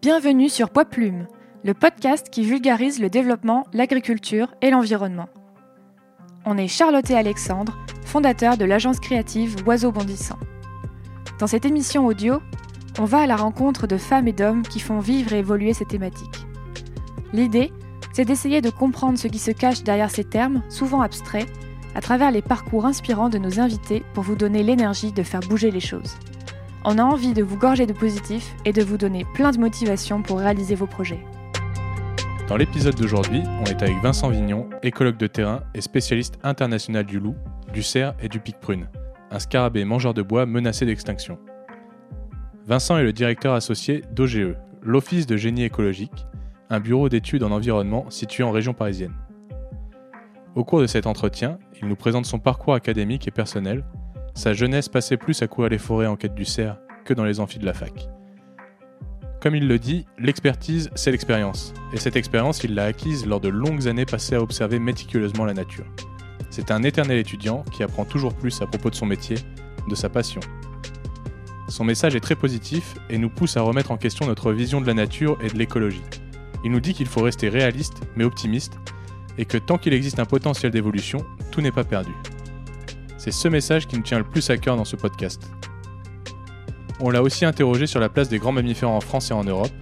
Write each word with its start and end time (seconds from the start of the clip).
Bienvenue 0.00 0.48
sur 0.48 0.70
Poids 0.70 0.84
Plume, 0.84 1.26
le 1.64 1.74
podcast 1.74 2.28
qui 2.30 2.44
vulgarise 2.44 3.00
le 3.00 3.10
développement, 3.10 3.66
l'agriculture 3.72 4.54
et 4.62 4.70
l'environnement. 4.70 5.28
On 6.44 6.56
est 6.56 6.68
Charlotte 6.68 7.10
et 7.10 7.16
Alexandre, 7.16 7.76
fondateurs 8.04 8.56
de 8.56 8.64
l'agence 8.64 9.00
créative 9.00 9.56
Oiseaux 9.66 9.90
Bondissants. 9.90 10.38
Dans 11.40 11.48
cette 11.48 11.64
émission 11.64 12.06
audio, 12.06 12.38
on 13.00 13.06
va 13.06 13.22
à 13.22 13.26
la 13.26 13.34
rencontre 13.34 13.88
de 13.88 13.96
femmes 13.96 14.28
et 14.28 14.32
d'hommes 14.32 14.62
qui 14.62 14.78
font 14.78 15.00
vivre 15.00 15.32
et 15.32 15.40
évoluer 15.40 15.74
ces 15.74 15.84
thématiques. 15.84 16.46
L'idée, 17.32 17.72
c'est 18.12 18.24
d'essayer 18.24 18.60
de 18.60 18.70
comprendre 18.70 19.18
ce 19.18 19.26
qui 19.26 19.40
se 19.40 19.50
cache 19.50 19.82
derrière 19.82 20.12
ces 20.12 20.24
termes, 20.24 20.62
souvent 20.68 21.00
abstraits, 21.00 21.48
à 21.96 22.00
travers 22.00 22.30
les 22.30 22.42
parcours 22.42 22.86
inspirants 22.86 23.30
de 23.30 23.38
nos 23.38 23.58
invités 23.58 24.04
pour 24.14 24.22
vous 24.22 24.36
donner 24.36 24.62
l'énergie 24.62 25.10
de 25.10 25.24
faire 25.24 25.40
bouger 25.40 25.72
les 25.72 25.80
choses. 25.80 26.14
On 26.84 26.96
a 26.98 27.02
envie 27.02 27.34
de 27.34 27.42
vous 27.42 27.58
gorger 27.58 27.86
de 27.86 27.92
positif 27.92 28.54
et 28.64 28.72
de 28.72 28.82
vous 28.82 28.96
donner 28.96 29.26
plein 29.34 29.50
de 29.50 29.58
motivation 29.58 30.22
pour 30.22 30.38
réaliser 30.38 30.76
vos 30.76 30.86
projets. 30.86 31.24
Dans 32.46 32.56
l'épisode 32.56 32.94
d'aujourd'hui, 32.94 33.42
on 33.60 33.64
est 33.64 33.82
avec 33.82 34.00
Vincent 34.00 34.30
Vignon, 34.30 34.70
écologue 34.82 35.16
de 35.16 35.26
terrain 35.26 35.62
et 35.74 35.80
spécialiste 35.80 36.38
international 36.44 37.04
du 37.04 37.18
loup, 37.18 37.34
du 37.72 37.82
cerf 37.82 38.14
et 38.22 38.28
du 38.28 38.38
pic-prune, 38.38 38.88
un 39.30 39.38
scarabée 39.40 39.84
mangeur 39.84 40.14
de 40.14 40.22
bois 40.22 40.46
menacé 40.46 40.86
d'extinction. 40.86 41.38
Vincent 42.66 42.96
est 42.96 43.02
le 43.02 43.12
directeur 43.12 43.54
associé 43.54 44.04
d'OGE, 44.12 44.54
l'Office 44.80 45.26
de 45.26 45.36
génie 45.36 45.64
écologique, 45.64 46.26
un 46.70 46.80
bureau 46.80 47.08
d'études 47.08 47.42
en 47.42 47.50
environnement 47.50 48.08
situé 48.08 48.44
en 48.44 48.52
région 48.52 48.72
parisienne. 48.72 49.14
Au 50.54 50.64
cours 50.64 50.80
de 50.80 50.86
cet 50.86 51.06
entretien, 51.06 51.58
il 51.82 51.88
nous 51.88 51.96
présente 51.96 52.24
son 52.24 52.38
parcours 52.38 52.74
académique 52.74 53.26
et 53.26 53.32
personnel, 53.32 53.84
sa 54.38 54.54
jeunesse 54.54 54.88
passait 54.88 55.16
plus 55.16 55.42
à 55.42 55.48
courir 55.48 55.68
les 55.68 55.78
forêts 55.78 56.06
en 56.06 56.14
quête 56.14 56.36
du 56.36 56.44
cerf 56.44 56.76
que 57.04 57.12
dans 57.12 57.24
les 57.24 57.40
amphis 57.40 57.58
de 57.58 57.66
la 57.66 57.74
fac. 57.74 58.08
Comme 59.42 59.56
il 59.56 59.66
le 59.66 59.80
dit, 59.80 60.06
l'expertise, 60.16 60.90
c'est 60.94 61.10
l'expérience. 61.10 61.74
Et 61.92 61.96
cette 61.96 62.14
expérience, 62.14 62.62
il 62.62 62.76
l'a 62.76 62.84
acquise 62.84 63.26
lors 63.26 63.40
de 63.40 63.48
longues 63.48 63.88
années 63.88 64.04
passées 64.04 64.36
à 64.36 64.40
observer 64.40 64.78
méticuleusement 64.78 65.44
la 65.44 65.54
nature. 65.54 65.86
C'est 66.50 66.70
un 66.70 66.84
éternel 66.84 67.18
étudiant 67.18 67.64
qui 67.72 67.82
apprend 67.82 68.04
toujours 68.04 68.32
plus 68.32 68.62
à 68.62 68.68
propos 68.68 68.90
de 68.90 68.94
son 68.94 69.06
métier, 69.06 69.38
de 69.88 69.94
sa 69.96 70.08
passion. 70.08 70.40
Son 71.68 71.82
message 71.82 72.14
est 72.14 72.20
très 72.20 72.36
positif 72.36 72.94
et 73.10 73.18
nous 73.18 73.30
pousse 73.30 73.56
à 73.56 73.62
remettre 73.62 73.90
en 73.90 73.96
question 73.96 74.24
notre 74.24 74.52
vision 74.52 74.80
de 74.80 74.86
la 74.86 74.94
nature 74.94 75.36
et 75.42 75.48
de 75.48 75.58
l'écologie. 75.58 76.04
Il 76.64 76.70
nous 76.70 76.80
dit 76.80 76.94
qu'il 76.94 77.08
faut 77.08 77.22
rester 77.22 77.48
réaliste 77.48 78.02
mais 78.14 78.22
optimiste 78.22 78.78
et 79.36 79.46
que 79.46 79.58
tant 79.58 79.78
qu'il 79.78 79.94
existe 79.94 80.20
un 80.20 80.26
potentiel 80.26 80.70
d'évolution, 80.70 81.26
tout 81.50 81.60
n'est 81.60 81.72
pas 81.72 81.84
perdu. 81.84 82.12
C'est 83.18 83.32
ce 83.32 83.48
message 83.48 83.88
qui 83.88 83.96
nous 83.96 84.02
tient 84.02 84.18
le 84.18 84.24
plus 84.24 84.48
à 84.48 84.56
cœur 84.56 84.76
dans 84.76 84.84
ce 84.84 84.94
podcast. 84.94 85.50
On 87.00 87.10
l'a 87.10 87.20
aussi 87.20 87.44
interrogé 87.44 87.88
sur 87.88 87.98
la 87.98 88.08
place 88.08 88.28
des 88.28 88.38
grands 88.38 88.52
mammifères 88.52 88.90
en 88.90 89.00
France 89.00 89.32
et 89.32 89.34
en 89.34 89.42
Europe, 89.42 89.72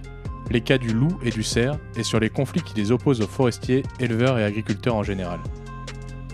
les 0.49 0.61
cas 0.61 0.79
du 0.79 0.91
loup 0.91 1.19
et 1.23 1.29
du 1.29 1.43
cerf, 1.43 1.77
et 1.95 2.03
sur 2.03 2.19
les 2.19 2.31
conflits 2.31 2.63
qui 2.63 2.73
les 2.75 2.91
opposent 2.91 3.21
aux 3.21 3.27
forestiers, 3.27 3.83
éleveurs 3.99 4.39
et 4.39 4.43
agriculteurs 4.43 4.95
en 4.95 5.03
général. 5.03 5.39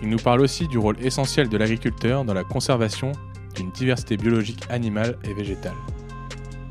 Il 0.02 0.08
nous 0.08 0.18
parle 0.18 0.40
aussi 0.40 0.66
du 0.66 0.78
rôle 0.78 0.96
essentiel 1.04 1.50
de 1.50 1.56
l'agriculteur 1.58 2.24
dans 2.24 2.34
la 2.34 2.44
conservation 2.44 3.12
d'une 3.54 3.70
diversité 3.70 4.16
biologique 4.16 4.64
animale 4.70 5.18
et 5.24 5.34
végétale. 5.34 5.76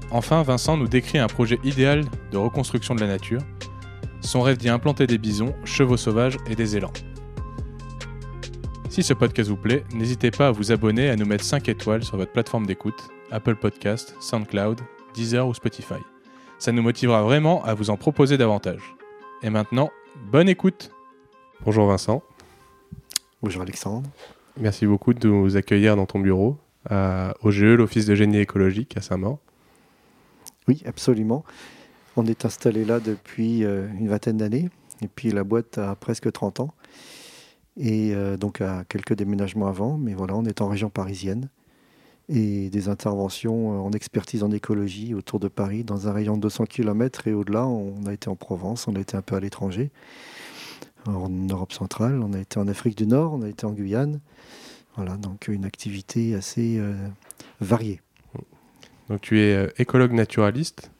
Enfin, 0.09 0.41
Vincent 0.41 0.77
nous 0.77 0.87
décrit 0.87 1.19
un 1.19 1.27
projet 1.27 1.59
idéal 1.63 2.05
de 2.31 2.37
reconstruction 2.37 2.95
de 2.95 3.01
la 3.01 3.07
nature, 3.07 3.41
son 4.21 4.41
rêve 4.41 4.57
d'y 4.57 4.69
implanter 4.69 5.05
des 5.05 5.19
bisons, 5.19 5.53
chevaux 5.63 5.97
sauvages 5.97 6.37
et 6.47 6.55
des 6.55 6.75
élans. 6.75 6.93
Si 8.93 9.01
ce 9.01 9.15
podcast 9.15 9.49
vous 9.49 9.57
plaît, 9.57 9.83
n'hésitez 9.95 10.29
pas 10.29 10.49
à 10.49 10.51
vous 10.51 10.71
abonner 10.71 11.05
et 11.05 11.09
à 11.09 11.15
nous 11.15 11.25
mettre 11.25 11.43
5 11.43 11.67
étoiles 11.67 12.03
sur 12.03 12.15
votre 12.15 12.31
plateforme 12.31 12.67
d'écoute, 12.67 13.09
Apple 13.31 13.55
Podcast, 13.55 14.15
SoundCloud, 14.19 14.81
Deezer 15.15 15.47
ou 15.47 15.55
Spotify. 15.55 15.97
Ça 16.59 16.71
nous 16.71 16.83
motivera 16.83 17.23
vraiment 17.23 17.65
à 17.65 17.73
vous 17.73 17.89
en 17.89 17.97
proposer 17.97 18.37
davantage. 18.37 18.93
Et 19.41 19.49
maintenant, 19.49 19.89
bonne 20.31 20.47
écoute 20.47 20.91
Bonjour 21.65 21.87
Vincent. 21.87 22.21
Bonjour 23.41 23.63
Alexandre. 23.63 24.07
Merci 24.59 24.85
beaucoup 24.85 25.15
de 25.15 25.27
nous 25.27 25.57
accueillir 25.57 25.95
dans 25.95 26.05
ton 26.05 26.19
bureau, 26.19 26.59
à 26.87 27.33
OGE, 27.41 27.63
l'Office 27.63 28.05
de 28.05 28.13
génie 28.13 28.37
écologique 28.37 28.95
à 28.95 29.01
Saint-Maur. 29.01 29.39
Oui, 30.67 30.83
absolument. 30.85 31.43
On 32.15 32.27
est 32.27 32.45
installé 32.45 32.85
là 32.85 32.99
depuis 32.99 33.63
euh, 33.63 33.87
une 33.97 34.09
vingtaine 34.09 34.37
d'années, 34.37 34.69
et 35.01 35.07
puis 35.07 35.31
la 35.31 35.43
boîte 35.43 35.79
a 35.79 35.95
presque 35.95 36.31
30 36.31 36.59
ans 36.59 36.75
et 37.77 38.13
euh, 38.13 38.37
donc 38.37 38.61
à 38.61 38.83
quelques 38.87 39.13
déménagements 39.13 39.67
avant, 39.67 39.97
mais 39.97 40.13
voilà, 40.13 40.35
on 40.35 40.45
est 40.45 40.61
en 40.61 40.67
région 40.67 40.89
parisienne 40.89 41.49
et 42.29 42.69
des 42.69 42.87
interventions 42.87 43.73
euh, 43.73 43.81
en 43.81 43.91
expertise 43.91 44.43
en 44.43 44.51
écologie 44.51 45.13
autour 45.13 45.39
de 45.39 45.47
Paris 45.47 45.83
dans 45.83 46.07
un 46.07 46.13
rayon 46.13 46.37
de 46.37 46.41
200 46.41 46.65
km 46.65 47.27
et 47.27 47.33
au-delà, 47.33 47.65
on 47.65 48.05
a 48.05 48.13
été 48.13 48.29
en 48.29 48.35
Provence, 48.35 48.87
on 48.87 48.95
a 48.95 48.99
été 48.99 49.17
un 49.17 49.21
peu 49.21 49.35
à 49.35 49.39
l'étranger, 49.39 49.91
en 51.05 51.29
Europe 51.29 51.73
centrale, 51.73 52.21
on 52.21 52.33
a 52.33 52.39
été 52.39 52.59
en 52.59 52.67
Afrique 52.67 52.97
du 52.97 53.07
Nord, 53.07 53.33
on 53.33 53.41
a 53.41 53.49
été 53.49 53.65
en 53.65 53.71
Guyane. 53.71 54.21
Voilà, 54.95 55.17
donc 55.17 55.47
une 55.47 55.65
activité 55.65 56.35
assez 56.35 56.77
euh, 56.77 56.93
variée. 57.59 57.99
Donc 59.09 59.21
tu 59.21 59.39
es 59.39 59.73
écologue 59.79 60.13
naturaliste. 60.13 60.91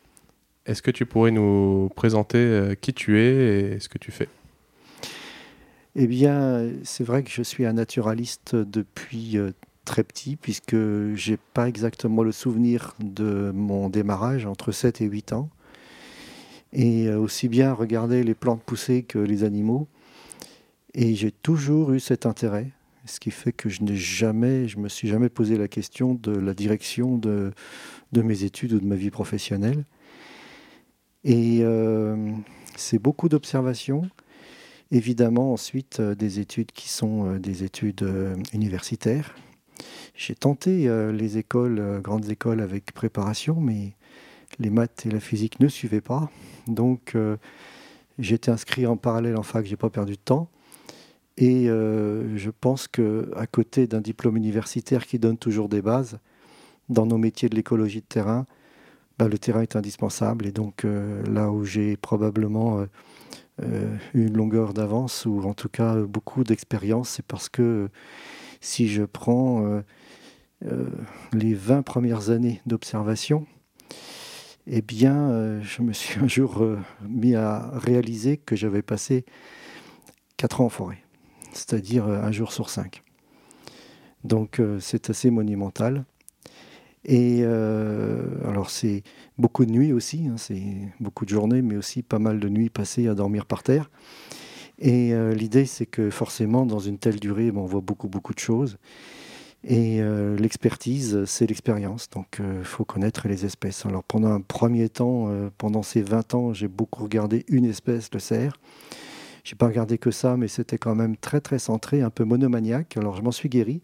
Est-ce 0.66 0.82
que 0.82 0.92
tu 0.92 1.06
pourrais 1.06 1.32
nous 1.32 1.90
présenter 1.96 2.74
qui 2.82 2.94
tu 2.94 3.20
es 3.20 3.76
et 3.76 3.80
ce 3.80 3.88
que 3.88 3.98
tu 3.98 4.12
fais? 4.12 4.28
Eh 5.96 6.08
bien, 6.08 6.72
c'est 6.84 7.04
vrai 7.04 7.24
que 7.24 7.30
je 7.30 7.44
suis 7.44 7.66
un 7.66 7.74
naturaliste 7.74 8.56
depuis 8.56 9.38
euh, 9.38 9.52
très 9.86 10.04
petit, 10.04 10.36
puisque 10.36 10.76
j'ai 11.14 11.38
pas 11.54 11.68
exactement 11.68 12.24
le 12.24 12.32
souvenir 12.32 12.96
de 13.00 13.52
mon 13.54 13.90
démarrage 13.90 14.46
entre 14.48 14.72
7 14.72 15.02
et 15.02 15.06
8 15.06 15.34
ans. 15.34 15.50
Et 16.72 17.08
euh, 17.08 17.20
aussi 17.20 17.48
bien 17.48 17.74
regarder 17.74 18.24
les 18.24 18.34
plantes 18.34 18.64
pousser 18.64 19.04
que 19.04 19.20
les 19.20 19.44
animaux. 19.44 19.88
Et 20.96 21.14
j'ai 21.14 21.32
toujours 21.32 21.94
eu 21.94 22.00
cet 22.00 22.26
intérêt, 22.26 22.72
ce 23.06 23.20
qui 23.20 23.30
fait 23.30 23.52
que 23.52 23.70
je 23.70 23.84
n'ai 23.84 23.96
jamais, 23.96 24.68
je 24.68 24.80
me 24.80 24.90
suis 24.90 25.08
jamais 25.08 25.30
posé 25.30 25.58
la 25.58 25.68
question 25.68 26.16
de 26.16 26.32
la 26.32 26.56
direction 26.56 27.18
de, 27.18 27.54
mes 28.12 28.44
études 28.44 28.74
ou 28.74 28.80
de 28.80 28.86
ma 28.86 28.96
vie 28.96 29.12
professionnelle. 29.12 29.86
Et 31.24 31.60
euh, 31.62 32.32
c'est 32.76 33.00
beaucoup 33.00 33.30
d'observations 33.30 34.10
Évidemment, 34.94 35.54
ensuite, 35.54 36.00
euh, 36.00 36.14
des 36.14 36.40
études 36.40 36.72
qui 36.72 36.88
sont 36.88 37.26
euh, 37.26 37.40
des 37.40 37.64
études 37.64 38.04
euh, 38.04 38.36
universitaires. 38.54 39.36
J'ai 40.16 40.36
tenté 40.36 40.88
les 41.12 41.40
écoles, 41.40 42.00
grandes 42.04 42.30
écoles 42.30 42.62
avec 42.62 42.94
préparation, 42.94 43.60
mais 43.60 43.94
les 44.60 44.70
maths 44.70 45.08
et 45.08 45.10
la 45.10 45.20
physique 45.20 45.60
ne 45.60 45.68
suivaient 45.68 46.02
pas. 46.02 46.30
Donc, 46.68 47.18
j'étais 48.20 48.52
inscrit 48.52 48.86
en 48.86 48.96
parallèle 48.96 49.36
en 49.36 49.42
fac, 49.42 49.66
j'ai 49.66 49.76
pas 49.76 49.90
perdu 49.90 50.12
de 50.14 50.20
temps. 50.24 50.50
Et 51.38 51.66
je 51.66 52.50
pense 52.52 52.88
que 52.88 53.32
à 53.36 53.48
côté 53.48 53.88
d'un 53.88 54.02
diplôme 54.02 54.38
universitaire 54.38 55.08
qui 55.08 55.18
donne 55.18 55.40
toujours 55.40 55.68
des 55.68 55.82
bases, 55.82 56.20
dans 56.90 57.08
nos 57.08 57.18
métiers 57.18 57.50
de 57.50 57.56
l'écologie 57.56 58.02
de 58.02 58.06
terrain, 58.06 58.46
bah, 59.18 59.28
le 59.28 59.40
terrain 59.40 59.64
est 59.64 59.76
indispensable. 59.76 60.46
Et 60.46 60.52
donc 60.52 60.84
là 60.84 61.50
où 61.50 61.66
j'ai 61.66 61.98
probablement 61.98 62.86
une 64.14 64.36
longueur 64.36 64.74
d'avance 64.74 65.26
ou 65.26 65.44
en 65.44 65.54
tout 65.54 65.70
cas 65.70 65.96
beaucoup 65.96 66.44
d'expérience. 66.44 67.10
C'est 67.10 67.26
parce 67.26 67.50
que 67.50 67.90
si 68.62 68.88
je 68.88 69.04
prends 69.04 69.66
euh, 69.66 69.82
euh, 70.66 70.90
les 71.34 71.54
20 71.54 71.84
premières 71.84 72.30
années 72.30 72.62
d'observation, 72.66 73.46
eh 74.66 74.82
bien, 74.82 75.62
je 75.62 75.82
me 75.82 75.92
suis 75.92 76.20
un 76.22 76.28
jour 76.28 76.66
mis 77.08 77.36
à 77.36 77.70
réaliser 77.74 78.38
que 78.38 78.56
j'avais 78.56 78.82
passé 78.82 79.26
4 80.38 80.62
ans 80.62 80.66
en 80.66 80.70
forêt, 80.70 81.04
c'est-à-dire 81.52 82.08
un 82.08 82.32
jour 82.32 82.54
sur 82.54 82.70
5. 82.70 83.04
Donc 84.24 84.62
c'est 84.80 85.10
assez 85.10 85.30
monumental. 85.32 86.06
Et 87.06 87.40
euh, 87.42 88.24
alors 88.48 88.70
c'est 88.70 89.04
beaucoup 89.38 89.66
de 89.66 89.72
nuits 89.72 89.94
aussi, 89.94 90.28
hein, 90.28 90.36
c'est 90.38 90.62
beaucoup 91.00 91.26
de 91.26 91.30
journées, 91.30 91.62
mais 91.62 91.76
aussi 91.76 92.04
pas 92.04 92.20
mal 92.20 92.40
de 92.40 92.50
nuits 92.50 92.70
passées 92.70 93.08
à 93.08 93.16
dormir 93.16 93.46
par 93.46 93.64
terre. 93.64 93.90
Et 94.80 95.14
euh, 95.14 95.34
l'idée 95.34 95.66
c'est 95.66 95.86
que 95.86 96.10
forcément 96.10 96.66
dans 96.66 96.80
une 96.80 96.98
telle 96.98 97.20
durée, 97.20 97.52
on 97.56 97.66
voit 97.66 97.82
beaucoup 97.82 98.08
beaucoup 98.08 98.34
de 98.34 98.40
choses. 98.40 98.78
Et 99.66 100.02
euh, 100.02 100.36
l'expertise, 100.36 101.24
c'est 101.26 101.48
l'expérience, 101.48 102.10
donc 102.10 102.40
il 102.40 102.66
faut 102.66 102.84
connaître 102.84 103.28
les 103.28 103.46
espèces. 103.46 103.86
Alors 103.86 104.04
pendant 104.04 104.32
un 104.32 104.42
premier 104.42 104.90
temps, 104.90 105.30
pendant 105.58 105.84
ces 105.84 106.02
20 106.02 106.34
ans, 106.34 106.54
j'ai 106.54 106.68
beaucoup 106.68 107.04
regardé 107.04 107.46
une 107.48 107.66
espèce, 107.66 108.10
le 108.14 108.20
cerf. 108.20 108.54
J'ai 109.44 109.56
pas 109.56 109.68
regardé 109.68 109.98
que 109.98 110.10
ça, 110.10 110.38
mais 110.38 110.48
c'était 110.48 110.78
quand 110.78 110.96
même 110.96 111.18
très 111.18 111.42
très 111.42 111.60
centré, 111.60 112.02
un 112.02 112.10
peu 112.10 112.24
monomaniaque. 112.24 112.96
Alors 112.96 113.18
je 113.18 113.22
m'en 113.22 113.32
suis 113.32 113.50
guéri, 113.50 113.82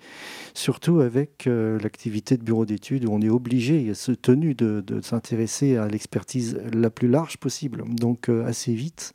surtout 0.54 1.02
avec 1.02 1.48
euh, 1.48 1.78
l'activité 1.80 2.38
de 2.38 2.44
bureau 2.44 2.66
d'études 2.66 3.04
où 3.04 3.12
on 3.12 3.22
est 3.22 3.30
obligé, 3.30 3.94
se 3.94 4.14
tenu 4.14 4.56
de, 4.56 5.02
s'intéresser 5.02 5.76
à 5.76 5.90
l'expertise 5.90 6.62
la 6.72 6.90
plus 6.90 7.10
large 7.10 7.38
possible. 7.38 7.84
Donc 7.90 8.30
euh, 8.30 8.46
assez 8.46 8.74
vite, 8.74 9.12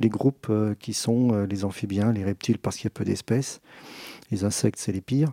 les 0.00 0.08
groupes 0.08 0.46
euh, 0.48 0.74
qui 0.74 0.94
sont 0.94 1.44
les 1.44 1.66
amphibiens, 1.66 2.12
les 2.12 2.24
reptiles 2.24 2.58
parce 2.58 2.76
qu'il 2.76 2.84
y 2.84 2.88
a 2.88 2.90
peu 2.90 3.04
d'espèces, 3.04 3.60
les 4.30 4.44
insectes 4.44 4.78
c'est 4.78 4.92
les 4.92 5.02
pires. 5.02 5.32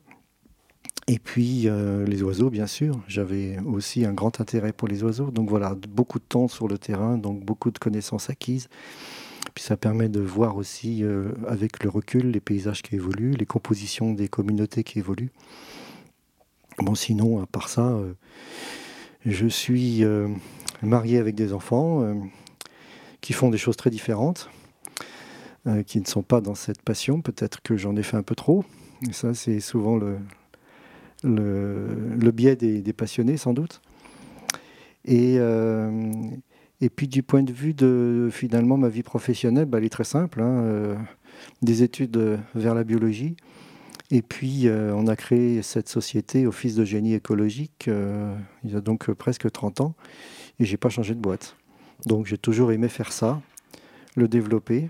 Et 1.07 1.19
puis 1.19 1.69
les 2.07 2.23
oiseaux, 2.23 2.49
bien 2.49 2.65
sûr. 2.65 2.99
J'avais 3.07 3.59
aussi 3.59 4.05
un 4.05 4.13
grand 4.13 4.41
intérêt 4.41 4.73
pour 4.73 4.87
les 4.87 5.03
oiseaux. 5.03 5.29
Donc 5.29 5.51
voilà, 5.51 5.75
beaucoup 5.87 6.17
de 6.17 6.23
temps 6.23 6.47
sur 6.47 6.67
le 6.67 6.79
terrain, 6.79 7.19
donc 7.19 7.45
beaucoup 7.45 7.69
de 7.69 7.77
connaissances 7.77 8.31
acquises. 8.31 8.69
Puis 9.55 9.63
ça 9.63 9.77
permet 9.77 10.09
de 10.09 10.19
voir 10.19 10.57
aussi, 10.57 11.03
avec 11.47 11.83
le 11.83 11.89
recul, 11.89 12.29
les 12.29 12.41
paysages 12.41 12.81
qui 12.81 12.95
évoluent, 12.95 13.31
les 13.31 13.45
compositions 13.45 14.13
des 14.13 14.27
communautés 14.27 14.83
qui 14.83 14.99
évoluent. 14.99 15.31
Bon, 16.79 16.93
sinon, 16.93 17.41
à 17.41 17.45
part 17.45 17.69
ça, 17.69 17.97
je 19.25 19.47
suis 19.47 20.03
marié 20.81 21.19
avec 21.19 21.35
des 21.35 21.53
enfants 21.53 22.03
qui 23.25 23.33
font 23.33 23.49
des 23.49 23.57
choses 23.57 23.75
très 23.75 23.89
différentes, 23.89 24.51
euh, 25.65 25.81
qui 25.81 25.99
ne 25.99 26.05
sont 26.05 26.21
pas 26.21 26.41
dans 26.41 26.53
cette 26.53 26.83
passion. 26.83 27.21
Peut-être 27.21 27.59
que 27.63 27.75
j'en 27.75 27.95
ai 27.95 28.03
fait 28.03 28.17
un 28.17 28.21
peu 28.21 28.35
trop. 28.35 28.63
Ça, 29.11 29.33
c'est 29.33 29.59
souvent 29.59 29.95
le, 29.95 30.19
le, 31.23 32.31
biais 32.31 32.55
des, 32.55 32.93
passionnés, 32.93 33.37
sans 33.37 33.53
doute. 33.53 33.81
Et, 35.05 35.37
euh, 35.39 36.11
et 36.81 36.89
puis, 36.89 37.07
du 37.07 37.23
point 37.23 37.43
de 37.43 37.53
vue 37.53 37.73
de 37.73 38.29
finalement 38.31 38.77
ma 38.77 38.89
vie 38.89 39.03
professionnelle, 39.03 39.65
bah, 39.65 39.77
elle 39.77 39.85
est 39.85 39.89
très 39.89 40.03
simple. 40.03 40.41
Hein, 40.41 40.61
euh, 40.63 40.95
des 41.61 41.83
études 41.83 42.39
vers 42.53 42.75
la 42.75 42.83
biologie. 42.83 43.35
Et 44.11 44.21
puis, 44.21 44.67
on 44.69 45.07
a 45.07 45.15
créé 45.15 45.61
cette 45.61 45.89
société 45.89 46.45
Office 46.47 46.75
de 46.75 46.85
génie 46.85 47.13
écologique 47.13 47.89
il 48.63 48.71
y 48.71 48.75
a 48.75 48.79
donc 48.79 49.11
presque 49.11 49.51
30 49.51 49.81
ans. 49.81 49.95
Et 50.59 50.65
j'ai 50.65 50.77
pas 50.77 50.89
changé 50.89 51.15
de 51.15 51.19
boîte. 51.19 51.57
Donc 52.05 52.27
j'ai 52.27 52.37
toujours 52.37 52.71
aimé 52.71 52.87
faire 52.87 53.11
ça, 53.11 53.41
le 54.15 54.27
développer. 54.27 54.89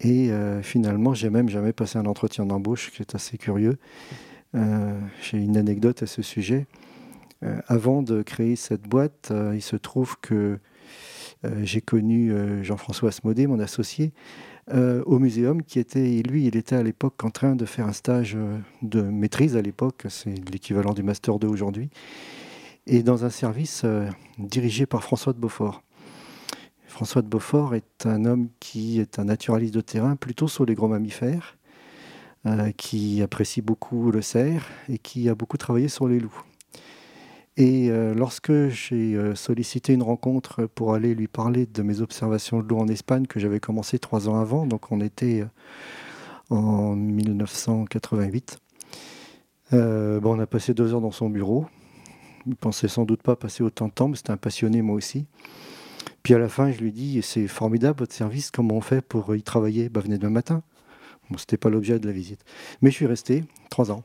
Et 0.00 0.30
euh, 0.30 0.62
finalement, 0.62 1.14
j'ai 1.14 1.30
même 1.30 1.48
jamais 1.48 1.72
passé 1.72 1.98
un 1.98 2.06
entretien 2.06 2.44
d'embauche, 2.44 2.90
qui 2.90 3.02
est 3.02 3.14
assez 3.14 3.38
curieux. 3.38 3.78
Euh, 4.54 4.98
j'ai 5.22 5.38
une 5.38 5.56
anecdote 5.56 6.02
à 6.02 6.06
ce 6.06 6.22
sujet. 6.22 6.66
Euh, 7.42 7.60
avant 7.66 8.02
de 8.02 8.22
créer 8.22 8.56
cette 8.56 8.82
boîte, 8.82 9.32
il 9.54 9.62
se 9.62 9.76
trouve 9.76 10.16
que 10.20 10.58
j'ai 11.62 11.80
connu 11.80 12.32
Jean-François 12.64 13.10
Asmodé, 13.10 13.46
mon 13.46 13.60
associé, 13.60 14.12
au 14.72 15.18
muséum, 15.20 15.62
qui 15.62 15.78
était, 15.78 16.22
lui, 16.22 16.46
il 16.46 16.56
était 16.56 16.74
à 16.74 16.82
l'époque 16.82 17.22
en 17.22 17.30
train 17.30 17.54
de 17.54 17.64
faire 17.66 17.86
un 17.86 17.92
stage 17.92 18.36
de 18.82 19.02
maîtrise 19.02 19.56
à 19.56 19.62
l'époque, 19.62 20.06
c'est 20.08 20.34
l'équivalent 20.50 20.92
du 20.92 21.04
Master 21.04 21.38
2 21.38 21.46
aujourd'hui 21.46 21.90
et 22.86 23.02
dans 23.02 23.24
un 23.24 23.30
service 23.30 23.82
euh, 23.84 24.08
dirigé 24.38 24.86
par 24.86 25.02
François 25.02 25.32
de 25.32 25.38
Beaufort. 25.38 25.82
François 26.86 27.22
de 27.22 27.28
Beaufort 27.28 27.74
est 27.74 28.06
un 28.06 28.24
homme 28.24 28.48
qui 28.60 29.00
est 29.00 29.18
un 29.18 29.24
naturaliste 29.24 29.74
de 29.74 29.80
terrain 29.80 30.16
plutôt 30.16 30.48
sur 30.48 30.64
les 30.64 30.74
gros 30.74 30.88
mammifères, 30.88 31.58
euh, 32.46 32.70
qui 32.76 33.22
apprécie 33.22 33.60
beaucoup 33.60 34.10
le 34.10 34.22
cerf 34.22 34.70
et 34.88 34.98
qui 34.98 35.28
a 35.28 35.34
beaucoup 35.34 35.56
travaillé 35.56 35.88
sur 35.88 36.08
les 36.08 36.20
loups. 36.20 36.42
Et 37.58 37.90
euh, 37.90 38.12
lorsque 38.14 38.68
j'ai 38.68 39.18
sollicité 39.34 39.94
une 39.94 40.02
rencontre 40.02 40.66
pour 40.66 40.92
aller 40.94 41.14
lui 41.14 41.28
parler 41.28 41.66
de 41.66 41.82
mes 41.82 42.00
observations 42.00 42.60
de 42.60 42.68
loups 42.68 42.80
en 42.80 42.88
Espagne, 42.88 43.26
que 43.26 43.40
j'avais 43.40 43.60
commencé 43.60 43.98
trois 43.98 44.28
ans 44.28 44.38
avant, 44.38 44.66
donc 44.66 44.92
on 44.92 45.00
était 45.00 45.44
en 46.50 46.94
1988, 46.94 48.58
bon, 49.72 50.20
on 50.24 50.38
a 50.38 50.46
passé 50.46 50.74
deux 50.74 50.92
heures 50.92 51.00
dans 51.00 51.10
son 51.10 51.30
bureau 51.30 51.66
ne 52.46 52.54
pensait 52.54 52.88
sans 52.88 53.04
doute 53.04 53.22
pas 53.22 53.36
passer 53.36 53.62
autant 53.62 53.88
de 53.88 53.92
temps, 53.92 54.08
mais 54.08 54.16
c'était 54.16 54.30
un 54.30 54.36
passionné 54.36 54.82
moi 54.82 54.96
aussi. 54.96 55.26
Puis 56.22 56.34
à 56.34 56.38
la 56.38 56.48
fin, 56.48 56.70
je 56.70 56.80
lui 56.80 56.92
dis 56.92 57.20
C'est 57.22 57.46
formidable 57.46 58.00
votre 58.00 58.14
service, 58.14 58.50
comment 58.50 58.76
on 58.76 58.80
fait 58.80 59.00
pour 59.00 59.34
y 59.34 59.42
travailler 59.42 59.88
bah, 59.88 60.00
Venez 60.00 60.18
demain 60.18 60.34
matin. 60.34 60.62
Bon, 61.30 61.38
ce 61.38 61.42
n'était 61.42 61.56
pas 61.56 61.70
l'objet 61.70 61.98
de 61.98 62.06
la 62.06 62.12
visite. 62.12 62.44
Mais 62.82 62.90
je 62.90 62.96
suis 62.96 63.06
resté 63.06 63.44
trois 63.68 63.90
ans. 63.90 64.04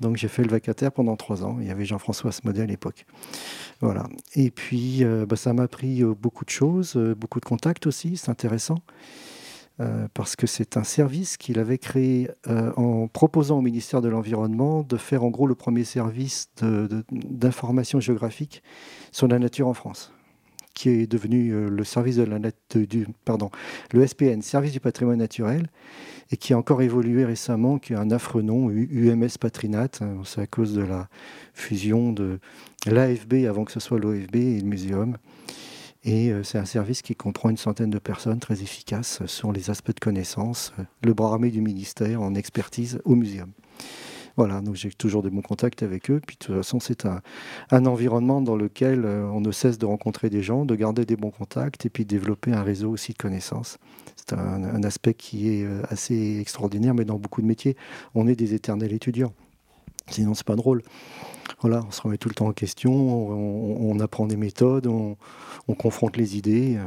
Donc 0.00 0.16
j'ai 0.16 0.28
fait 0.28 0.42
le 0.42 0.50
vacataire 0.50 0.92
pendant 0.92 1.16
trois 1.16 1.44
ans. 1.44 1.58
Il 1.60 1.66
y 1.66 1.70
avait 1.70 1.84
Jean-François 1.84 2.30
Asmodé 2.30 2.62
à 2.62 2.66
l'époque. 2.66 3.06
Voilà. 3.80 4.08
Et 4.34 4.50
puis 4.50 5.04
euh, 5.04 5.26
bah, 5.26 5.36
ça 5.36 5.52
m'a 5.52 5.64
appris 5.64 6.02
euh, 6.02 6.14
beaucoup 6.14 6.44
de 6.44 6.50
choses, 6.50 6.96
euh, 6.96 7.14
beaucoup 7.14 7.40
de 7.40 7.44
contacts 7.44 7.86
aussi, 7.86 8.16
c'est 8.16 8.30
intéressant. 8.30 8.78
Parce 10.14 10.36
que 10.36 10.46
c'est 10.46 10.76
un 10.76 10.84
service 10.84 11.36
qu'il 11.36 11.58
avait 11.58 11.78
créé 11.78 12.30
en 12.46 13.08
proposant 13.08 13.58
au 13.58 13.62
ministère 13.62 14.00
de 14.00 14.08
l'Environnement 14.08 14.84
de 14.84 14.96
faire 14.96 15.24
en 15.24 15.30
gros 15.30 15.48
le 15.48 15.56
premier 15.56 15.82
service 15.82 16.50
d'information 17.10 17.98
géographique 17.98 18.62
sur 19.10 19.26
la 19.26 19.40
nature 19.40 19.66
en 19.66 19.74
France, 19.74 20.12
qui 20.74 20.88
est 20.88 21.10
devenu 21.10 21.68
le 21.68 21.82
service 21.82 22.14
de 22.14 22.22
la 22.22 22.38
du, 22.76 23.08
pardon, 23.24 23.50
le 23.92 24.06
SPN, 24.06 24.40
Service 24.40 24.70
du 24.70 24.78
patrimoine 24.78 25.18
naturel, 25.18 25.68
et 26.32 26.36
qui 26.38 26.54
a 26.54 26.58
encore 26.58 26.80
évolué 26.80 27.24
récemment, 27.26 27.78
qui 27.78 27.92
a 27.92 28.00
un 28.00 28.10
affreux 28.10 28.40
nom, 28.40 28.70
UMS 28.70 29.38
Patrinat, 29.38 29.88
hein, 30.00 30.22
c'est 30.24 30.40
à 30.40 30.46
cause 30.46 30.72
de 30.72 30.80
la 30.80 31.08
fusion 31.52 32.10
de 32.10 32.40
l'AFB 32.86 33.46
avant 33.46 33.64
que 33.64 33.72
ce 33.72 33.80
soit 33.80 33.98
l'OFB 33.98 34.36
et 34.36 34.60
le 34.60 34.66
muséum. 34.66 35.18
Et 36.04 36.32
euh, 36.32 36.42
c'est 36.42 36.58
un 36.58 36.64
service 36.64 37.02
qui 37.02 37.14
comprend 37.14 37.50
une 37.50 37.58
centaine 37.58 37.90
de 37.90 37.98
personnes 37.98 38.40
très 38.40 38.62
efficaces 38.62 39.24
sur 39.26 39.52
les 39.52 39.70
aspects 39.70 39.94
de 39.94 40.00
connaissance, 40.00 40.72
euh, 40.78 40.84
le 41.04 41.12
bras 41.12 41.32
armé 41.32 41.50
du 41.50 41.60
ministère 41.60 42.22
en 42.22 42.34
expertise 42.34 43.00
au 43.04 43.14
muséum. 43.14 43.52
Voilà, 44.36 44.60
donc 44.60 44.74
j'ai 44.74 44.90
toujours 44.90 45.22
des 45.22 45.30
bons 45.30 45.42
contacts 45.42 45.82
avec 45.82 46.10
eux. 46.10 46.20
Puis 46.26 46.36
de 46.40 46.46
toute 46.46 46.56
façon, 46.56 46.80
c'est 46.80 47.06
un, 47.06 47.86
environnement 47.86 48.40
dans 48.40 48.56
lequel 48.56 49.04
euh, 49.04 49.24
on 49.26 49.40
ne 49.40 49.52
cesse 49.52 49.78
de 49.78 49.86
rencontrer 49.86 50.30
des 50.30 50.42
gens, 50.42 50.64
de 50.64 50.74
garder 50.74 51.04
des 51.04 51.16
bons 51.16 51.30
contacts 51.30 51.86
et 51.86 51.90
puis 51.90 52.04
de 52.04 52.08
développer 52.08 52.52
un 52.52 52.62
réseau 52.62 52.90
aussi 52.90 53.12
de 53.12 53.18
connaissances. 53.18 53.78
C'est 54.16 54.34
un, 54.34 54.82
aspect 54.84 55.14
qui 55.14 55.48
est 55.48 55.66
assez 55.88 56.38
extraordinaire, 56.40 56.94
mais 56.94 57.04
dans 57.04 57.18
beaucoup 57.18 57.42
de 57.42 57.46
métiers, 57.46 57.76
on 58.14 58.28
est 58.28 58.36
des 58.36 58.54
éternels 58.54 58.92
étudiants. 58.92 59.32
Sinon, 60.08 60.34
c'est 60.34 60.46
pas 60.46 60.56
drôle. 60.56 60.82
Voilà, 61.60 61.82
on 61.86 61.90
se 61.90 62.00
remet 62.02 62.18
tout 62.18 62.28
le 62.28 62.34
temps 62.34 62.48
en 62.48 62.52
question, 62.52 62.92
on, 62.92 64.00
apprend 64.00 64.26
des 64.26 64.36
méthodes, 64.36 64.86
on, 64.86 65.16
confronte 65.74 66.16
les 66.16 66.36
idées, 66.36 66.76
euh, 66.76 66.84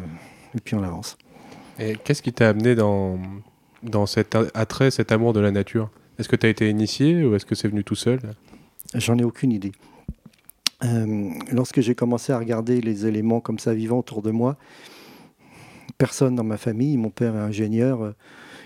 et 0.55 0.59
puis 0.59 0.75
on 0.75 0.83
avance. 0.83 1.17
Et 1.79 1.95
qu'est-ce 1.95 2.21
qui 2.21 2.33
t'a 2.33 2.49
amené 2.49 2.75
dans, 2.75 3.17
dans 3.83 4.05
cet 4.05 4.35
attrait, 4.53 4.91
cet 4.91 5.11
amour 5.11 5.33
de 5.33 5.39
la 5.39 5.51
nature? 5.51 5.89
Est-ce 6.17 6.29
que 6.29 6.35
tu 6.35 6.45
as 6.45 6.49
été 6.49 6.69
initié 6.69 7.23
ou 7.25 7.35
est-ce 7.35 7.45
que 7.45 7.55
c'est 7.55 7.67
venu 7.67 7.83
tout 7.83 7.95
seul? 7.95 8.19
J'en 8.93 9.17
ai 9.17 9.23
aucune 9.23 9.51
idée. 9.51 9.73
Euh, 10.83 11.29
lorsque 11.51 11.81
j'ai 11.81 11.95
commencé 11.95 12.31
à 12.31 12.39
regarder 12.39 12.79
les 12.81 13.05
éléments 13.05 13.41
comme 13.41 13.59
ça 13.59 13.73
vivants 13.73 13.99
autour 13.99 14.21
de 14.21 14.31
moi, 14.31 14.57
personne 15.97 16.35
dans 16.35 16.43
ma 16.43 16.57
famille, 16.57 16.97
mon 16.97 17.09
père 17.09 17.35
est 17.35 17.39
ingénieur, 17.39 18.03
euh, 18.03 18.11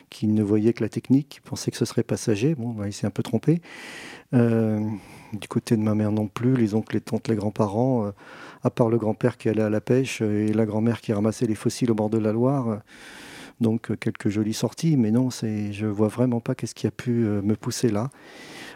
qui 0.09 0.27
ne 0.27 0.43
voyait 0.43 0.73
que 0.73 0.83
la 0.83 0.89
technique, 0.89 1.29
qui 1.29 1.41
pensait 1.41 1.71
que 1.71 1.77
ce 1.77 1.85
serait 1.85 2.03
passager. 2.03 2.55
Bon, 2.55 2.69
bah, 2.69 2.87
il 2.87 2.93
s'est 2.93 3.07
un 3.07 3.11
peu 3.11 3.23
trompé. 3.23 3.61
Euh, 4.33 4.79
du 5.33 5.47
côté 5.47 5.75
de 5.77 5.81
ma 5.81 5.95
mère 5.95 6.11
non 6.11 6.27
plus, 6.27 6.55
les 6.55 6.73
oncles, 6.75 6.95
les 6.95 7.01
tantes, 7.01 7.27
les 7.27 7.35
grands-parents, 7.35 8.11
à 8.63 8.69
part 8.71 8.89
le 8.89 8.97
grand-père 8.97 9.37
qui 9.37 9.49
allait 9.49 9.61
à 9.61 9.69
la 9.69 9.81
pêche 9.81 10.21
et 10.21 10.51
la 10.51 10.65
grand-mère 10.65 11.01
qui 11.01 11.13
ramassait 11.13 11.45
les 11.45 11.55
fossiles 11.55 11.91
au 11.91 11.95
bord 11.95 12.09
de 12.09 12.17
la 12.17 12.31
Loire. 12.31 12.81
Donc 13.61 13.95
quelques 13.97 14.29
jolies 14.29 14.53
sorties, 14.53 14.97
mais 14.97 15.11
non, 15.11 15.29
c'est, 15.29 15.71
je 15.73 15.85
vois 15.85 16.07
vraiment 16.07 16.39
pas 16.39 16.55
qu'est-ce 16.55 16.75
qui 16.75 16.87
a 16.87 16.91
pu 16.91 17.11
me 17.11 17.55
pousser 17.55 17.89
là. 17.89 18.09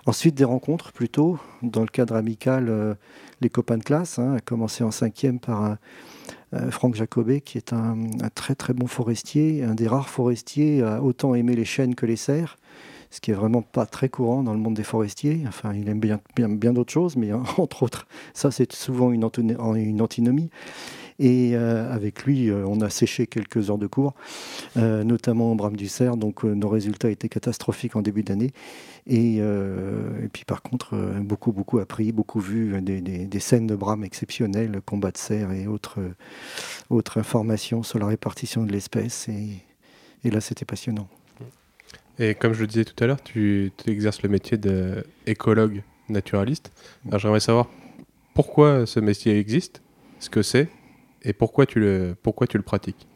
Ensuite, 0.05 0.35
des 0.35 0.43
rencontres 0.43 0.91
plutôt, 0.91 1.39
dans 1.61 1.81
le 1.81 1.87
cadre 1.87 2.15
amical, 2.15 2.97
les 3.41 3.49
copains 3.49 3.77
de 3.77 3.83
classe, 3.83 4.19
hein, 4.19 4.33
à 4.35 4.39
commencer 4.41 4.83
en 4.83 4.91
cinquième 4.91 5.39
par 5.39 5.77
Franck 6.71 6.95
Jacobet, 6.95 7.39
qui 7.39 7.57
est 7.57 7.71
un, 7.71 7.95
très 8.35 8.55
très 8.55 8.73
bon 8.73 8.87
forestier, 8.87 9.63
un 9.63 9.75
des 9.75 9.87
rares 9.87 10.09
forestiers 10.09 10.81
à 10.83 11.01
autant 11.01 11.35
aimer 11.35 11.55
les 11.55 11.65
chênes 11.65 11.95
que 11.95 12.05
les 12.05 12.17
cerfs 12.17 12.57
ce 13.13 13.21
qui 13.21 13.29
est 13.29 13.35
vraiment 13.35 13.61
pas 13.61 13.85
très 13.85 14.09
courant 14.09 14.41
dans 14.41 14.53
le 14.53 14.59
monde 14.59 14.73
des 14.73 14.83
forestiers. 14.83 15.43
Enfin, 15.47 15.73
il 15.75 15.87
aime 15.87 15.99
bien, 15.99 16.19
bien, 16.35 16.73
d'autres 16.73 16.91
choses, 16.91 17.15
mais 17.15 17.31
entre 17.57 17.83
autres, 17.83 18.07
ça 18.33 18.49
c'est 18.49 18.73
souvent 18.73 19.11
une 19.11 19.23
antinomie. 19.23 20.49
Et 21.19 21.51
euh, 21.53 21.91
avec 21.91 22.25
lui, 22.25 22.49
euh, 22.49 22.65
on 22.67 22.81
a 22.81 22.89
séché 22.89 23.27
quelques 23.27 23.69
heures 23.69 23.77
de 23.77 23.87
cours, 23.87 24.13
euh, 24.77 25.03
notamment 25.03 25.51
au 25.51 25.55
Brame 25.55 25.75
du 25.75 25.87
Cerf. 25.87 26.17
Donc 26.17 26.43
nos 26.43 26.69
résultats 26.69 27.09
étaient 27.09 27.29
catastrophiques 27.29 27.95
en 27.95 28.01
début 28.01 28.23
d'année. 28.23 28.51
Et, 29.05 29.41
puis 30.31 30.45
par 30.45 30.61
contre, 30.61 30.95
beaucoup, 31.19 31.51
beaucoup 31.51 31.79
appris, 31.79 32.13
beaucoup 32.13 32.39
vu 32.39 32.81
des, 32.81 33.39
scènes 33.39 33.67
de 33.67 33.75
Brame 33.75 34.05
exceptionnelles, 34.05 34.79
combat 34.85 35.11
de 35.11 35.17
cerf 35.17 35.51
et 35.51 35.67
autres, 35.67 35.99
informations 37.17 37.83
sur 37.83 37.99
la 37.99 38.05
répartition 38.07 38.63
de 38.63 38.71
l'espèce. 38.71 39.27
et 39.27 40.29
là, 40.29 40.39
c'était 40.39 40.63
passionnant. 40.63 41.09
Et 42.19 42.35
comme 42.35 42.53
je 42.53 42.61
le 42.61 42.67
disais 42.67 42.85
tout 42.85 43.01
à 43.03 43.07
l'heure, 43.07 43.21
tu, 43.21 43.71
exerces 43.87 44.21
le 44.21 44.29
métier 44.29 44.57
d'écologue 44.57 45.81
naturaliste. 46.09 46.71
Alors 47.07 47.19
j'aimerais 47.19 47.39
savoir 47.39 47.67
pourquoi 48.33 48.85
ce 48.85 48.99
métier 48.99 49.37
existe, 49.39 49.81
ce 50.19 50.29
que 50.29 50.41
c'est, 50.41 50.69
et 51.23 51.33
pourquoi 51.33 51.65
tu 51.65 51.79
le, 51.79 52.15
pourquoi 52.21 52.47
tu 52.47 52.57
le 52.57 52.63
pratiques? 52.63 53.07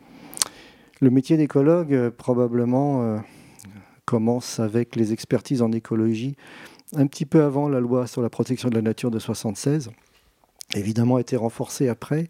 Le 0.99 1.09
métier 1.09 1.37
d'écologue, 1.37 1.93
euh, 1.93 2.09
probablement, 2.09 3.03
euh, 3.03 3.17
commence 4.05 4.59
avec 4.59 4.95
les 4.95 5.13
expertises 5.13 5.61
en 5.61 5.71
écologie 5.71 6.35
un 6.95 7.05
petit 7.07 7.25
peu 7.25 7.43
avant 7.43 7.67
la 7.67 7.79
loi 7.79 8.07
sur 8.07 8.21
la 8.21 8.29
protection 8.29 8.69
de 8.69 8.75
la 8.75 8.81
nature 8.81 9.11
de 9.11 9.17
1976 9.17 9.91
évidemment 10.75 11.15
a 11.15 11.21
été 11.21 11.35
renforcé 11.35 11.87
après. 11.87 12.29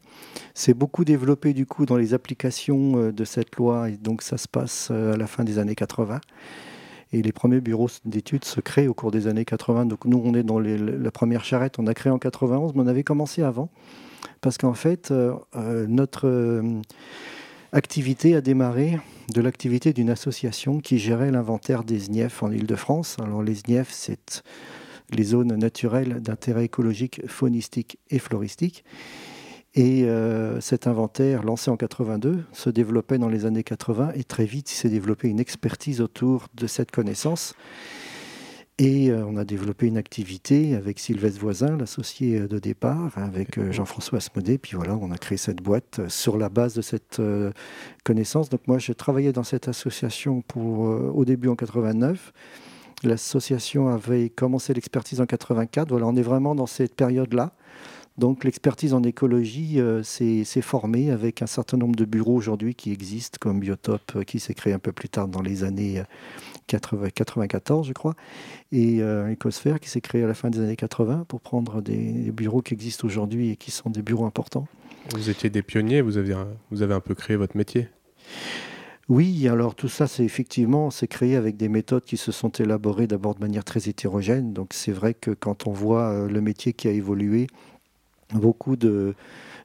C'est 0.53 0.73
beaucoup 0.73 1.05
développé 1.05 1.53
du 1.53 1.65
coup 1.65 1.85
dans 1.85 1.97
les 1.97 2.13
applications 2.13 2.97
euh, 2.97 3.11
de 3.11 3.25
cette 3.25 3.55
loi 3.55 3.89
et 3.89 3.97
donc 3.97 4.21
ça 4.21 4.37
se 4.37 4.47
passe 4.47 4.91
à 4.91 5.17
la 5.17 5.27
fin 5.27 5.43
des 5.43 5.59
années 5.59 5.75
80. 5.75 6.21
Et 7.13 7.21
les 7.21 7.31
premiers 7.31 7.61
bureaux 7.61 7.87
d'études 8.03 8.43
se 8.43 8.59
créent 8.59 8.87
au 8.87 8.93
cours 8.93 9.11
des 9.11 9.27
années 9.27 9.45
80. 9.45 9.85
Donc 9.85 10.03
nous, 10.05 10.21
on 10.23 10.33
est 10.33 10.43
dans 10.43 10.59
la 10.59 11.11
première 11.11 11.45
charrette, 11.45 11.79
on 11.79 11.87
a 11.87 11.93
créé 11.93 12.11
en 12.11 12.19
91, 12.19 12.73
mais 12.75 12.81
on 12.81 12.87
avait 12.87 13.03
commencé 13.03 13.43
avant. 13.43 13.69
Parce 14.41 14.57
qu'en 14.57 14.73
fait, 14.73 15.11
euh, 15.11 15.33
euh, 15.55 15.85
notre 15.87 16.27
euh, 16.27 16.81
activité 17.71 18.35
a 18.35 18.41
démarré 18.41 18.99
de 19.33 19.41
l'activité 19.41 19.93
d'une 19.93 20.09
association 20.09 20.79
qui 20.79 20.99
gérait 20.99 21.31
l'inventaire 21.31 21.83
des 21.83 21.99
SNIEF 21.99 22.43
en 22.43 22.51
Ile-de-France. 22.51 23.17
Alors 23.21 23.43
les 23.43 23.55
SNIEF, 23.55 23.89
c'est 23.91 24.43
les 25.11 25.23
zones 25.23 25.55
naturelles 25.55 26.21
d'intérêt 26.21 26.65
écologique, 26.65 27.21
faunistique 27.27 27.97
et 28.09 28.19
floristique. 28.19 28.83
Et 29.75 30.07
cet 30.59 30.87
inventaire, 30.87 31.43
lancé 31.43 31.69
en 31.69 31.77
82, 31.77 32.43
se 32.51 32.69
développait 32.71 33.19
dans 33.19 33.29
les 33.29 33.45
années 33.45 33.63
80 33.63 34.13
et 34.15 34.23
très 34.23 34.45
vite, 34.45 34.69
s'est 34.69 34.89
développé 34.89 35.27
une 35.27 35.39
expertise 35.39 36.01
autour 36.01 36.47
de 36.55 36.65
cette 36.65 36.89
connaissance. 36.89 37.53
Et 38.79 39.09
euh, 39.09 39.25
on 39.25 39.37
a 39.37 39.43
développé 39.43 39.87
une 39.87 39.97
activité 39.97 40.75
avec 40.75 40.99
Sylvestre 40.99 41.41
Voisin, 41.41 41.77
l'associé 41.77 42.41
de 42.41 42.59
départ, 42.59 43.17
avec 43.17 43.57
euh, 43.57 43.71
Jean-François 43.71 44.19
Asmodé. 44.19 44.59
Puis 44.59 44.75
voilà, 44.75 44.95
on 44.95 45.11
a 45.11 45.17
créé 45.17 45.37
cette 45.37 45.63
boîte 45.63 46.01
sur 46.09 46.37
la 46.37 46.49
base 46.49 46.75
de 46.75 46.83
cette 46.83 47.19
connaissance. 48.03 48.49
Donc 48.49 48.61
moi, 48.67 48.77
j'ai 48.77 48.93
travaillé 48.93 49.33
dans 49.33 49.43
cette 49.43 49.67
association 49.67 50.41
pour, 50.41 50.79
au 50.79 51.25
début 51.25 51.47
en 51.47 51.55
89. 51.55 52.33
L'association 53.03 53.89
avait 53.89 54.29
commencé 54.29 54.73
l'expertise 54.73 55.21
en 55.21 55.25
84. 55.25 55.89
Voilà, 55.89 56.05
on 56.05 56.15
est 56.15 56.21
vraiment 56.21 56.55
dans 56.55 56.67
cette 56.67 56.95
période-là. 56.95 57.53
Donc 58.17 58.43
l'expertise 58.43 58.95
en 58.95 59.03
écologie 59.03 59.79
euh, 59.79 60.01
s'est 60.01 60.43
formée 60.61 61.11
avec 61.11 61.43
un 61.43 61.47
certain 61.47 61.77
nombre 61.77 61.95
de 61.95 62.05
bureaux 62.05 62.35
aujourd'hui 62.35 62.73
qui 62.73 62.91
existent, 62.91 63.37
comme 63.39 63.59
Biotope, 63.59 64.15
euh, 64.15 64.23
qui 64.23 64.39
s'est 64.39 64.55
créé 64.55 64.73
un 64.73 64.79
peu 64.79 64.91
plus 64.91 65.07
tard 65.07 65.27
dans 65.27 65.43
les 65.43 65.63
années 65.63 66.01
80, 66.65 67.05
euh, 67.05 67.09
94, 67.13 67.87
je 67.87 67.93
crois, 67.93 68.15
et 68.71 69.01
Ecosphère, 69.01 69.79
qui 69.79 69.89
s'est 69.89 70.01
créé 70.01 70.23
à 70.23 70.27
la 70.27 70.33
fin 70.33 70.49
des 70.49 70.59
années 70.59 70.75
80 70.75 71.25
pour 71.27 71.41
prendre 71.41 71.81
des, 71.81 72.31
bureaux 72.31 72.61
qui 72.61 72.73
existent 72.73 73.05
aujourd'hui 73.05 73.51
et 73.51 73.55
qui 73.55 73.69
sont 73.69 73.91
des 73.91 74.01
bureaux 74.01 74.25
importants. 74.25 74.67
Vous 75.13 75.29
étiez 75.29 75.49
des 75.51 75.61
pionniers, 75.61 76.01
vous 76.01 76.17
avez 76.17 76.33
un, 76.33 76.47
vous 76.71 76.81
avez 76.81 76.95
un 76.95 76.99
peu 76.99 77.13
créé 77.13 77.35
votre 77.35 77.55
métier 77.55 77.87
oui, 79.09 79.47
alors 79.47 79.73
tout 79.73 79.87
ça, 79.87 80.05
c'est 80.05 80.25
effectivement, 80.25 80.91
c'est 80.91 81.07
créé 81.07 81.37
avec 81.37 81.55
des 81.55 81.69
méthodes 81.69 82.03
qui 82.03 82.17
se 82.17 82.33
sont 82.33 82.49
élaborées 82.49 83.07
d'abord 83.07 83.35
de 83.35 83.39
manière 83.39 83.63
très 83.63 83.87
hétérogène. 83.87 84.51
Donc 84.51 84.73
c'est 84.73 84.91
vrai 84.91 85.13
que 85.13 85.31
quand 85.31 85.65
on 85.65 85.71
voit 85.71 86.27
le 86.27 86.41
métier 86.41 86.73
qui 86.73 86.89
a 86.89 86.91
évolué, 86.91 87.47
beaucoup 88.33 88.75
de, 88.75 89.15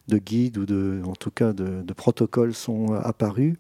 guides 0.09 0.59
ou 0.59 0.67
de, 0.67 1.03
en 1.05 1.15
tout 1.15 1.31
cas 1.31 1.53
de, 1.53 1.93
protocoles 1.93 2.55
sont 2.55 2.93
apparus, 2.95 3.57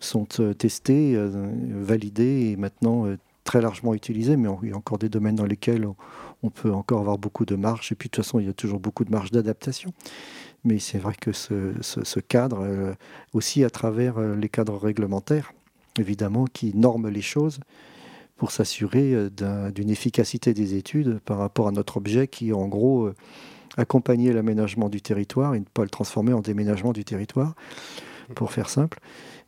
sont 0.00 0.26
euh, 0.40 0.54
testés, 0.54 1.14
euh, 1.16 1.50
validés 1.80 2.50
et 2.50 2.56
maintenant 2.56 3.06
euh, 3.06 3.16
très 3.44 3.60
largement 3.60 3.94
utilisés. 3.94 4.36
Mais 4.36 4.48
il 4.62 4.70
y 4.70 4.72
a 4.72 4.76
encore 4.76 4.98
des 4.98 5.08
domaines 5.08 5.36
dans 5.36 5.46
lesquels 5.46 5.86
on 6.42 6.50
peut 6.50 6.72
encore 6.72 7.00
avoir 7.00 7.18
beaucoup 7.18 7.44
de 7.44 7.56
marge. 7.56 7.90
Et 7.92 7.94
puis 7.94 8.08
de 8.08 8.12
toute 8.12 8.24
façon, 8.24 8.38
il 8.38 8.46
y 8.46 8.50
a 8.50 8.52
toujours 8.52 8.80
beaucoup 8.80 9.04
de 9.04 9.10
marge 9.10 9.30
d'adaptation. 9.30 9.92
Mais 10.64 10.78
c'est 10.78 10.98
vrai 10.98 11.14
que 11.18 11.32
ce, 11.32 12.20
cadre, 12.20 12.96
aussi 13.32 13.62
à 13.62 13.70
travers 13.70 14.18
les 14.20 14.48
cadres 14.48 14.76
réglementaires, 14.76 15.52
évidemment, 15.98 16.46
qui 16.52 16.76
norment 16.76 17.08
les 17.08 17.22
choses 17.22 17.60
pour 18.36 18.50
s'assurer 18.50 19.30
d'une 19.30 19.88
efficacité 19.88 20.54
des 20.54 20.74
études 20.74 21.20
par 21.24 21.38
rapport 21.38 21.68
à 21.68 21.70
notre 21.70 21.98
objet 21.98 22.26
qui, 22.26 22.52
en 22.52 22.66
gros, 22.66 23.12
accompagner 23.78 24.32
l'aménagement 24.32 24.90
du 24.90 25.00
territoire 25.00 25.54
et 25.54 25.60
ne 25.60 25.64
pas 25.64 25.84
le 25.84 25.88
transformer 25.88 26.34
en 26.34 26.40
déménagement 26.40 26.92
du 26.92 27.04
territoire, 27.04 27.54
pour 28.34 28.52
faire 28.52 28.68
simple. 28.68 29.00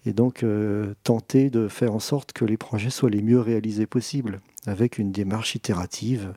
Et 0.06 0.12
donc 0.12 0.42
euh, 0.42 0.94
tenter 1.04 1.50
de 1.50 1.68
faire 1.68 1.94
en 1.94 1.98
sorte 1.98 2.32
que 2.32 2.46
les 2.46 2.56
projets 2.56 2.88
soient 2.88 3.10
les 3.10 3.22
mieux 3.22 3.40
réalisés 3.40 3.86
possibles, 3.86 4.40
avec 4.66 4.96
une 4.96 5.12
démarche 5.12 5.54
itérative 5.54 6.32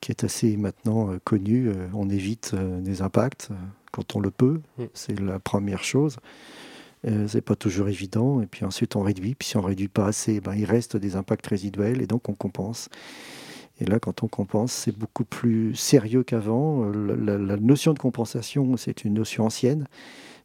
qui 0.00 0.10
est 0.10 0.24
assez 0.24 0.56
maintenant 0.56 1.10
euh, 1.10 1.18
connue. 1.22 1.68
Euh, 1.68 1.88
on 1.92 2.08
évite 2.08 2.54
des 2.54 3.02
impacts 3.02 3.50
quand 3.92 4.16
on 4.16 4.20
le 4.20 4.30
peut, 4.30 4.60
c'est 4.94 5.18
la 5.18 5.40
première 5.40 5.82
chose. 5.82 6.18
c'est 7.26 7.40
pas 7.40 7.56
toujours 7.56 7.88
évident. 7.88 8.40
Et 8.40 8.46
puis 8.46 8.64
ensuite, 8.64 8.94
on 8.94 9.02
réduit. 9.02 9.34
Puis 9.34 9.48
si 9.48 9.56
on 9.56 9.62
réduit 9.62 9.88
pas 9.88 10.06
assez, 10.06 10.40
ben, 10.40 10.54
il 10.54 10.64
reste 10.64 10.96
des 10.96 11.16
impacts 11.16 11.48
résiduels 11.48 12.00
et 12.00 12.06
donc 12.06 12.28
on 12.28 12.34
compense. 12.34 12.88
Et 13.80 13.86
là, 13.86 13.98
quand 13.98 14.22
on 14.22 14.28
compense, 14.28 14.72
c'est 14.72 14.96
beaucoup 14.96 15.24
plus 15.24 15.74
sérieux 15.74 16.22
qu'avant. 16.22 16.84
Euh, 16.84 17.38
la, 17.38 17.56
notion 17.56 17.94
de 17.94 17.98
compensation, 17.98 18.76
c'est 18.76 19.04
une 19.04 19.14
notion 19.14 19.46
ancienne, 19.46 19.86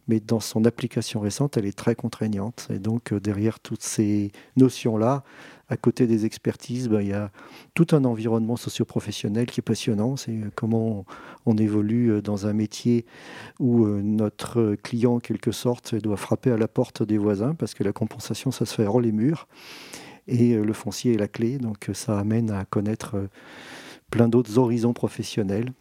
mais 0.07 0.21
dans 0.21 0.39
son 0.39 0.63
application 0.63 1.19
récente, 1.19 1.57
elle 1.57 1.65
est 1.65 1.77
très 1.77 1.95
contraignante. 1.95 2.67
Et 2.73 2.79
donc, 2.79 3.11
euh, 3.11 3.19
derrière 3.19 3.59
toutes 3.59 3.83
ces 3.83 4.31
notions-là, 4.55 5.23
à 5.67 5.75
côté 5.75 6.07
des 6.07 6.25
expertises, 6.25 6.87
ben, 6.87 7.01
il 7.01 7.09
y 7.09 7.13
a 7.13 7.29
tout 7.73 7.87
un 7.91 8.05
environnement 8.05 8.55
socio-professionnel 8.55 9.47
qui 9.47 9.59
est 9.59 9.63
passionnant. 9.63 10.15
C'est 10.15 10.31
euh, 10.31 10.49
comment 10.55 11.05
on 11.45 11.57
évolue 11.57 12.21
dans 12.21 12.47
un 12.47 12.53
métier 12.53 13.05
où 13.59 13.85
notre 13.85 14.75
client, 14.81 15.15
en 15.15 15.19
quelque 15.19 15.51
sorte, 15.51 15.93
doit 15.95 16.17
frapper 16.17 16.51
à 16.51 16.57
la 16.57 16.69
porte 16.69 17.03
des 17.03 17.17
voisins, 17.17 17.53
parce 17.53 17.73
que 17.73 17.83
la 17.83 17.91
compensation, 17.91 18.51
ça 18.51 18.65
se 18.65 18.75
fait 18.75 18.87
hors 18.87 19.01
les 19.01 19.11
murs 19.11 19.47
et 20.27 20.53
euh, 20.53 20.63
le 20.63 20.73
foncier 20.73 21.13
est 21.13 21.17
la 21.17 21.27
clé. 21.27 21.57
Donc 21.57 21.89
euh, 21.89 21.93
ça 21.93 22.17
amène 22.17 22.51
à 22.51 22.65
connaître 22.65 23.15
euh, 23.15 23.27
plein 24.09 24.27
d'autres 24.27 24.57
horizons 24.57 24.93
professionnels. 24.93 25.71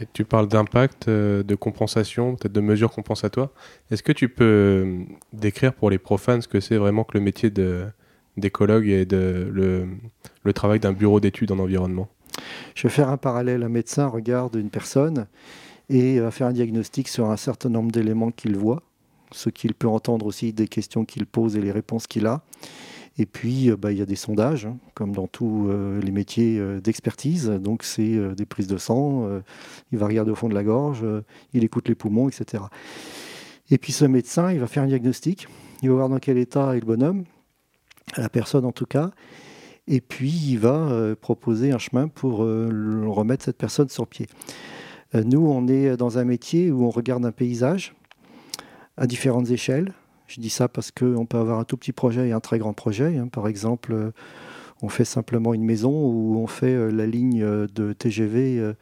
Et 0.00 0.06
tu 0.12 0.24
parles 0.24 0.48
d'impact, 0.48 1.08
de 1.08 1.54
compensation, 1.54 2.34
peut-être 2.34 2.52
de 2.52 2.60
mesures 2.60 2.90
compensatoires. 2.90 3.50
Est-ce 3.90 4.02
que 4.02 4.12
tu 4.12 4.28
peux 4.30 5.00
décrire 5.32 5.74
pour 5.74 5.90
les 5.90 5.98
profanes 5.98 6.40
ce 6.40 6.48
que 6.48 6.60
c'est 6.60 6.78
vraiment 6.78 7.04
que 7.04 7.16
le 7.16 7.22
métier 7.22 7.50
d'écologue 8.36 8.88
et 8.88 9.04
de, 9.04 9.48
le, 9.52 9.86
le 10.42 10.52
travail 10.54 10.80
d'un 10.80 10.92
bureau 10.92 11.20
d'études 11.20 11.52
en 11.52 11.58
environnement? 11.58 12.08
Je 12.74 12.88
vais 12.88 12.92
faire 12.92 13.10
un 13.10 13.18
parallèle. 13.18 13.62
Un 13.62 13.68
médecin 13.68 14.06
regarde 14.06 14.56
une 14.56 14.70
personne 14.70 15.26
et 15.90 16.18
va 16.18 16.30
faire 16.30 16.46
un 16.46 16.52
diagnostic 16.52 17.06
sur 17.06 17.30
un 17.30 17.36
certain 17.36 17.68
nombre 17.68 17.92
d'éléments 17.92 18.30
qu'il 18.30 18.56
voit, 18.56 18.82
ce 19.30 19.50
qu'il 19.50 19.74
peut 19.74 19.88
entendre 19.88 20.24
aussi 20.26 20.54
des 20.54 20.68
questions 20.68 21.04
qu'il 21.04 21.26
pose 21.26 21.54
et 21.56 21.60
les 21.60 21.70
réponses 21.70 22.06
qu'il 22.06 22.26
a. 22.26 22.42
Et 23.18 23.26
puis, 23.26 23.70
euh, 23.70 23.76
bah, 23.76 23.92
il 23.92 23.98
y 23.98 24.02
a 24.02 24.06
des 24.06 24.16
sondages, 24.16 24.66
hein, 24.66 24.78
comme 24.94 25.12
dans 25.12 25.26
tous 25.26 25.68
euh, 25.68 26.00
les 26.00 26.12
métiers 26.12 26.58
euh, 26.58 26.80
d'expertise. 26.80 27.48
Donc, 27.48 27.82
c'est 27.82 28.34
des 28.34 28.46
prises 28.46 28.66
de 28.66 28.78
sang, 28.78 29.28
il 29.90 29.98
va 29.98 30.06
regarder 30.06 30.30
au 30.30 30.34
fond 30.34 30.48
de 30.48 30.54
la 30.54 30.64
gorge, 30.64 31.04
il 31.52 31.64
écoute 31.64 31.88
les 31.88 31.94
poumons, 31.94 32.28
etc. 32.28 32.64
Et 33.70 33.78
puis, 33.78 33.92
ce 33.92 34.04
médecin, 34.04 34.52
il 34.52 34.60
va 34.60 34.66
faire 34.66 34.82
un 34.82 34.86
diagnostic, 34.86 35.46
il 35.82 35.90
va 35.90 35.96
voir 35.96 36.08
dans 36.08 36.18
quel 36.18 36.38
état 36.38 36.76
est 36.76 36.80
le 36.80 36.86
bonhomme, 36.86 37.24
la 38.16 38.28
personne 38.28 38.64
en 38.64 38.72
tout 38.72 38.86
cas, 38.86 39.10
et 39.86 40.00
puis 40.00 40.30
il 40.30 40.58
va 40.58 41.14
proposer 41.20 41.72
un 41.72 41.78
chemin 41.78 42.08
pour 42.08 42.38
remettre 42.38 43.44
cette 43.44 43.58
personne 43.58 43.88
sur 43.88 44.06
pied. 44.06 44.26
nous, 45.14 45.46
on 45.46 45.66
est 45.68 45.96
dans 45.96 46.18
un 46.18 46.24
métier 46.24 46.70
où 46.70 46.84
on 46.84 46.90
regarde 46.90 47.24
un 47.24 47.32
paysage 47.32 47.94
à 48.96 49.06
différentes 49.06 49.50
échelles, 49.50 49.92
je 50.26 50.40
dis 50.40 50.50
ça 50.50 50.68
parce 50.68 50.90
qu'on 50.90 51.26
peut 51.26 51.38
avoir 51.38 51.58
un 51.58 51.64
tout 51.64 51.76
petit 51.76 51.92
projet 51.92 52.28
et 52.28 52.32
un 52.32 52.40
très 52.40 52.58
grand 52.58 52.72
projet. 52.72 53.18
Hein. 53.18 53.28
Par 53.28 53.48
exemple, 53.48 53.92
euh, 53.92 54.10
on 54.82 54.88
fait 54.88 55.04
simplement 55.04 55.54
une 55.54 55.64
maison 55.64 55.90
ou 55.90 56.38
on 56.38 56.46
fait 56.46 56.74
euh, 56.74 56.90
la 56.90 57.06
ligne 57.06 57.42
euh, 57.42 57.66
de 57.74 57.92
TGV 57.92 58.72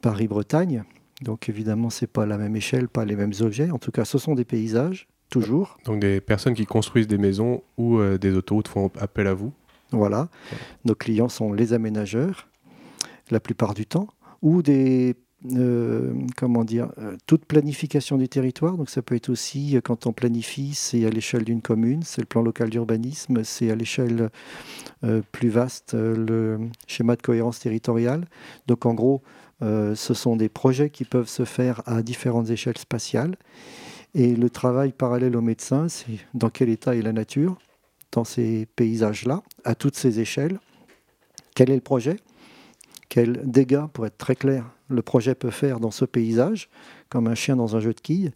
Paris-Bretagne. 0.00 0.84
Donc 1.22 1.48
évidemment, 1.48 1.90
ce 1.90 2.04
n'est 2.04 2.08
pas 2.08 2.26
la 2.26 2.36
même 2.36 2.56
échelle, 2.56 2.88
pas 2.88 3.04
les 3.04 3.16
mêmes 3.16 3.32
objets. 3.40 3.70
En 3.70 3.78
tout 3.78 3.92
cas, 3.92 4.04
ce 4.04 4.18
sont 4.18 4.34
des 4.34 4.44
paysages, 4.44 5.08
toujours. 5.30 5.78
Donc 5.84 6.00
des 6.00 6.20
personnes 6.20 6.54
qui 6.54 6.66
construisent 6.66 7.08
des 7.08 7.18
maisons 7.18 7.62
ou 7.78 8.02
des 8.20 8.34
autoroutes 8.34 8.66
font 8.66 8.90
appel 8.98 9.28
à 9.28 9.34
vous 9.34 9.52
Voilà. 9.92 10.28
Nos 10.84 10.96
clients 10.96 11.28
sont 11.28 11.52
les 11.52 11.72
aménageurs, 11.74 12.48
la 13.30 13.38
plupart 13.38 13.74
du 13.74 13.86
temps, 13.86 14.08
ou 14.42 14.62
des 14.62 15.14
euh, 15.50 16.12
comment 16.36 16.62
dire, 16.62 16.92
euh, 16.98 17.16
toute 17.26 17.46
planification 17.46 18.16
du 18.16 18.28
territoire. 18.28 18.76
Donc 18.76 18.88
ça 18.90 19.02
peut 19.02 19.16
être 19.16 19.28
aussi, 19.28 19.76
euh, 19.76 19.80
quand 19.80 20.06
on 20.06 20.12
planifie, 20.12 20.72
c'est 20.74 21.04
à 21.04 21.10
l'échelle 21.10 21.42
d'une 21.42 21.60
commune, 21.60 22.02
c'est 22.04 22.20
le 22.20 22.26
plan 22.26 22.42
local 22.42 22.70
d'urbanisme, 22.70 23.42
c'est 23.42 23.70
à 23.70 23.74
l'échelle 23.74 24.30
plus 25.32 25.48
vaste, 25.48 25.94
le 25.94 26.60
schéma 26.86 27.16
de 27.16 27.22
cohérence 27.22 27.58
territoriale. 27.58 28.26
Donc 28.68 28.86
en 28.86 28.94
gros, 28.94 29.20
ce 29.60 30.14
sont 30.14 30.36
des 30.36 30.48
projets 30.48 30.90
qui 30.90 31.04
peuvent 31.04 31.28
se 31.28 31.44
faire 31.44 31.82
à 31.86 32.02
différentes 32.02 32.50
échelles 32.50 32.78
spatiales. 32.78 33.36
Et 34.14 34.36
le 34.36 34.48
travail 34.48 34.92
parallèle 34.92 35.36
aux 35.36 35.42
médecins, 35.42 35.88
c'est 35.88 36.18
dans 36.34 36.50
quel 36.50 36.68
état 36.68 36.94
est 36.94 37.02
la 37.02 37.12
nature 37.12 37.58
dans 38.12 38.24
ces 38.24 38.66
paysages-là, 38.76 39.42
à 39.64 39.74
toutes 39.74 39.96
ces 39.96 40.20
échelles. 40.20 40.60
Quel 41.56 41.70
est 41.70 41.74
le 41.74 41.80
projet? 41.80 42.16
Quels 43.08 43.42
dégâts, 43.44 43.86
pour 43.92 44.06
être 44.06 44.18
très 44.18 44.36
clair, 44.36 44.70
le 44.92 45.02
projet 45.02 45.34
peut 45.34 45.50
faire 45.50 45.80
dans 45.80 45.90
ce 45.90 46.04
paysage, 46.04 46.68
comme 47.08 47.26
un 47.26 47.34
chien 47.34 47.56
dans 47.56 47.76
un 47.76 47.80
jeu 47.80 47.92
de 47.92 48.00
quilles. 48.00 48.32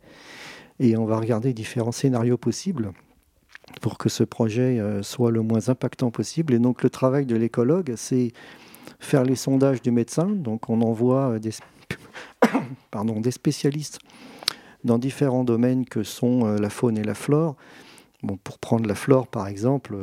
Et 0.79 0.97
on 0.97 1.07
va 1.07 1.19
regarder 1.19 1.55
différents 1.55 1.93
scénarios 1.93 2.37
possibles 2.37 2.93
pour 3.81 3.99
que 3.99 4.09
ce 4.09 4.23
projet 4.25 4.79
euh, 4.79 5.03
soit 5.03 5.31
le 5.31 5.43
moins 5.43 5.69
impactant 5.69 6.11
possible. 6.11 6.55
Et 6.55 6.59
donc 6.59 6.83
le 6.83 6.91
travail 6.91 7.27
de 7.27 7.37
l'écologue, 7.37 7.95
c'est 7.97 8.33
faire 9.01 9.25
les 9.25 9.37
sondages 9.37 9.83
du 9.83 9.91
médecin. 9.91 10.27
Donc 10.27 10.69
on 10.71 10.81
envoie 10.83 11.33
euh, 11.33 11.39
des, 11.39 11.53
Pardon, 12.91 13.21
des 13.21 13.31
spécialistes 13.31 13.99
dans 14.85 14.99
différents 14.99 15.45
domaines 15.45 15.85
que 15.85 16.03
sont 16.03 16.47
euh, 16.47 16.59
la 16.59 16.71
faune 16.71 16.99
et 16.99 17.05
la 17.05 17.15
flore. 17.15 17.57
Bon, 18.23 18.37
pour 18.37 18.59
prendre 18.59 18.87
la 18.87 18.95
flore, 18.95 19.27
par 19.29 19.47
exemple, 19.47 19.97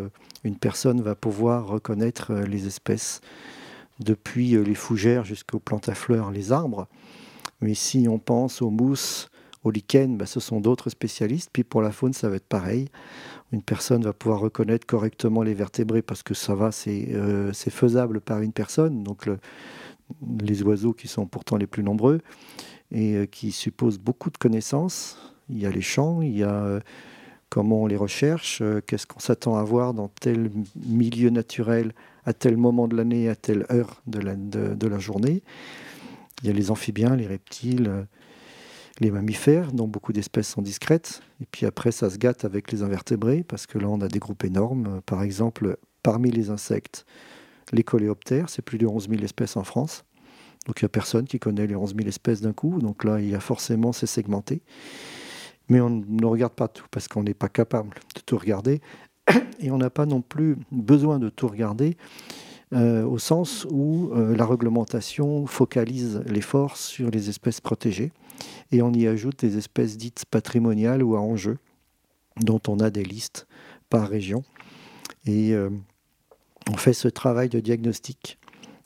une 0.44 0.56
personne 0.56 1.02
va 1.02 1.16
pouvoir 1.16 1.68
reconnaître 1.68 2.34
les 2.34 2.68
espèces 2.68 3.22
depuis 4.04 4.52
les 4.64 4.76
fougères 4.76 5.26
jusqu'aux 5.26 5.60
plantes 5.60 5.90
à 5.90 5.96
fleurs, 5.96 6.32
les 6.32 6.52
arbres. 6.52 6.88
Mais 7.62 7.74
si 7.74 8.08
on 8.10 8.20
pense 8.20 8.62
aux 8.62 8.70
mousses, 8.70 9.30
aux 9.64 9.72
lichens, 9.72 10.18
bah, 10.18 10.26
ce 10.26 10.40
sont 10.40 10.60
d'autres 10.60 10.90
spécialistes. 10.90 11.50
Puis 11.52 11.64
pour 11.64 11.82
la 11.82 11.92
faune, 11.92 12.14
ça 12.14 12.30
va 12.30 12.36
être 12.36 12.48
pareil. 12.48 12.90
Une 13.52 13.62
personne 13.62 14.04
va 14.04 14.14
pouvoir 14.14 14.40
reconnaître 14.40 14.86
correctement 14.86 15.42
les 15.44 15.54
vertébrés 15.54 16.02
parce 16.02 16.24
que 16.24 16.34
ça 16.34 16.56
va, 16.56 16.72
c'est 16.72 17.70
faisable 17.70 18.20
par 18.20 18.42
une 18.42 18.52
personne. 18.52 19.04
Donc 19.04 19.30
les 20.40 20.64
oiseaux 20.64 20.94
qui 20.94 21.08
sont 21.08 21.26
pourtant 21.26 21.58
les 21.58 21.68
plus 21.68 21.84
nombreux 21.84 22.20
et 22.92 23.28
qui 23.32 23.52
supposent 23.52 24.00
beaucoup 24.00 24.30
de 24.30 24.38
connaissances. 24.38 25.18
Il 25.50 25.60
y 25.60 25.66
a 25.66 25.70
les 25.70 25.82
champs, 25.82 26.22
il 26.22 26.38
y 26.38 26.44
a 26.44 26.82
comment 27.54 27.84
on 27.84 27.86
les 27.86 27.96
recherche, 27.96 28.62
euh, 28.64 28.82
qu'est-ce 28.82 29.06
qu'on 29.06 29.20
s'attend 29.20 29.58
à 29.58 29.64
voir 29.64 29.94
dans 29.94 30.08
tel 30.08 30.50
milieu 30.76 31.30
naturel 31.30 31.94
à 32.26 32.34
tel 32.34 32.58
moment 32.58 32.88
de 32.88 32.96
l'année, 32.96 33.30
à 33.30 33.36
telle 33.36 33.66
heure 33.72 34.02
de 34.08 34.20
la, 34.20 35.00
journée. 35.00 35.44
Il 36.42 36.48
y 36.48 36.50
a 36.50 36.54
les 36.54 36.72
amphibiens, 36.72 37.16
les 37.16 37.28
reptiles, 37.28 37.88
euh, 37.88 38.04
les 39.00 39.12
mammifères, 39.12 39.72
dont 39.72 39.88
beaucoup 39.88 40.14
d'espèces 40.14 40.50
sont 40.50 40.62
discrètes. 40.62 41.22
Et 41.42 41.46
puis 41.46 41.66
après, 41.66 41.92
ça 41.92 42.10
se 42.10 42.18
gâte 42.18 42.46
avec 42.46 42.72
les 42.72 42.84
invertébrés, 42.84 43.44
parce 43.44 43.68
que 43.68 43.78
là, 43.78 43.88
on 43.88 44.02
a 44.02 44.08
des 44.08 44.20
groupes 44.20 44.44
énormes. 44.44 45.02
Par 45.06 45.24
exemple, 45.24 45.78
parmi 46.02 46.32
les 46.32 46.50
insectes, 46.50 47.06
les 47.72 47.84
coléoptères, 47.84 48.50
c'est 48.50 48.62
plus 48.62 48.78
de 48.78 48.86
11 48.86 49.10
000 49.10 49.24
espèces 49.24 49.58
en 49.58 49.64
France. 49.64 50.04
Donc 50.66 50.82
il 50.82 50.86
n'y 50.86 50.88
a 50.88 50.90
personne 50.90 51.26
qui 51.26 51.40
connaît 51.40 51.68
les 51.68 51.76
11 51.76 51.96
000 51.96 52.08
espèces 52.08 52.42
d'un 52.42 52.54
coup. 52.54 52.80
Donc 52.80 53.04
là, 53.04 53.20
il 53.20 53.30
y 53.30 53.36
a 53.36 53.40
forcément, 53.40 53.92
c'est 53.92 54.08
segmenté. 54.08 54.62
Mais 55.70 55.82
on 55.82 55.90
ne 55.90 56.26
regarde 56.26 56.54
pas 56.54 56.68
tout 56.68 56.86
parce 56.92 57.08
qu'on 57.08 57.24
n'est 57.24 57.34
pas 57.34 57.50
capable 57.50 57.96
de 58.16 58.22
tout 58.26 58.38
regarder. 58.38 58.82
Et 59.60 59.72
on 59.72 59.78
n'a 59.78 59.90
pas 59.90 60.06
non 60.06 60.22
plus 60.22 60.58
besoin 60.72 61.20
de 61.20 61.30
tout 61.30 61.48
regarder 61.48 61.98
euh, 62.74 63.06
au 63.06 63.20
sens 63.20 63.68
où 63.70 64.10
euh, 64.14 64.36
la 64.36 64.48
réglementation 64.48 65.46
focalise 65.46 66.24
l'effort 66.26 66.76
sur 66.76 67.12
les 67.12 67.30
espèces 67.30 67.62
protégées 67.62 68.12
et 68.72 68.82
on 68.82 68.92
y 68.94 69.06
ajoute 69.06 69.42
des 69.42 69.58
espèces 69.58 69.96
dites 69.96 70.26
patrimoniales 70.26 71.04
ou 71.04 71.16
à 71.16 71.20
enjeu, 71.20 71.60
dont 72.38 72.62
on 72.68 72.80
a 72.80 72.90
des 72.90 73.04
listes 73.04 73.48
par 73.90 74.08
région. 74.08 74.44
Et 75.28 75.54
euh, 75.54 75.70
on 76.72 76.78
fait 76.78 76.94
ce 76.94 77.08
travail 77.08 77.48
de 77.48 77.60
diagnostic 77.60 78.40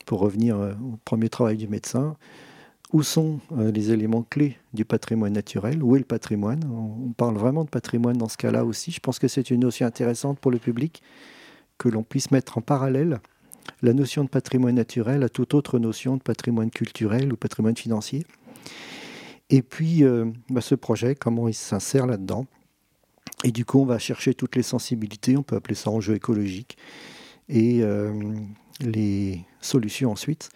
pour 0.04 0.20
revenir 0.20 0.56
au 0.58 0.98
premier 1.04 1.30
travail 1.30 1.56
du 1.56 1.68
médecin 1.68 2.16
où 2.92 3.02
sont 3.02 3.40
euh, 3.56 3.70
les 3.70 3.92
éléments 3.92 4.22
clés 4.22 4.56
du 4.72 4.84
patrimoine 4.84 5.32
naturel, 5.32 5.82
où 5.82 5.94
est 5.94 5.98
le 5.98 6.04
patrimoine? 6.04 6.64
On 6.64 7.12
parle 7.12 7.36
vraiment 7.36 7.64
de 7.64 7.68
patrimoine 7.68 8.16
dans 8.16 8.28
ce 8.28 8.36
cas-là 8.38 8.64
aussi. 8.64 8.90
Je 8.90 9.00
pense 9.00 9.18
que 9.18 9.28
c'est 9.28 9.50
une 9.50 9.60
notion 9.60 9.86
intéressante 9.86 10.38
pour 10.38 10.50
le 10.50 10.58
public 10.58 11.02
que 11.76 11.88
l'on 11.88 12.02
puisse 12.02 12.30
mettre 12.30 12.58
en 12.58 12.60
parallèle 12.60 13.20
la 13.82 13.92
notion 13.92 14.24
de 14.24 14.28
patrimoine 14.28 14.74
naturel 14.74 15.22
à 15.22 15.28
toute 15.28 15.52
autre 15.54 15.78
notion 15.78 16.16
de 16.16 16.22
patrimoine 16.22 16.70
culturel 16.70 17.32
ou 17.32 17.36
patrimoine 17.36 17.76
financier. 17.76 18.24
Et 19.50 19.62
puis, 19.62 20.04
euh, 20.04 20.26
bah, 20.48 20.60
ce 20.60 20.74
projet, 20.74 21.14
comment 21.14 21.48
il 21.48 21.54
s'insère 21.54 22.06
là-dedans? 22.06 22.46
Et 23.44 23.52
du 23.52 23.64
coup, 23.64 23.80
on 23.80 23.84
va 23.84 23.98
chercher 23.98 24.34
toutes 24.34 24.56
les 24.56 24.62
sensibilités, 24.62 25.36
on 25.36 25.42
peut 25.42 25.56
appeler 25.56 25.74
ça 25.74 25.90
enjeu 25.90 26.14
écologique, 26.14 26.76
et 27.48 27.82
euh, 27.82 28.12
les 28.80 29.44
solutions 29.60 30.10
ensuite 30.10 30.50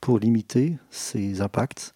pour 0.00 0.18
limiter 0.18 0.76
ces 0.90 1.40
impacts, 1.40 1.94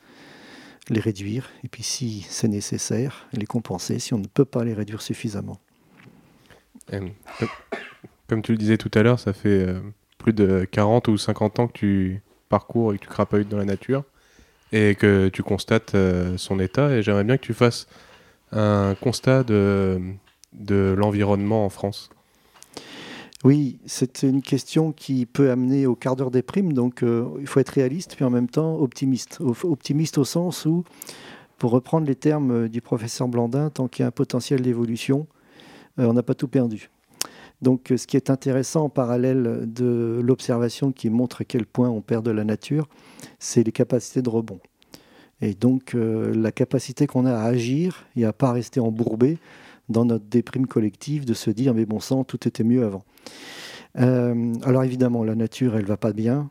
les 0.88 1.00
réduire, 1.00 1.50
et 1.64 1.68
puis 1.68 1.82
si 1.82 2.26
c'est 2.28 2.48
nécessaire, 2.48 3.26
les 3.32 3.46
compenser 3.46 3.98
si 3.98 4.14
on 4.14 4.18
ne 4.18 4.26
peut 4.26 4.44
pas 4.44 4.64
les 4.64 4.74
réduire 4.74 5.02
suffisamment. 5.02 5.58
comme 8.28 8.42
tu 8.42 8.52
le 8.52 8.58
disais 8.58 8.76
tout 8.76 8.90
à 8.94 9.02
l'heure, 9.02 9.18
ça 9.18 9.32
fait 9.32 9.66
euh, 9.68 9.80
plus 10.18 10.32
de 10.32 10.66
40 10.70 11.08
ou 11.08 11.16
50 11.16 11.58
ans 11.58 11.68
que 11.68 11.72
tu 11.72 12.22
parcours 12.48 12.92
et 12.92 12.98
que 12.98 13.04
tu 13.04 13.08
crapahutes 13.08 13.48
dans 13.48 13.56
la 13.56 13.64
nature 13.64 14.04
et 14.72 14.94
que 14.94 15.28
tu 15.28 15.42
constates 15.42 15.94
euh, 15.94 16.36
son 16.36 16.58
état. 16.58 16.90
Et 16.94 17.02
j'aimerais 17.02 17.24
bien 17.24 17.36
que 17.36 17.42
tu 17.42 17.54
fasses 17.54 17.86
un 18.52 18.94
constat 19.00 19.44
de, 19.44 20.00
de 20.52 20.94
l'environnement 20.96 21.64
en 21.64 21.68
France. 21.68 22.10
Oui, 23.44 23.78
c'est 23.84 24.22
une 24.22 24.40
question 24.40 24.92
qui 24.92 25.26
peut 25.26 25.50
amener 25.50 25.86
au 25.86 25.94
quart 25.94 26.16
d'heure 26.16 26.30
des 26.30 26.40
primes, 26.40 26.72
donc 26.72 27.02
euh, 27.02 27.28
il 27.40 27.46
faut 27.46 27.60
être 27.60 27.68
réaliste, 27.68 28.14
puis 28.16 28.24
en 28.24 28.30
même 28.30 28.48
temps 28.48 28.76
optimiste. 28.80 29.38
Optimiste 29.62 30.16
au 30.16 30.24
sens 30.24 30.64
où, 30.64 30.82
pour 31.58 31.70
reprendre 31.72 32.06
les 32.06 32.14
termes 32.14 32.64
euh, 32.64 32.68
du 32.70 32.80
professeur 32.80 33.28
Blandin, 33.28 33.68
tant 33.68 33.86
qu'il 33.86 34.02
y 34.02 34.04
a 34.04 34.06
un 34.06 34.12
potentiel 34.12 34.62
d'évolution, 34.62 35.26
euh, 35.98 36.06
on 36.06 36.14
n'a 36.14 36.22
pas 36.22 36.32
tout 36.32 36.48
perdu. 36.48 36.88
Donc 37.60 37.92
ce 37.94 38.06
qui 38.06 38.16
est 38.16 38.30
intéressant 38.30 38.84
en 38.84 38.88
parallèle 38.88 39.64
de 39.66 40.20
l'observation 40.24 40.90
qui 40.90 41.10
montre 41.10 41.42
à 41.42 41.44
quel 41.44 41.66
point 41.66 41.90
on 41.90 42.00
perd 42.00 42.24
de 42.24 42.30
la 42.30 42.44
nature, 42.44 42.88
c'est 43.38 43.62
les 43.62 43.72
capacités 43.72 44.22
de 44.22 44.28
rebond. 44.28 44.60
Et 45.40 45.54
donc 45.54 45.94
la 45.94 46.52
capacité 46.52 47.06
qu'on 47.06 47.24
a 47.24 47.32
à 47.32 47.44
agir 47.44 48.04
et 48.16 48.24
à 48.24 48.32
pas 48.32 48.52
rester 48.52 48.80
embourbé 48.80 49.38
dans 49.88 50.04
notre 50.04 50.24
déprime 50.26 50.66
collective 50.66 51.24
de 51.24 51.34
se 51.34 51.50
dire 51.50 51.74
mais 51.74 51.86
bon 51.86 52.00
sang, 52.00 52.24
tout 52.24 52.48
était 52.48 52.64
mieux 52.64 52.84
avant. 52.84 53.04
Euh, 53.98 54.54
alors 54.64 54.84
évidemment, 54.84 55.24
la 55.24 55.34
nature, 55.34 55.76
elle 55.76 55.84
va 55.84 55.96
pas 55.96 56.12
bien. 56.12 56.50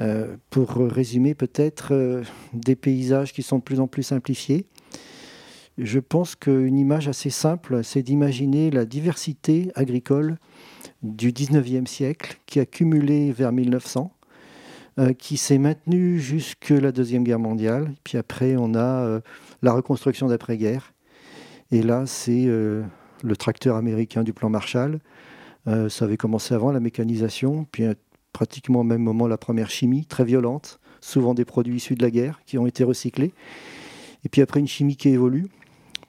Euh, 0.00 0.36
pour 0.50 0.70
résumer 0.76 1.34
peut-être 1.34 1.92
euh, 1.92 2.22
des 2.52 2.76
paysages 2.76 3.32
qui 3.32 3.42
sont 3.42 3.58
de 3.58 3.64
plus 3.64 3.80
en 3.80 3.88
plus 3.88 4.04
simplifiés, 4.04 4.66
je 5.76 5.98
pense 5.98 6.36
qu'une 6.36 6.78
image 6.78 7.08
assez 7.08 7.30
simple, 7.30 7.82
c'est 7.84 8.02
d'imaginer 8.02 8.70
la 8.70 8.84
diversité 8.84 9.70
agricole 9.74 10.38
du 11.02 11.32
19e 11.32 11.86
siècle 11.86 12.40
qui 12.46 12.58
a 12.60 12.66
cumulé 12.66 13.30
vers 13.30 13.52
1900, 13.52 14.12
qui 15.18 15.36
s'est 15.36 15.58
maintenue 15.58 16.18
jusque 16.18 16.70
la 16.70 16.90
Deuxième 16.90 17.22
Guerre 17.22 17.38
mondiale. 17.38 17.94
Puis 18.02 18.18
après, 18.18 18.56
on 18.56 18.74
a 18.74 19.20
la 19.62 19.72
reconstruction 19.72 20.26
d'après-guerre. 20.26 20.92
Et 21.70 21.82
là, 21.82 22.06
c'est 22.06 22.46
le 22.46 23.36
tracteur 23.36 23.76
américain 23.76 24.22
du 24.22 24.32
plan 24.32 24.48
Marshall, 24.48 25.00
euh, 25.68 25.88
ça 25.88 26.06
avait 26.06 26.16
commencé 26.16 26.54
avant 26.54 26.72
la 26.72 26.80
mécanisation, 26.80 27.66
puis 27.70 27.84
euh, 27.84 27.94
pratiquement 28.32 28.80
au 28.80 28.84
même 28.84 29.02
moment 29.02 29.26
la 29.26 29.36
première 29.36 29.70
chimie, 29.70 30.06
très 30.06 30.24
violente, 30.24 30.80
souvent 31.00 31.34
des 31.34 31.44
produits 31.44 31.76
issus 31.76 31.94
de 31.94 32.02
la 32.02 32.10
guerre 32.10 32.40
qui 32.46 32.58
ont 32.58 32.66
été 32.66 32.84
recyclés. 32.84 33.32
Et 34.24 34.28
puis 34.28 34.40
après 34.40 34.60
une 34.60 34.68
chimie 34.68 34.96
qui 34.96 35.10
évolue, 35.10 35.46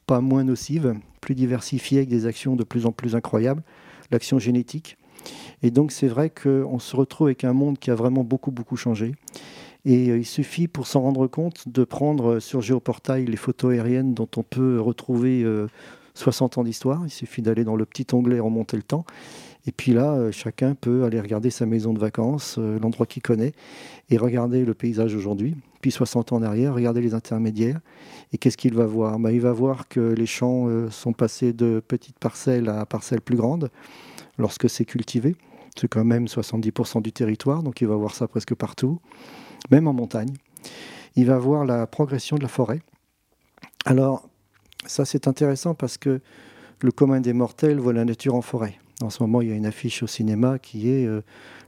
pas 0.08 0.22
moins 0.22 0.44
nocive, 0.44 0.96
plus 1.22 1.36
diversifiée 1.36 2.00
avec 2.00 2.10
des 2.10 2.26
actions 2.26 2.56
de 2.56 2.64
plus 2.64 2.86
en 2.86 2.92
plus 2.92 3.16
incroyables, 3.16 3.64
l'action 4.12 4.40
génétique. 4.40 4.98
Et 5.62 5.72
donc 5.72 5.92
c'est 5.92 6.08
vrai 6.08 6.30
qu'on 6.30 6.80
se 6.80 6.96
retrouve 6.96 7.28
avec 7.28 7.44
un 7.44 7.54
monde 7.54 7.78
qui 7.78 7.92
a 7.92 7.96
vraiment 7.96 8.24
beaucoup 8.24 8.52
beaucoup 8.52 8.78
changé. 8.78 9.14
Et 9.86 10.10
euh, 10.10 10.18
il 10.18 10.26
suffit 10.26 10.68
pour 10.68 10.88
s'en 10.88 11.02
rendre 11.02 11.28
compte 11.28 11.68
de 11.68 11.84
prendre 11.84 12.40
sur 12.40 12.62
Géoportail 12.62 13.26
les 13.26 13.38
photos 13.38 13.74
aériennes 13.74 14.14
dont 14.14 14.30
on 14.38 14.44
peut 14.44 14.80
retrouver 14.80 15.46
60 16.14 16.58
ans 16.58 16.64
d'histoire. 16.64 17.02
Il 17.06 17.10
suffit 17.10 17.42
d'aller 17.42 17.64
dans 17.64 17.76
le 17.76 17.86
petit 17.86 18.08
onglet 18.14 18.40
remonter 18.40 18.78
le 18.78 18.84
temps. 18.84 19.06
Et 19.68 19.72
puis 19.72 19.94
là, 19.94 20.14
euh, 20.14 20.32
chacun 20.32 20.74
peut 20.74 21.04
aller 21.04 21.20
regarder 21.20 21.50
sa 21.50 21.66
maison 21.66 21.94
de 21.94 22.00
vacances, 22.00 22.56
euh, 22.58 22.80
l'endroit 22.80 23.06
qu'il 23.06 23.22
connaît, 23.22 23.52
et 24.10 24.18
regarder 24.18 24.64
le 24.64 24.74
paysage 24.74 25.16
aujourd'hui. 25.16 25.56
Puis 25.82 25.92
60 25.92 26.32
ans 26.32 26.38
en 26.38 26.44
arrière, 26.44 26.74
regarder 26.74 27.02
les 27.02 27.14
intermédiaires. 27.14 27.80
Et 28.32 28.38
qu'est-ce 28.38 28.58
qu'il 28.58 28.74
va 28.74 28.86
voir? 28.86 29.20
Bah, 29.20 29.32
Il 29.32 29.42
va 29.42 29.52
voir 29.52 29.88
que 29.88 30.00
les 30.00 30.26
champs 30.26 30.68
euh, 30.68 30.90
sont 30.90 31.14
passés 31.14 31.54
de 31.54 31.84
petites 31.86 32.20
parcelles 32.20 32.70
à 32.70 32.86
parcelles 32.86 33.22
plus 33.22 33.36
grandes 33.36 33.70
lorsque 34.38 34.70
c'est 34.70 34.86
cultivé. 34.86 35.36
C'est 35.76 35.88
quand 35.88 36.06
même 36.06 36.26
70% 36.26 37.02
du 37.02 37.12
territoire, 37.12 37.62
donc 37.62 37.82
il 37.82 37.88
va 37.88 37.96
voir 37.96 38.16
ça 38.16 38.28
presque 38.28 38.56
partout, 38.56 39.00
même 39.72 39.88
en 39.88 39.94
montagne. 39.94 40.34
Il 41.16 41.26
va 41.26 41.38
voir 41.38 41.66
la 41.66 41.88
progression 41.88 42.38
de 42.38 42.44
la 42.44 42.48
forêt. 42.48 42.82
Alors, 43.86 44.30
ça, 44.86 45.06
c'est 45.06 45.28
intéressant 45.28 45.74
parce 45.74 45.98
que 45.98 46.22
le 46.82 46.92
commun 46.92 47.20
des 47.20 47.34
mortels 47.34 47.80
voit 47.80 47.94
la 47.94 48.06
nature 48.06 48.36
en 48.36 48.42
forêt. 48.42 48.80
En 49.02 49.10
ce 49.10 49.24
moment, 49.24 49.42
il 49.42 49.50
y 49.50 49.52
a 49.52 49.56
une 49.56 49.66
affiche 49.66 50.04
au 50.04 50.08
cinéma 50.08 50.60
qui 50.60 50.90
est 50.90 51.06
euh, 51.06 51.22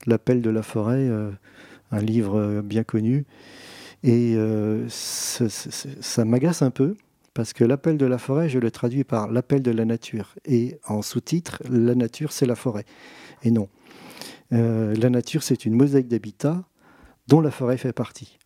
L'appel 0.05 0.41
de 0.41 0.49
la 0.49 0.63
forêt, 0.63 1.07
euh, 1.07 1.31
un 1.91 1.99
livre 1.99 2.39
euh, 2.39 2.61
bien 2.61 2.83
connu. 2.83 3.25
Et 4.03 4.35
ça, 4.89 6.25
m'agace 6.25 6.63
un 6.63 6.71
peu 6.71 6.95
parce 7.35 7.53
que 7.53 7.63
l'appel 7.63 7.97
de 7.97 8.07
la 8.07 8.17
forêt, 8.17 8.49
je 8.49 8.57
le 8.57 8.71
traduis 8.71 9.03
par 9.03 9.31
l'appel 9.31 9.61
de 9.61 9.69
la 9.69 9.85
nature. 9.85 10.33
Et 10.45 10.79
en 10.87 11.03
sous-titre, 11.03 11.61
la 11.69 11.93
nature, 11.93 12.31
c'est 12.31 12.47
la 12.47 12.55
forêt. 12.55 12.85
Et 13.43 13.51
non. 13.51 13.69
la 14.49 15.09
nature, 15.11 15.43
c'est 15.43 15.65
une 15.65 15.75
mosaïque 15.75 16.07
d'habitats 16.07 16.63
dont 17.31 17.39
la 17.39 17.49
forêt 17.49 17.77
fait 17.77 17.93
partie. 17.93 18.37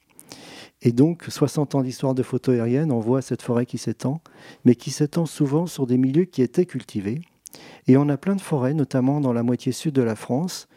Et 0.84 0.92
donc, 0.92 1.26
60 1.28 1.74
ans 1.74 1.82
d'histoire 1.82 2.14
de 2.14 2.22
photo 2.22 2.52
aérienne, 2.52 2.92
on 2.92 3.00
voit 3.00 3.24
cette 3.24 3.42
forêt 3.42 3.66
qui 3.66 3.80
s'étend, 3.80 4.22
mais 4.64 4.76
qui 4.76 4.92
s'étend 4.92 5.26
souvent 5.26 5.66
sur 5.66 5.88
des 5.88 5.98
milieux 5.98 6.26
qui 6.26 6.44
étaient 6.44 6.68
cultivés. 6.68 7.20
Et 7.88 7.98
on 7.98 8.08
a 8.10 8.18
plein 8.18 8.36
de 8.36 8.42
forêts, 8.42 8.76
notamment 8.76 9.22
dans 9.22 9.34
la 9.34 9.42
moitié 9.42 9.72
sud 9.72 9.96
de 9.96 10.04
la 10.04 10.16
France, 10.16 10.68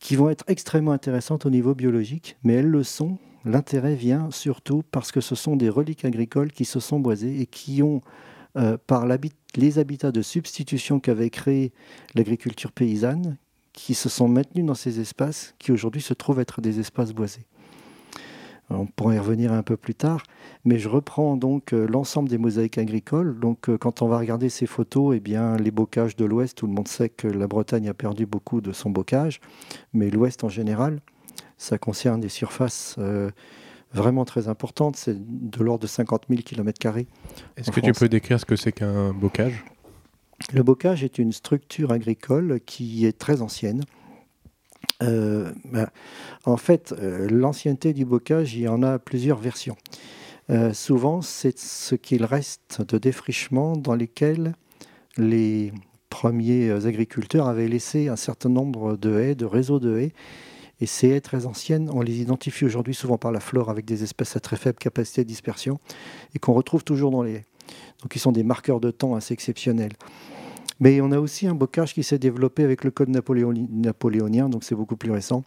qui 0.00 0.16
vont 0.16 0.30
être 0.30 0.44
extrêmement 0.48 0.90
intéressantes 0.90 1.46
au 1.46 1.50
niveau 1.50 1.76
biologique, 1.76 2.38
mais 2.42 2.54
elles 2.54 2.66
le 2.66 2.82
sont. 2.82 3.18
L'intérêt 3.44 3.94
vient 3.94 4.32
surtout 4.32 4.82
parce 4.90 5.12
que 5.12 5.20
ce 5.20 5.36
sont 5.36 5.54
des 5.54 5.68
reliques 5.68 6.04
agricoles 6.04 6.50
qui 6.50 6.64
se 6.64 6.80
sont 6.80 6.98
boisées 6.98 7.40
et 7.40 7.46
qui 7.46 7.84
ont, 7.84 8.02
euh, 8.56 8.76
par 8.84 9.06
les 9.54 9.78
habitats 9.78 10.10
de 10.10 10.22
substitution 10.22 10.98
qu'avait 10.98 11.30
créé 11.30 11.72
l'agriculture 12.16 12.72
paysanne, 12.72 13.36
qui 13.76 13.94
se 13.94 14.08
sont 14.08 14.26
maintenus 14.26 14.64
dans 14.64 14.74
ces 14.74 14.98
espaces 14.98 15.54
qui 15.60 15.70
aujourd'hui 15.70 16.02
se 16.02 16.14
trouvent 16.14 16.40
être 16.40 16.60
des 16.60 16.80
espaces 16.80 17.12
boisés. 17.12 17.46
On 18.68 18.86
pourra 18.86 19.14
y 19.14 19.18
revenir 19.18 19.52
un 19.52 19.62
peu 19.62 19.76
plus 19.76 19.94
tard, 19.94 20.24
mais 20.64 20.76
je 20.78 20.88
reprends 20.88 21.36
donc 21.36 21.72
euh, 21.72 21.86
l'ensemble 21.86 22.28
des 22.28 22.38
mosaïques 22.38 22.78
agricoles. 22.78 23.38
Donc, 23.38 23.68
euh, 23.68 23.78
quand 23.78 24.02
on 24.02 24.08
va 24.08 24.18
regarder 24.18 24.48
ces 24.48 24.66
photos, 24.66 25.14
eh 25.16 25.20
bien, 25.20 25.56
les 25.56 25.70
bocages 25.70 26.16
de 26.16 26.24
l'Ouest, 26.24 26.58
tout 26.58 26.66
le 26.66 26.72
monde 26.72 26.88
sait 26.88 27.08
que 27.08 27.28
la 27.28 27.46
Bretagne 27.46 27.88
a 27.88 27.94
perdu 27.94 28.26
beaucoup 28.26 28.60
de 28.60 28.72
son 28.72 28.90
bocage, 28.90 29.40
mais 29.92 30.10
l'Ouest 30.10 30.42
en 30.42 30.48
général, 30.48 31.00
ça 31.58 31.78
concerne 31.78 32.20
des 32.20 32.28
surfaces 32.28 32.96
euh, 32.98 33.30
vraiment 33.92 34.24
très 34.24 34.48
importantes, 34.48 34.96
c'est 34.96 35.16
de 35.16 35.62
l'ordre 35.62 35.82
de 35.82 35.86
50 35.86 36.24
000 36.28 36.42
km. 36.42 36.86
Est-ce 37.56 37.70
que 37.70 37.80
tu 37.80 37.92
peux 37.92 38.08
décrire 38.08 38.40
ce 38.40 38.44
que 38.44 38.56
c'est 38.56 38.72
qu'un 38.72 39.12
bocage? 39.12 39.64
Le 40.52 40.62
bocage 40.62 41.02
est 41.02 41.18
une 41.18 41.32
structure 41.32 41.92
agricole 41.92 42.60
qui 42.64 43.06
est 43.06 43.18
très 43.18 43.42
ancienne 43.42 43.82
euh, 45.02 45.52
ben, 45.64 45.88
en 46.44 46.56
fait, 46.56 46.94
euh, 46.98 47.28
l'ancienneté 47.30 47.92
du 47.92 48.04
bocage, 48.04 48.54
il 48.54 48.62
y 48.62 48.68
en 48.68 48.82
a 48.82 48.98
plusieurs 48.98 49.38
versions. 49.38 49.76
Euh, 50.48 50.72
souvent, 50.72 51.22
c'est 51.22 51.58
ce 51.58 51.94
qu'il 51.94 52.24
reste 52.24 52.82
de 52.82 52.98
défrichement 52.98 53.76
dans 53.76 53.94
lesquels 53.94 54.54
les 55.18 55.72
premiers 56.08 56.70
agriculteurs 56.86 57.48
avaient 57.48 57.68
laissé 57.68 58.08
un 58.08 58.16
certain 58.16 58.48
nombre 58.48 58.96
de 58.96 59.18
haies, 59.18 59.34
de 59.34 59.44
réseaux 59.44 59.80
de 59.80 59.98
haies. 59.98 60.12
Et 60.80 60.86
ces 60.86 61.08
haies 61.08 61.20
très 61.20 61.46
anciennes, 61.46 61.90
on 61.92 62.02
les 62.02 62.20
identifie 62.20 62.64
aujourd'hui 62.64 62.94
souvent 62.94 63.18
par 63.18 63.32
la 63.32 63.40
flore 63.40 63.70
avec 63.70 63.86
des 63.86 64.02
espèces 64.02 64.36
à 64.36 64.40
très 64.40 64.56
faible 64.56 64.78
capacité 64.78 65.24
de 65.24 65.28
dispersion 65.28 65.80
et 66.34 66.38
qu'on 66.38 66.52
retrouve 66.52 66.84
toujours 66.84 67.10
dans 67.10 67.22
les 67.22 67.32
haies. 67.32 67.44
Donc, 68.02 68.14
ils 68.14 68.18
sont 68.18 68.32
des 68.32 68.44
marqueurs 68.44 68.80
de 68.80 68.90
temps 68.90 69.14
assez 69.14 69.34
exceptionnels. 69.34 69.92
Mais 70.78 71.00
on 71.00 71.10
a 71.10 71.18
aussi 71.18 71.46
un 71.46 71.54
bocage 71.54 71.94
qui 71.94 72.02
s'est 72.02 72.18
développé 72.18 72.62
avec 72.62 72.84
le 72.84 72.90
code 72.90 73.08
napoléonien, 73.08 74.48
donc 74.48 74.62
c'est 74.62 74.74
beaucoup 74.74 74.96
plus 74.96 75.10
récent, 75.10 75.42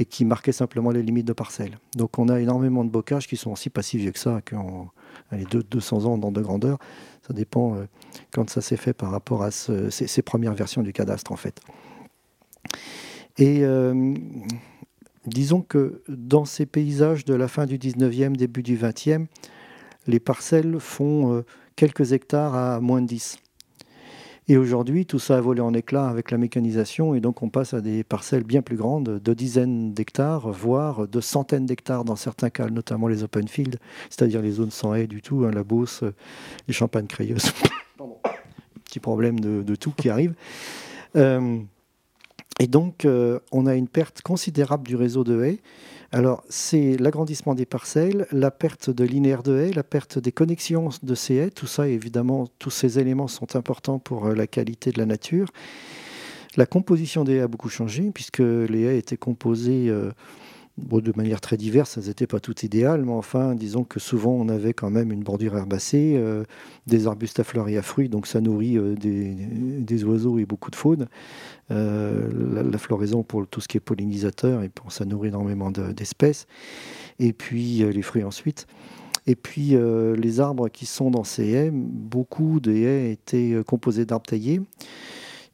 et 0.00 0.04
qui 0.04 0.24
marquait 0.24 0.52
simplement 0.52 0.90
les 0.90 1.02
limites 1.02 1.26
de 1.26 1.32
parcelles. 1.32 1.78
Donc 1.96 2.18
on 2.18 2.28
a 2.28 2.40
énormément 2.40 2.84
de 2.84 2.90
bocages 2.90 3.28
qui 3.28 3.36
sont 3.36 3.52
aussi 3.52 3.70
pas 3.70 3.82
si 3.82 3.96
vieux 3.96 4.10
que 4.10 4.18
ça, 4.18 4.40
qui 4.44 4.54
ont 4.54 4.88
200 5.32 6.04
ans 6.04 6.18
dans 6.18 6.32
de 6.32 6.40
grandeur. 6.40 6.78
Ça 7.26 7.32
dépend 7.32 7.76
euh, 7.76 7.84
quand 8.32 8.50
ça 8.50 8.60
s'est 8.60 8.76
fait 8.76 8.92
par 8.92 9.12
rapport 9.12 9.44
à 9.44 9.50
ces, 9.52 10.22
premières 10.22 10.54
versions 10.54 10.82
du 10.82 10.92
cadastre 10.92 11.30
en 11.30 11.36
fait. 11.36 11.60
Et 13.38 13.60
euh, 13.62 14.14
disons 15.26 15.62
que 15.62 16.02
dans 16.08 16.44
ces 16.44 16.66
paysages 16.66 17.24
de 17.24 17.34
la 17.34 17.46
fin 17.46 17.66
du 17.66 17.78
19e, 17.78 18.34
début 18.36 18.64
du 18.64 18.76
20e, 18.76 19.26
les 20.08 20.18
parcelles 20.18 20.80
font 20.80 21.32
euh, 21.32 21.44
quelques 21.82 22.12
hectares 22.12 22.54
à 22.54 22.78
moins 22.78 23.02
de 23.02 23.08
10. 23.08 23.38
Et 24.46 24.56
aujourd'hui, 24.56 25.04
tout 25.04 25.18
ça 25.18 25.38
a 25.38 25.40
volé 25.40 25.60
en 25.60 25.74
éclats 25.74 26.08
avec 26.08 26.30
la 26.30 26.38
mécanisation, 26.38 27.16
et 27.16 27.20
donc 27.20 27.42
on 27.42 27.48
passe 27.48 27.74
à 27.74 27.80
des 27.80 28.04
parcelles 28.04 28.44
bien 28.44 28.62
plus 28.62 28.76
grandes, 28.76 29.18
de 29.18 29.34
dizaines 29.34 29.92
d'hectares, 29.92 30.52
voire 30.52 31.08
de 31.08 31.20
centaines 31.20 31.66
d'hectares 31.66 32.04
dans 32.04 32.14
certains 32.14 32.50
cas, 32.50 32.68
notamment 32.68 33.08
les 33.08 33.24
open 33.24 33.48
fields, 33.48 33.80
c'est-à-dire 34.10 34.42
les 34.42 34.52
zones 34.52 34.70
sans 34.70 34.94
haies 34.94 35.08
du 35.08 35.22
tout, 35.22 35.44
hein, 35.44 35.50
la 35.50 35.64
Beauce, 35.64 36.04
les 36.68 36.72
champagnes 36.72 37.08
crayeuses. 37.08 37.52
Petit 38.84 39.00
problème 39.00 39.40
de, 39.40 39.74
tout 39.74 39.90
qui 39.90 40.08
arrive. 40.08 40.34
Euh, 41.16 41.58
et 42.60 42.68
donc, 42.68 43.04
euh, 43.06 43.40
on 43.50 43.66
a 43.66 43.74
une 43.74 43.88
perte 43.88 44.22
considérable 44.22 44.86
du 44.86 44.94
réseau 44.94 45.24
de 45.24 45.42
haies. 45.42 45.58
Alors, 46.14 46.44
c'est 46.50 46.98
l'agrandissement 46.98 47.54
des 47.54 47.64
parcelles, 47.64 48.26
la 48.32 48.50
perte 48.50 48.90
de 48.90 49.02
linéaire 49.02 49.42
de 49.42 49.56
haies, 49.56 49.72
la 49.72 49.82
perte 49.82 50.18
des 50.18 50.30
connexions 50.30 50.90
de 51.02 51.14
ces 51.14 51.36
haies. 51.36 51.50
Tout 51.50 51.66
ça, 51.66 51.88
évidemment, 51.88 52.48
tous 52.58 52.68
ces 52.68 52.98
éléments 52.98 53.28
sont 53.28 53.56
importants 53.56 53.98
pour 53.98 54.26
euh, 54.26 54.34
la 54.34 54.46
qualité 54.46 54.92
de 54.92 54.98
la 54.98 55.06
nature. 55.06 55.48
La 56.56 56.66
composition 56.66 57.24
des 57.24 57.36
haies 57.36 57.40
a 57.40 57.48
beaucoup 57.48 57.70
changé, 57.70 58.10
puisque 58.12 58.40
les 58.40 58.82
haies 58.82 58.98
étaient 58.98 59.16
composées 59.16 59.88
euh, 59.88 60.10
de 60.78 61.12
manière 61.16 61.40
très 61.40 61.56
diverse, 61.56 61.98
elles 61.98 62.06
n'étaient 62.06 62.26
pas 62.26 62.40
toutes 62.40 62.62
idéales, 62.62 63.04
mais 63.04 63.12
enfin, 63.12 63.54
disons 63.54 63.84
que 63.84 64.00
souvent 64.00 64.32
on 64.32 64.48
avait 64.48 64.72
quand 64.72 64.90
même 64.90 65.12
une 65.12 65.22
bordure 65.22 65.56
herbacée, 65.56 66.14
euh, 66.16 66.44
des 66.86 67.06
arbustes 67.06 67.40
à 67.40 67.44
fleurs 67.44 67.68
et 67.68 67.76
à 67.76 67.82
fruits, 67.82 68.08
donc 68.08 68.26
ça 68.26 68.40
nourrit 68.40 68.78
euh, 68.78 68.94
des, 68.94 70.04
oiseaux 70.04 70.38
et 70.38 70.46
beaucoup 70.46 70.70
de 70.70 70.76
faune. 70.76 71.08
Euh, 71.70 72.62
la, 72.70 72.78
floraison 72.78 73.22
pour 73.22 73.46
tout 73.46 73.60
ce 73.60 73.68
qui 73.68 73.76
est 73.76 73.80
pollinisateur, 73.80 74.62
et 74.62 74.70
pour, 74.70 74.92
ça 74.92 75.04
nourrit 75.04 75.28
énormément 75.28 75.70
d'espèces. 75.70 76.46
Et 77.18 77.32
puis 77.32 77.78
les 77.78 78.02
fruits 78.02 78.24
ensuite. 78.24 78.66
Et 79.26 79.36
puis 79.36 79.76
les 80.16 80.40
arbres 80.40 80.68
qui 80.68 80.86
sont 80.86 81.10
dans 81.10 81.22
ces 81.22 81.50
haies, 81.50 81.70
beaucoup 81.72 82.58
des 82.58 82.82
haies 82.82 83.12
étaient 83.12 83.58
composées 83.64 84.04
d'arbres 84.04 84.26
taillés. 84.26 84.60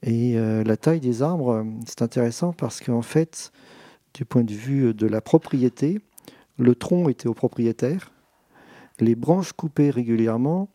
Et 0.02 0.36
la 0.36 0.76
taille 0.78 1.00
des 1.00 1.22
arbres, 1.22 1.66
c'est 1.86 2.00
intéressant 2.00 2.52
parce 2.52 2.80
qu'en 2.80 3.02
fait, 3.02 3.52
du 4.18 4.24
point 4.24 4.42
de 4.42 4.52
vue 4.52 4.94
de 4.94 5.06
la 5.06 5.20
propriété, 5.20 6.00
le 6.58 6.74
tronc 6.74 7.08
était 7.08 7.28
au 7.28 7.34
propriétaire, 7.34 8.10
les 8.98 9.14
branches 9.14 9.52
coupées 9.52 9.90
régulièrement 9.90 10.68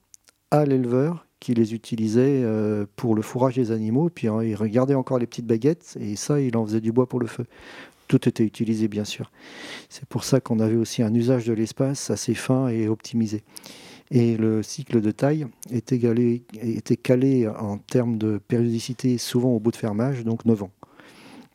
à 0.49 0.63
l'éleveur 0.63 1.27
qui 1.41 1.53
les 1.53 1.73
utilisait 1.73 2.41
euh, 2.41 2.85
pour 2.95 3.15
le 3.15 3.21
fourrage 3.21 3.55
des 3.55 3.71
animaux, 3.71 4.09
puis 4.09 4.29
hein, 4.29 4.41
il 4.41 4.55
regardait 4.55 4.93
encore 4.93 5.19
les 5.19 5.27
petites 5.27 5.45
baguettes, 5.45 5.97
et 5.99 6.15
ça, 6.15 6.39
il 6.39 6.55
en 6.55 6.65
faisait 6.65 6.79
du 6.79 6.93
bois 6.93 7.09
pour 7.09 7.19
le 7.19 7.27
feu. 7.27 7.45
Tout 8.07 8.29
était 8.29 8.45
utilisé, 8.45 8.87
bien 8.87 9.03
sûr. 9.03 9.29
C'est 9.89 10.05
pour 10.05 10.23
ça 10.23 10.39
qu'on 10.39 10.61
avait 10.61 10.77
aussi 10.77 11.03
un 11.03 11.13
usage 11.13 11.45
de 11.45 11.51
l'espace 11.51 12.11
assez 12.11 12.35
fin 12.35 12.69
et 12.69 12.87
optimisé. 12.87 13.43
Et 14.09 14.37
le 14.37 14.63
cycle 14.63 15.01
de 15.01 15.11
taille 15.11 15.47
était, 15.69 15.99
était 16.61 16.95
calé 16.95 17.45
en 17.45 17.77
termes 17.77 18.17
de 18.17 18.37
périodicité 18.37 19.17
souvent 19.17 19.49
au 19.49 19.59
bout 19.59 19.71
de 19.71 19.75
fermage, 19.75 20.23
donc 20.23 20.45
9 20.45 20.63
ans. 20.63 20.71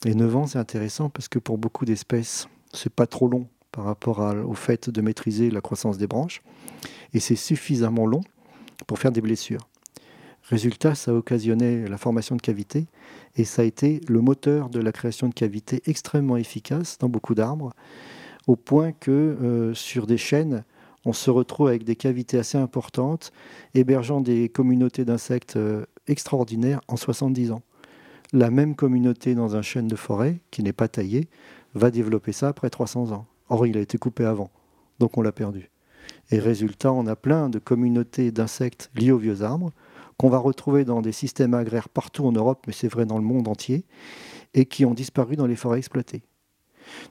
Et 0.04 0.14
9 0.14 0.36
ans, 0.36 0.46
c'est 0.46 0.58
intéressant 0.58 1.10
parce 1.10 1.28
que 1.28 1.38
pour 1.38 1.58
beaucoup 1.58 1.84
d'espèces, 1.84 2.48
c'est 2.72 2.92
pas 2.92 3.06
trop 3.06 3.28
long 3.28 3.48
par 3.72 3.84
rapport 3.84 4.20
au 4.46 4.54
fait 4.54 4.90
de 4.90 5.00
maîtriser 5.00 5.50
la 5.50 5.60
croissance 5.60 5.98
des 5.98 6.06
branches. 6.06 6.42
Et 7.14 7.20
c'est 7.20 7.36
suffisamment 7.36 8.06
long 8.06 8.22
pour 8.86 8.98
faire 8.98 9.12
des 9.12 9.20
blessures. 9.20 9.68
Résultat, 10.44 10.94
ça 10.94 11.10
a 11.10 11.14
occasionné 11.14 11.86
la 11.88 11.98
formation 11.98 12.36
de 12.36 12.40
cavités 12.40 12.86
et 13.36 13.44
ça 13.44 13.62
a 13.62 13.64
été 13.64 14.00
le 14.08 14.20
moteur 14.20 14.70
de 14.70 14.80
la 14.80 14.92
création 14.92 15.28
de 15.28 15.34
cavités 15.34 15.82
extrêmement 15.86 16.36
efficace 16.36 16.96
dans 16.98 17.08
beaucoup 17.08 17.34
d'arbres, 17.34 17.72
au 18.46 18.56
point 18.56 18.92
que 18.92 19.10
euh, 19.10 19.74
sur 19.74 20.06
des 20.06 20.16
chênes, 20.16 20.64
on 21.04 21.12
se 21.12 21.30
retrouve 21.30 21.68
avec 21.68 21.84
des 21.84 21.96
cavités 21.96 22.38
assez 22.38 22.56
importantes, 22.56 23.32
hébergeant 23.74 24.20
des 24.20 24.48
communautés 24.48 25.04
d'insectes 25.04 25.56
euh, 25.56 25.84
extraordinaires 26.06 26.80
en 26.88 26.96
70 26.96 27.52
ans 27.52 27.62
la 28.32 28.50
même 28.50 28.74
communauté 28.74 29.34
dans 29.34 29.56
un 29.56 29.62
chêne 29.62 29.88
de 29.88 29.96
forêt 29.96 30.40
qui 30.50 30.62
n'est 30.62 30.72
pas 30.72 30.88
taillé 30.88 31.28
va 31.74 31.90
développer 31.90 32.32
ça 32.32 32.48
après 32.48 32.70
300 32.70 33.12
ans. 33.12 33.26
Or, 33.48 33.66
il 33.66 33.76
a 33.76 33.80
été 33.80 33.98
coupé 33.98 34.24
avant, 34.24 34.50
donc 34.98 35.16
on 35.16 35.22
l'a 35.22 35.32
perdu. 35.32 35.70
Et 36.30 36.38
résultat, 36.38 36.92
on 36.92 37.06
a 37.06 37.16
plein 37.16 37.48
de 37.48 37.58
communautés 37.58 38.30
d'insectes 38.30 38.90
liés 38.94 39.12
aux 39.12 39.18
vieux 39.18 39.42
arbres 39.42 39.70
qu'on 40.18 40.28
va 40.28 40.38
retrouver 40.38 40.84
dans 40.84 41.00
des 41.00 41.12
systèmes 41.12 41.54
agraires 41.54 41.88
partout 41.88 42.26
en 42.26 42.32
Europe, 42.32 42.64
mais 42.66 42.72
c'est 42.72 42.88
vrai 42.88 43.06
dans 43.06 43.18
le 43.18 43.24
monde 43.24 43.48
entier, 43.48 43.84
et 44.52 44.66
qui 44.66 44.84
ont 44.84 44.94
disparu 44.94 45.36
dans 45.36 45.46
les 45.46 45.56
forêts 45.56 45.78
exploitées. 45.78 46.22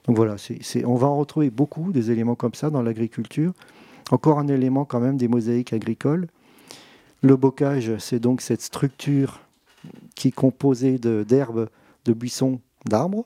Donc 0.04 0.16
voilà, 0.16 0.36
on 0.84 0.94
va 0.96 1.06
en 1.06 1.16
retrouver 1.16 1.50
beaucoup 1.50 1.92
des 1.92 2.10
éléments 2.10 2.34
comme 2.34 2.54
ça 2.54 2.68
dans 2.68 2.82
l'agriculture. 2.82 3.52
Encore 4.10 4.38
un 4.38 4.48
élément 4.48 4.84
quand 4.84 5.00
même 5.00 5.16
des 5.16 5.28
mosaïques 5.28 5.72
agricoles. 5.72 6.28
Le 7.22 7.36
bocage, 7.36 7.96
c'est 7.98 8.20
donc 8.20 8.40
cette 8.40 8.62
structure 8.62 9.40
qui 10.18 10.28
est 10.28 10.32
composé 10.32 10.98
d'herbes, 10.98 11.68
de, 12.04 12.12
buissons, 12.12 12.60
d'arbres, 12.86 13.24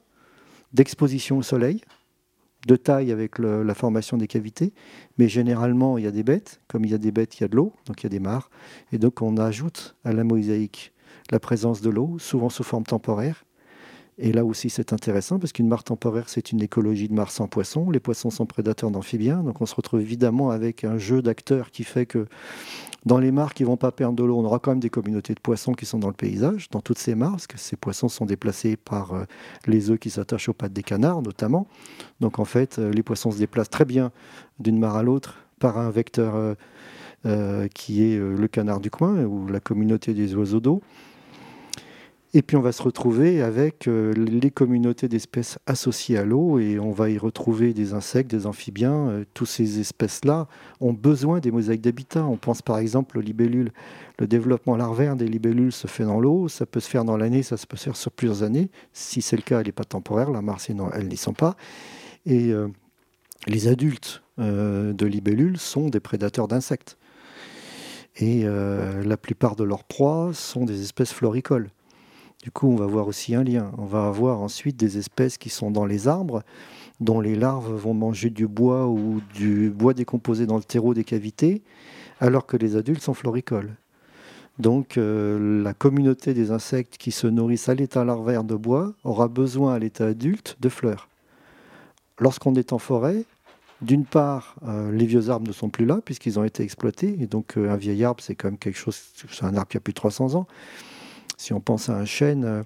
d'exposition 0.74 1.38
au 1.38 1.42
soleil, 1.42 1.80
de 2.66 2.76
taille 2.76 3.10
avec 3.10 3.38
la 3.38 3.74
formation 3.74 4.18
des 4.18 4.28
cavités, 4.28 4.74
mais 5.16 5.26
généralement 5.26 5.96
il 5.96 6.04
y 6.04 6.06
a 6.06 6.10
des 6.10 6.22
bêtes, 6.22 6.60
comme 6.68 6.84
il 6.84 6.90
y 6.90 6.94
a 6.94 6.98
des 6.98 7.10
bêtes, 7.10 7.38
il 7.38 7.40
y 7.40 7.44
a 7.44 7.48
de 7.48 7.56
l'eau, 7.56 7.72
donc 7.86 8.02
il 8.02 8.04
y 8.04 8.06
a 8.06 8.10
des 8.10 8.20
mares, 8.20 8.50
et 8.92 8.98
donc 8.98 9.22
on 9.22 9.38
ajoute 9.38 9.96
à 10.04 10.12
la 10.12 10.22
mosaïque 10.22 10.92
la 11.30 11.40
présence 11.40 11.80
de 11.80 11.88
l'eau, 11.88 12.18
souvent 12.18 12.50
sous 12.50 12.62
forme 12.62 12.84
temporaire, 12.84 13.46
et 14.18 14.32
là 14.32 14.44
aussi, 14.44 14.68
c'est 14.68 14.92
intéressant 14.92 15.38
parce 15.38 15.52
qu'une 15.52 15.68
mare 15.68 15.84
temporaire, 15.84 16.28
c'est 16.28 16.52
une 16.52 16.60
écologie 16.60 17.08
de 17.08 17.14
mare 17.14 17.30
sans 17.30 17.48
poissons. 17.48 17.90
Les 17.90 18.00
poissons 18.00 18.28
sont 18.28 18.44
prédateurs 18.44 18.90
d'amphibiens. 18.90 19.42
Donc, 19.42 19.62
on 19.62 19.66
se 19.66 19.74
retrouve 19.74 20.00
évidemment 20.00 20.50
avec 20.50 20.84
un 20.84 20.98
jeu 20.98 21.22
d'acteurs 21.22 21.70
qui 21.70 21.82
fait 21.82 22.04
que 22.04 22.26
dans 23.06 23.18
les 23.18 23.32
mares 23.32 23.54
qui 23.54 23.62
ne 23.62 23.68
vont 23.68 23.78
pas 23.78 23.90
perdre 23.90 24.14
de 24.14 24.22
l'eau, 24.22 24.38
on 24.38 24.44
aura 24.44 24.58
quand 24.58 24.70
même 24.70 24.80
des 24.80 24.90
communautés 24.90 25.34
de 25.34 25.40
poissons 25.40 25.72
qui 25.72 25.86
sont 25.86 25.98
dans 25.98 26.08
le 26.08 26.14
paysage, 26.14 26.68
dans 26.70 26.80
toutes 26.80 26.98
ces 26.98 27.14
mares, 27.14 27.32
parce 27.32 27.46
que 27.46 27.58
ces 27.58 27.76
poissons 27.76 28.08
sont 28.08 28.26
déplacés 28.26 28.76
par 28.76 29.14
euh, 29.14 29.24
les 29.66 29.90
œufs 29.90 29.98
qui 29.98 30.10
s'attachent 30.10 30.50
aux 30.50 30.54
pattes 30.54 30.74
des 30.74 30.82
canards, 30.82 31.22
notamment. 31.22 31.66
Donc, 32.20 32.38
en 32.38 32.44
fait, 32.44 32.78
euh, 32.78 32.92
les 32.92 33.02
poissons 33.02 33.30
se 33.30 33.38
déplacent 33.38 33.70
très 33.70 33.86
bien 33.86 34.12
d'une 34.60 34.78
mare 34.78 34.96
à 34.96 35.02
l'autre 35.02 35.38
par 35.58 35.78
un 35.78 35.90
vecteur 35.90 36.54
euh, 37.24 37.68
qui 37.74 38.04
est 38.04 38.18
le 38.18 38.48
canard 38.48 38.80
du 38.80 38.90
coin 38.90 39.24
ou 39.24 39.46
la 39.46 39.60
communauté 39.60 40.12
des 40.12 40.34
oiseaux 40.34 40.60
d'eau. 40.60 40.82
Et 42.34 42.40
puis 42.40 42.56
on 42.56 42.62
va 42.62 42.72
se 42.72 42.82
retrouver 42.82 43.42
avec 43.42 43.86
euh, 43.86 44.14
les 44.14 44.50
communautés 44.50 45.06
d'espèces 45.06 45.58
associées 45.66 46.16
à 46.16 46.24
l'eau 46.24 46.58
et 46.58 46.78
on 46.78 46.90
va 46.90 47.10
y 47.10 47.18
retrouver 47.18 47.74
des 47.74 47.92
insectes, 47.92 48.30
des 48.30 48.46
amphibiens. 48.46 49.08
Euh, 49.10 49.24
toutes 49.34 49.48
ces 49.48 49.80
espèces-là 49.80 50.48
ont 50.80 50.94
besoin 50.94 51.40
des 51.40 51.50
mosaïques 51.50 51.82
d'habitat. 51.82 52.24
On 52.24 52.38
pense 52.38 52.62
par 52.62 52.78
exemple 52.78 53.18
aux 53.18 53.20
libellules. 53.20 53.70
Le 54.18 54.26
développement 54.26 54.78
larvaire 54.78 55.14
des 55.14 55.28
libellules 55.28 55.72
se 55.72 55.86
fait 55.86 56.04
dans 56.04 56.20
l'eau. 56.20 56.48
Ça 56.48 56.64
peut 56.64 56.80
se 56.80 56.88
faire 56.88 57.04
dans 57.04 57.18
l'année, 57.18 57.42
ça 57.42 57.56
peut 57.68 57.76
se 57.76 57.84
faire 57.84 57.96
sur 57.96 58.10
plusieurs 58.10 58.42
années. 58.42 58.70
Si 58.94 59.20
c'est 59.20 59.36
le 59.36 59.42
cas, 59.42 59.60
elle 59.60 59.66
n'est 59.66 59.72
pas 59.72 59.84
temporaire, 59.84 60.30
la 60.30 60.40
Mars, 60.40 60.64
sinon 60.64 60.90
elles 60.94 61.08
n'y 61.08 61.18
sont 61.18 61.34
pas. 61.34 61.54
Et 62.24 62.50
euh, 62.50 62.68
les 63.46 63.68
adultes 63.68 64.22
de 64.38 65.06
libellules 65.06 65.58
sont 65.58 65.90
des 65.90 66.00
prédateurs 66.00 66.48
d'insectes. 66.48 66.96
Et 68.16 68.44
la 68.44 69.16
plupart 69.18 69.56
de 69.56 69.64
leurs 69.64 69.84
proies 69.84 70.30
sont 70.32 70.64
des 70.64 70.80
espèces 70.80 71.12
floricoles. 71.12 71.68
Du 72.42 72.50
coup, 72.50 72.68
on 72.68 72.76
va 72.76 72.86
voir 72.86 73.06
aussi 73.06 73.36
un 73.36 73.44
lien. 73.44 73.70
On 73.78 73.86
va 73.86 74.06
avoir 74.06 74.40
ensuite 74.40 74.76
des 74.76 74.98
espèces 74.98 75.38
qui 75.38 75.48
sont 75.48 75.70
dans 75.70 75.86
les 75.86 76.08
arbres, 76.08 76.42
dont 77.00 77.20
les 77.20 77.36
larves 77.36 77.72
vont 77.72 77.94
manger 77.94 78.30
du 78.30 78.48
bois 78.48 78.88
ou 78.88 79.20
du 79.34 79.70
bois 79.70 79.94
décomposé 79.94 80.44
dans 80.44 80.56
le 80.56 80.64
terreau 80.64 80.92
des 80.92 81.04
cavités, 81.04 81.62
alors 82.20 82.46
que 82.46 82.56
les 82.56 82.74
adultes 82.74 83.02
sont 83.02 83.14
floricoles. 83.14 83.76
Donc 84.58 84.98
euh, 84.98 85.62
la 85.62 85.72
communauté 85.72 86.34
des 86.34 86.50
insectes 86.50 86.96
qui 86.98 87.10
se 87.10 87.26
nourrissent 87.26 87.68
à 87.68 87.74
l'état 87.74 88.04
larvaire 88.04 88.44
de 88.44 88.54
bois 88.54 88.92
aura 89.04 89.28
besoin 89.28 89.74
à 89.74 89.78
l'état 89.78 90.06
adulte 90.06 90.56
de 90.60 90.68
fleurs. 90.68 91.08
Lorsqu'on 92.18 92.54
est 92.54 92.72
en 92.72 92.78
forêt, 92.78 93.24
d'une 93.80 94.04
part, 94.04 94.56
euh, 94.66 94.92
les 94.92 95.06
vieux 95.06 95.30
arbres 95.30 95.46
ne 95.46 95.52
sont 95.52 95.70
plus 95.70 95.86
là 95.86 96.00
puisqu'ils 96.04 96.38
ont 96.38 96.44
été 96.44 96.62
exploités, 96.62 97.16
et 97.20 97.26
donc 97.26 97.56
euh, 97.56 97.70
un 97.70 97.76
vieil 97.76 98.04
arbre 98.04 98.22
c'est 98.22 98.34
quand 98.34 98.48
même 98.48 98.58
quelque 98.58 98.78
chose, 98.78 99.00
c'est 99.30 99.44
un 99.44 99.56
arbre 99.56 99.68
qui 99.68 99.76
a 99.76 99.80
plus 99.80 99.92
de 99.92 99.96
300 99.96 100.34
ans. 100.34 100.46
Si 101.36 101.52
on 101.52 101.60
pense 101.60 101.88
à 101.88 101.96
un 101.96 102.04
chêne, 102.04 102.44
euh, 102.44 102.62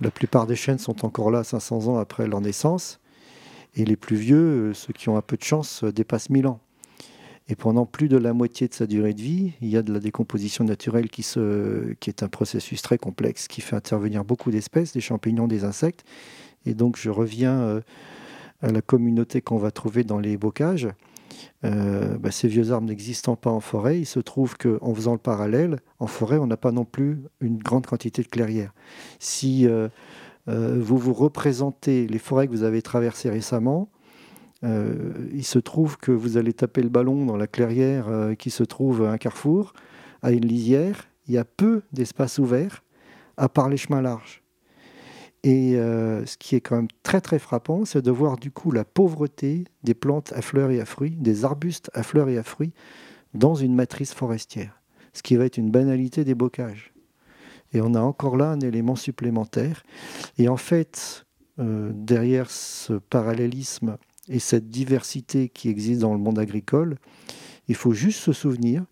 la 0.00 0.10
plupart 0.10 0.46
des 0.46 0.56
chênes 0.56 0.78
sont 0.78 1.04
encore 1.04 1.30
là 1.30 1.44
500 1.44 1.88
ans 1.88 1.98
après 1.98 2.26
leur 2.26 2.40
naissance. 2.40 3.00
Et 3.74 3.84
les 3.84 3.96
plus 3.96 4.16
vieux, 4.16 4.70
euh, 4.70 4.74
ceux 4.74 4.92
qui 4.92 5.08
ont 5.08 5.16
un 5.16 5.22
peu 5.22 5.36
de 5.36 5.42
chance, 5.42 5.84
euh, 5.84 5.92
dépassent 5.92 6.30
1000 6.30 6.46
ans. 6.46 6.60
Et 7.48 7.54
pendant 7.54 7.86
plus 7.86 8.08
de 8.08 8.16
la 8.16 8.32
moitié 8.32 8.66
de 8.66 8.74
sa 8.74 8.86
durée 8.86 9.14
de 9.14 9.22
vie, 9.22 9.52
il 9.60 9.68
y 9.68 9.76
a 9.76 9.82
de 9.82 9.92
la 9.92 10.00
décomposition 10.00 10.64
naturelle 10.64 11.08
qui, 11.08 11.22
qui 11.22 12.10
est 12.10 12.22
un 12.24 12.28
processus 12.28 12.82
très 12.82 12.98
complexe, 12.98 13.46
qui 13.46 13.60
fait 13.60 13.76
intervenir 13.76 14.24
beaucoup 14.24 14.50
d'espèces, 14.50 14.92
des 14.92 15.00
champignons, 15.00 15.46
des 15.46 15.62
insectes. 15.62 16.04
Et 16.64 16.74
donc 16.74 16.96
je 16.96 17.08
reviens 17.08 17.80
à 18.62 18.72
la 18.72 18.82
communauté 18.82 19.42
qu'on 19.42 19.58
va 19.58 19.70
trouver 19.70 20.02
dans 20.02 20.18
les 20.18 20.36
bocages. 20.36 20.88
Euh, 21.64 22.18
bah, 22.18 22.30
ces 22.30 22.48
vieux 22.48 22.72
arbres 22.72 22.86
n'existant 22.86 23.36
pas 23.36 23.50
en 23.50 23.60
forêt, 23.60 23.98
il 23.98 24.06
se 24.06 24.20
trouve 24.20 24.56
qu'en 24.56 24.94
faisant 24.94 25.12
le 25.12 25.18
parallèle, 25.18 25.80
en 25.98 26.06
forêt, 26.06 26.38
on 26.38 26.46
n'a 26.46 26.56
pas 26.56 26.72
non 26.72 26.84
plus 26.84 27.22
une 27.40 27.58
grande 27.58 27.86
quantité 27.86 28.22
de 28.22 28.28
clairières. 28.28 28.74
Si 29.18 29.66
euh, 29.66 29.88
euh, 30.48 30.78
vous 30.80 30.98
vous 30.98 31.12
représentez 31.12 32.06
les 32.06 32.18
forêts 32.18 32.46
que 32.46 32.52
vous 32.52 32.62
avez 32.62 32.82
traversées 32.82 33.30
récemment, 33.30 33.88
il 35.32 35.44
se 35.44 35.60
trouve 35.60 35.96
que 35.96 36.10
vous 36.10 36.38
allez 36.38 36.52
taper 36.52 36.82
le 36.82 36.88
ballon 36.88 37.24
dans 37.24 37.36
la 37.36 37.46
clairière 37.46 38.08
qui 38.36 38.50
se 38.50 38.64
trouve 38.64 39.04
à 39.04 39.12
un 39.12 39.16
carrefour, 39.16 39.74
à 40.22 40.32
une 40.32 40.44
lisière. 40.44 41.06
Il 41.28 41.34
y 41.34 41.38
a 41.38 41.44
peu 41.44 41.82
d'espace 41.92 42.40
ouvert, 42.40 42.82
à 43.36 43.48
part 43.48 43.68
les 43.68 43.76
chemins 43.76 44.02
larges. 44.02 44.42
Et 45.46 45.76
euh, 45.76 46.26
ce 46.26 46.36
qui 46.36 46.56
est 46.56 46.60
quand 46.60 46.74
même 46.74 46.88
très 47.04 47.20
très 47.20 47.38
frappant, 47.38 47.84
c'est 47.84 48.02
de 48.02 48.10
voir 48.10 48.36
du 48.36 48.50
coup 48.50 48.72
la 48.72 48.84
pauvreté 48.84 49.62
des 49.84 49.94
plantes 49.94 50.32
à 50.32 50.42
fleurs 50.42 50.72
et 50.72 50.80
à 50.80 50.84
fruits, 50.84 51.12
des 51.12 51.44
arbustes 51.44 51.88
à 51.94 52.02
fleurs 52.02 52.28
et 52.28 52.36
à 52.36 52.42
fruits, 52.42 52.72
dans 53.32 53.54
une 53.54 53.72
matrice 53.72 54.12
forestière. 54.12 54.82
Ce 55.12 55.22
qui 55.22 55.36
va 55.36 55.44
être 55.44 55.56
une 55.56 55.70
banalité 55.70 56.24
des 56.24 56.34
bocages. 56.34 56.92
Et 57.72 57.80
on 57.80 57.94
a 57.94 58.00
encore 58.00 58.36
là 58.36 58.50
un 58.50 58.58
élément 58.58 58.96
supplémentaire. 58.96 59.84
Et 60.36 60.48
en 60.48 60.56
fait, 60.56 61.26
euh, 61.60 61.92
derrière 61.94 62.50
ce 62.50 62.94
parallélisme 62.94 63.98
et 64.28 64.40
cette 64.40 64.68
diversité 64.68 65.48
qui 65.48 65.68
existe 65.68 66.00
dans 66.00 66.12
le 66.12 66.18
monde 66.18 66.40
agricole, 66.40 66.96
il 67.68 67.76
faut 67.76 67.92
juste 67.92 68.18
se 68.18 68.32
souvenir 68.32 68.84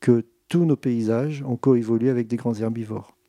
que 0.00 0.24
tous 0.48 0.64
nos 0.64 0.76
paysages 0.76 1.42
ont 1.42 1.56
coévolué 1.56 2.08
avec 2.08 2.26
des 2.26 2.36
grands 2.36 2.54
herbivores. 2.54 3.19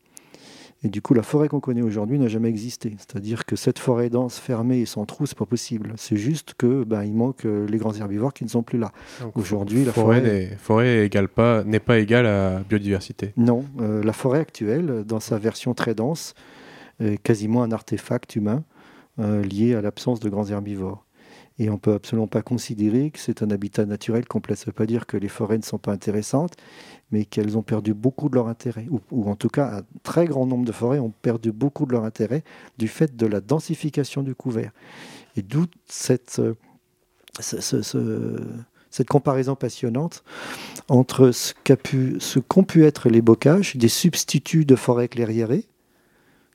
Et 0.83 0.89
du 0.89 1.01
coup, 1.01 1.13
la 1.13 1.21
forêt 1.21 1.47
qu'on 1.47 1.59
connaît 1.59 1.83
aujourd'hui 1.83 2.17
n'a 2.17 2.27
jamais 2.27 2.49
existé. 2.49 2.95
C'est-à-dire 2.97 3.45
que 3.45 3.55
cette 3.55 3.77
forêt 3.77 4.09
dense, 4.09 4.39
fermée 4.39 4.79
et 4.79 4.85
sans 4.87 5.05
trous, 5.05 5.27
c'est 5.27 5.37
pas 5.37 5.45
possible. 5.45 5.93
C'est 5.95 6.17
juste 6.17 6.55
que 6.57 6.83
ben, 6.83 7.03
il 7.03 7.13
manque 7.13 7.45
euh, 7.45 7.67
les 7.67 7.77
grands 7.77 7.93
herbivores 7.93 8.33
qui 8.33 8.43
ne 8.43 8.49
sont 8.49 8.63
plus 8.63 8.79
là. 8.79 8.91
Aujourd'hui, 9.35 9.85
la 9.85 9.93
forêt, 9.93 10.57
forêt, 10.57 11.09
pas 11.35 11.63
n'est 11.63 11.79
pas 11.79 11.99
égale 11.99 12.25
à 12.25 12.59
biodiversité. 12.67 13.33
Non, 13.37 13.63
euh, 13.79 14.03
la 14.03 14.13
forêt 14.13 14.39
actuelle, 14.39 15.03
dans 15.05 15.19
sa 15.19 15.37
version 15.37 15.75
très 15.75 15.93
dense, 15.93 16.33
est 16.99 17.21
quasiment 17.21 17.61
un 17.61 17.71
artefact 17.71 18.35
humain 18.35 18.63
euh, 19.19 19.43
lié 19.43 19.75
à 19.75 19.81
l'absence 19.81 20.19
de 20.19 20.29
grands 20.29 20.47
herbivores. 20.47 21.05
Et 21.61 21.69
on 21.69 21.73
ne 21.73 21.77
peut 21.77 21.93
absolument 21.93 22.25
pas 22.25 22.41
considérer 22.41 23.11
que 23.11 23.19
c'est 23.19 23.43
un 23.43 23.51
habitat 23.51 23.85
naturel 23.85 24.27
complet. 24.27 24.55
Ça 24.55 24.63
ne 24.63 24.65
veut 24.71 24.75
pas 24.75 24.87
dire 24.87 25.05
que 25.05 25.15
les 25.15 25.27
forêts 25.27 25.59
ne 25.59 25.63
sont 25.63 25.77
pas 25.77 25.91
intéressantes, 25.91 26.55
mais 27.11 27.23
qu'elles 27.23 27.55
ont 27.55 27.61
perdu 27.61 27.93
beaucoup 27.93 28.29
de 28.29 28.35
leur 28.35 28.47
intérêt. 28.47 28.87
Ou, 29.11 29.29
en 29.29 29.35
tout 29.35 29.49
cas, 29.49 29.77
un 29.77 29.81
très 30.01 30.25
grand 30.25 30.47
nombre 30.47 30.65
de 30.65 30.71
forêts 30.71 30.97
ont 30.97 31.13
perdu 31.21 31.51
beaucoup 31.51 31.85
de 31.85 31.91
leur 31.91 32.03
intérêt 32.03 32.43
du 32.79 32.87
fait 32.87 33.15
de 33.15 33.27
la 33.27 33.41
densification 33.41 34.23
du 34.23 34.33
couvert. 34.33 34.71
Et 35.35 35.43
d'où 35.43 35.67
cette, 35.85 36.39
euh, 36.39 36.55
comparaison 39.07 39.55
passionnante 39.55 40.23
entre 40.89 41.29
ce 41.29 41.53
qu'ont 41.53 42.63
pu, 42.63 42.79
pu 42.79 42.85
être 42.85 43.07
les 43.07 43.21
bocages, 43.21 43.75
des 43.75 43.87
substituts 43.87 44.65
de 44.65 44.75
forêts 44.75 45.09
clairiérées, 45.09 45.67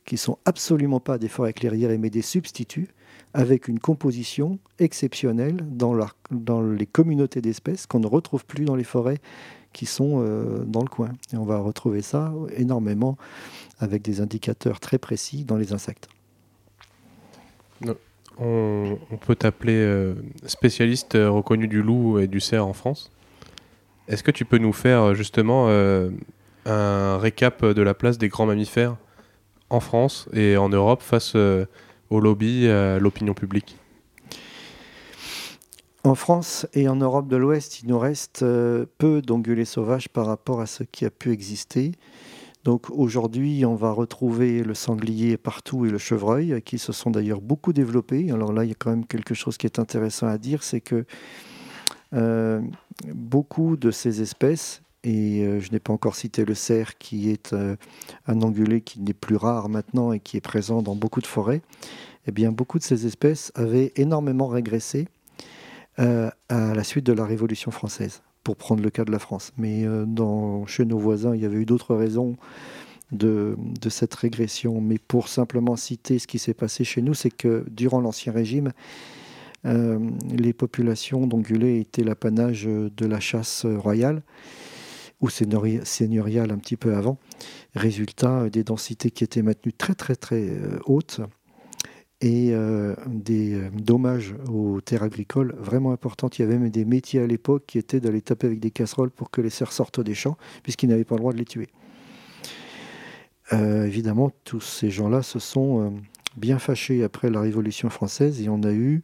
qui 0.05 0.17
sont 0.17 0.39
absolument 0.47 0.99
pas 0.99 1.17
des 1.17 1.29
forêts 1.29 1.53
clairiérées, 1.53 1.99
mais 1.99 2.11
des 2.11 2.23
substituts, 2.23 2.89
avec 3.37 3.69
une 3.69 3.79
composition 3.79 4.59
exceptionnelle 4.79 5.59
dans, 5.61 5.93
les 6.63 6.87
communautés 6.87 7.43
d'espèces 7.43 7.87
qu'on 7.87 8.01
ne 8.01 8.07
retrouve 8.07 8.47
plus 8.47 8.65
dans 8.65 8.75
les 8.75 8.83
forêts 8.83 9.19
qui 9.75 9.85
sont 9.85 10.25
euh, 10.25 10.65
dans 10.65 10.81
le 10.81 10.89
coin. 10.89 11.11
Et 11.35 11.37
on 11.37 11.45
va 11.45 11.59
retrouver 11.59 12.01
ça 12.01 12.33
énormément 12.57 13.19
avec 13.79 14.01
des 14.01 14.23
indicateurs 14.23 14.81
très 14.81 14.97
précis 14.97 15.45
dans 15.45 15.59
les 15.59 15.75
insectes. 15.75 16.09
On, 18.39 18.97
peut 19.21 19.37
t'appeler 19.37 19.77
euh, 19.77 20.15
spécialiste 20.47 21.15
euh, 21.15 21.31
reconnu 21.31 21.69
du 21.69 21.83
loup 21.83 22.19
et 22.19 22.29
du 22.29 22.41
cerf 22.41 22.67
en 22.67 22.73
France. 22.73 23.13
Est-ce 24.09 24.23
que 24.23 24.31
tu 24.31 24.47
peux 24.47 24.59
nous 24.59 24.73
faire 24.73 25.15
justement 25.15 25.69
un 26.65 27.19
récap 27.19 27.65
de 27.65 27.83
la 27.83 27.93
place 27.93 28.17
des 28.17 28.29
grands 28.29 28.47
mammifères 28.47 28.97
en 29.69 29.81
France 29.81 30.29
et 30.33 30.57
en 30.57 30.69
Europe 30.69 31.03
face 31.03 31.35
au 32.11 32.21
lobby, 32.21 32.69
à 32.69 32.99
l'opinion 32.99 33.35
publique 33.35 33.77
en 36.07 36.15
France 36.15 36.69
et 36.73 36.89
en 36.89 36.95
Europe 36.95 37.27
de 37.27 37.37
l'Ouest, 37.37 37.81
il 37.83 37.89
nous 37.89 37.99
reste 37.99 38.43
euh, 38.43 38.87
peu 38.99 39.21
d'ongulés 39.21 39.65
sauvages 39.65 40.09
par 40.09 40.27
rapport 40.27 40.61
à 40.61 40.67
ce 40.67 40.85
qui 40.85 41.05
a 41.05 41.11
pu 41.11 41.33
exister. 41.33 41.93
Donc 42.63 42.91
aujourd'hui, 42.91 43.65
on 43.65 43.75
va 43.75 43.91
retrouver 43.91 44.63
le 44.63 44.75
sanglier 44.75 45.37
partout 45.37 45.85
et 45.85 45.91
le 45.91 45.99
chevreuil, 45.99 46.63
qui 46.63 46.79
se 46.79 46.93
sont 46.93 47.11
d'ailleurs 47.11 47.41
beaucoup 47.41 47.73
développés. 47.73 48.31
Alors 48.31 48.53
là, 48.53 48.65
il 48.65 48.69
y 48.69 48.73
a 48.73 48.77
quand 48.79 48.91
même 48.91 49.07
quelque 49.07 49.35
chose 49.35 49.57
qui 49.57 49.67
est 49.67 49.81
intéressant 49.81 50.29
à 50.29 50.39
dire, 50.39 50.63
c'est 50.63 50.81
que 50.81 51.05
euh, 52.13 52.61
beaucoup 53.13 53.77
de 53.77 53.91
ces 53.91 54.23
espèces, 54.23 54.83
et 55.07 55.43
euh, 55.43 55.61
je 55.61 55.71
n'ai 55.71 55.79
pas 55.79 55.93
encore 55.93 56.17
cité 56.17 56.45
le 56.45 56.55
cerf, 56.55 56.99
qui 56.99 57.31
est 57.31 57.55
un 58.27 58.43
ongulé 58.43 58.81
qui 58.81 59.01
n'est 59.01 59.15
plus 59.15 59.37
rare 59.37 59.69
maintenant 59.69 60.13
et 60.13 60.21
qui 60.21 60.37
est 60.37 60.41
présent 60.41 60.83
dans 60.83 60.97
beaucoup 60.97 61.21
de 61.21 61.27
forêts, 61.27 61.63
eh 62.27 62.33
bien 62.33 62.53
beaucoup 62.53 62.79
de 62.79 62.85
ces 62.85 63.07
espèces 63.07 63.53
avaient 63.55 63.93
énormément 63.97 64.49
régressé 64.49 65.09
euh, 65.99 66.31
à 66.51 66.75
la 66.75 66.85
suite 66.85 67.07
de 67.07 67.15
la 67.15 67.25
Révolution 67.25 67.71
française, 67.71 68.23
pour 68.45 68.57
prendre 68.57 68.83
le 68.83 68.91
cas 68.91 69.07
de 69.07 69.13
la 69.13 69.19
France. 69.19 69.53
Mais 69.57 69.87
euh, 69.87 70.05
chez 70.67 70.85
nos 70.85 70.99
voisins, 70.99 71.35
il 71.35 71.41
y 71.41 71.47
avait 71.47 71.57
eu 71.57 71.65
d'autres 71.65 71.95
raisons 71.95 72.37
de, 73.13 73.57
cette 73.89 74.15
régression. 74.15 74.81
Mais 74.83 74.99
pour 74.99 75.29
simplement 75.29 75.75
citer 75.77 76.19
ce 76.19 76.27
qui 76.27 76.39
s'est 76.39 76.53
passé 76.53 76.85
chez 76.85 77.01
nous, 77.01 77.15
c'est 77.15 77.31
que 77.31 77.65
durant 77.71 78.03
l'Ancien 78.03 78.31
Régime, 78.31 78.73
euh, 79.65 79.99
les 80.31 80.53
populations 80.53 81.27
d'ongulés 81.27 81.81
étaient 81.81 82.05
l'apanage 82.05 82.65
de 82.67 83.07
la 83.07 83.19
chasse 83.19 83.65
royale 83.65 84.21
ou 85.21 85.31
seigneuriale 85.31 86.51
un 86.51 86.59
petit 86.59 86.77
peu 86.77 86.95
avant. 86.95 87.19
Résultat, 87.75 88.51
des 88.51 88.65
densités 88.65 89.11
qui 89.11 89.25
étaient 89.25 89.43
maintenues 89.43 89.73
très 89.73 89.95
très 89.95 90.17
très 90.17 90.51
hautes 90.85 91.21
et 92.21 92.51
euh, 92.53 92.95
des 93.07 93.55
euh, 93.55 93.69
dommages 93.71 94.35
aux 94.49 94.81
terres 94.81 95.03
agricoles 95.03 95.55
vraiment 95.59 95.93
importants. 95.93 96.31
Il 96.39 96.41
y 96.41 96.45
avait 96.45 96.59
même 96.59 96.71
des 96.71 96.85
métiers 96.85 97.21
à 97.21 97.27
l'époque 97.27 97.65
qui 97.67 97.79
étaient 97.79 98.01
d'aller 98.01 98.23
taper 98.23 98.47
avec 98.47 98.61
des 98.61 98.71
casseroles 98.71 99.11
pour 99.11 99.31
que 99.31 99.41
les 99.41 99.51
cerfs 99.51 99.73
sortent 99.73 100.01
des 100.01 100.15
champs, 100.15 100.37
puisqu'ils 100.63 100.89
n'avaient 100.89 101.05
pas 101.05 101.17
le 101.17 101.21
droit 101.21 101.33
de 101.33 101.39
les 101.39 101.45
tuer. 101.45 101.69
Euh, 103.53 103.85
évidemment, 103.85 104.33
tous 104.45 104.61
ces 104.61 104.91
gens-là 104.91 105.23
se 105.23 105.39
sont 105.39 105.95
bien 106.37 106.59
fâchés 106.59 107.05
après 107.05 107.31
la 107.31 107.41
Révolution 107.41 107.91
française 107.91 108.41
et 108.41 108.49
on 108.49 108.63
a 108.63 108.73
eu 108.73 109.03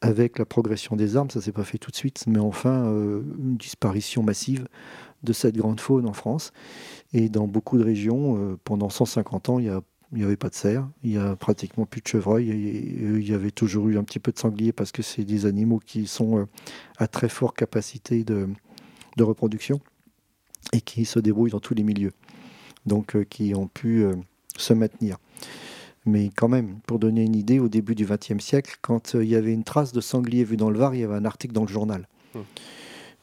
avec 0.00 0.38
la 0.38 0.44
progression 0.44 0.96
des 0.96 1.16
armes, 1.16 1.30
ça 1.30 1.40
s'est 1.40 1.52
pas 1.52 1.64
fait 1.64 1.78
tout 1.78 1.90
de 1.90 1.96
suite, 1.96 2.24
mais 2.26 2.38
enfin 2.38 2.84
une 2.84 3.56
disparition 3.56 4.22
massive 4.22 4.68
de 5.24 5.32
cette 5.32 5.56
grande 5.56 5.80
faune 5.80 6.06
en 6.06 6.12
France. 6.12 6.52
Et 7.12 7.28
dans 7.28 7.46
beaucoup 7.46 7.78
de 7.78 7.84
régions, 7.84 8.58
pendant 8.64 8.90
150 8.90 9.48
ans, 9.48 9.58
il 10.14 10.18
n'y 10.18 10.24
avait 10.24 10.36
pas 10.36 10.48
de 10.48 10.54
cerf, 10.54 10.86
il 11.02 11.10
n'y 11.10 11.16
a 11.16 11.34
pratiquement 11.36 11.86
plus 11.86 12.00
de 12.00 12.06
chevreuil, 12.06 12.48
il 12.48 13.28
y 13.28 13.34
avait 13.34 13.50
toujours 13.50 13.88
eu 13.88 13.98
un 13.98 14.04
petit 14.04 14.20
peu 14.20 14.32
de 14.32 14.38
sanglier 14.38 14.72
parce 14.72 14.92
que 14.92 15.02
c'est 15.02 15.24
des 15.24 15.46
animaux 15.46 15.80
qui 15.84 16.06
sont 16.06 16.38
euh, 16.38 16.44
à 16.98 17.08
très 17.08 17.28
forte 17.28 17.56
capacité 17.56 18.24
de, 18.24 18.48
reproduction 19.18 19.80
et 20.72 20.80
qui 20.80 21.04
se 21.04 21.18
débrouillent 21.18 21.50
dans 21.50 21.60
tous 21.60 21.74
les 21.74 21.82
milieux, 21.82 22.12
donc 22.86 23.16
euh, 23.16 23.24
qui 23.24 23.54
ont 23.54 23.66
pu 23.66 24.04
euh, 24.04 24.14
se 24.56 24.72
maintenir. 24.72 25.18
Mais 26.06 26.30
quand 26.36 26.48
même, 26.48 26.80
pour 26.86 26.98
donner 26.98 27.24
une 27.24 27.34
idée, 27.34 27.58
au 27.58 27.68
début 27.68 27.94
du 27.94 28.04
XXe 28.04 28.38
siècle, 28.44 28.76
quand 28.82 29.14
il 29.14 29.28
y 29.28 29.36
avait 29.36 29.52
une 29.52 29.64
trace 29.64 29.92
de 29.92 30.00
sanglier 30.00 30.44
vue 30.44 30.56
dans 30.56 30.70
le 30.70 30.78
Var, 30.78 30.94
il 30.94 31.00
y 31.00 31.04
avait 31.04 31.14
un 31.14 31.24
article 31.24 31.54
dans 31.54 31.62
le 31.62 31.68
journal. 31.68 32.06
Hum. 32.34 32.44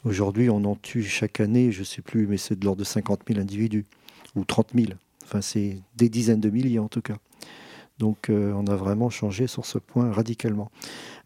Aujourd'hui, 0.03 0.49
on 0.49 0.63
en 0.65 0.75
tue 0.75 1.03
chaque 1.03 1.39
année, 1.39 1.71
je 1.71 1.81
ne 1.81 1.85
sais 1.85 2.01
plus, 2.01 2.25
mais 2.25 2.37
c'est 2.37 2.57
de 2.57 2.65
l'ordre 2.65 2.79
de 2.79 2.85
50 2.85 3.21
000 3.27 3.39
individus, 3.39 3.85
ou 4.35 4.45
30 4.45 4.69
000. 4.73 4.87
Enfin, 5.23 5.41
c'est 5.41 5.77
des 5.95 6.09
dizaines 6.09 6.41
de 6.41 6.49
milliers 6.49 6.79
en 6.79 6.87
tout 6.87 7.01
cas. 7.01 7.17
Donc 7.99 8.31
euh, 8.31 8.51
on 8.55 8.65
a 8.65 8.75
vraiment 8.75 9.11
changé 9.11 9.45
sur 9.45 9.65
ce 9.65 9.77
point 9.77 10.11
radicalement. 10.11 10.71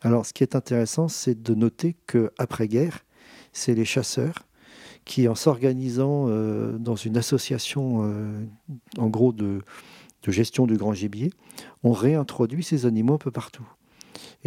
Alors 0.01 0.25
ce 0.25 0.33
qui 0.33 0.43
est 0.43 0.55
intéressant, 0.57 1.07
c'est 1.07 1.41
de 1.41 1.55
noter 1.55 1.95
qu'après-guerre, 2.05 3.05
c'est 3.53 3.73
les 3.73 3.85
chasseurs 3.85 4.45
qui, 5.05 5.29
en 5.29 5.35
s'organisant 5.35 6.25
euh, 6.27 6.77
dans 6.77 6.95
une 6.95 7.15
association, 7.15 8.01
euh, 8.03 8.45
en 8.97 9.07
gros, 9.07 9.31
de, 9.31 9.61
gestion 10.27 10.65
du 10.65 10.75
grand 10.75 10.93
gibier, 10.93 11.31
ont 11.83 11.91
réintroduit 11.91 12.63
ces 12.63 12.87
animaux 12.87 13.13
un 13.13 13.19
peu 13.19 13.31
partout. 13.31 13.65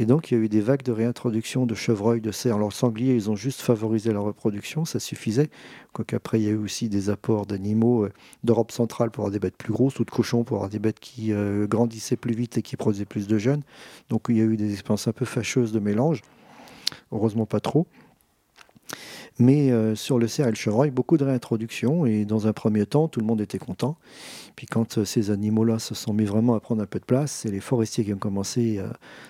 Et 0.00 0.06
donc, 0.06 0.30
il 0.30 0.38
y 0.38 0.40
a 0.40 0.44
eu 0.44 0.48
des 0.48 0.60
vagues 0.60 0.84
de 0.84 0.92
réintroduction 0.92 1.66
de 1.66 1.74
chevreuils, 1.74 2.20
de 2.20 2.30
cerfs. 2.30 2.54
Alors, 2.54 2.72
sangliers, 2.72 3.16
ils 3.16 3.30
ont 3.30 3.34
juste 3.34 3.60
favorisé 3.60 4.12
la 4.12 4.20
reproduction, 4.20 4.84
ça 4.84 5.00
suffisait. 5.00 5.50
Quoique 5.92 6.14
après, 6.14 6.38
il 6.40 6.44
y 6.44 6.48
a 6.48 6.52
eu 6.52 6.56
aussi 6.56 6.88
des 6.88 7.10
apports 7.10 7.46
d'animaux 7.46 8.04
euh, 8.04 8.12
d'Europe 8.44 8.70
centrale 8.70 9.10
pour 9.10 9.22
avoir 9.22 9.32
des 9.32 9.40
bêtes 9.40 9.56
plus 9.56 9.72
grosses 9.72 9.98
ou 9.98 10.04
de 10.04 10.10
cochons 10.10 10.44
pour 10.44 10.58
avoir 10.58 10.70
des 10.70 10.78
bêtes 10.78 11.00
qui 11.00 11.32
euh, 11.32 11.66
grandissaient 11.66 12.16
plus 12.16 12.32
vite 12.32 12.56
et 12.58 12.62
qui 12.62 12.76
produisaient 12.76 13.06
plus 13.06 13.26
de 13.26 13.38
jeunes. 13.38 13.62
Donc, 14.08 14.26
il 14.28 14.36
y 14.36 14.40
a 14.40 14.44
eu 14.44 14.56
des 14.56 14.72
expériences 14.72 15.08
un 15.08 15.12
peu 15.12 15.24
fâcheuses 15.24 15.72
de 15.72 15.80
mélange. 15.80 16.22
Heureusement, 17.10 17.44
pas 17.44 17.58
trop. 17.58 17.88
Mais 19.38 19.70
euh, 19.70 19.94
sur 19.94 20.18
le 20.18 20.26
cerf 20.26 20.48
et 20.48 20.50
le 20.50 20.56
chevreuil, 20.56 20.90
beaucoup 20.90 21.16
de 21.16 21.24
réintroduction. 21.24 22.06
Et 22.06 22.24
dans 22.24 22.46
un 22.46 22.52
premier 22.52 22.86
temps, 22.86 23.08
tout 23.08 23.20
le 23.20 23.26
monde 23.26 23.40
était 23.40 23.58
content. 23.58 23.96
Puis 24.56 24.66
quand 24.66 24.98
euh, 24.98 25.04
ces 25.04 25.30
animaux-là 25.30 25.78
se 25.78 25.94
sont 25.94 26.12
mis 26.12 26.24
vraiment 26.24 26.54
à 26.54 26.60
prendre 26.60 26.82
un 26.82 26.86
peu 26.86 26.98
de 26.98 27.04
place, 27.04 27.30
c'est 27.32 27.50
les 27.50 27.60
forestiers 27.60 28.04
qui 28.04 28.12
ont 28.12 28.18
commencé 28.18 28.78
euh, 28.78 28.88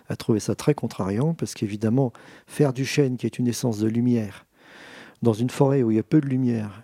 à 0.08 0.16
trouver 0.16 0.40
ça 0.40 0.54
très 0.54 0.74
contrariant. 0.74 1.34
Parce 1.34 1.54
qu'évidemment, 1.54 2.12
faire 2.46 2.72
du 2.72 2.86
chêne, 2.86 3.16
qui 3.16 3.26
est 3.26 3.38
une 3.38 3.48
essence 3.48 3.78
de 3.78 3.88
lumière, 3.88 4.46
dans 5.22 5.34
une 5.34 5.50
forêt 5.50 5.82
où 5.82 5.90
il 5.90 5.96
y 5.96 6.00
a 6.00 6.04
peu 6.04 6.20
de 6.20 6.26
lumière, 6.26 6.82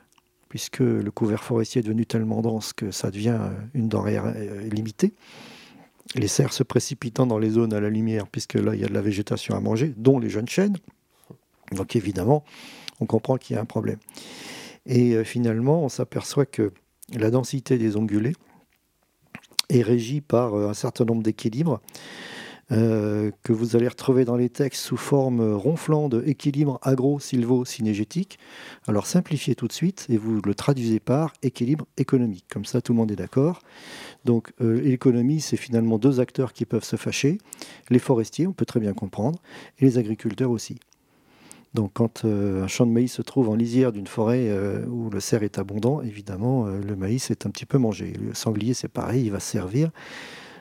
puisque 0.48 0.80
le 0.80 1.10
couvert 1.10 1.42
forestier 1.42 1.80
est 1.80 1.84
devenu 1.84 2.06
tellement 2.06 2.42
dense 2.42 2.72
que 2.72 2.90
ça 2.90 3.10
devient 3.10 3.38
une 3.74 3.88
denrée 3.88 4.18
limitée, 4.70 5.14
les 6.14 6.28
cerfs 6.28 6.52
se 6.52 6.62
précipitant 6.62 7.26
dans 7.26 7.38
les 7.38 7.50
zones 7.50 7.72
à 7.72 7.80
la 7.80 7.90
lumière, 7.90 8.26
puisque 8.28 8.54
là, 8.54 8.74
il 8.74 8.80
y 8.80 8.84
a 8.84 8.88
de 8.88 8.94
la 8.94 9.02
végétation 9.02 9.56
à 9.56 9.60
manger, 9.60 9.94
dont 9.96 10.18
les 10.18 10.28
jeunes 10.28 10.48
chênes. 10.48 10.76
Donc 11.74 11.96
évidemment, 11.96 12.44
on 13.00 13.06
comprend 13.06 13.36
qu'il 13.36 13.56
y 13.56 13.58
a 13.58 13.62
un 13.62 13.66
problème. 13.66 13.98
Et 14.86 15.14
euh, 15.14 15.24
finalement, 15.24 15.82
on 15.82 15.88
s'aperçoit 15.88 16.46
que 16.46 16.72
la 17.14 17.30
densité 17.30 17.78
des 17.78 17.96
ongulés 17.96 18.34
est 19.70 19.82
régie 19.82 20.20
par 20.20 20.54
euh, 20.54 20.68
un 20.68 20.74
certain 20.74 21.04
nombre 21.04 21.22
d'équilibres 21.22 21.80
euh, 22.72 23.30
que 23.42 23.52
vous 23.52 23.76
allez 23.76 23.88
retrouver 23.88 24.24
dans 24.24 24.36
les 24.36 24.48
textes 24.48 24.82
sous 24.82 24.96
forme 24.96 25.52
ronflante 25.52 26.14
équilibre 26.24 26.78
agro-silvo-synégétique. 26.82 28.38
Alors 28.86 29.06
simplifiez 29.06 29.54
tout 29.54 29.68
de 29.68 29.72
suite 29.72 30.06
et 30.08 30.16
vous 30.16 30.40
le 30.42 30.54
traduisez 30.54 30.98
par 30.98 31.34
équilibre 31.42 31.86
économique. 31.98 32.46
Comme 32.50 32.64
ça, 32.64 32.80
tout 32.80 32.92
le 32.92 32.98
monde 32.98 33.10
est 33.10 33.16
d'accord. 33.16 33.60
Donc 34.24 34.54
l'économie, 34.60 35.42
c'est 35.42 35.58
finalement 35.58 35.98
deux 35.98 36.20
acteurs 36.20 36.54
qui 36.54 36.64
peuvent 36.64 36.84
se 36.84 36.96
fâcher. 36.96 37.36
Les 37.90 37.98
forestiers, 37.98 38.46
on 38.46 38.54
peut 38.54 38.64
très 38.64 38.80
bien 38.80 38.94
comprendre, 38.94 39.38
et 39.78 39.84
les 39.84 39.98
agriculteurs 39.98 40.50
aussi. 40.50 40.78
Donc 41.74 41.90
quand 41.94 42.24
euh, 42.24 42.62
un 42.62 42.68
champ 42.68 42.86
de 42.86 42.92
maïs 42.92 43.12
se 43.12 43.22
trouve 43.22 43.48
en 43.48 43.56
lisière 43.56 43.90
d'une 43.90 44.06
forêt 44.06 44.46
euh, 44.48 44.86
où 44.86 45.10
le 45.10 45.18
cerf 45.18 45.42
est 45.42 45.58
abondant, 45.58 46.00
évidemment, 46.02 46.66
euh, 46.66 46.80
le 46.80 46.94
maïs 46.94 47.32
est 47.32 47.46
un 47.46 47.50
petit 47.50 47.66
peu 47.66 47.78
mangé. 47.78 48.12
Le 48.12 48.32
sanglier, 48.32 48.74
c'est 48.74 48.88
pareil, 48.88 49.24
il 49.24 49.32
va 49.32 49.40
servir. 49.40 49.90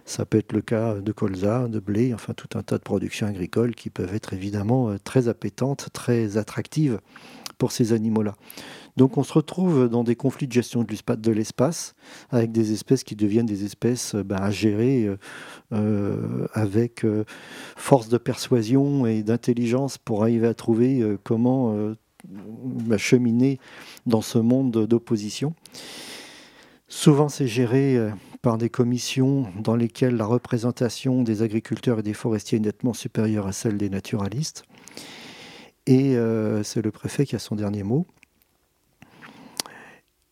Ça 0.05 0.25
peut 0.25 0.39
être 0.39 0.51
le 0.51 0.61
cas 0.61 0.95
de 0.95 1.11
colza, 1.11 1.67
de 1.67 1.79
blé, 1.79 2.13
enfin 2.13 2.33
tout 2.33 2.57
un 2.57 2.63
tas 2.63 2.77
de 2.77 2.83
productions 2.83 3.27
agricoles 3.27 3.75
qui 3.75 3.89
peuvent 3.89 4.13
être 4.13 4.33
évidemment 4.33 4.97
très 5.03 5.29
appétantes, 5.29 5.89
très 5.93 6.35
attractives 6.35 6.99
pour 7.63 7.71
ces 7.71 7.93
animaux-là. 7.93 8.35
Donc 8.97 9.17
on 9.17 9.23
se 9.23 9.31
retrouve 9.31 9.87
dans 9.87 10.03
des 10.03 10.17
conflits 10.17 10.47
de 10.47 10.51
gestion 10.51 10.83
de 10.83 11.31
l'espace, 11.31 11.95
avec 12.29 12.51
des 12.51 12.73
espèces 12.73 13.05
qui 13.05 13.15
deviennent 13.15 13.45
des 13.45 13.63
espèces 13.63 14.15
ben, 14.15 14.35
à 14.35 14.51
gérer 14.51 15.09
euh, 15.71 16.45
avec 16.51 17.05
euh, 17.05 17.23
force 17.77 18.09
de 18.09 18.17
persuasion 18.17 19.05
et 19.05 19.23
d'intelligence 19.23 19.97
pour 19.97 20.23
arriver 20.23 20.45
à 20.45 20.53
trouver 20.53 20.99
euh, 20.99 21.17
comment 21.23 21.73
bah, 22.25 22.97
cheminer 22.97 23.59
dans 24.05 24.21
ce 24.21 24.39
monde 24.39 24.85
d'opposition. 24.85 25.53
Souvent, 26.89 27.29
c'est 27.29 27.47
géré 27.47 27.97
par 28.41 28.57
des 28.57 28.69
commissions 28.69 29.47
dans 29.57 29.77
lesquelles 29.77 30.17
la 30.17 30.25
représentation 30.25 31.23
des 31.23 31.43
agriculteurs 31.43 31.99
et 31.99 32.03
des 32.03 32.13
forestiers 32.13 32.57
est 32.57 32.61
nettement 32.61 32.93
supérieure 32.93 33.47
à 33.47 33.53
celle 33.53 33.77
des 33.77 33.89
naturalistes. 33.89 34.65
Et 35.85 36.15
c'est 36.63 36.81
le 36.81 36.91
préfet 36.91 37.25
qui 37.25 37.35
a 37.35 37.39
son 37.39 37.55
dernier 37.55 37.83
mot. 37.83 38.05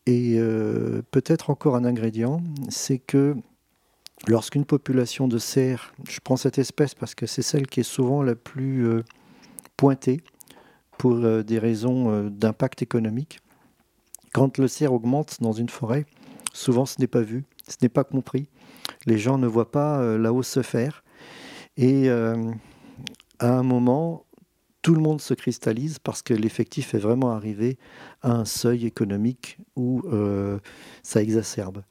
Et 0.06 0.38
peut-être 1.10 1.50
encore 1.50 1.76
un 1.76 1.84
ingrédient, 1.84 2.42
c'est 2.70 2.98
que 2.98 3.36
lorsqu'une 4.28 4.64
population 4.64 5.28
de 5.28 5.38
cerfs, 5.38 5.92
je 6.08 6.20
prends 6.22 6.36
cette 6.36 6.58
espèce 6.58 6.94
parce 6.94 7.14
que 7.14 7.26
c'est 7.26 7.42
celle 7.42 7.66
qui 7.66 7.80
est 7.80 7.84
souvent 7.84 8.22
la 8.22 8.34
plus 8.34 8.86
euh, 8.86 9.02
pointée 9.76 10.22
pour 10.98 11.14
euh, 11.14 11.42
des 11.42 11.58
raisons 11.58 12.10
euh, 12.10 12.30
d'impact 12.30 12.82
économique, 12.82 13.40
quand 14.32 14.58
le 14.58 14.68
cerf 14.68 14.92
augmente 14.92 15.40
dans 15.40 15.52
une 15.52 15.68
forêt, 15.68 16.06
souvent 16.52 16.86
ce 16.86 17.00
n'est 17.00 17.06
pas 17.06 17.20
vu, 17.20 17.44
ce 17.68 17.76
n'est 17.82 17.88
pas 17.88 18.04
compris. 18.04 18.48
Les 19.06 19.18
gens 19.18 19.38
ne 19.38 19.46
voient 19.46 19.70
pas 19.70 20.16
la 20.16 20.32
hausse 20.32 20.48
se 20.48 20.62
faire. 20.62 21.04
Et 21.76 22.08
à 22.08 22.34
un 23.40 23.62
moment, 23.62 24.24
tout 24.82 24.94
le 24.94 25.00
monde 25.00 25.20
se 25.20 25.34
cristallise 25.34 25.98
parce 25.98 26.22
que 26.22 26.34
l'effectif 26.34 26.94
est 26.94 26.98
vraiment 26.98 27.30
arrivé 27.30 27.78
à 28.20 28.32
un 28.32 28.44
seuil 28.44 28.84
économique 28.84 29.58
où 29.76 30.02
ça 31.02 31.22
exacerbe. 31.22 31.82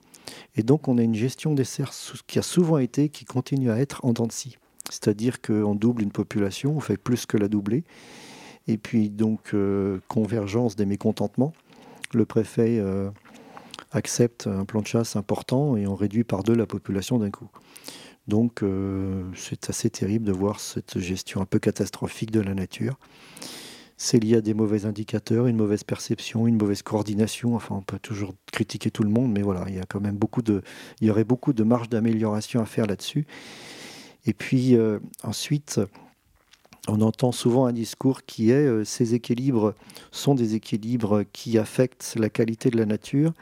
Et 0.55 0.63
donc, 0.63 0.87
on 0.87 0.97
a 0.97 1.01
une 1.01 1.15
gestion 1.15 1.53
des 1.53 1.63
cerfs 1.63 1.93
qui 2.27 2.39
a 2.39 2.41
souvent 2.41 2.77
été, 2.77 3.09
qui 3.09 3.25
continue 3.25 3.71
à 3.71 3.79
être 3.79 4.03
en 4.05 4.13
dents 4.13 4.27
de 4.27 4.31
scie. 4.31 4.57
C'est-à-dire 4.89 5.41
qu'on 5.41 5.75
double 5.75 6.01
une 6.01 6.11
population, 6.11 6.75
on 6.75 6.79
fait 6.79 6.97
plus 6.97 7.25
que 7.25 7.37
la 7.37 7.47
doubler. 7.47 7.83
Et 8.67 8.77
puis, 8.77 9.09
donc, 9.09 9.53
euh, 9.53 9.99
convergence 10.07 10.75
des 10.75 10.85
mécontentements. 10.85 11.53
Le 12.13 12.25
préfet 12.25 12.77
euh, 12.79 13.09
accepte 13.91 14.47
un 14.47 14.65
plan 14.65 14.81
de 14.81 14.87
chasse 14.87 15.15
important 15.15 15.77
et 15.77 15.87
on 15.87 15.95
réduit 15.95 16.23
par 16.23 16.43
deux 16.43 16.55
la 16.55 16.65
population 16.65 17.19
d'un 17.19 17.31
coup. 17.31 17.49
Donc, 18.27 18.63
euh, 18.63 19.23
c'est 19.35 19.69
assez 19.69 19.89
terrible 19.89 20.25
de 20.25 20.31
voir 20.31 20.59
cette 20.59 20.99
gestion 20.99 21.41
un 21.41 21.45
peu 21.45 21.59
catastrophique 21.59 22.31
de 22.31 22.41
la 22.41 22.53
nature 22.53 22.97
c'est 24.01 24.17
lié 24.17 24.37
à 24.37 24.41
des 24.41 24.55
mauvais 24.55 24.85
indicateurs, 24.85 25.45
une 25.45 25.57
mauvaise 25.57 25.83
perception, 25.83 26.47
une 26.47 26.57
mauvaise 26.57 26.81
coordination. 26.81 27.53
Enfin, 27.55 27.75
on 27.75 27.83
peut 27.83 27.99
toujours 27.99 28.33
critiquer 28.51 28.89
tout 28.89 29.03
le 29.03 29.11
monde, 29.11 29.31
mais 29.31 29.43
voilà, 29.43 29.65
il 29.67 29.75
y 29.75 29.79
a 29.79 29.83
quand 29.87 29.99
même 29.99 30.17
beaucoup 30.17 30.41
de, 30.41 30.63
il 31.01 31.07
y 31.07 31.11
aurait 31.11 31.23
beaucoup 31.23 31.53
de 31.53 31.63
marge 31.63 31.87
d'amélioration 31.87 32.61
à 32.61 32.65
faire 32.65 32.87
là-dessus. 32.87 33.27
Et 34.25 34.33
puis 34.33 34.75
euh, 34.75 34.97
ensuite, 35.21 35.79
on 36.87 36.99
entend 37.01 37.31
souvent 37.31 37.67
un 37.67 37.73
discours 37.73 38.23
qui 38.23 38.49
est 38.49 38.65
euh, 38.65 38.83
ces 38.83 39.13
équilibres 39.13 39.75
sont 40.11 40.33
des 40.33 40.55
équilibres 40.55 41.23
qui 41.31 41.59
affectent 41.59 42.15
la 42.17 42.31
qualité 42.31 42.71
de 42.71 42.77
la 42.77 42.87
nature. 42.87 43.33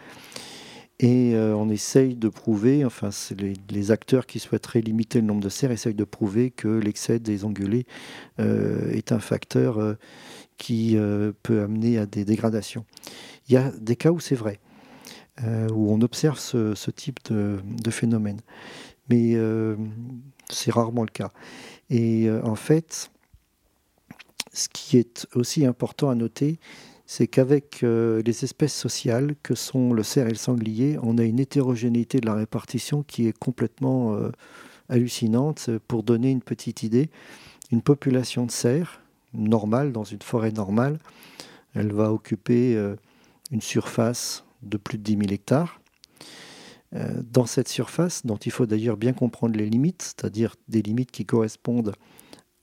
Et 1.02 1.34
euh, 1.34 1.56
on 1.56 1.70
essaye 1.70 2.16
de 2.16 2.28
prouver, 2.28 2.84
enfin, 2.84 3.10
les, 3.70 3.92
acteurs 3.92 4.26
qui 4.26 4.40
souhaiteraient 4.40 4.82
limiter 4.82 5.22
le 5.22 5.28
nombre 5.28 5.42
de 5.42 5.50
cerfs 5.50 5.72
essayent 5.72 5.94
de 5.94 6.04
prouver 6.04 6.52
que 6.52 6.68
l'excès 6.68 7.20
des 7.20 7.46
ongulés 7.46 7.86
est 8.38 9.12
un 9.12 9.20
facteur 9.20 9.98
qui 10.60 10.98
euh, 10.98 11.32
peut 11.42 11.62
amener 11.62 11.98
à 11.98 12.06
des 12.06 12.26
dégradations. 12.26 12.86
Il 13.48 13.54
y 13.54 13.58
a 13.58 13.72
des 13.72 13.96
cas 13.96 14.12
où 14.12 14.20
c'est 14.20 14.36
vrai, 14.36 14.60
euh, 15.44 15.68
où 15.70 15.92
on 15.92 16.02
observe 16.02 16.38
ce, 16.38 16.92
type 16.92 17.20
de, 17.32 17.90
phénomène, 17.90 18.42
mais 19.10 19.34
euh, 19.34 19.76
c'est 20.52 20.72
rarement 20.72 21.02
le 21.02 21.10
cas. 21.10 21.32
Et 21.90 22.30
en 22.44 22.56
fait, 22.56 23.10
ce 24.54 24.70
qui 24.70 24.98
est 24.98 25.26
aussi 25.34 25.66
important 25.66 26.12
à 26.12 26.16
noter, 26.16 26.60
c'est 27.12 27.26
qu'avec 27.26 27.82
les 27.82 28.44
espèces 28.44 28.76
sociales 28.76 29.36
que 29.42 29.56
sont 29.56 29.94
le 29.94 30.04
cerf 30.04 30.28
et 30.28 30.32
le 30.32 30.36
sanglier, 30.36 31.00
on 31.02 31.18
a 31.18 31.24
une 31.24 31.40
hétérogénéité 31.40 32.20
de 32.20 32.28
la 32.28 32.36
répartition 32.36 33.02
qui 33.02 33.28
est 33.28 33.36
complètement 33.36 34.16
hallucinante. 34.90 35.72
Pour 35.88 36.04
donner 36.04 36.30
une 36.30 36.44
petite 36.44 36.84
idée, 36.84 37.10
une 37.72 37.82
population 37.82 38.46
de 38.46 38.52
cerfs 38.52 39.02
normale, 39.34 39.92
dans 39.92 40.04
une 40.04 40.22
forêt 40.22 40.52
normale, 40.52 41.00
elle 41.76 41.92
va 41.92 42.12
occuper 42.12 42.76
euh, 42.76 42.96
une 43.52 43.62
surface 43.62 44.46
de 44.64 44.78
plus 44.78 44.98
de 44.98 45.04
10 45.04 45.18
000 45.18 45.24
hectares. 45.32 45.82
Euh, 46.96 47.22
dans 47.32 47.46
cette 47.46 47.68
surface, 47.68 48.26
dont 48.26 48.38
il 48.38 48.52
faut 48.52 48.66
d'ailleurs 48.66 48.98
bien 48.98 49.14
comprendre 49.14 49.56
les 49.56 49.70
limites, 49.70 50.02
c'est-à-dire 50.02 50.56
des 50.68 50.82
limites 50.82 51.12
qui 51.12 51.26
correspondent 51.26 51.94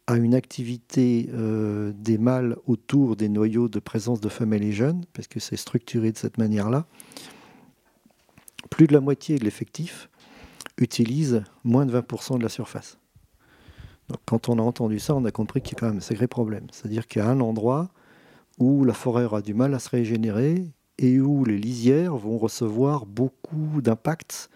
à 0.07 0.17
une 0.17 0.35
activité 0.35 1.29
euh, 1.35 1.93
des 1.97 2.19
mâles 2.19 2.57
autour 2.67 3.17
des 3.17 3.29
noyaux 3.29 3.69
de 3.69 3.81
présence 3.81 4.21
de 4.21 4.29
femelles 4.29 4.63
et 4.63 4.73
jeunes, 4.73 5.05
parce 5.13 5.27
que 5.27 5.41
c'est 5.41 5.57
structuré 5.57 6.13
de 6.13 6.17
cette 6.17 6.39
manière-là, 6.39 6.87
plus 8.71 8.87
de 8.87 8.93
la 8.93 9.01
moitié 9.01 9.39
de 9.39 9.45
l'effectif 9.45 10.09
utilise 10.79 11.43
moins 11.65 11.87
de 11.87 11.99
20% 11.99 12.39
de 12.39 12.43
la 12.43 12.49
surface. 12.49 12.99
Donc, 14.09 14.19
quand 14.25 14.49
on 14.49 14.59
a 14.59 14.63
entendu 14.63 14.99
ça, 15.01 15.15
on 15.15 15.25
a 15.25 15.31
compris 15.31 15.61
qu'il 15.61 15.75
y 15.75 15.77
a 15.77 15.81
quand 15.81 15.89
même 15.89 15.99
un 15.99 16.01
sacré 16.01 16.29
problème. 16.29 16.67
C'est-à-dire 16.71 17.09
qu'il 17.09 17.23
y 17.23 17.25
a 17.25 17.29
un 17.29 17.41
endroit 17.41 17.91
où 18.59 18.85
la 18.85 18.95
forêt 18.95 19.25
aura 19.25 19.43
du 19.43 19.55
mal 19.55 19.75
à 19.75 19.79
se 19.79 19.89
régénérer 19.89 20.65
et 20.99 21.21
où 21.21 21.45
les 21.45 21.59
lisières 21.59 22.17
vont 22.17 22.39
recevoir 22.39 23.07
beaucoup 23.07 23.81
d'impact 23.83 24.51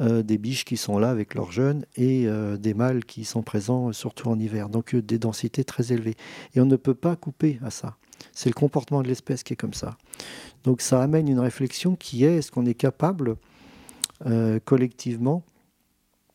euh, 0.00 0.22
des 0.22 0.38
biches 0.38 0.64
qui 0.64 0.76
sont 0.76 0.98
là 0.98 1.10
avec 1.10 1.34
leurs 1.34 1.52
jeunes 1.52 1.84
et 1.96 2.26
euh, 2.26 2.56
des 2.56 2.74
mâles 2.74 3.04
qui 3.04 3.24
sont 3.24 3.42
présents 3.42 3.92
surtout 3.92 4.28
en 4.28 4.38
hiver. 4.38 4.68
Donc 4.68 4.94
euh, 4.94 5.02
des 5.02 5.18
densités 5.18 5.64
très 5.64 5.92
élevées. 5.92 6.16
Et 6.54 6.60
on 6.60 6.66
ne 6.66 6.76
peut 6.76 6.94
pas 6.94 7.16
couper 7.16 7.58
à 7.64 7.70
ça. 7.70 7.96
C'est 8.32 8.48
le 8.48 8.54
comportement 8.54 9.02
de 9.02 9.08
l'espèce 9.08 9.42
qui 9.42 9.52
est 9.52 9.56
comme 9.56 9.74
ça. 9.74 9.96
Donc 10.64 10.80
ça 10.80 11.02
amène 11.02 11.28
une 11.28 11.40
réflexion 11.40 11.96
qui 11.96 12.24
est 12.24 12.38
est-ce 12.38 12.50
qu'on 12.50 12.66
est 12.66 12.74
capable 12.74 13.36
collectivement 14.64 15.44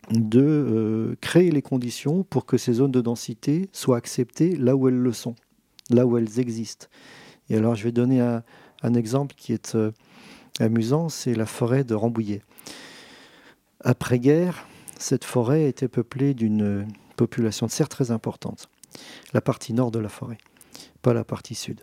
de 0.09 1.17
créer 1.19 1.51
les 1.51 1.61
conditions 1.61 2.23
pour 2.23 2.45
que 2.45 2.57
ces 2.57 2.73
zones 2.73 2.93
de 2.93 3.01
densité 3.01 3.69
soient 3.73 3.97
acceptées 3.97 4.55
là 4.55 4.77
où 4.77 4.87
elles 4.87 4.95
le 4.95 5.11
sont, 5.11 5.35
là 5.89 6.05
où 6.05 6.17
elles 6.17 6.39
existent? 6.39 6.87
Et 7.49 7.57
alors 7.57 7.75
je 7.75 7.83
vais 7.83 7.91
donner 7.91 8.21
un, 8.21 8.41
un 8.83 8.93
exemple 8.93 9.33
qui 9.35 9.53
est 9.53 9.75
euh, 9.75 9.91
amusant, 10.59 11.09
c'est 11.09 11.33
la 11.33 11.45
forêt 11.45 11.83
de 11.83 11.95
Rambouillet. 11.95 12.41
Après-guerre, 13.83 14.65
cette 14.97 15.25
forêt 15.25 15.65
était 15.65 15.89
peuplée 15.89 16.33
d'une 16.33 16.87
population 17.17 17.65
de 17.65 17.71
cerfs 17.71 17.89
très 17.89 18.11
importante. 18.11 18.69
La 19.33 19.41
partie 19.41 19.73
nord 19.73 19.91
de 19.91 19.99
la 19.99 20.09
forêt, 20.09 20.37
pas 21.01 21.13
la 21.13 21.25
partie 21.25 21.55
sud. 21.55 21.81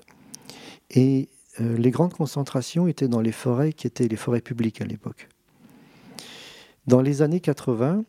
Et 0.90 1.28
euh, 1.60 1.76
les 1.76 1.90
grandes 1.90 2.14
concentrations 2.14 2.86
étaient 2.86 3.08
dans 3.08 3.20
les 3.20 3.32
forêts 3.32 3.72
qui 3.72 3.86
étaient 3.86 4.08
les 4.08 4.16
forêts 4.16 4.40
publiques 4.40 4.80
à 4.80 4.86
l'époque. 4.86 5.28
Dans 6.86 7.02
les 7.02 7.20
années 7.20 7.40
80, 7.40 8.04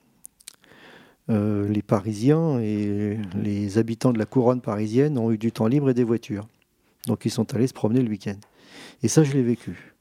euh, 1.29 1.67
les 1.67 1.81
Parisiens 1.81 2.59
et 2.59 3.17
les 3.35 3.77
habitants 3.77 4.13
de 4.13 4.19
la 4.19 4.25
couronne 4.25 4.61
parisienne 4.61 5.17
ont 5.17 5.31
eu 5.31 5.37
du 5.37 5.51
temps 5.51 5.67
libre 5.67 5.89
et 5.89 5.93
des 5.93 6.03
voitures. 6.03 6.47
Donc 7.07 7.25
ils 7.25 7.31
sont 7.31 7.53
allés 7.53 7.67
se 7.67 7.73
promener 7.73 8.01
le 8.01 8.09
week-end. 8.09 8.37
Et 9.03 9.07
ça, 9.07 9.23
je 9.23 9.33
l'ai 9.33 9.43
vécu. 9.43 9.93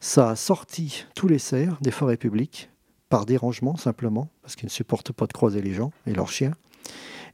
Ça 0.00 0.30
a 0.30 0.36
sorti 0.36 1.04
tous 1.14 1.28
les 1.28 1.38
cerfs 1.38 1.78
des 1.80 1.90
forêts 1.90 2.16
publiques 2.16 2.70
par 3.08 3.26
dérangement 3.26 3.76
simplement, 3.76 4.28
parce 4.42 4.56
qu'ils 4.56 4.66
ne 4.66 4.70
supportent 4.70 5.12
pas 5.12 5.26
de 5.26 5.32
croiser 5.32 5.62
les 5.62 5.72
gens 5.72 5.92
et 6.06 6.12
leurs 6.12 6.30
chiens. 6.30 6.52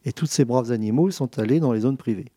Et 0.04 0.12
tous 0.12 0.26
ces 0.26 0.44
braves 0.44 0.70
animaux 0.70 1.10
sont 1.10 1.38
allés 1.38 1.60
dans 1.60 1.72
les 1.72 1.80
zones 1.80 1.96
privées, 1.96 2.30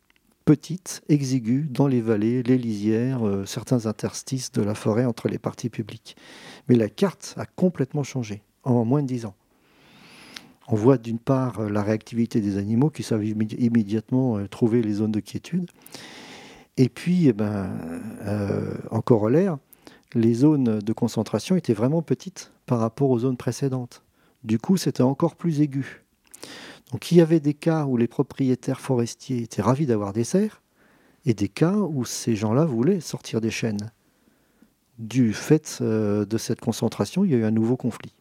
petites, 0.45 1.01
exiguës, 1.09 1.65
dans 1.69 1.87
les 1.87 2.01
vallées, 2.01 2.41
les 2.43 2.57
lisières, 2.57 3.27
euh, 3.27 3.45
certains 3.45 3.85
interstices 3.85 4.51
de 4.51 4.61
la 4.61 4.73
forêt 4.73 5.05
entre 5.05 5.27
les 5.27 5.37
parties 5.37 5.69
publiques. 5.69 6.15
Mais 6.69 6.75
la 6.75 6.89
carte 6.89 7.33
a 7.37 7.45
complètement 7.45 8.03
changé 8.03 8.41
en 8.63 8.85
moins 8.85 9.01
de 9.01 9.07
dix 9.07 9.25
ans. 9.25 9.35
On 10.69 10.75
voit 10.75 10.97
d'une 10.97 11.19
part 11.19 11.59
euh, 11.59 11.69
la 11.69 11.83
réactivité 11.83 12.39
des 12.39 12.57
animaux 12.57 12.89
qui 12.89 13.03
savent 13.03 13.25
immédiatement 13.25 14.37
euh, 14.37 14.47
trouver 14.47 14.81
les 14.81 14.93
zones 14.93 15.11
de 15.11 15.19
quiétude, 15.19 15.69
et 16.79 16.89
puis, 16.89 17.27
eh 17.27 17.33
ben, 17.33 17.71
en 18.91 19.01
corollaire, 19.01 19.57
les 20.13 20.35
zones 20.35 20.77
de 20.77 20.93
concentration 20.93 21.55
étaient 21.55 21.73
vraiment 21.73 22.03
petites 22.03 22.51
par 22.67 22.79
rapport 22.79 23.09
aux 23.09 23.19
zones 23.19 23.37
précédentes. 23.37 24.03
Du 24.43 24.59
coup, 24.59 24.77
c'était 24.77 25.01
encore 25.01 25.35
plus 25.35 25.61
aigu. 25.61 26.05
Donc 26.91 27.11
il 27.11 27.17
y 27.17 27.21
avait 27.21 27.39
des 27.39 27.55
cas 27.55 27.85
où 27.85 27.97
les 27.97 28.07
propriétaires 28.07 28.79
forestiers 28.79 29.41
étaient 29.41 29.63
ravis 29.63 29.87
d'avoir 29.87 30.13
des 30.13 30.23
serres, 30.23 30.61
et 31.25 31.33
des 31.33 31.49
cas 31.49 31.73
où 31.73 32.05
ces 32.05 32.35
gens-là 32.35 32.65
voulaient 32.65 33.01
sortir 33.01 33.41
des 33.41 33.49
chênes. 33.49 33.91
Du 34.99 35.33
fait 35.33 35.79
euh, 35.81 36.25
de 36.25 36.37
cette 36.37 36.61
concentration, 36.61 37.25
il 37.25 37.31
y 37.31 37.33
a 37.33 37.37
eu 37.37 37.43
un 37.43 37.51
nouveau 37.51 37.75
conflit 37.75 38.13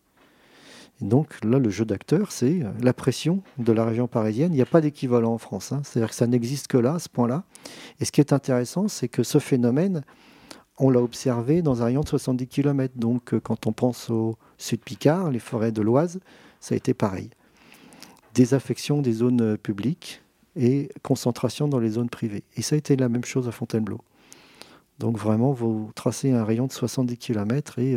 donc 1.00 1.44
là, 1.44 1.58
le 1.58 1.68
jeu 1.68 1.84
d'acteur, 1.84 2.32
c'est 2.32 2.62
euh, 2.62 2.70
la 2.80 2.94
pression 2.94 3.42
de 3.58 3.72
la 3.72 3.84
région 3.84 4.08
parisienne. 4.08 4.52
Il 4.52 4.56
n'y 4.56 4.62
a 4.62 4.66
pas 4.66 4.80
d'équivalent 4.80 5.34
en 5.34 5.38
France. 5.38 5.72
Hein. 5.72 5.82
C'est-à-dire 5.84 6.08
que 6.08 6.14
ça 6.14 6.26
n'existe 6.26 6.68
que 6.68 6.78
là, 6.78 6.94
à 6.94 6.98
ce 6.98 7.08
point-là. 7.08 7.44
Et 8.00 8.04
ce 8.04 8.12
qui 8.12 8.20
est 8.20 8.32
intéressant, 8.32 8.88
c'est 8.88 9.08
que 9.08 9.22
ce 9.22 9.38
phénomène, 9.38 10.02
on 10.78 10.90
l'a 10.90 11.00
observé 11.00 11.62
dans 11.62 11.82
un 11.82 11.86
rayon 11.86 12.02
de 12.02 12.08
70 12.08 12.46
km. 12.46 12.94
Donc 12.96 13.34
euh, 13.34 13.40
quand 13.40 13.66
on 13.66 13.72
pense 13.72 14.10
au 14.10 14.36
sud 14.58 14.80
Picard, 14.80 15.30
les 15.30 15.38
forêts 15.38 15.72
de 15.72 15.82
l'Oise, 15.82 16.20
ça 16.60 16.74
a 16.74 16.76
été 16.76 16.94
pareil. 16.94 17.30
Désaffection 18.34 19.02
des 19.02 19.12
zones 19.12 19.40
euh, 19.40 19.56
publiques 19.56 20.22
et 20.54 20.90
concentration 21.02 21.68
dans 21.68 21.78
les 21.78 21.90
zones 21.90 22.08
privées. 22.10 22.44
Et 22.56 22.62
ça 22.62 22.74
a 22.74 22.78
été 22.78 22.96
la 22.96 23.08
même 23.08 23.24
chose 23.24 23.48
à 23.48 23.52
Fontainebleau. 23.52 24.00
Donc 24.98 25.18
vraiment, 25.18 25.52
vous 25.52 25.90
tracez 25.94 26.32
un 26.32 26.44
rayon 26.44 26.66
de 26.66 26.72
70 26.72 27.18
km 27.18 27.78
et 27.78 27.94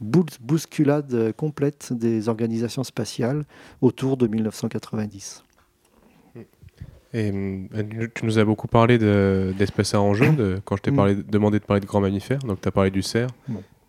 bousculade 0.00 1.32
complète 1.32 1.94
des 1.94 2.28
organisations 2.28 2.84
spatiales 2.84 3.46
autour 3.80 4.18
de 4.18 4.26
1990. 4.26 5.44
Et 7.14 7.30
euh, 7.32 8.08
tu 8.14 8.26
nous 8.26 8.38
as 8.38 8.44
beaucoup 8.44 8.68
parlé 8.68 8.98
d'espèces 8.98 9.94
à 9.94 10.00
enjeu, 10.00 10.60
quand 10.64 10.76
je 10.76 10.82
t'ai 10.82 10.90
mm. 10.90 11.22
demandé 11.28 11.58
de 11.58 11.64
parler 11.64 11.80
de 11.80 11.86
grands 11.86 12.00
mammifères. 12.00 12.40
Donc 12.40 12.60
tu 12.60 12.68
as 12.68 12.72
parlé 12.72 12.90
du 12.90 13.02
cerf, 13.02 13.30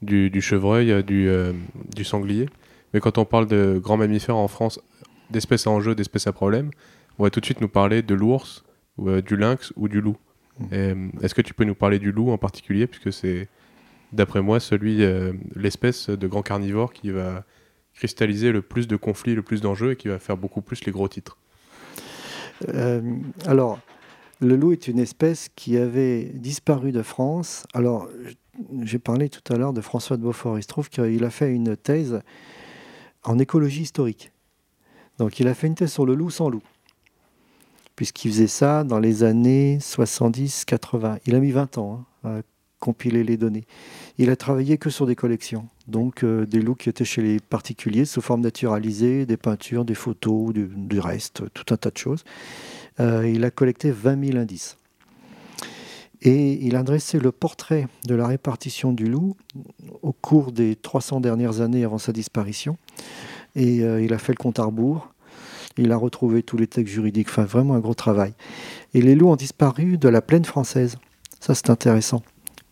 du, 0.02 0.42
chevreuil, 0.42 0.92
euh, 0.92 1.02
euh, 1.12 1.54
du, 1.94 2.04
sanglier. 2.04 2.48
Mais 2.94 3.00
quand 3.00 3.18
on 3.18 3.26
parle 3.26 3.48
de 3.48 3.80
grands 3.82 3.98
mammifères 3.98 4.38
en 4.38 4.48
France, 4.48 4.80
d'espèces 5.32 5.68
à 5.68 5.72
enjeu, 5.72 5.96
d'espèces 5.96 6.28
à 6.28 6.32
problème, 6.32 6.72
on 7.20 7.24
va 7.24 7.30
tout 7.30 7.40
de 7.40 7.46
suite 7.46 7.60
nous 7.60 7.68
parler 7.68 8.02
de 8.02 8.14
l'ours, 8.14 8.64
du 8.98 9.36
lynx 9.36 9.74
ou 9.76 9.90
du 9.90 10.00
loup. 10.00 10.18
Mm. 10.72 11.10
Est-ce 11.22 11.36
que 11.36 11.42
tu 11.42 11.54
peux 11.54 11.66
nous 11.66 11.76
parler 11.76 12.00
du 12.00 12.12
loup 12.12 12.30
en 12.30 12.38
particulier, 12.38 12.88
puisque 12.88 13.12
c'est 13.12 13.50
d'après 14.16 14.42
moi, 14.42 14.60
celui, 14.60 15.04
euh, 15.04 15.34
l'espèce 15.56 16.10
de 16.10 16.28
grand 16.28 16.42
carnivore 16.42 16.94
qui 16.94 17.12
va 17.12 17.44
cristalliser 17.94 18.52
le 18.52 18.62
plus 18.62 18.88
de 18.88 18.96
conflits, 18.96 19.36
le 19.36 19.42
plus 19.42 19.62
d'enjeux 19.62 19.92
et 19.92 19.96
qui 19.96 20.08
va 20.08 20.20
faire 20.20 20.38
beaucoup 20.38 20.62
plus 20.62 20.84
les 20.86 20.92
gros 20.92 21.08
titres. 21.08 21.38
Euh, 22.70 23.02
alors, 23.46 23.80
le 24.40 24.56
loup 24.56 24.72
est 24.72 24.88
une 24.88 25.00
espèce 25.00 25.50
qui 25.56 25.78
avait 25.78 26.32
disparu 26.34 26.92
de 26.92 27.02
France. 27.02 27.66
Alors, 27.74 28.08
j'ai 28.84 29.00
parlé 29.00 29.30
tout 29.30 29.54
à 29.54 29.58
l'heure 29.58 29.74
de 29.74 29.82
François 29.82 30.18
de 30.18 30.22
Beaufort. 30.22 30.58
Il 30.60 30.64
se 30.64 30.68
trouve 30.68 30.90
qu'il 30.90 31.24
a 31.24 31.30
fait 31.30 31.52
une 31.52 31.76
thèse 31.76 32.22
en 33.24 33.40
écologie 33.40 33.84
historique. 33.84 34.32
Donc, 35.18 35.40
il 35.40 35.48
a 35.48 35.54
fait 35.54 35.68
une 35.68 35.76
thèse 35.76 35.92
sur 35.92 36.06
le 36.06 36.16
loup 36.16 36.30
sans 36.30 36.50
loup 36.50 36.64
puisqu'il 37.96 38.32
faisait 38.32 38.48
ça 38.48 38.84
dans 38.84 39.00
les 39.00 39.24
années 39.24 39.78
70-80. 39.80 41.20
Il 41.26 41.36
a 41.36 41.40
mis 41.40 41.52
20 41.52 41.78
ans 41.78 42.04
hein, 42.24 42.42
compiler 42.86 43.24
les 43.24 43.36
données. 43.36 43.66
Il 44.20 44.30
a 44.30 44.36
travaillé 44.36 44.78
que 44.78 44.92
sur 44.92 45.08
des 45.08 45.16
collections, 45.16 45.68
donc 45.88 46.24
euh, 46.24 46.46
des 46.46 46.62
loups 46.62 46.76
qui 46.76 46.88
étaient 46.88 47.04
chez 47.04 47.24
les 47.24 47.40
particuliers 47.40 48.06
sous 48.06 48.22
forme 48.22 48.42
naturalisée, 48.42 49.26
des 49.26 49.38
peintures, 49.38 49.86
des 49.86 49.96
photos, 49.96 50.54
du, 50.54 51.00
reste, 51.00 51.42
tout 51.56 51.74
un 51.74 51.78
tas 51.78 51.90
de 51.90 51.98
choses. 51.98 52.24
Euh, 53.00 53.28
il 53.28 53.44
a 53.44 53.50
collecté 53.50 53.90
20 53.90 54.24
000 54.28 54.38
indices. 54.38 54.78
Et 56.22 56.66
il 56.66 56.76
a 56.76 56.84
dressé 56.84 57.18
le 57.20 57.32
portrait 57.32 57.88
de 58.06 58.14
la 58.14 58.28
répartition 58.28 58.94
du 58.94 59.06
loup 59.06 59.36
au 60.04 60.14
cours 60.14 60.52
des 60.52 60.76
300 60.76 61.22
dernières 61.22 61.62
années 61.62 61.84
avant 61.84 61.98
sa 61.98 62.12
disparition. 62.12 62.78
Et 63.56 63.82
euh, 63.82 64.02
il 64.02 64.14
a 64.14 64.20
fait 64.20 64.32
le 64.32 64.38
compte 64.38 64.60
à 64.60 64.64
rebours. 64.64 65.12
Il 65.78 65.92
a 65.92 65.98
retrouvé 65.98 66.44
tous 66.44 66.58
les 66.58 66.68
textes 66.68 66.94
juridiques, 66.94 67.30
enfin 67.30 67.46
vraiment 67.46 67.74
un 67.74 67.80
gros 67.80 67.96
travail. 67.96 68.34
Et 68.94 69.02
les 69.02 69.16
loups 69.16 69.30
ont 69.30 69.36
disparu 69.36 69.98
de 69.98 70.08
la 70.08 70.22
plaine 70.22 70.46
française. 70.46 70.98
Ça, 71.40 71.56
c'est 71.56 71.72
intéressant 71.72 72.22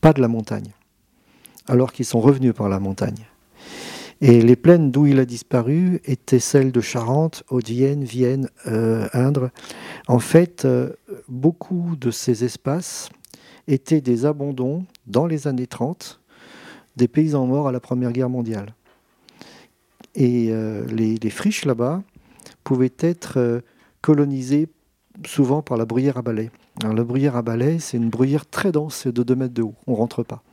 pas 0.04 0.12
de 0.12 0.20
la 0.20 0.28
montagne, 0.28 0.74
alors 1.66 1.94
qu'ils 1.94 2.04
sont 2.04 2.20
revenus 2.20 2.54
par 2.54 2.68
la 2.68 2.78
montagne. 2.78 3.26
Et 4.20 4.42
les 4.42 4.58
plaines 4.58 4.92
d'où 4.92 5.06
il 5.06 5.18
a 5.18 5.24
disparu 5.24 6.02
étaient 6.04 6.42
celles 6.42 6.74
de 6.74 6.82
Charente, 6.82 7.44
Haute-Vienne, 7.50 8.04
Vienne, 8.04 8.50
euh, 8.68 9.08
Indre. 9.14 9.50
En 10.10 10.20
fait, 10.20 10.66
euh, 10.66 10.90
beaucoup 11.30 11.96
de 11.96 12.12
ces 12.12 12.44
espaces 12.44 13.08
étaient 13.70 14.02
des 14.02 14.26
abandons 14.26 14.86
dans 15.08 15.26
les 15.26 15.48
années 15.48 15.68
30 15.68 16.20
des 16.98 17.08
paysans 17.08 17.48
morts 17.48 17.70
à 17.70 17.72
la 17.72 17.80
Première 17.80 18.12
Guerre 18.12 18.30
mondiale. 18.30 18.76
Et 20.16 20.50
euh, 20.52 20.86
les, 20.88 21.16
les, 21.16 21.30
friches 21.30 21.64
là-bas 21.64 22.04
pouvaient 22.66 22.92
être 23.00 23.64
colonisées 24.02 24.68
souvent 25.26 25.62
par 25.62 25.78
la 25.78 25.86
bruyère 25.86 26.18
à 26.18 26.22
balai. 26.22 26.52
La 26.82 27.04
bruyère 27.04 27.36
à 27.36 27.42
balai, 27.42 27.80
c'est 27.80 27.98
une 27.98 28.10
bruyère 28.10 28.46
très 28.46 28.72
dense, 28.72 28.96
c'est 28.96 29.12
de 29.12 29.24
2 29.24 29.36
mètres 29.36 29.54
de 29.54 29.62
haut, 29.62 29.76
on 29.88 29.92
ne 29.92 29.98
rentre 29.98 30.24
pas. 30.24 30.44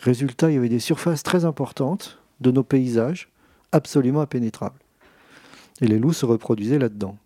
Résultat, 0.00 0.50
il 0.50 0.54
y 0.54 0.58
avait 0.58 0.68
des 0.68 0.78
surfaces 0.78 1.22
très 1.22 1.44
importantes 1.44 2.18
de 2.40 2.50
nos 2.50 2.62
paysages, 2.62 3.28
absolument 3.72 4.20
impénétrables. 4.20 4.78
Et 5.80 5.86
les 5.86 5.98
loups 5.98 6.12
se 6.12 6.26
reproduisaient 6.26 6.78
là-dedans. 6.78 7.16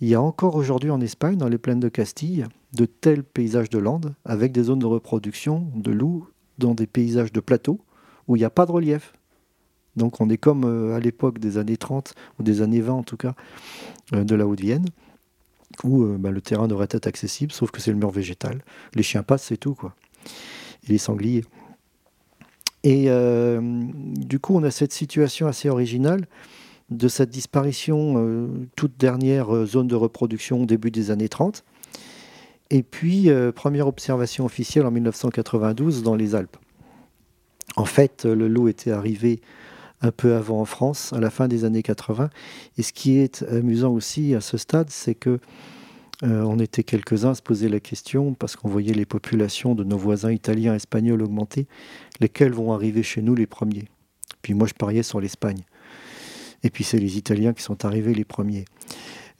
Il 0.00 0.08
y 0.08 0.14
a 0.14 0.20
encore 0.20 0.56
aujourd'hui 0.56 0.90
en 0.90 1.00
Espagne, 1.00 1.36
dans 1.36 1.48
les 1.48 1.58
plaines 1.58 1.80
de 1.80 1.88
Castille, 1.88 2.46
de 2.72 2.86
tels 2.86 3.22
paysages 3.22 3.70
de 3.70 3.78
landes 3.78 4.14
avec 4.24 4.52
des 4.52 4.64
zones 4.64 4.80
de 4.80 4.86
reproduction 4.86 5.68
de 5.74 5.92
loups 5.92 6.26
dans 6.58 6.74
des 6.74 6.86
paysages 6.86 7.32
de 7.32 7.40
plateaux 7.40 7.80
où 8.26 8.36
il 8.36 8.40
n'y 8.40 8.44
a 8.44 8.50
pas 8.50 8.66
de 8.66 8.72
relief. 8.72 9.14
Donc 9.96 10.20
on 10.20 10.28
est 10.28 10.38
comme 10.38 10.64
euh, 10.64 10.96
à 10.96 11.00
l'époque 11.00 11.38
des 11.38 11.56
années 11.56 11.76
30 11.76 12.14
ou 12.38 12.42
des 12.42 12.62
années 12.62 12.80
20 12.80 12.92
en 12.92 13.02
tout 13.04 13.16
cas 13.16 13.34
euh, 14.12 14.24
de 14.24 14.34
la 14.34 14.46
Haute-Vienne 14.46 14.86
où 15.82 16.04
euh, 16.04 16.16
bah, 16.18 16.30
le 16.30 16.40
terrain 16.40 16.68
devrait 16.68 16.88
être 16.90 17.06
accessible 17.06 17.52
sauf 17.52 17.70
que 17.70 17.80
c'est 17.80 17.90
le 17.90 17.96
mur 17.96 18.10
végétal. 18.10 18.62
Les 18.94 19.02
chiens 19.02 19.22
passent, 19.22 19.44
c'est 19.44 19.56
tout 19.56 19.74
quoi. 19.74 19.94
Et 20.86 20.92
les 20.92 20.98
sangliers. 20.98 21.44
Et 22.82 23.08
du 23.08 24.38
coup 24.38 24.54
on 24.54 24.62
a 24.62 24.70
cette 24.70 24.92
situation 24.92 25.46
assez 25.46 25.70
originale 25.70 26.26
de 26.90 27.08
cette 27.08 27.30
disparition 27.30 28.58
toute 28.76 28.98
dernière 28.98 29.64
zone 29.64 29.88
de 29.88 29.94
reproduction 29.94 30.60
au 30.62 30.66
début 30.66 30.90
des 30.90 31.10
années 31.10 31.30
30 31.30 31.64
et 32.70 32.82
puis, 32.82 33.30
euh, 33.30 33.52
première 33.52 33.86
observation 33.86 34.44
officielle 34.44 34.86
en 34.86 34.90
1992 34.90 36.02
dans 36.02 36.14
les 36.14 36.34
Alpes. 36.34 36.56
En 37.76 37.84
fait, 37.84 38.24
le 38.24 38.48
loup 38.48 38.68
était 38.68 38.90
arrivé 38.90 39.40
un 40.00 40.10
peu 40.10 40.34
avant 40.34 40.60
en 40.60 40.64
France, 40.64 41.12
à 41.12 41.20
la 41.20 41.30
fin 41.30 41.48
des 41.48 41.64
années 41.64 41.82
80. 41.82 42.30
Et 42.78 42.82
ce 42.82 42.92
qui 42.92 43.18
est 43.18 43.42
amusant 43.44 43.92
aussi 43.92 44.34
à 44.34 44.40
ce 44.40 44.56
stade, 44.56 44.90
c'est 44.90 45.14
que 45.14 45.38
euh, 46.22 46.42
on 46.42 46.58
était 46.58 46.84
quelques-uns 46.84 47.30
à 47.30 47.34
se 47.34 47.42
poser 47.42 47.68
la 47.68 47.80
question, 47.80 48.34
parce 48.34 48.56
qu'on 48.56 48.68
voyait 48.68 48.94
les 48.94 49.06
populations 49.06 49.74
de 49.74 49.84
nos 49.84 49.98
voisins 49.98 50.32
italiens, 50.32 50.74
espagnols 50.74 51.22
augmenter, 51.22 51.66
lesquels 52.20 52.52
vont 52.52 52.72
arriver 52.72 53.02
chez 53.02 53.22
nous 53.22 53.34
les 53.34 53.46
premiers. 53.46 53.88
Puis 54.42 54.54
moi, 54.54 54.66
je 54.66 54.74
pariais 54.74 55.02
sur 55.02 55.20
l'Espagne. 55.20 55.62
Et 56.62 56.70
puis 56.70 56.84
c'est 56.84 56.98
les 56.98 57.18
Italiens 57.18 57.52
qui 57.52 57.62
sont 57.62 57.84
arrivés 57.84 58.14
les 58.14 58.24
premiers. 58.24 58.64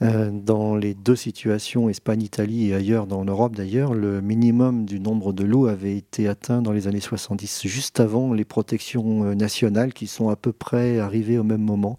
Euh, 0.02 0.30
dans 0.32 0.74
les 0.74 0.94
deux 0.94 1.14
situations, 1.14 1.88
Espagne-Italie 1.88 2.68
et 2.68 2.74
ailleurs 2.74 3.06
dans 3.06 3.22
l'Europe 3.22 3.54
d'ailleurs, 3.54 3.94
le 3.94 4.20
minimum 4.20 4.86
du 4.86 4.98
nombre 4.98 5.32
de 5.32 5.44
loups 5.44 5.68
avait 5.68 5.96
été 5.96 6.26
atteint 6.26 6.62
dans 6.62 6.72
les 6.72 6.88
années 6.88 7.00
70, 7.00 7.68
juste 7.68 8.00
avant 8.00 8.32
les 8.32 8.44
protections 8.44 9.24
euh, 9.24 9.34
nationales 9.34 9.92
qui 9.92 10.08
sont 10.08 10.30
à 10.30 10.36
peu 10.36 10.52
près 10.52 10.98
arrivées 10.98 11.38
au 11.38 11.44
même 11.44 11.62
moment 11.62 11.98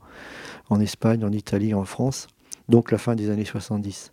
en 0.70 0.82
Espagne, 0.82 1.24
en 1.24 1.32
Italie, 1.32 1.74
en 1.74 1.86
France, 1.86 2.28
donc 2.68 2.92
la 2.92 2.98
fin 2.98 3.16
des 3.16 3.30
années 3.30 3.46
70. 3.46 4.12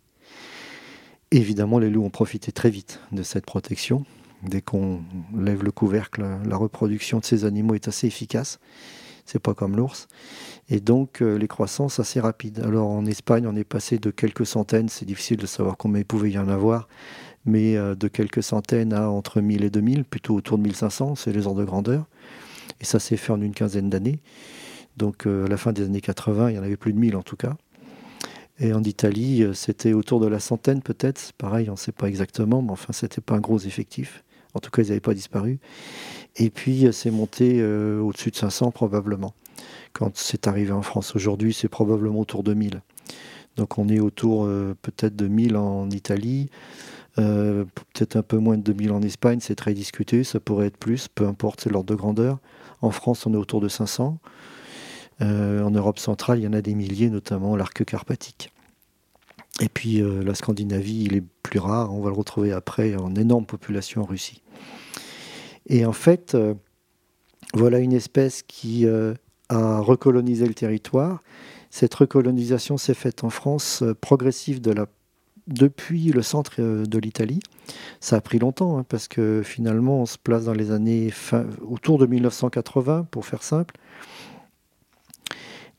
Évidemment, 1.33 1.78
les 1.78 1.91
loups 1.91 2.05
ont 2.05 2.11
profité 2.11 2.53
très 2.53 2.70
vite 2.70 3.01
de 3.11 3.22
cette 3.22 3.47
protection. 3.47 4.05
Dès 4.43 4.61
qu'on 4.61 5.01
lève 5.37 5.64
le 5.64 5.72
couvercle, 5.72 6.24
la 6.45 6.57
reproduction 6.57 7.18
de 7.18 7.24
ces 7.24 7.45
animaux 7.45 7.74
est 7.74 7.89
assez 7.89 8.07
efficace. 8.07 8.61
C'est 9.25 9.39
pas 9.39 9.55
comme 9.55 9.77
l'ours 9.77 10.09
et 10.73 10.81
donc 10.81 11.20
euh, 11.20 11.37
les 11.37 11.49
croissances 11.49 12.01
assez 12.01 12.18
rapides. 12.18 12.61
Alors 12.61 12.89
en 12.89 13.05
Espagne, 13.05 13.47
on 13.47 13.55
est 13.57 13.64
passé 13.64 13.99
de 13.99 14.11
quelques 14.11 14.47
centaines, 14.47 14.89
c'est 14.89 15.05
difficile 15.05 15.37
de 15.37 15.47
savoir 15.47 15.77
combien 15.77 16.01
il 16.01 16.07
pouvait 16.07 16.31
y 16.31 16.39
en 16.39 16.49
avoir, 16.49 16.89
mais 17.45 17.77
euh, 17.77 17.95
de 17.95 18.09
quelques 18.09 18.43
centaines 18.43 18.95
à 18.95 19.11
entre 19.11 19.43
1000 19.43 19.64
et 19.64 19.70
2000, 19.70 20.05
plutôt 20.05 20.35
autour 20.35 20.57
de 20.57 20.62
1500, 20.62 21.16
c'est 21.16 21.33
les 21.33 21.47
ordres 21.47 21.61
de 21.61 21.66
grandeur. 21.66 22.07
Et 22.81 22.85
ça 22.85 22.99
s'est 22.99 23.18
fait 23.18 23.33
en 23.33 23.41
une 23.43 23.53
quinzaine 23.53 23.91
d'années. 23.91 24.20
Donc 24.97 25.27
euh, 25.27 25.45
à 25.45 25.49
la 25.49 25.59
fin 25.59 25.73
des 25.73 25.85
années 25.85 26.01
80, 26.01 26.51
il 26.51 26.57
y 26.57 26.59
en 26.59 26.62
avait 26.62 26.79
plus 26.79 26.95
de 26.95 26.99
1000 26.99 27.16
en 27.16 27.23
tout 27.23 27.37
cas. 27.37 27.55
Et 28.59 28.73
en 28.73 28.83
Italie, 28.83 29.45
c'était 29.55 29.93
autour 29.93 30.20
de 30.20 30.27
la 30.27 30.39
centaine 30.39 30.81
peut-être. 30.83 31.33
Pareil, 31.37 31.68
on 31.68 31.73
ne 31.73 31.79
sait 31.79 31.93
pas 31.93 32.07
exactement, 32.07 32.62
mais 32.62 32.70
enfin, 32.70 32.93
c'était 32.93 33.20
pas 33.20 33.35
un 33.35 33.41
gros 33.41 33.59
effectif. 33.59 34.23
En 34.55 34.61
tout 34.61 34.70
cas, 34.70 34.82
ils 34.82 34.88
n'avaient 34.88 35.00
pas 35.00 35.14
disparu. 35.14 35.59
Et 36.36 36.50
puis, 36.50 36.86
c'est 36.92 37.11
monté 37.11 37.62
au-dessus 37.64 38.30
de 38.30 38.36
500 38.36 38.70
probablement 38.70 39.34
quand 39.92 40.16
c'est 40.16 40.46
arrivé 40.46 40.72
en 40.72 40.82
France. 40.82 41.14
Aujourd'hui, 41.14 41.53
c'est 41.53 41.68
probablement 41.68 42.20
autour 42.20 42.42
de 42.42 42.55
1000. 42.55 42.80
Donc 43.57 43.78
on 43.78 43.88
est 43.88 44.00
autour 44.00 44.44
euh, 44.44 44.74
peut-être 44.80 45.14
de 45.14 45.28
1000 45.28 45.57
en 45.57 45.90
Italie, 45.90 46.48
euh, 47.18 47.64
peut-être 47.74 48.16
un 48.16 48.22
peu 48.22 48.38
moins 48.38 48.57
de 48.57 48.62
2000 48.62 48.92
en 48.92 49.03
Espagne, 49.03 49.40
c'est 49.40 49.55
très 49.55 49.74
discuté, 49.74 50.24
ça 50.24 50.40
pourrait 50.40 50.68
être 50.68 50.78
plus, 50.78 51.09
peu 51.09 51.26
importe, 51.26 51.61
c'est 51.61 51.70
l'ordre 51.70 51.90
de 51.90 51.94
grandeur. 51.94 52.38
En 52.80 52.90
France, 52.90 53.26
on 53.26 53.34
est 53.34 53.36
autour 53.36 53.61
de 53.61 53.68
500. 53.68 54.18
Euh, 55.20 55.62
en 55.62 55.70
Europe 55.70 55.98
centrale, 55.98 56.38
il 56.38 56.44
y 56.44 56.48
en 56.48 56.55
a 56.55 56.62
des 56.62 56.74
milliers, 56.74 57.11
notamment 57.11 57.55
l'arc 57.55 57.84
carpatique. 57.84 58.50
Et 59.61 59.68
puis 59.68 60.03
la 60.24 60.34
Scandinavie, 60.34 61.05
il 61.05 61.14
est 61.14 61.22
plus 61.42 61.59
rare, 61.59 61.94
on 61.94 62.00
va 62.00 62.09
le 62.09 62.16
retrouver 62.16 62.53
après 62.53 62.96
en 62.96 63.14
énorme 63.14 63.44
population 63.44 64.00
en 64.00 64.07
Russie. 64.07 64.41
Et 65.66 65.86
en 65.86 65.92
fait, 65.92 66.36
voilà 67.54 67.78
une 67.78 67.92
espèce 67.92 68.42
qui 68.42 68.86
à 69.52 69.80
recoloniser 69.80 70.46
le 70.46 70.54
territoire. 70.54 71.20
Cette 71.70 71.94
recolonisation 71.94 72.76
s'est 72.76 72.94
faite 72.94 73.24
en 73.24 73.30
France 73.30 73.82
euh, 73.82 73.94
progressive 73.94 74.60
depuis 75.46 76.12
le 76.12 76.22
centre 76.22 76.52
euh, 76.58 76.84
de 76.84 76.98
l'Italie. 76.98 77.40
Ça 78.00 78.16
a 78.16 78.20
pris 78.20 78.38
longtemps 78.38 78.78
hein, 78.78 78.84
parce 78.88 79.08
que 79.08 79.42
finalement 79.44 80.00
on 80.00 80.06
se 80.06 80.18
place 80.18 80.44
dans 80.44 80.52
les 80.52 80.70
années 80.70 81.10
autour 81.62 81.98
de 81.98 82.06
1980 82.06 83.08
pour 83.10 83.26
faire 83.26 83.42
simple. 83.42 83.74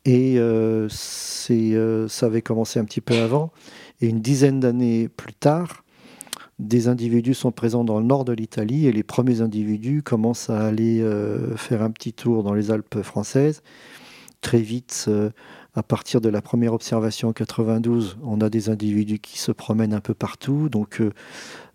Et 0.06 0.38
euh, 0.38 0.88
ça 0.90 2.26
avait 2.26 2.42
commencé 2.42 2.80
un 2.80 2.86
petit 2.86 3.02
peu 3.02 3.16
avant. 3.16 3.52
Et 4.02 4.08
une 4.08 4.20
dizaine 4.20 4.60
d'années 4.60 5.08
plus 5.08 5.34
tard, 5.34 5.83
des 6.60 6.88
individus 6.88 7.34
sont 7.34 7.52
présents 7.52 7.84
dans 7.84 8.00
le 8.00 8.06
nord 8.06 8.26
de 8.26 8.34
l'Italie 8.34 8.86
et 8.88 8.92
les 8.92 9.04
premiers 9.04 9.42
individus 9.42 10.04
commencent 10.04 10.50
à 10.50 10.62
aller 10.62 11.02
euh, 11.02 11.56
faire 11.58 11.82
un 11.82 11.92
petit 11.92 12.14
tour 12.14 12.44
dans 12.44 12.54
les 12.54 12.72
Alpes 12.72 13.02
françaises. 13.02 13.64
Très 14.42 14.62
vite, 14.62 15.06
euh, 15.08 15.32
à 15.74 15.84
partir 15.84 16.22
de 16.22 16.30
la 16.30 16.42
première 16.42 16.74
observation 16.74 17.30
en 17.30 17.34
92, 17.34 18.18
on 18.24 18.42
a 18.42 18.50
des 18.50 18.70
individus 18.70 19.20
qui 19.20 19.40
se 19.40 19.52
promènent 19.52 19.94
un 19.94 20.00
peu 20.00 20.14
partout. 20.14 20.70
Donc, 20.70 21.02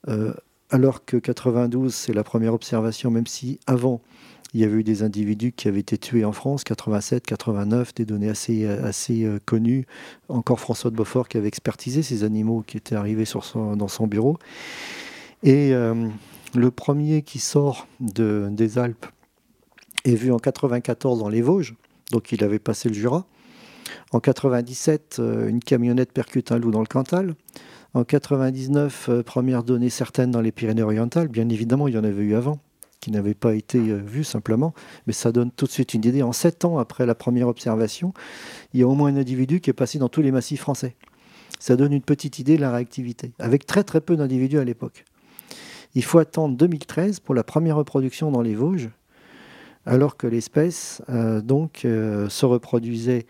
euh, 0.07 0.35
alors 0.71 1.05
que 1.05 1.17
92, 1.17 1.93
c'est 1.93 2.13
la 2.13 2.25
première 2.25 2.55
observation, 2.55 3.11
même 3.11 3.27
si 3.27 3.59
avant, 3.67 4.01
il 4.55 4.61
y 4.61 4.65
avait 4.65 4.79
eu 4.79 4.85
des 4.85 5.03
individus 5.03 5.53
qui 5.53 5.69
avaient 5.69 5.81
été 5.81 5.99
tués 5.99 6.25
en 6.25 6.33
France, 6.33 6.65
87, 6.65 7.27
89, 7.27 7.95
des 7.95 8.07
données 8.07 8.31
assez, 8.31 8.67
assez 8.67 9.25
euh, 9.25 9.39
connues. 9.45 9.87
Encore 10.29 10.59
François 10.59 10.91
de 10.91 10.97
Beaufort 10.97 11.29
qui 11.29 11.37
avait 11.37 11.49
expertisé 11.49 12.03
ces 12.03 12.25
animaux 12.25 12.63
qui 12.67 12.79
étaient 12.79 12.95
arrivés 12.95 13.25
dans 13.55 13.89
son 13.89 14.07
bureau. 14.07 14.39
Et 15.43 15.75
euh, 15.75 16.09
le 16.55 16.71
premier 16.71 17.23
qui 17.23 17.39
sort 17.39 17.87
de, 18.01 18.49
des 18.51 18.79
Alpes 18.79 19.07
est 20.05 20.15
vu 20.15 20.33
en 20.33 20.39
94 20.39 21.19
dans 21.19 21.29
les 21.29 21.43
Vosges, 21.43 21.75
donc 22.11 22.33
il 22.33 22.43
avait 22.43 22.59
passé 22.59 22.89
le 22.89 22.95
Jura. 22.95 23.27
En 24.13 24.21
97, 24.21 25.17
euh, 25.19 25.49
une 25.49 25.61
camionnette 25.61 26.13
percute 26.13 26.53
un 26.53 26.59
loup 26.59 26.71
dans 26.71 26.81
le 26.81 26.87
Cantal. 26.87 27.35
En 27.95 28.05
99, 28.05 29.11
première 29.25 29.63
donnée 29.63 29.91
certaine 29.91 30.31
dans 30.31 30.41
les 30.41 30.53
Pyrénées-Orientales. 30.53 31.29
Bien 31.29 31.49
évidemment, 31.49 31.89
il 31.89 31.95
y 31.95 31.99
en 31.99 32.05
avait 32.05 32.23
eu 32.23 32.35
avant 32.35 32.59
qui 33.01 33.11
n'avait 33.11 33.35
pas 33.35 33.55
été 33.55 33.79
euh, 33.79 33.97
vu 33.97 34.25
simplement, 34.25 34.75
mais 35.07 35.13
ça 35.13 35.33
donne 35.33 35.51
tout 35.51 35.67
de 35.67 35.71
suite 35.71 35.95
une 35.95 36.05
idée. 36.05 36.23
En 36.23 36.33
sept 36.33 36.65
ans 36.65 36.79
après 36.79 37.07
la 37.07 37.15
première 37.15 37.49
observation, 37.49 38.13
il 38.73 38.81
y 38.81 38.83
a 38.83 38.89
au 38.89 38.95
moins 38.95 39.15
un 39.15 39.17
individu 39.17 39.61
qui 39.61 39.71
est 39.71 39.75
passé 39.75 39.99
dans 39.99 40.09
tous 40.09 40.23
les 40.23 40.33
massifs 40.33 40.61
français. 40.61 40.97
Ça 41.59 41.77
donne 41.77 41.93
une 41.93 42.03
petite 42.03 42.39
idée 42.39 42.57
de 42.57 42.61
la 42.61 42.73
réactivité, 42.73 43.33
avec 43.39 43.67
très 43.67 43.85
très 43.85 44.01
peu 44.01 44.17
d'individus 44.17 44.59
à 44.59 44.65
l'époque. 44.65 45.05
Il 45.95 46.05
faut 46.05 46.19
attendre 46.19 46.57
2013 46.57 47.21
pour 47.21 47.35
la 47.35 47.43
première 47.43 47.77
reproduction 47.77 48.31
dans 48.31 48.43
les 48.43 48.55
Vosges, 48.55 48.91
alors 49.87 50.17
que 50.17 50.27
l'espèce 50.27 51.03
euh, 51.09 51.41
donc 51.41 51.85
euh, 51.85 52.29
se 52.29 52.45
reproduisait 52.45 53.27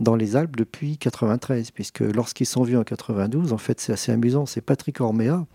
dans 0.00 0.16
les 0.16 0.34
Alpes 0.36 0.56
depuis 0.56 0.98
93, 0.98 1.70
puisque 1.70 2.00
lorsqu'ils 2.00 2.46
sont 2.46 2.64
vus 2.64 2.76
en 2.76 2.82
92, 2.82 3.52
en 3.52 3.58
fait 3.58 3.80
c'est 3.80 3.92
assez 3.92 4.10
amusant, 4.10 4.46
c'est 4.46 4.60
Patrick 4.60 5.00
Ormea 5.00 5.46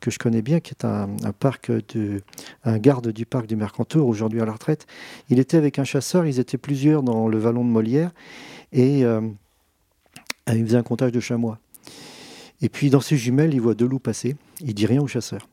que 0.00 0.10
je 0.10 0.18
connais 0.18 0.42
bien, 0.42 0.60
qui 0.60 0.72
est 0.72 0.84
un, 0.84 1.08
parc 1.38 1.70
de, 1.94 2.22
un 2.64 2.78
garde 2.78 3.12
du 3.12 3.26
parc 3.26 3.46
du 3.46 3.56
Mercantour, 3.56 4.08
aujourd'hui 4.08 4.40
à 4.40 4.44
la 4.44 4.52
retraite. 4.52 4.86
Il 5.28 5.38
était 5.38 5.56
avec 5.56 5.78
un 5.78 5.84
chasseur, 5.84 6.26
ils 6.26 6.40
étaient 6.40 6.58
plusieurs 6.58 7.02
dans 7.02 7.28
le 7.28 7.38
vallon 7.38 7.64
de 7.64 7.70
Molière, 7.70 8.10
et 8.72 9.04
euh, 9.04 9.20
il 10.48 10.64
faisait 10.64 10.78
un 10.78 10.82
comptage 10.82 11.12
de 11.12 11.20
chamois. 11.20 11.58
Et 12.62 12.68
puis 12.68 12.90
dans 12.90 13.00
ses 13.00 13.16
jumelles, 13.16 13.54
il 13.54 13.60
voit 13.60 13.74
deux 13.74 13.86
loups 13.86 13.98
passer, 13.98 14.36
il 14.60 14.74
dit 14.74 14.86
rien 14.86 15.00
au 15.00 15.06
chasseur. 15.06 15.48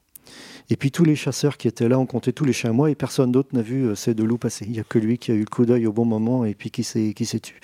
Et 0.69 0.75
puis 0.75 0.91
tous 0.91 1.05
les 1.05 1.15
chasseurs 1.15 1.55
qui 1.55 1.67
étaient 1.67 1.87
là 1.87 1.97
ont 1.97 2.05
compté 2.05 2.33
tous 2.33 2.43
les 2.43 2.51
chamois 2.51 2.91
et 2.91 2.95
personne 2.95 3.31
d'autre 3.31 3.49
n'a 3.53 3.61
vu 3.61 3.85
euh, 3.85 3.95
ces 3.95 4.13
deux 4.13 4.25
loups 4.25 4.37
passer. 4.37 4.65
Il 4.65 4.71
n'y 4.71 4.79
a 4.79 4.83
que 4.83 4.99
lui 4.99 5.17
qui 5.17 5.31
a 5.31 5.33
eu 5.33 5.39
le 5.39 5.45
coup 5.45 5.65
d'œil 5.65 5.87
au 5.87 5.93
bon 5.93 6.03
moment 6.03 6.43
et 6.43 6.55
puis 6.55 6.71
qui 6.71 6.83
s'est 6.83 7.13
tué. 7.13 7.55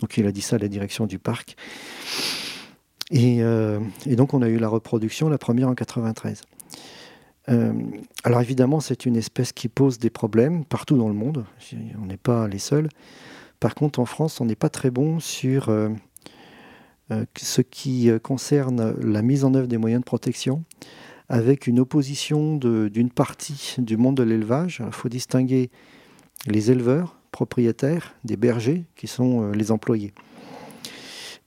Donc 0.00 0.16
il 0.16 0.26
a 0.26 0.32
dit 0.32 0.40
ça 0.40 0.56
à 0.56 0.58
la 0.58 0.68
direction 0.68 1.06
du 1.06 1.18
parc. 1.18 1.56
Euh, 3.14 3.80
et, 4.06 4.16
donc 4.16 4.34
on 4.34 4.42
a 4.42 4.48
eu 4.48 4.58
la 4.58 4.68
reproduction, 4.68 5.28
la 5.28 5.38
première 5.38 5.68
en 5.68 5.74
93. 5.74 6.42
Euh, 7.48 7.72
alors 8.24 8.40
évidemment, 8.40 8.80
c'est 8.80 9.06
une 9.06 9.16
espèce 9.16 9.52
qui 9.52 9.68
pose 9.68 9.98
des 9.98 10.10
problèmes 10.10 10.64
partout 10.64 10.96
dans 10.96 11.08
le 11.08 11.14
monde. 11.14 11.44
On 12.00 12.06
n'est 12.06 12.18
pas 12.18 12.46
les 12.48 12.58
seuls. 12.58 12.88
Par 13.60 13.74
contre, 13.74 13.98
en 14.00 14.04
France, 14.04 14.40
on 14.40 14.44
n'est 14.44 14.54
pas 14.54 14.68
très 14.68 14.90
bon 14.90 15.18
sur 15.18 15.70
euh, 15.70 15.88
ce 17.36 17.62
qui 17.62 18.10
concerne 18.22 18.94
la 19.00 19.22
mise 19.22 19.44
en 19.44 19.54
œuvre 19.54 19.66
des 19.66 19.78
moyens 19.78 20.02
de 20.02 20.04
protection, 20.04 20.62
avec 21.30 21.66
une 21.66 21.80
opposition 21.80 22.56
d'une 22.56 23.10
partie 23.10 23.76
du 23.78 23.96
monde 23.96 24.16
de 24.16 24.22
l'élevage. 24.22 24.82
Il 24.84 24.92
faut 24.92 25.08
distinguer 25.08 25.70
les 26.46 26.70
éleveurs 26.70 27.18
propriétaires 27.32 28.14
des 28.24 28.36
bergers, 28.36 28.84
qui 28.94 29.06
sont 29.06 29.50
les 29.52 29.70
employés. 29.70 30.12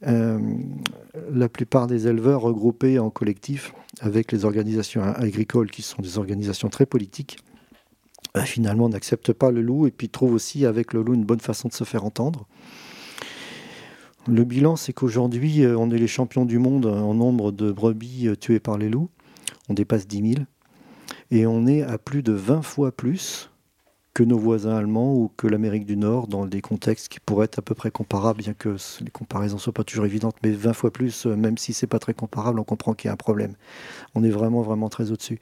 La 0.03 1.49
plupart 1.49 1.87
des 1.87 2.07
éleveurs 2.07 2.41
regroupés 2.41 2.99
en 2.99 3.09
collectif 3.09 3.73
avec 3.99 4.31
les 4.31 4.45
organisations 4.45 5.03
agricoles 5.03 5.69
qui 5.69 5.81
sont 5.81 6.01
des 6.01 6.17
organisations 6.17 6.69
très 6.69 6.85
politiques, 6.85 7.37
finalement 8.45 8.89
n'acceptent 8.89 9.33
pas 9.33 9.51
le 9.51 9.61
loup 9.61 9.87
et 9.87 9.91
puis 9.91 10.09
trouvent 10.09 10.33
aussi 10.33 10.65
avec 10.65 10.93
le 10.93 11.03
loup 11.03 11.13
une 11.13 11.25
bonne 11.25 11.39
façon 11.39 11.67
de 11.67 11.73
se 11.73 11.83
faire 11.83 12.05
entendre. 12.05 12.47
Le 14.27 14.43
bilan, 14.43 14.75
c'est 14.75 14.93
qu'aujourd'hui, 14.93 15.65
on 15.65 15.91
est 15.91 15.97
les 15.97 16.07
champions 16.07 16.45
du 16.45 16.59
monde 16.59 16.85
en 16.85 17.13
nombre 17.13 17.51
de 17.51 17.71
brebis 17.71 18.29
tuées 18.39 18.59
par 18.59 18.77
les 18.77 18.89
loups. 18.89 19.09
On 19.69 19.73
dépasse 19.73 20.07
10 20.07 20.33
000. 20.33 20.45
Et 21.31 21.45
on 21.45 21.65
est 21.67 21.81
à 21.81 21.97
plus 21.97 22.23
de 22.23 22.31
20 22.31 22.61
fois 22.61 22.91
plus 22.91 23.50
que 24.13 24.23
nos 24.23 24.37
voisins 24.37 24.75
allemands 24.75 25.13
ou 25.13 25.31
que 25.37 25.47
l'Amérique 25.47 25.85
du 25.85 25.95
Nord 25.95 26.27
dans 26.27 26.45
des 26.45 26.61
contextes 26.61 27.07
qui 27.07 27.19
pourraient 27.19 27.45
être 27.45 27.59
à 27.59 27.61
peu 27.61 27.75
près 27.75 27.91
comparables, 27.91 28.39
bien 28.39 28.53
que 28.53 28.75
les 28.99 29.11
comparaisons 29.11 29.55
ne 29.55 29.61
soient 29.61 29.73
pas 29.73 29.85
toujours 29.85 30.05
évidentes, 30.05 30.35
mais 30.43 30.51
20 30.51 30.73
fois 30.73 30.91
plus, 30.91 31.25
euh, 31.25 31.35
même 31.35 31.57
si 31.57 31.71
c'est 31.73 31.87
pas 31.87 31.99
très 31.99 32.13
comparable, 32.13 32.59
on 32.59 32.63
comprend 32.63 32.93
qu'il 32.93 33.07
y 33.07 33.09
a 33.09 33.13
un 33.13 33.17
problème. 33.17 33.55
On 34.13 34.23
est 34.23 34.29
vraiment, 34.29 34.61
vraiment 34.63 34.89
très 34.89 35.11
au-dessus. 35.11 35.39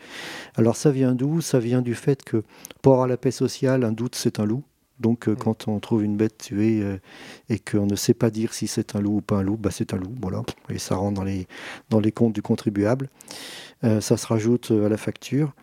Alors 0.55 0.75
ça 0.75 0.91
vient 0.91 1.15
d'où? 1.15 1.41
Ça 1.41 1.59
vient 1.59 1.81
du 1.81 1.95
fait 1.95 2.23
que 2.23 2.43
pour 2.81 2.93
avoir 2.93 3.07
la 3.07 3.17
paix 3.17 3.31
sociale, 3.31 3.83
un 3.83 3.91
doute, 3.91 4.15
c'est 4.15 4.39
un 4.39 4.45
loup. 4.45 4.63
Donc 4.99 5.27
euh, 5.27 5.35
quand 5.35 5.67
on 5.67 5.79
trouve 5.79 6.03
une 6.03 6.17
bête 6.17 6.37
tuée 6.37 6.83
euh, 6.83 6.97
et 7.49 7.57
qu'on 7.57 7.87
ne 7.87 7.95
sait 7.95 8.13
pas 8.13 8.29
dire 8.29 8.53
si 8.53 8.67
c'est 8.67 8.95
un 8.95 9.01
loup 9.01 9.17
ou 9.17 9.21
pas 9.21 9.37
un 9.37 9.43
loup, 9.43 9.57
bah, 9.57 9.71
c'est 9.71 9.95
un 9.95 9.97
loup, 9.97 10.13
voilà. 10.21 10.43
Et 10.69 10.77
ça 10.77 10.95
rentre 10.95 11.15
dans 11.15 11.23
les, 11.23 11.47
dans 11.89 11.99
les 11.99 12.11
comptes 12.11 12.33
du 12.33 12.43
contribuable. 12.43 13.09
ça 13.81 14.17
se 14.17 14.27
rajoute 14.27 14.71
à 14.71 14.89
la 14.89 14.97
facture 14.97 15.53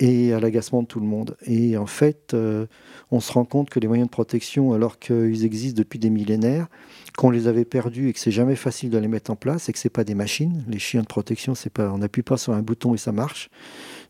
et 0.00 0.32
à 0.32 0.40
l'agacement 0.40 0.82
de 0.82 0.86
tout 0.86 0.98
le 0.98 1.06
monde. 1.06 1.36
Et 1.46 1.76
en 1.76 1.86
fait, 1.86 2.32
euh, 2.32 2.66
on 3.10 3.20
se 3.20 3.32
rend 3.32 3.44
compte 3.44 3.68
que 3.68 3.78
les 3.78 3.86
moyens 3.86 4.08
de 4.08 4.10
protection, 4.10 4.72
alors 4.72 4.98
qu'ils 4.98 5.44
existent 5.44 5.78
depuis 5.78 5.98
des 5.98 6.08
millénaires, 6.08 6.68
qu'on 7.16 7.30
les 7.30 7.46
avait 7.46 7.66
perdus 7.66 8.08
et 8.08 8.12
que 8.14 8.18
c'est 8.18 8.30
jamais 8.30 8.56
facile 8.56 8.88
de 8.88 8.96
les 8.96 9.08
mettre 9.08 9.30
en 9.30 9.36
place 9.36 9.68
et 9.68 9.72
que 9.72 9.78
c'est 9.78 9.90
pas 9.90 10.04
des 10.04 10.14
machines. 10.14 10.64
Les 10.68 10.78
chiens 10.78 11.02
de 11.02 11.06
protection, 11.06 11.52
on 11.78 11.98
n'appuie 11.98 12.22
pas 12.22 12.38
sur 12.38 12.54
un 12.54 12.62
bouton 12.62 12.94
et 12.94 12.98
ça 12.98 13.12
marche. 13.12 13.50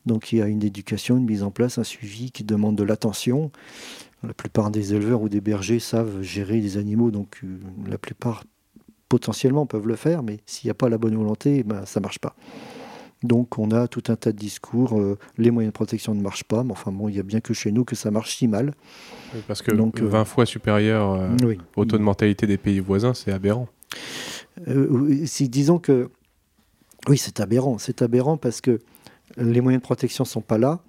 Donc 0.07 0.33
il 0.33 0.39
y 0.39 0.43
a 0.43 0.47
une 0.47 0.63
éducation, 0.63 1.17
une 1.17 1.27
mise 1.27 1.43
en 1.43 1.51
place, 1.51 1.77
un 1.79 1.85
suivi 1.85 2.31
qui 2.31 2.45
demande 2.45 2.77
de 2.77 2.85
l'attention. 2.85 3.51
La 4.23 4.35
plupart 4.35 4.71
des 4.71 4.95
éleveurs 4.95 5.23
ou 5.23 5.29
des 5.29 5.41
bergers 5.41 5.81
savent 5.81 6.23
gérer 6.23 6.61
des 6.61 6.77
animaux, 6.77 7.11
donc 7.11 7.41
euh, 7.43 7.59
la 7.89 7.99
plupart 7.99 8.45
potentiellement 9.09 9.67
peuvent 9.67 9.89
le 9.89 9.97
faire, 9.97 10.23
mais 10.23 10.39
s'il 10.47 10.69
n'y 10.69 10.71
a 10.71 10.75
pas 10.75 10.89
la 10.89 10.99
bonne 10.99 11.17
volonté, 11.17 11.65
ben, 11.65 11.85
ça 11.85 11.99
marche 11.99 12.21
pas. 12.21 12.37
Donc 13.23 13.59
on 13.59 13.71
a 13.71 13.87
tout 13.87 14.05
un 14.09 14.17
tas 14.17 14.33
de 14.33 14.39
discours, 14.39 14.99
euh, 14.99 15.19
les 15.37 15.51
moyens 15.51 15.73
de 15.73 15.75
protection 15.75 16.15
ne 16.15 16.23
marchent 16.23 16.45
pas, 16.45 16.65
mais 16.65 16.73
enfin 16.73 16.91
bon, 16.91 17.09
il 17.09 17.17
y 17.17 17.21
a 17.21 17.23
bien 17.23 17.41
que 17.41 17.53
chez 17.53 17.71
nous 17.71 17.85
que 17.85 17.95
ça 17.95 18.11
marche 18.11 18.37
si 18.37 18.49
mal. 18.49 18.73
parce 19.47 19.61
que 19.61 19.73
Donc, 19.73 20.01
20 20.01 20.21
euh, 20.21 20.25
fois 20.25 20.47
supérieur 20.47 21.13
euh, 21.13 21.55
au 21.77 21.85
taux 21.85 21.99
de 21.99 22.03
mortalité 22.03 22.47
des 22.47 22.57
pays 22.57 22.81
voisins, 22.81 23.13
c'est 23.13 23.33
aberrant. 23.33 23.69
si, 25.27 25.49
disons 25.51 25.79
que 25.79 26.11
oui, 27.09 27.19
c'est 27.19 27.41
aberrant, 27.41 27.77
c'est 27.79 28.01
aberrant 28.01 28.39
parce 28.39 28.63
que 28.63 28.79
les 29.37 29.61
moyens 29.61 29.83
de 29.83 29.85
protection 29.85 30.25
ne 30.25 30.29
sont 30.29 30.41
pas 30.41 30.59
là, 30.59 30.81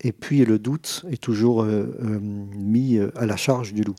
et 0.00 0.10
puis 0.10 0.44
le 0.44 0.58
doute 0.58 1.04
est 1.08 1.22
toujours 1.22 1.64
mis 1.64 2.98
à 3.16 3.26
la 3.26 3.36
charge 3.36 3.72
du 3.72 3.82
loup. 3.82 3.96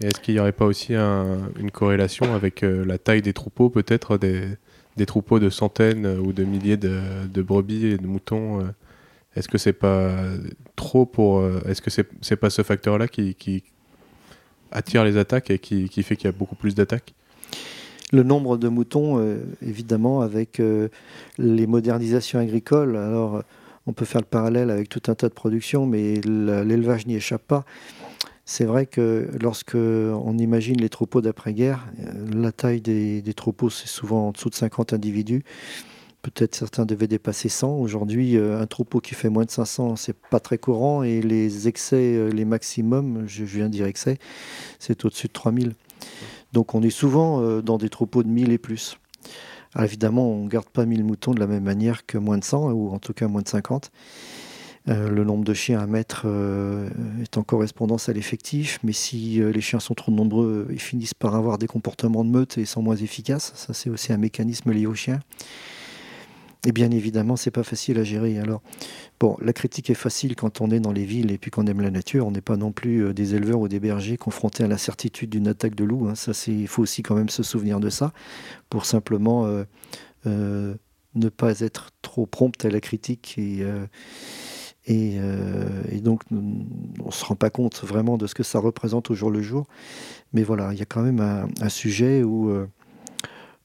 Est-ce 0.00 0.20
qu'il 0.20 0.34
n'y 0.34 0.40
aurait 0.40 0.52
pas 0.52 0.66
aussi 0.66 0.94
une 0.94 1.70
corrélation 1.72 2.32
avec 2.34 2.60
la 2.62 2.98
taille 2.98 3.22
des 3.22 3.32
troupeaux, 3.32 3.70
peut-être 3.70 4.18
des, 4.18 4.56
des 4.98 5.06
troupeaux 5.06 5.38
de 5.38 5.48
centaines 5.48 6.04
euh, 6.04 6.18
ou 6.18 6.34
de 6.34 6.44
milliers 6.44 6.76
de, 6.76 7.42
brebis 7.42 7.86
et 7.86 7.96
de 7.96 8.06
moutons, 8.06 8.60
euh, 8.60 8.64
est-ce 9.34 9.48
que 9.48 9.56
c'est 9.56 9.72
pas 9.72 10.12
trop 10.76 11.06
pour. 11.06 11.38
Euh, 11.38 11.62
est-ce 11.66 11.80
que 11.80 11.90
c'est 11.90 12.36
pas 12.36 12.50
ce 12.50 12.62
facteur-là 12.62 13.08
qui, 13.08 13.64
attire 14.70 15.02
les 15.04 15.16
attaques 15.16 15.50
et 15.50 15.58
qui, 15.58 16.02
fait 16.02 16.16
qu'il 16.16 16.26
y 16.26 16.28
a 16.28 16.36
beaucoup 16.36 16.56
plus 16.56 16.74
d'attaques? 16.74 17.14
Le 18.12 18.22
nombre 18.22 18.58
de 18.58 18.68
moutons, 18.68 19.22
évidemment, 19.62 20.22
avec 20.22 20.62
les 21.38 21.66
modernisations 21.66 22.38
agricoles. 22.38 22.96
Alors, 22.96 23.42
on 23.86 23.92
peut 23.92 24.06
faire 24.06 24.22
le 24.22 24.26
parallèle 24.26 24.70
avec 24.70 24.88
tout 24.88 25.02
un 25.08 25.14
tas 25.14 25.28
de 25.28 25.34
productions, 25.34 25.86
mais 25.86 26.20
l'élevage 26.22 27.06
n'y 27.06 27.16
échappe 27.16 27.42
pas. 27.46 27.64
C'est 28.50 28.64
vrai 28.64 28.86
que 28.86 29.28
lorsque 29.42 29.74
on 29.74 30.38
imagine 30.38 30.80
les 30.80 30.88
troupeaux 30.88 31.20
d'après-guerre, 31.20 31.86
euh, 32.00 32.24
la 32.34 32.50
taille 32.50 32.80
des, 32.80 33.34
troupeaux, 33.36 33.68
c'est 33.68 33.88
souvent 33.88 34.28
en 34.28 34.32
dessous 34.32 34.48
de 34.48 34.54
50 34.54 34.94
individus. 34.94 35.44
Peut-être 36.22 36.54
certains 36.54 36.86
devaient 36.86 37.08
dépasser 37.08 37.50
100. 37.50 37.76
Aujourd'hui, 37.76 38.38
euh, 38.38 38.58
un 38.58 38.66
troupeau 38.66 39.00
qui 39.00 39.14
fait 39.14 39.28
moins 39.28 39.44
de 39.44 39.50
500, 39.50 39.96
c'est 39.96 40.16
pas 40.16 40.40
très 40.40 40.56
courant. 40.56 41.02
Et 41.02 41.20
les 41.20 41.68
excès, 41.68 42.14
euh, 42.14 42.30
les 42.30 42.46
maximums, 42.46 43.24
je 43.26 43.44
viens 43.44 43.66
de 43.66 43.72
dire 43.72 43.84
excès, 43.84 44.16
c'est 44.78 45.04
au-dessus 45.04 45.26
de 45.26 45.34
3000. 45.34 45.74
Donc 46.54 46.74
on 46.74 46.82
est 46.82 46.88
souvent 46.88 47.60
dans 47.60 47.76
des 47.76 47.90
troupeaux 47.90 48.22
de 48.22 48.28
1000 48.28 48.50
et 48.50 48.58
plus. 48.58 48.98
Alors 49.74 49.84
évidemment, 49.84 50.26
on 50.26 50.44
ne 50.44 50.48
garde 50.48 50.70
pas 50.70 50.86
1000 50.86 51.04
moutons 51.04 51.34
de 51.34 51.40
la 51.40 51.46
même 51.46 51.64
manière 51.64 52.06
que 52.06 52.16
moins 52.16 52.38
de 52.38 52.44
100, 52.44 52.70
ou 52.70 52.88
en 52.94 52.98
tout 52.98 53.12
cas 53.12 53.28
moins 53.28 53.42
de 53.42 53.48
50. 53.48 53.90
Euh, 54.88 55.10
le 55.10 55.24
nombre 55.24 55.44
de 55.44 55.54
chiens 55.54 55.80
à 55.80 55.86
mettre 55.86 56.22
euh, 56.24 56.88
est 57.22 57.36
en 57.36 57.42
correspondance 57.42 58.08
à 58.08 58.12
l'effectif, 58.12 58.78
mais 58.82 58.92
si 58.92 59.42
euh, 59.42 59.50
les 59.50 59.60
chiens 59.60 59.80
sont 59.80 59.94
trop 59.94 60.12
nombreux, 60.12 60.68
ils 60.70 60.80
finissent 60.80 61.14
par 61.14 61.34
avoir 61.34 61.58
des 61.58 61.66
comportements 61.66 62.24
de 62.24 62.30
meute 62.30 62.58
et 62.58 62.64
sont 62.64 62.82
moins 62.82 62.96
efficaces. 62.96 63.52
Ça, 63.54 63.74
c'est 63.74 63.90
aussi 63.90 64.12
un 64.12 64.16
mécanisme 64.16 64.72
lié 64.72 64.86
aux 64.86 64.94
chiens. 64.94 65.20
Et 66.66 66.72
bien 66.72 66.90
évidemment, 66.90 67.36
c'est 67.36 67.50
pas 67.50 67.62
facile 67.62 67.98
à 67.98 68.04
gérer. 68.04 68.38
Alors, 68.38 68.62
bon, 69.20 69.36
la 69.40 69.52
critique 69.52 69.90
est 69.90 69.94
facile 69.94 70.34
quand 70.36 70.60
on 70.60 70.70
est 70.70 70.80
dans 70.80 70.92
les 70.92 71.04
villes 71.04 71.30
et 71.30 71.38
puis 71.38 71.50
qu'on 71.50 71.66
aime 71.66 71.80
la 71.80 71.90
nature. 71.90 72.26
On 72.26 72.30
n'est 72.30 72.40
pas 72.40 72.56
non 72.56 72.72
plus 72.72 73.14
des 73.14 73.34
éleveurs 73.34 73.60
ou 73.60 73.68
des 73.68 73.78
bergers 73.78 74.16
confrontés 74.16 74.64
à 74.64 74.68
la 74.68 74.78
certitude 74.78 75.30
d'une 75.30 75.46
attaque 75.46 75.76
de 75.76 75.84
loup. 75.84 76.08
Hein. 76.08 76.14
Ça, 76.14 76.32
il 76.48 76.66
faut 76.66 76.82
aussi 76.82 77.02
quand 77.02 77.14
même 77.14 77.28
se 77.28 77.42
souvenir 77.42 77.78
de 77.78 77.90
ça 77.90 78.12
pour 78.70 78.86
simplement 78.86 79.46
ne 80.26 81.28
pas 81.28 81.60
être 81.60 81.90
trop 82.02 82.26
prompt 82.26 82.64
à 82.64 82.70
la 82.70 82.80
critique 82.80 83.36
et 83.38 83.64
euh, 84.90 85.82
et, 85.90 86.00
donc, 86.00 86.22
on 86.30 87.06
ne 87.06 87.10
se 87.10 87.24
rend 87.24 87.34
pas 87.34 87.50
compte 87.50 87.82
vraiment 87.84 88.16
de 88.16 88.26
ce 88.26 88.34
que 88.34 88.42
ça 88.42 88.58
représente 88.58 89.10
au 89.10 89.14
jour 89.14 89.30
le 89.30 89.42
jour. 89.42 89.66
Mais 90.32 90.42
voilà, 90.42 90.72
il 90.72 90.78
y 90.78 90.82
a 90.82 90.86
quand 90.86 91.02
même 91.02 91.20
un, 91.20 91.68
sujet 91.68 92.22
où 92.22 92.50
euh, 92.50 92.66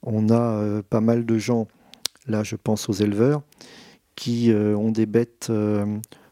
on 0.02 0.30
a 0.30 0.40
euh, 0.40 0.82
pas 0.82 1.02
mal 1.02 1.26
de 1.26 1.38
gens, 1.38 1.68
là 2.28 2.44
je 2.44 2.56
pense 2.56 2.90
aux 2.90 2.94
éleveurs, 2.94 3.42
qui 4.16 4.54
ont 4.54 4.92
des 4.92 5.08
bêtes 5.08 5.52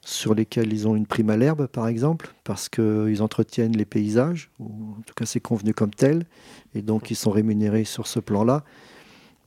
sur 0.02 0.36
lesquelles 0.36 0.72
ils 0.72 0.88
ont 0.88 0.96
une 0.96 1.08
prime 1.08 1.32
à 1.32 1.38
l'herbe, 1.38 1.66
par 1.66 1.88
exemple, 1.88 2.34
parce 2.44 2.70
qu'ils 2.70 3.24
entretiennent 3.24 3.76
les 3.76 3.86
paysages, 3.86 4.52
ou 4.60 4.66
en 5.00 5.02
tout 5.02 5.16
cas 5.16 5.26
c'est 5.26 5.40
convenu 5.40 5.74
comme 5.74 5.90
tel, 5.90 6.26
et 6.76 6.84
donc 6.84 7.10
ils 7.10 7.16
sont 7.16 7.32
rémunérés 7.32 7.84
sur 7.84 8.06
ce 8.06 8.20
plan-là 8.20 8.64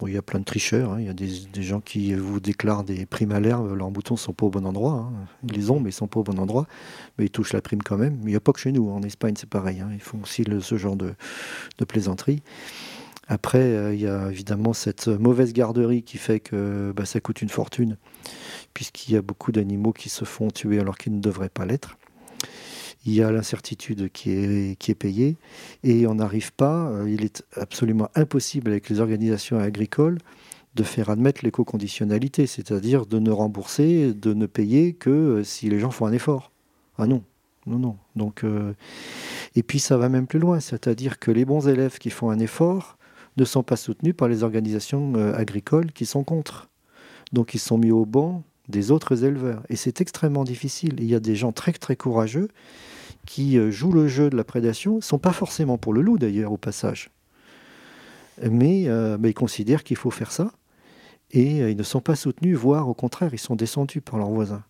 il 0.06 0.12
y 0.12 0.16
a 0.16 0.22
plein 0.22 0.40
de 0.40 0.44
tricheurs. 0.44 0.92
Hein. 0.92 1.00
Il 1.00 1.06
y 1.06 1.08
a 1.08 1.12
des, 1.14 1.62
gens 1.62 1.80
qui 1.80 2.14
vous 2.14 2.40
déclarent 2.40 2.84
des 2.84 3.06
primes 3.06 3.32
à 3.32 3.40
l'herbe. 3.40 3.74
Leurs 3.74 3.90
moutons 3.90 4.14
ne 4.14 4.18
sont 4.18 4.32
pas 4.32 4.46
au 4.46 4.50
bon 4.50 4.66
endroit. 4.66 5.10
Hein. 5.10 5.26
Ils 5.44 5.52
les 5.52 5.70
ont, 5.70 5.76
mais 5.76 5.84
ils 5.84 5.86
ne 5.86 5.90
sont 5.92 6.08
pas 6.08 6.20
au 6.20 6.24
bon 6.24 6.38
endroit. 6.38 6.66
Mais 7.18 7.26
ils 7.26 7.30
touchent 7.30 7.52
la 7.52 7.60
prime 7.60 7.82
quand 7.82 7.96
même. 7.96 8.18
Il 8.22 8.28
n'y 8.28 8.36
a 8.36 8.40
pas 8.40 8.52
que 8.52 8.60
chez 8.60 8.72
nous. 8.72 8.90
En 8.90 9.02
Espagne, 9.02 9.34
c'est 9.36 9.48
pareil. 9.48 9.80
Hein. 9.80 9.90
Ils 9.92 10.00
font 10.00 10.20
aussi 10.22 10.44
ce 10.60 10.76
genre 10.76 10.96
de, 10.96 11.14
plaisanterie. 11.86 12.42
Après, 13.26 13.62
euh, 13.62 13.94
il 13.94 14.00
y 14.00 14.06
a 14.06 14.30
évidemment 14.30 14.74
cette 14.74 15.08
mauvaise 15.08 15.54
garderie 15.54 16.02
qui 16.02 16.18
fait 16.18 16.40
que 16.40 16.92
bah, 16.94 17.06
ça 17.06 17.20
coûte 17.20 17.40
une 17.40 17.48
fortune, 17.48 17.96
puisqu'il 18.74 19.14
y 19.14 19.16
a 19.16 19.22
beaucoup 19.22 19.50
d'animaux 19.50 19.94
qui 19.94 20.10
se 20.10 20.26
font 20.26 20.50
tuer 20.50 20.78
alors 20.78 20.98
qu'ils 20.98 21.14
ne 21.14 21.20
devraient 21.20 21.48
pas 21.48 21.64
l'être 21.64 21.96
il 23.04 23.14
y 23.14 23.22
a 23.22 23.30
l'incertitude 23.30 24.10
qui 24.10 24.30
est, 24.30 24.78
qui 24.78 24.90
est 24.90 24.94
payée 24.94 25.36
et 25.82 26.06
on 26.06 26.14
n'arrive 26.14 26.52
pas, 26.52 26.88
euh, 26.88 27.10
il 27.10 27.24
est 27.24 27.44
absolument 27.56 28.08
impossible 28.14 28.70
avec 28.70 28.88
les 28.88 29.00
organisations 29.00 29.58
agricoles 29.58 30.18
de 30.74 30.82
faire 30.82 31.10
admettre 31.10 31.44
l'éco-conditionnalité, 31.44 32.46
c'est-à-dire 32.46 33.06
de 33.06 33.18
ne 33.18 33.30
rembourser, 33.30 34.12
de 34.12 34.34
ne 34.34 34.46
payer 34.46 34.94
que 34.94 35.10
euh, 35.10 35.44
si 35.44 35.68
les 35.68 35.78
gens 35.78 35.90
font 35.90 36.06
un 36.06 36.12
effort. 36.12 36.50
Ah 36.98 37.06
non, 37.06 37.22
non, 37.66 37.78
non. 37.78 37.96
Donc, 38.16 38.42
euh, 38.42 38.72
et 39.54 39.62
puis 39.62 39.78
ça 39.78 39.96
va 39.96 40.08
même 40.08 40.26
plus 40.26 40.38
loin, 40.38 40.60
c'est-à-dire 40.60 41.18
que 41.18 41.30
les 41.30 41.44
bons 41.44 41.68
élèves 41.68 41.98
qui 41.98 42.10
font 42.10 42.30
un 42.30 42.38
effort 42.38 42.96
ne 43.36 43.44
sont 43.44 43.62
pas 43.62 43.76
soutenus 43.76 44.14
par 44.16 44.28
les 44.28 44.42
organisations 44.42 45.14
agricoles 45.34 45.92
qui 45.92 46.06
sont 46.06 46.22
contre. 46.22 46.68
Donc 47.32 47.54
ils 47.54 47.58
sont 47.58 47.78
mis 47.78 47.90
au 47.90 48.06
banc 48.06 48.44
des 48.68 48.92
autres 48.92 49.24
éleveurs. 49.24 49.62
Et 49.68 49.76
c'est 49.76 50.00
extrêmement 50.00 50.44
difficile. 50.44 50.94
Il 50.98 51.06
y 51.06 51.16
a 51.16 51.20
des 51.20 51.34
gens 51.34 51.50
très 51.50 51.72
très 51.72 51.96
courageux 51.96 52.48
qui 53.26 53.58
euh, 53.58 53.70
jouent 53.70 53.92
le 53.92 54.08
jeu 54.08 54.30
de 54.30 54.36
la 54.36 54.44
prédation, 54.44 54.96
ne 54.96 55.00
sont 55.00 55.18
pas 55.18 55.32
forcément 55.32 55.78
pour 55.78 55.92
le 55.92 56.02
loup 56.02 56.18
d'ailleurs 56.18 56.52
au 56.52 56.56
passage, 56.56 57.10
mais, 58.42 58.84
euh, 58.88 59.18
ils 59.22 59.34
considèrent 59.34 59.84
qu'il 59.84 59.96
faut 59.96 60.10
faire 60.10 60.32
ça, 60.32 60.52
et 61.30 61.62
euh, 61.62 61.70
ils 61.70 61.76
ne 61.76 61.82
sont 61.82 62.00
pas 62.00 62.16
soutenus, 62.16 62.56
voire 62.56 62.88
au 62.88 62.94
contraire, 62.94 63.30
ils 63.32 63.38
sont 63.38 63.56
descendus 63.56 64.00
par 64.00 64.18
leurs 64.18 64.30
voisins. 64.30 64.62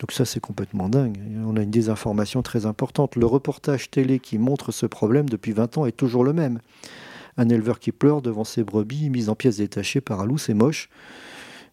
Donc 0.00 0.12
ça, 0.12 0.26
c'est 0.26 0.40
complètement 0.40 0.90
dingue. 0.90 1.18
On 1.46 1.56
a 1.56 1.62
une 1.62 1.70
désinformation 1.70 2.42
très 2.42 2.66
importante. 2.66 3.16
Le 3.16 3.24
reportage 3.24 3.90
télé 3.90 4.18
qui 4.18 4.36
montre 4.36 4.70
ce 4.70 4.84
problème 4.84 5.26
depuis 5.26 5.52
20 5.52 5.78
ans 5.78 5.86
est 5.86 5.96
toujours 5.96 6.22
le 6.22 6.34
même. 6.34 6.60
Un 7.38 7.48
éleveur 7.48 7.78
qui 7.78 7.92
pleure 7.92 8.20
devant 8.20 8.44
ses 8.44 8.62
brebis 8.62 9.08
mises 9.08 9.30
en 9.30 9.34
pièces 9.34 9.56
détachées 9.56 10.02
par 10.02 10.20
un 10.20 10.26
loup, 10.26 10.36
c'est 10.36 10.52
moche, 10.52 10.90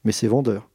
mais 0.06 0.14
c'est 0.14 0.28
vendeur. 0.28 0.70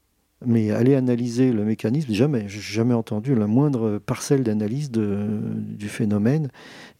Mais 0.46 0.70
aller 0.70 0.94
analyser 0.94 1.52
le 1.52 1.64
mécanisme, 1.64 2.12
jamais. 2.12 2.48
Jamais 2.48 2.94
entendu 2.94 3.34
la 3.34 3.48
moindre 3.48 3.98
parcelle 3.98 4.44
d'analyse 4.44 4.90
du 4.90 5.88
phénomène. 5.88 6.50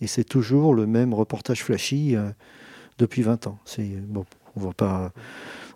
Et 0.01 0.07
c'est 0.07 0.24
toujours 0.24 0.74
le 0.74 0.86
même 0.86 1.14
reportage 1.14 1.62
flashy. 1.62 2.16
Euh, 2.16 2.30
depuis 2.99 3.22
20 3.22 3.47
ans. 3.47 3.59
On 3.78 4.24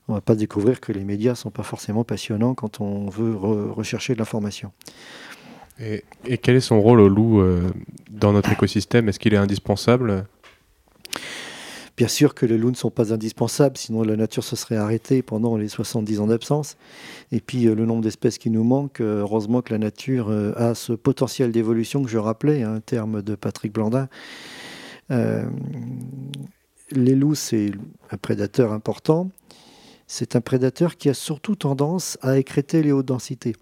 on 0.09 0.15
va 0.15 0.21
pas 0.21 0.35
découvrir 0.35 0.81
que 0.81 0.93
les 0.93 1.05
médias 1.05 1.37
sont 1.37 1.51
pas 1.51 1.63
forcément 1.63 2.03
passionnants 2.03 2.55
quand 2.55 2.81
on 2.81 3.09
veut 3.09 3.35
rechercher 3.37 4.15
de 4.15 4.19
l'information. 4.19 4.73
Et, 5.81 6.03
quel 6.43 6.57
est 6.57 6.61
son 6.61 6.83
rôle 6.83 7.01
au 7.01 7.09
loup 7.09 7.41
euh, 7.41 7.71
dans 8.11 8.33
notre 8.33 8.53
écosystème? 8.53 9.09
Est-ce 9.09 9.19
qu'il 9.19 9.33
est 9.33 9.39
indispensable? 9.39 10.27
Bien 12.03 12.09
sûr 12.09 12.35
que 12.35 12.47
les 12.47 12.59
loups 12.59 12.73
ne 12.73 12.77
sont 12.77 12.91
pas 12.91 13.15
indispensables, 13.15 13.77
sinon 13.77 14.03
la 14.03 14.17
nature 14.17 14.43
se 14.43 14.57
serait 14.57 14.75
arrêtée 14.75 15.23
pendant 15.23 15.57
les 15.57 15.69
70 15.69 16.19
ans 16.19 16.27
d'absence. 16.27 16.77
Et 17.31 17.39
puis 17.39 17.69
euh, 17.69 17.77
le 17.77 17.87
nombre 17.87 18.03
d'espèces 18.03 18.39
qui 18.39 18.51
nous 18.51 18.65
manquent, 18.65 19.01
euh, 19.01 19.21
heureusement 19.21 19.63
que 19.63 19.73
la 19.73 19.79
nature 19.79 20.29
a 20.57 20.75
ce 20.75 20.95
potentiel 20.95 21.53
d'évolution 21.53 22.03
que 22.03 22.09
je 22.09 22.19
rappelais, 22.19 22.65
un 22.65 22.81
terme 22.81 23.23
de 23.23 23.37
Patrick 23.37 23.73
Blandin. 23.73 24.09
les 25.11 25.45
loups, 27.15 27.37
c'est 27.37 27.71
un 28.11 28.17
prédateur 28.17 28.73
important. 28.73 29.31
C'est 30.09 30.35
un 30.35 30.41
prédateur 30.41 30.97
qui 30.97 31.09
a 31.09 31.15
surtout 31.15 31.55
tendance 31.55 32.19
à 32.21 32.37
écréter 32.37 32.83
les 32.83 32.91
hautes 32.91 33.07
densités. 33.07 33.55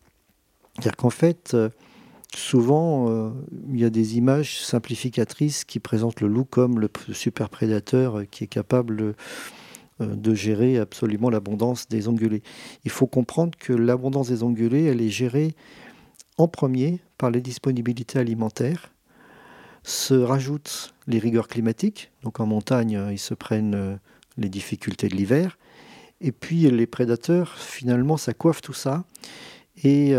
C'est-à-dire 0.76 0.96
qu'en 0.96 1.10
fait, 1.10 1.54
souvent, 2.34 3.08
euh, 3.08 3.30
il 3.72 3.80
y 3.80 3.84
a 3.84 3.90
des 3.90 4.16
images 4.16 4.62
simplificatrices 4.62 5.64
qui 5.64 5.80
présentent 5.80 6.20
le 6.20 6.28
loup 6.28 6.44
comme 6.44 6.80
le 6.80 6.88
super 7.12 7.48
prédateur 7.48 8.22
qui 8.30 8.44
est 8.44 8.48
capable 8.48 9.14
euh, 10.00 10.14
de 10.14 10.34
gérer 10.34 10.78
absolument 10.78 11.30
l'abondance 11.30 11.88
des 11.88 12.08
ongulés. 12.08 12.42
Il 12.84 12.90
faut 12.90 13.06
comprendre 13.06 13.58
que 13.58 13.72
l'abondance 13.72 14.28
des 14.28 14.42
ongulés, 14.42 14.84
elle 14.84 15.00
est 15.00 15.10
gérée 15.10 15.54
en 16.38 16.48
premier 16.48 17.00
par 17.18 17.30
les 17.30 17.40
disponibilités 17.40 18.18
alimentaires. 18.18 18.92
Se 19.82 20.14
rajoutent 20.14 20.94
les 21.06 21.18
rigueurs 21.18 21.48
climatiques. 21.48 22.10
Donc 22.22 22.38
en 22.38 22.46
montagne, 22.46 22.96
euh, 22.96 23.12
ils 23.12 23.18
se 23.18 23.34
prennent 23.34 23.98
les 24.36 24.48
difficultés 24.48 25.08
de 25.08 25.16
l'hiver. 25.16 25.58
Et 26.20 26.32
puis 26.32 26.70
les 26.70 26.86
prédateurs, 26.86 27.56
finalement, 27.56 28.16
ça 28.16 28.34
coiffe 28.34 28.60
tout 28.60 28.74
ça. 28.74 29.04
Et 29.82 30.14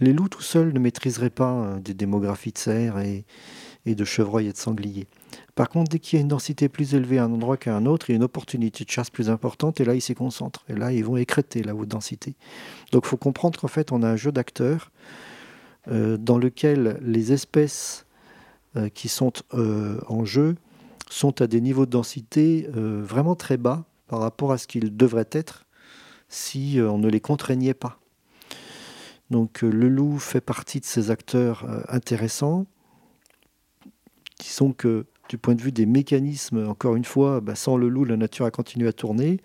les 0.00 0.12
loups 0.12 0.28
tout 0.28 0.42
seuls 0.42 0.72
ne 0.72 0.78
maîtriseraient 0.78 1.30
pas 1.30 1.52
euh, 1.52 1.80
des 1.80 1.94
démographies 1.94 2.52
de 2.52 2.58
cerfs 2.58 2.98
et, 2.98 3.24
de 3.86 4.04
chevreuils 4.04 4.48
et 4.48 4.52
de 4.52 4.56
sangliers. 4.56 5.06
Par 5.54 5.70
contre, 5.70 5.90
dès 5.90 5.98
qu'il 5.98 6.18
y 6.18 6.20
a 6.20 6.22
une 6.22 6.28
densité 6.28 6.68
plus 6.68 6.94
élevée 6.94 7.18
à 7.18 7.24
un 7.24 7.32
endroit 7.32 7.56
qu'à 7.56 7.74
un 7.74 7.86
autre, 7.86 8.10
il 8.10 8.12
y 8.12 8.14
a 8.14 8.16
une 8.16 8.22
opportunité 8.22 8.84
de 8.84 8.90
chasse 8.90 9.08
plus 9.08 9.30
importante 9.30 9.80
et 9.80 9.84
là, 9.86 9.94
ils 9.94 10.02
s'y 10.02 10.14
concentrent. 10.14 10.64
Et 10.68 10.74
là, 10.74 10.92
ils 10.92 11.02
vont 11.02 11.16
écréter 11.16 11.62
la 11.62 11.74
haute 11.74 11.88
densité. 11.88 12.34
Donc, 12.92 13.04
il 13.06 13.08
faut 13.08 13.16
comprendre 13.16 13.58
qu'en 13.58 13.68
fait, 13.68 13.90
on 13.90 14.02
a 14.02 14.08
un 14.10 14.16
jeu 14.16 14.30
d'acteurs 14.30 14.90
euh, 15.90 16.18
dans 16.18 16.36
lequel 16.36 16.98
les 17.00 17.32
espèces 17.32 18.04
euh, 18.76 18.90
qui 18.90 19.08
sont 19.08 19.32
en 19.54 20.26
jeu 20.26 20.56
sont 21.08 21.40
à 21.40 21.46
des 21.46 21.62
niveaux 21.62 21.86
de 21.86 21.90
densité 21.90 22.68
vraiment 22.74 23.34
très 23.34 23.56
bas 23.56 23.86
par 24.06 24.20
rapport 24.20 24.52
à 24.52 24.58
ce 24.58 24.66
qu'ils 24.66 24.94
devraient 24.94 25.30
être 25.32 25.64
si 26.28 26.78
on 26.78 26.98
ne 26.98 27.08
les 27.08 27.20
contraignait 27.20 27.72
pas. 27.72 27.98
Donc 29.30 29.62
euh, 29.62 29.70
le 29.70 29.88
loup 29.88 30.18
fait 30.18 30.40
partie 30.40 30.80
de 30.80 30.84
ces 30.84 31.10
acteurs 31.10 31.64
euh, 31.68 31.82
intéressants. 31.88 32.66
Disons 34.40 34.72
que 34.72 35.06
du 35.28 35.36
point 35.36 35.54
de 35.54 35.60
vue 35.60 35.72
des 35.72 35.86
mécanismes, 35.86 36.66
encore 36.68 36.96
une 36.96 37.04
fois, 37.04 37.40
bah, 37.40 37.54
sans 37.54 37.76
le 37.76 37.88
loup, 37.88 38.04
la 38.04 38.16
nature 38.16 38.46
a 38.46 38.50
continué 38.50 38.88
à 38.88 38.92
tourner. 38.92 39.40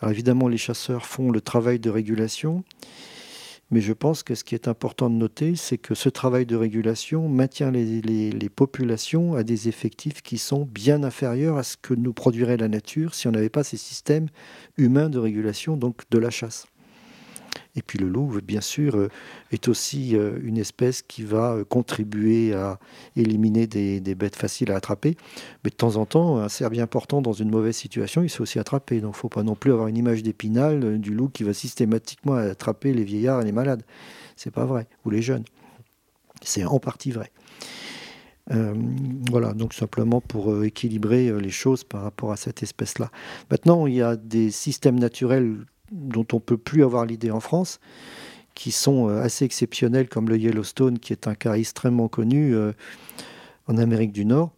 Alors 0.00 0.12
évidemment, 0.12 0.48
les 0.48 0.58
chasseurs 0.58 1.06
font 1.06 1.30
le 1.30 1.40
travail 1.40 1.80
de 1.80 1.90
régulation, 1.90 2.62
mais 3.70 3.80
je 3.80 3.92
pense 3.92 4.22
que 4.22 4.34
ce 4.34 4.44
qui 4.44 4.54
est 4.54 4.68
important 4.68 5.10
de 5.10 5.16
noter, 5.16 5.56
c'est 5.56 5.78
que 5.78 5.94
ce 5.94 6.08
travail 6.08 6.46
de 6.46 6.54
régulation 6.54 7.28
maintient 7.28 7.70
les, 7.70 8.50
populations 8.54 9.34
à 9.34 9.42
des 9.42 9.68
effectifs 9.68 10.22
qui 10.22 10.38
sont 10.38 10.64
bien 10.64 11.02
inférieurs 11.02 11.56
à 11.56 11.62
ce 11.62 11.76
que 11.76 11.94
nous 11.94 12.12
produirait 12.12 12.56
la 12.56 12.68
nature 12.68 13.14
si 13.14 13.26
on 13.26 13.32
n'avait 13.32 13.48
pas 13.48 13.64
ces 13.64 13.76
systèmes 13.76 14.28
humains 14.76 15.08
de 15.08 15.18
régulation, 15.18 15.76
donc 15.76 16.02
de 16.10 16.18
la 16.18 16.30
chasse. 16.30 16.66
Et 17.76 17.82
puis 17.82 17.98
le 17.98 18.08
loup, 18.08 18.38
bien 18.42 18.60
sûr, 18.60 18.96
euh, 18.96 19.08
est 19.50 19.68
aussi 19.68 20.16
euh, 20.16 20.38
une 20.42 20.58
espèce 20.58 21.02
qui 21.02 21.22
va 21.22 21.52
euh, 21.52 21.64
contribuer 21.64 22.54
à 22.54 22.78
éliminer 23.16 23.66
des, 23.66 24.14
bêtes 24.14 24.36
faciles 24.36 24.70
à 24.70 24.76
attraper. 24.76 25.16
Mais 25.64 25.70
de 25.70 25.74
temps 25.74 25.96
en 25.96 26.06
temps, 26.06 26.38
un 26.38 26.48
cerf 26.48 26.70
bien 26.70 26.86
portant 26.86 27.20
dans 27.20 27.32
une 27.32 27.50
mauvaise 27.50 27.76
situation, 27.76 28.22
il 28.22 28.30
se 28.30 28.36
fait 28.36 28.42
aussi 28.42 28.58
attraper. 28.58 29.00
Donc 29.00 29.14
il 29.14 29.16
ne 29.16 29.20
faut 29.20 29.28
pas 29.28 29.42
non 29.42 29.54
plus 29.54 29.72
avoir 29.72 29.88
une 29.88 29.96
image 29.96 30.22
d'épinal 30.22 31.00
du 31.00 31.14
loup 31.14 31.28
qui 31.28 31.42
va 31.42 31.52
systématiquement 31.52 32.34
attraper 32.34 32.92
les 32.92 33.04
vieillards 33.04 33.42
et 33.42 33.44
les 33.44 33.52
malades. 33.52 33.82
C'est 34.36 34.52
pas 34.52 34.64
vrai. 34.64 34.86
Ou 35.04 35.10
les 35.10 35.22
jeunes. 35.22 35.44
C'est 36.42 36.64
en 36.64 36.78
partie 36.78 37.10
vrai. 37.10 37.30
voilà, 39.30 39.54
donc 39.54 39.72
simplement 39.72 40.20
pour 40.20 40.64
équilibrer 40.64 41.32
les 41.40 41.50
choses 41.50 41.82
par 41.84 42.02
rapport 42.02 42.32
à 42.32 42.36
cette 42.36 42.62
espèce-là. 42.62 43.10
Maintenant, 43.50 43.86
il 43.86 43.94
y 43.94 44.02
a 44.02 44.16
des 44.16 44.50
systèmes 44.50 44.98
naturels 44.98 45.64
dont 45.92 46.26
on 46.32 46.36
ne 46.36 46.40
peut 46.40 46.56
plus 46.56 46.82
avoir 46.82 47.04
l'idée 47.06 47.30
en 47.30 47.40
France, 47.40 47.80
qui 48.54 48.70
sont 48.70 49.08
euh, 49.08 49.20
assez 49.20 49.44
exceptionnels, 49.44 50.08
comme 50.08 50.28
le 50.28 50.38
Yellowstone, 50.38 50.98
qui 50.98 51.12
est 51.12 51.26
un 51.26 51.34
cas 51.34 51.54
extrêmement 51.54 52.08
connu 52.08 52.54
euh, 52.54 52.72
en 53.66 53.76
Amérique 53.76 54.12
du 54.12 54.24
Nord. 54.24 54.52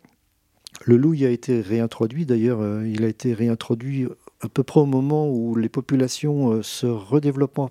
Le 0.84 0.96
loup 0.96 1.14
y 1.14 1.24
a 1.24 1.30
été 1.30 1.60
réintroduit, 1.60 2.26
d'ailleurs, 2.26 2.60
euh, 2.60 2.86
il 2.86 3.04
a 3.04 3.08
été 3.08 3.32
réintroduit 3.32 4.06
à 4.42 4.48
peu 4.50 4.62
près 4.62 4.80
au 4.80 4.86
moment 4.86 5.30
où 5.30 5.56
les 5.56 5.70
populations 5.70 6.62
se, 6.62 6.86
redéveloppant 6.86 7.70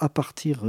à 0.00 0.08
partir 0.08 0.64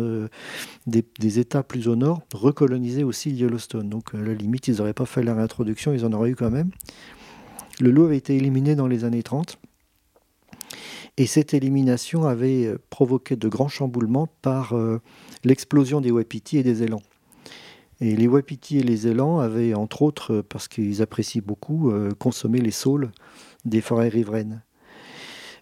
des, 0.85 1.39
États 1.39 1.63
plus 1.63 1.87
au 1.87 1.95
nord, 1.95 2.23
recolonisaient 2.33 3.03
aussi 3.03 3.31
Yellowstone. 3.31 3.87
Donc 3.87 4.13
à 4.13 4.17
la 4.17 4.33
limite, 4.33 4.67
ils 4.67 4.77
n'auraient 4.77 4.93
pas 4.93 5.05
fait 5.05 5.23
la 5.23 5.33
réintroduction, 5.33 5.93
ils 5.93 6.05
en 6.05 6.11
auraient 6.11 6.31
eu 6.31 6.35
quand 6.35 6.51
même. 6.51 6.71
Le 7.79 7.89
loup 7.89 8.03
avait 8.03 8.17
été 8.17 8.35
éliminé 8.35 8.75
dans 8.75 8.87
les 8.87 9.05
années 9.05 9.23
30. 9.23 9.57
Et 11.17 11.27
cette 11.27 11.53
élimination 11.53 12.25
avait 12.25 12.65
euh, 12.65 12.77
provoqué 12.89 13.35
de 13.35 13.47
grands 13.47 13.67
chamboulements 13.67 14.27
par 14.41 14.73
euh, 14.73 15.01
l'explosion 15.43 16.01
des 16.01 16.11
wapitis 16.11 16.57
et 16.57 16.63
des 16.63 16.83
élans. 16.83 17.01
Et 18.01 18.15
les 18.15 18.27
wapitis 18.27 18.79
et 18.79 18.83
les 18.83 19.07
élans 19.07 19.39
avaient, 19.39 19.73
entre 19.73 20.01
autres, 20.01 20.33
euh, 20.33 20.43
parce 20.43 20.67
qu'ils 20.67 21.01
apprécient 21.01 21.43
beaucoup, 21.45 21.91
consommé 22.19 22.59
les 22.59 22.71
saules 22.71 23.11
des 23.63 23.81
forêts 23.81 24.09
riveraines. 24.09 24.61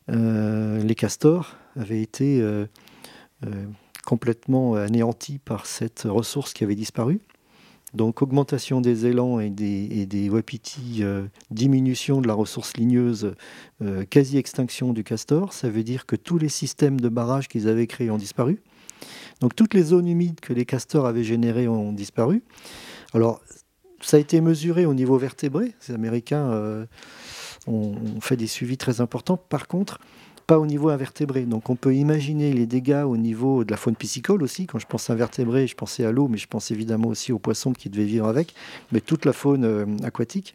les 0.07 0.95
castors 0.95 1.55
avaient 1.77 2.01
été 2.01 2.43
complètement 4.05 4.75
anéantis 4.75 5.39
par 5.39 5.65
cette 5.65 6.03
ressource 6.05 6.53
qui 6.53 6.65
avait 6.65 6.75
disparu. 6.75 7.21
Donc 7.93 8.23
augmentation 8.23 8.81
des 8.81 9.05
élans 9.05 9.39
et 9.39 9.49
des, 9.51 10.29
wapitis, 10.29 10.99
euh, 11.01 11.27
diminution 11.51 12.21
de 12.21 12.27
la 12.27 12.33
ressource 12.33 12.75
ligneuse, 12.75 13.35
euh, 13.81 14.03
quasi-extinction 14.05 14.93
du 14.93 15.03
castor. 15.03 15.53
Ça 15.53 15.69
veut 15.69 15.83
dire 15.83 16.05
que 16.05 16.15
tous 16.15 16.39
les 16.39 16.49
systèmes 16.49 16.99
de 16.99 17.09
barrage 17.09 17.47
qu'ils 17.47 17.67
avaient 17.67 17.87
créés 17.87 18.09
ont 18.09 18.17
disparu. 18.17 18.61
Donc 19.41 19.55
toutes 19.55 19.73
les 19.73 19.83
zones 19.83 20.07
humides 20.07 20.39
que 20.39 20.53
les 20.53 20.65
castors 20.65 21.05
avaient 21.05 21.23
générées 21.23 21.67
ont 21.67 21.91
disparu. 21.91 22.43
Alors 23.13 23.41
ça 24.01 24.17
a 24.17 24.19
été 24.19 24.41
mesuré 24.41 24.85
au 24.85 24.93
niveau 24.93 25.17
vertébré. 25.17 25.73
Les 25.87 25.93
Américains 25.93 26.51
euh, 26.51 26.85
ont 27.67 27.95
fait 28.21 28.37
des 28.37 28.47
suivis 28.47 28.77
très 28.77 29.01
importants. 29.01 29.37
Par 29.37 29.67
contre, 29.67 29.99
pas 30.47 30.59
au 30.59 30.65
niveau 30.65 30.89
invertébré. 30.89 31.43
Donc 31.43 31.69
on 31.69 31.75
peut 31.75 31.95
imaginer 31.95 32.53
les 32.53 32.65
dégâts 32.65 33.03
au 33.05 33.17
niveau 33.17 33.63
de 33.63 33.71
la 33.71 33.77
faune 33.77 33.95
piscicole 33.95 34.43
aussi. 34.43 34.67
Quand 34.67 34.79
je 34.79 34.87
pense 34.87 35.09
invertébré, 35.09 35.67
je 35.67 35.75
pensais 35.75 36.05
à 36.05 36.11
l'eau, 36.11 36.27
mais 36.27 36.37
je 36.37 36.47
pense 36.47 36.71
évidemment 36.71 37.09
aussi 37.09 37.31
aux 37.31 37.39
poissons 37.39 37.73
qui 37.73 37.89
devaient 37.89 38.05
vivre 38.05 38.27
avec, 38.27 38.53
mais 38.91 39.01
toute 39.01 39.25
la 39.25 39.33
faune 39.33 39.65
euh, 39.65 39.85
aquatique. 40.03 40.53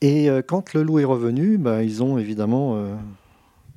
Et 0.00 0.30
euh, 0.30 0.42
quand 0.42 0.74
le 0.74 0.82
loup 0.82 0.98
est 0.98 1.04
revenu, 1.04 1.58
bah, 1.58 1.82
ils 1.82 2.02
ont 2.02 2.18
évidemment 2.18 2.76
euh, 2.76 2.94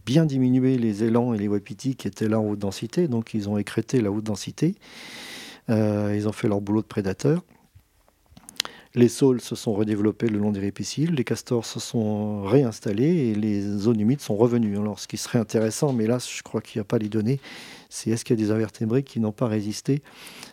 bien 0.05 0.25
diminué 0.25 0.77
les 0.77 1.03
élans 1.03 1.33
et 1.33 1.37
les 1.37 1.47
wapitis 1.47 1.95
qui 1.95 2.07
étaient 2.07 2.27
là 2.27 2.39
en 2.39 2.47
haute 2.47 2.59
densité, 2.59 3.07
donc 3.07 3.33
ils 3.33 3.49
ont 3.49 3.57
écrété 3.57 4.01
la 4.01 4.11
haute 4.11 4.23
densité. 4.23 4.75
ils 5.69 6.27
ont 6.27 6.31
fait 6.31 6.47
leur 6.47 6.61
boulot 6.61 6.81
de 6.81 6.87
prédateur. 6.87 7.43
Les 8.93 9.07
saules 9.07 9.39
se 9.39 9.55
sont 9.55 9.73
redéveloppés 9.73 10.27
le 10.27 10.37
long 10.37 10.51
des 10.51 10.59
répiciles, 10.59 11.13
les 11.15 11.23
castors 11.23 11.65
se 11.65 11.79
sont 11.79 12.43
réinstallés 12.43 13.29
et 13.29 13.35
les 13.35 13.61
zones 13.61 14.01
humides 14.01 14.19
sont 14.19 14.35
revenues. 14.35 14.77
Alors, 14.77 14.99
ce 14.99 15.07
qui 15.07 15.15
serait 15.15 15.39
intéressant, 15.39 15.93
mais 15.93 16.07
là, 16.07 16.17
je 16.19 16.43
crois 16.43 16.59
qu'il 16.59 16.79
n'y 16.79 16.81
a 16.81 16.85
pas 16.85 16.97
les 16.97 17.07
données, 17.07 17.39
c'est 17.89 18.09
est-ce 18.09 18.25
qu'il 18.25 18.37
y 18.37 18.43
a 18.43 18.45
des 18.45 18.51
invertébrés 18.51 19.03
qui 19.03 19.21
n'ont 19.21 19.31
pas 19.31 19.47
résisté 19.47 20.01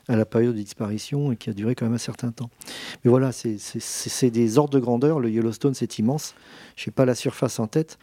à 0.07 0.15
la 0.15 0.25
période 0.25 0.55
de 0.55 0.61
disparition 0.61 1.33
et 1.33 1.37
qui 1.37 1.51
a 1.51 1.53
duré 1.53 1.75
quand 1.75 1.87
même 1.87 1.97
un 1.97 1.99
certain 1.99 2.31
temps. 2.31 2.49
Mais 3.05 3.11
voilà, 3.11 3.33
c'est 3.33 4.31
des 4.31 4.59
ordres 4.59 4.73
de 4.73 4.79
grandeur. 4.79 5.19
Le 5.19 5.31
Yellowstone, 5.31 5.75
c'est 5.75 5.99
immense. 5.99 6.35
Je 6.77 6.89
n'ai 6.89 6.93
pas 6.93 7.05
la 7.05 7.17
surface 7.17 7.59
en 7.59 7.67
tête, 7.67 7.99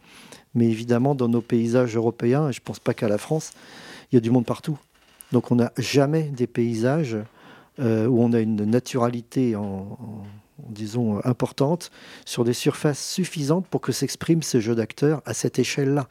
mais 0.53 0.67
évidemment, 0.67 1.15
dans 1.15 1.29
nos 1.29 1.41
paysages 1.41 1.95
européens, 1.95 2.49
et 2.49 2.53
je 2.53 2.59
ne 2.59 2.65
pense 2.65 2.79
pas 2.79 2.93
qu'à 2.93 3.07
la 3.07 3.17
France, 3.17 3.53
il 4.11 4.15
y 4.15 4.17
a 4.17 4.21
du 4.21 4.31
monde 4.31 4.45
partout. 4.45 4.77
Donc 5.31 5.49
on 5.51 5.55
n'a 5.55 5.71
jamais 5.77 6.23
des 6.23 6.47
paysages 6.47 7.17
euh, 7.80 8.07
où 8.07 8.21
on 8.21 8.34
a 8.34 8.39
une 8.39 8.63
naturalité 8.63 9.55
disons 10.69 11.19
importante 11.26 11.91
sur 12.26 12.45
des 12.45 12.53
surfaces 12.53 13.05
suffisantes 13.05 13.67
pour 13.67 13.82
que 13.82 13.91
s'exprime 13.91 14.41
ce 14.41 14.59
jeu 14.59 14.73
d'acteurs 14.73 15.21
à 15.26 15.34
cette 15.34 15.59
échelle-là. 15.59 16.07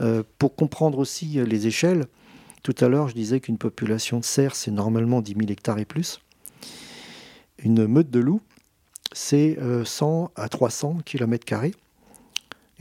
Euh, 0.00 0.22
pour 0.38 0.54
comprendre 0.54 0.98
aussi 0.98 1.38
euh, 1.38 1.44
les 1.44 1.66
échelles, 1.66 2.06
tout 2.62 2.74
à 2.80 2.88
l'heure 2.88 3.08
je 3.08 3.14
disais 3.14 3.40
qu'une 3.40 3.58
population 3.58 4.20
de 4.20 4.24
cerfs 4.24 4.54
c'est 4.54 4.70
normalement 4.70 5.20
10 5.20 5.34
000 5.34 5.50
hectares 5.50 5.78
et 5.78 5.84
plus. 5.84 6.20
Une 7.58 7.86
meute 7.86 8.10
de 8.10 8.20
loups 8.20 8.42
c'est 9.12 9.58
100 9.84 10.30
à 10.36 10.48
300 10.48 10.98
km 11.04 11.44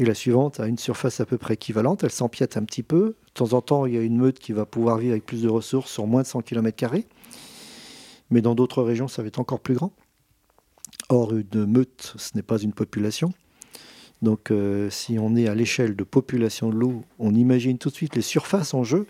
et 0.02 0.06
la 0.06 0.16
suivante 0.16 0.60
a 0.60 0.68
une 0.68 0.78
surface 0.78 1.20
à 1.20 1.26
peu 1.26 1.38
près 1.38 1.54
équivalente, 1.54 2.04
elle 2.04 2.12
s'empiète 2.12 2.58
un 2.58 2.64
petit 2.64 2.82
peu. 2.82 3.10
De 3.10 3.34
temps 3.36 3.54
en 3.54 3.62
temps, 3.62 3.86
il 3.86 3.94
y 3.94 3.98
a 3.98 4.02
une 4.02 4.18
meute 4.18 4.40
qui 4.40 4.52
va 4.52 4.66
pouvoir 4.66 4.98
vivre 4.98 5.12
avec 5.12 5.26
plus 5.26 5.44
de 5.44 5.50
ressources 5.50 5.92
sur 5.92 6.08
moins 6.08 6.24
de 6.24 6.28
100 6.28 6.42
km. 6.42 6.96
Mais 8.32 8.42
dans 8.42 8.56
d'autres 8.56 8.82
régions, 8.82 9.08
ça 9.08 9.22
va 9.22 9.28
être 9.28 9.40
encore 9.40 9.60
plus 9.60 9.76
grand. 9.76 9.94
Or, 11.10 11.34
une 11.34 11.66
meute, 11.66 12.14
ce 12.18 12.32
n'est 12.36 12.42
pas 12.42 12.58
une 12.58 12.74
population. 12.74 13.34
Donc, 14.22 14.52
euh, 14.52 14.90
si 14.90 15.18
on 15.20 15.36
est 15.36 15.48
à 15.48 15.56
l'échelle 15.56 15.96
de 15.96 16.04
population 16.04 16.70
de 16.70 16.76
loups, 16.76 17.04
on 17.20 17.34
imagine 17.34 17.78
tout 17.78 17.90
de 17.90 17.96
suite 17.96 18.16
les 18.16 18.22
surfaces 18.22 18.74
en 18.74 18.84
jeu. 18.84 19.08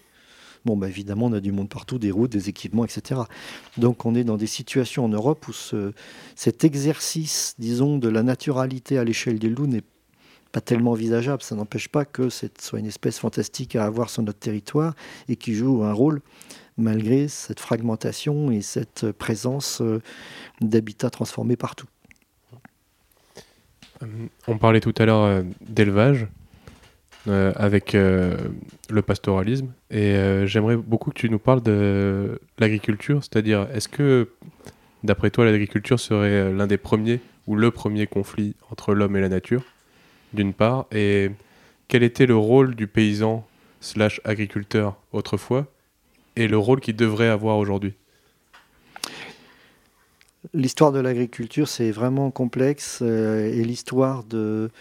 Bon, 0.64 0.78
bah, 0.78 0.88
évidemment, 0.88 1.26
on 1.26 1.34
a 1.34 1.40
du 1.40 1.52
monde 1.52 1.70
partout, 1.70 2.00
des 2.00 2.12
routes, 2.12 2.32
des 2.32 2.50
équipements, 2.50 2.86
etc. 2.86 3.22
Donc, 3.78 4.06
on 4.06 4.16
est 4.16 4.24
dans 4.24 4.38
des 4.38 4.48
situations 4.48 5.06
en 5.06 5.10
Europe 5.10 5.48
où 5.48 5.54
cet 6.36 6.64
exercice, 6.64 7.56
disons, 7.60 7.98
de 7.98 8.08
la 8.10 8.24
naturalité 8.24 8.98
à 8.98 9.04
l'échelle 9.04 9.40
des 9.40 9.50
loups 9.50 9.68
n'est 9.68 9.84
pas 10.52 10.62
tellement 10.62 10.92
envisageable. 10.92 11.42
Ça 11.42 11.56
n'empêche 11.56 11.90
pas 11.90 12.06
que 12.06 12.30
ce 12.30 12.48
soit 12.60 12.80
une 12.80 12.86
espèce 12.86 13.20
fantastique 13.20 13.76
à 13.76 13.86
avoir 13.86 14.10
sur 14.10 14.24
notre 14.24 14.40
territoire 14.40 14.96
et 15.28 15.36
qui 15.36 15.54
joue 15.54 15.84
un 15.84 15.94
rôle 15.94 16.22
malgré 16.82 17.28
cette 17.28 17.60
fragmentation 17.60 18.52
et 18.52 18.62
cette 18.62 19.12
présence 19.12 19.82
euh, 19.82 20.02
d'habitats 20.60 21.10
transformés 21.10 21.56
partout. 21.56 21.88
Euh, 24.04 24.06
on 24.48 24.58
parlait 24.58 24.80
tout 24.80 24.94
à 24.98 25.06
l'heure 25.06 25.24
euh, 25.24 25.44
d'élevage 25.62 26.28
avec 27.28 27.94
le 27.94 29.02
pastoralisme. 29.06 29.68
Et 29.92 30.16
j'aimerais 30.48 30.76
beaucoup 30.76 31.12
que 31.12 31.20
tu 31.20 31.30
nous 31.30 31.38
parles 31.38 31.62
de 31.62 32.42
l'agriculture, 32.58 33.22
c'est-à-dire 33.22 33.68
est-ce 33.76 33.88
que 33.88 34.30
d'après 35.04 35.30
toi 35.30 35.46
l'agriculture 35.46 36.00
serait 36.00 36.52
l'un 36.52 36.66
des 36.66 36.78
premiers 36.78 37.20
ou 37.46 37.56
le 37.56 37.70
premier 37.70 38.08
conflit 38.08 38.56
entre 38.72 38.96
l'homme 38.96 39.16
et 39.18 39.22
la 39.22 39.30
nature 39.30 39.62
d'une 40.34 40.54
part, 40.54 40.86
et 40.92 41.32
quel 41.88 42.04
était 42.04 42.26
le 42.26 42.36
rôle 42.36 42.76
du 42.76 42.88
paysan 42.88 43.46
slash 43.82 44.22
agriculteur 44.24 44.96
autrefois, 45.12 45.68
et 46.36 46.48
le 46.48 46.58
rôle 46.58 46.80
qu'il 46.80 46.96
devrait 46.96 47.30
avoir 47.30 47.58
aujourd'hui 47.58 47.94
L'histoire 50.54 50.92
de 50.92 51.00
l'agriculture, 51.00 51.68
c'est 51.68 51.92
vraiment 51.92 52.32
complexe, 52.32 53.00
euh, 53.04 53.54
et 53.54 53.64
l'histoire 53.64 54.24
de 54.24 54.72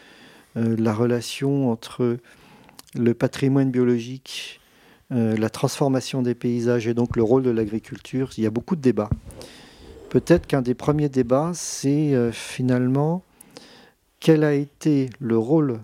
euh, 0.56 0.76
la 0.78 0.94
relation 0.94 1.70
entre 1.70 2.16
le 2.94 3.14
patrimoine 3.14 3.70
biologique, 3.70 4.60
euh, 5.12 5.36
la 5.36 5.50
transformation 5.50 6.22
des 6.22 6.34
paysages 6.34 6.88
et 6.88 6.94
donc 6.94 7.14
le 7.14 7.22
rôle 7.22 7.42
de 7.42 7.50
l'agriculture, 7.50 8.30
il 8.38 8.44
y 8.44 8.46
a 8.46 8.50
beaucoup 8.50 8.74
de 8.74 8.80
débats. 8.80 9.10
Peut-être 10.08 10.46
qu'un 10.46 10.62
des 10.62 10.74
premiers 10.74 11.10
débats, 11.10 11.52
c'est 11.54 12.32
finalement 12.32 13.22
quel 14.18 14.42
a 14.42 14.54
été 14.54 15.08
le 15.20 15.38
rôle 15.38 15.80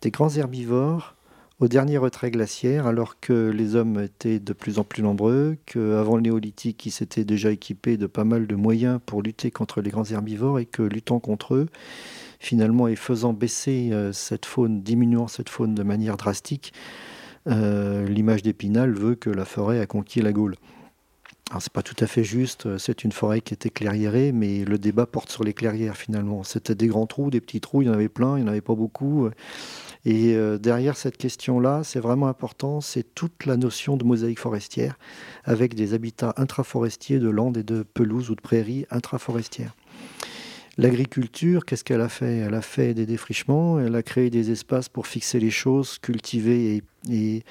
des 0.00 0.10
grands 0.10 0.34
herbivores 0.34 1.16
au 1.60 1.66
dernier 1.66 1.98
retrait 1.98 2.30
glaciaire, 2.30 2.86
alors 2.86 3.18
que 3.18 3.50
les 3.50 3.74
hommes 3.74 4.00
étaient 4.00 4.38
de 4.38 4.52
plus 4.52 4.78
en 4.78 4.84
plus 4.84 5.02
nombreux, 5.02 5.56
qu'avant 5.66 6.14
le 6.14 6.22
néolithique, 6.22 6.86
ils 6.86 6.92
s'étaient 6.92 7.24
déjà 7.24 7.50
équipés 7.50 7.96
de 7.96 8.06
pas 8.06 8.24
mal 8.24 8.46
de 8.46 8.54
moyens 8.54 9.00
pour 9.04 9.22
lutter 9.22 9.50
contre 9.50 9.80
les 9.80 9.90
grands 9.90 10.04
herbivores, 10.04 10.60
et 10.60 10.66
que 10.66 10.82
luttant 10.82 11.18
contre 11.18 11.54
eux, 11.54 11.66
finalement, 12.38 12.86
et 12.86 12.94
faisant 12.94 13.32
baisser 13.32 13.90
euh, 13.92 14.12
cette 14.12 14.46
faune, 14.46 14.82
diminuant 14.82 15.26
cette 15.26 15.48
faune 15.48 15.74
de 15.74 15.82
manière 15.82 16.16
drastique, 16.16 16.72
euh, 17.48 18.06
l'image 18.06 18.42
d'Épinal 18.42 18.92
veut 18.92 19.16
que 19.16 19.30
la 19.30 19.44
forêt 19.44 19.80
a 19.80 19.86
conquis 19.86 20.22
la 20.22 20.32
Gaule. 20.32 20.54
Alors 21.50 21.62
c'est 21.62 21.72
pas 21.72 21.82
tout 21.82 21.96
à 22.00 22.06
fait 22.06 22.24
juste, 22.24 22.66
euh, 22.66 22.76
c'est 22.76 23.04
une 23.04 23.12
forêt 23.12 23.40
qui 23.40 23.54
était 23.54 23.70
clairiérée, 23.70 24.32
mais 24.32 24.66
le 24.66 24.76
débat 24.76 25.06
porte 25.06 25.30
sur 25.30 25.44
les 25.44 25.54
clairières 25.54 25.96
finalement. 25.96 26.42
C'était 26.44 26.74
des 26.74 26.88
grands 26.88 27.06
trous, 27.06 27.30
des 27.30 27.40
petits 27.40 27.62
trous, 27.62 27.80
il 27.80 27.86
y 27.86 27.88
en 27.88 27.94
avait 27.94 28.10
plein, 28.10 28.36
il 28.36 28.42
n'y 28.42 28.48
en 28.50 28.52
avait 28.52 28.60
pas 28.60 28.74
beaucoup. 28.74 29.30
Et 30.04 30.34
euh, 30.34 30.58
derrière 30.58 30.98
cette 30.98 31.16
question-là, 31.16 31.84
c'est 31.84 32.00
vraiment 32.00 32.28
important, 32.28 32.82
c'est 32.82 33.14
toute 33.14 33.46
la 33.46 33.56
notion 33.56 33.96
de 33.96 34.04
mosaïque 34.04 34.40
forestière, 34.40 34.98
avec 35.44 35.74
des 35.74 35.94
habitats 35.94 36.34
intraforestiers 36.36 37.18
de 37.18 37.30
landes 37.30 37.56
et 37.56 37.62
de 37.62 37.82
pelouses 37.82 38.28
ou 38.28 38.34
de 38.34 38.42
prairies 38.42 38.84
intraforestières. 38.90 39.74
L'agriculture, 40.76 41.64
qu'est-ce 41.64 41.82
qu'elle 41.82 42.02
a 42.02 42.08
fait? 42.08 42.36
Elle 42.36 42.54
a 42.54 42.62
fait 42.62 42.94
des 42.94 43.06
défrichements, 43.06 43.80
elle 43.80 43.96
a 43.96 44.02
créé 44.02 44.30
des 44.30 44.52
espaces 44.52 44.88
pour 44.88 45.06
fixer 45.06 45.40
les 45.40 45.50
choses, 45.50 45.98
cultiver 45.98 46.84
et 47.10 47.42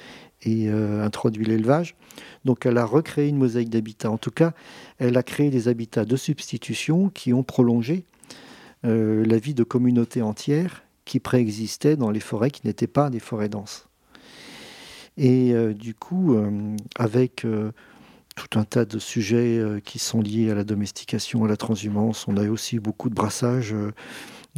euh, 0.46 1.04
introduit 1.04 1.44
l'élevage. 1.44 1.96
Donc 2.44 2.64
elle 2.64 2.78
a 2.78 2.84
recréé 2.84 3.28
une 3.28 3.36
mosaïque 3.36 3.70
d'habitats. 3.70 4.10
En 4.10 4.18
tout 4.18 4.30
cas, 4.30 4.52
elle 4.98 5.16
a 5.16 5.22
créé 5.22 5.50
des 5.50 5.68
habitats 5.68 6.04
de 6.04 6.16
substitution 6.16 7.08
qui 7.08 7.32
ont 7.32 7.42
prolongé 7.42 8.04
euh, 8.84 9.24
la 9.24 9.38
vie 9.38 9.54
de 9.54 9.64
communautés 9.64 10.22
entières 10.22 10.84
qui 11.04 11.20
préexistaient 11.20 11.96
dans 11.96 12.10
les 12.10 12.20
forêts 12.20 12.50
qui 12.50 12.66
n'étaient 12.66 12.86
pas 12.86 13.10
des 13.10 13.18
forêts 13.18 13.48
denses. 13.48 13.88
Et 15.16 15.52
euh, 15.52 15.74
du 15.74 15.94
coup, 15.94 16.36
avec 16.96 17.44
tout 18.36 18.58
un 18.58 18.64
tas 18.64 18.84
de 18.84 18.98
sujets 19.00 19.60
qui 19.84 19.98
sont 19.98 20.20
liés 20.20 20.50
à 20.50 20.54
la 20.54 20.64
domestication, 20.64 21.44
à 21.44 21.48
la 21.48 21.56
transhumance, 21.56 22.28
on 22.28 22.36
a 22.36 22.48
aussi 22.48 22.78
beaucoup 22.78 23.08
de 23.08 23.14
brassages 23.14 23.74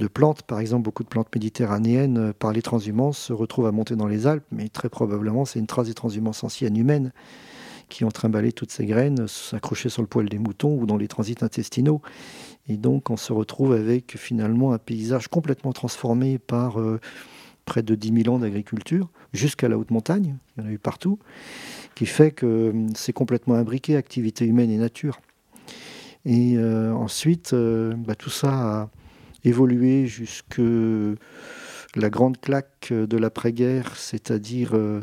de 0.01 0.09
plantes. 0.09 0.43
Par 0.43 0.59
exemple, 0.59 0.83
beaucoup 0.83 1.05
de 1.05 1.09
plantes 1.09 1.33
méditerranéennes, 1.33 2.19
euh, 2.19 2.33
par 2.37 2.53
les 2.53 2.63
transhumances, 2.63 3.19
se 3.19 3.33
retrouvent 3.33 3.67
à 3.67 3.73
monter 3.73 3.95
dans 3.95 4.09
les 4.09 4.27
Alpes, 4.27 4.45
mais 4.51 4.69
très 4.69 4.89
probablement 4.89 5.45
c'est 5.45 5.61
une 5.61 5.69
trace 5.69 5.87
des 5.87 5.95
transhumances 5.95 6.43
anciennes 6.43 6.77
humaines 6.77 7.13
qui 7.89 8.05
ont 8.05 8.11
trimballé 8.11 8.53
toutes 8.53 8.71
ces 8.71 8.87
graines, 8.87 9.27
s'accrocher 9.27 9.89
sur 9.89 10.03
le 10.03 10.09
poil 10.09 10.29
des 10.29 10.39
moutons 10.39 10.77
ou 10.77 10.87
dans 10.87 10.97
les 10.97 11.09
transits 11.09 11.37
intestinaux. 11.43 12.01
Et 12.69 12.77
donc 12.77 13.11
on 13.11 13.17
se 13.17 13.33
retrouve 13.33 13.73
avec 13.73 14.17
finalement 14.17 14.73
un 14.73 14.79
paysage 14.79 15.29
complètement 15.29 15.73
transformé 15.73 16.39
par 16.39 16.81
euh, 16.81 17.01
près 17.65 17.83
de 17.83 17.95
10 17.95 18.23
000 18.25 18.35
ans 18.35 18.39
d'agriculture, 18.39 19.09
jusqu'à 19.33 19.69
la 19.69 19.77
haute 19.77 19.91
montagne, 19.91 20.37
il 20.57 20.63
y 20.63 20.67
en 20.67 20.69
a 20.69 20.73
eu 20.73 20.79
partout, 20.79 21.19
qui 21.95 22.07
fait 22.07 22.31
que 22.31 22.47
euh, 22.47 22.87
c'est 22.95 23.13
complètement 23.13 23.55
imbriqué, 23.55 23.97
activité 23.97 24.47
humaine 24.47 24.71
et 24.71 24.79
nature. 24.79 25.21
Et 26.27 26.59
ensuite, 26.59 27.55
bah, 27.55 28.15
tout 28.15 28.29
ça 28.29 28.83
a, 28.83 28.91
évolué 29.45 30.07
jusque 30.07 30.61
la 31.97 32.11
grande 32.11 32.41
claque 32.41 32.93
de 32.93 33.17
l'après-guerre, 33.17 33.97
c'est-à-dire 33.97 34.75
euh, 34.75 35.03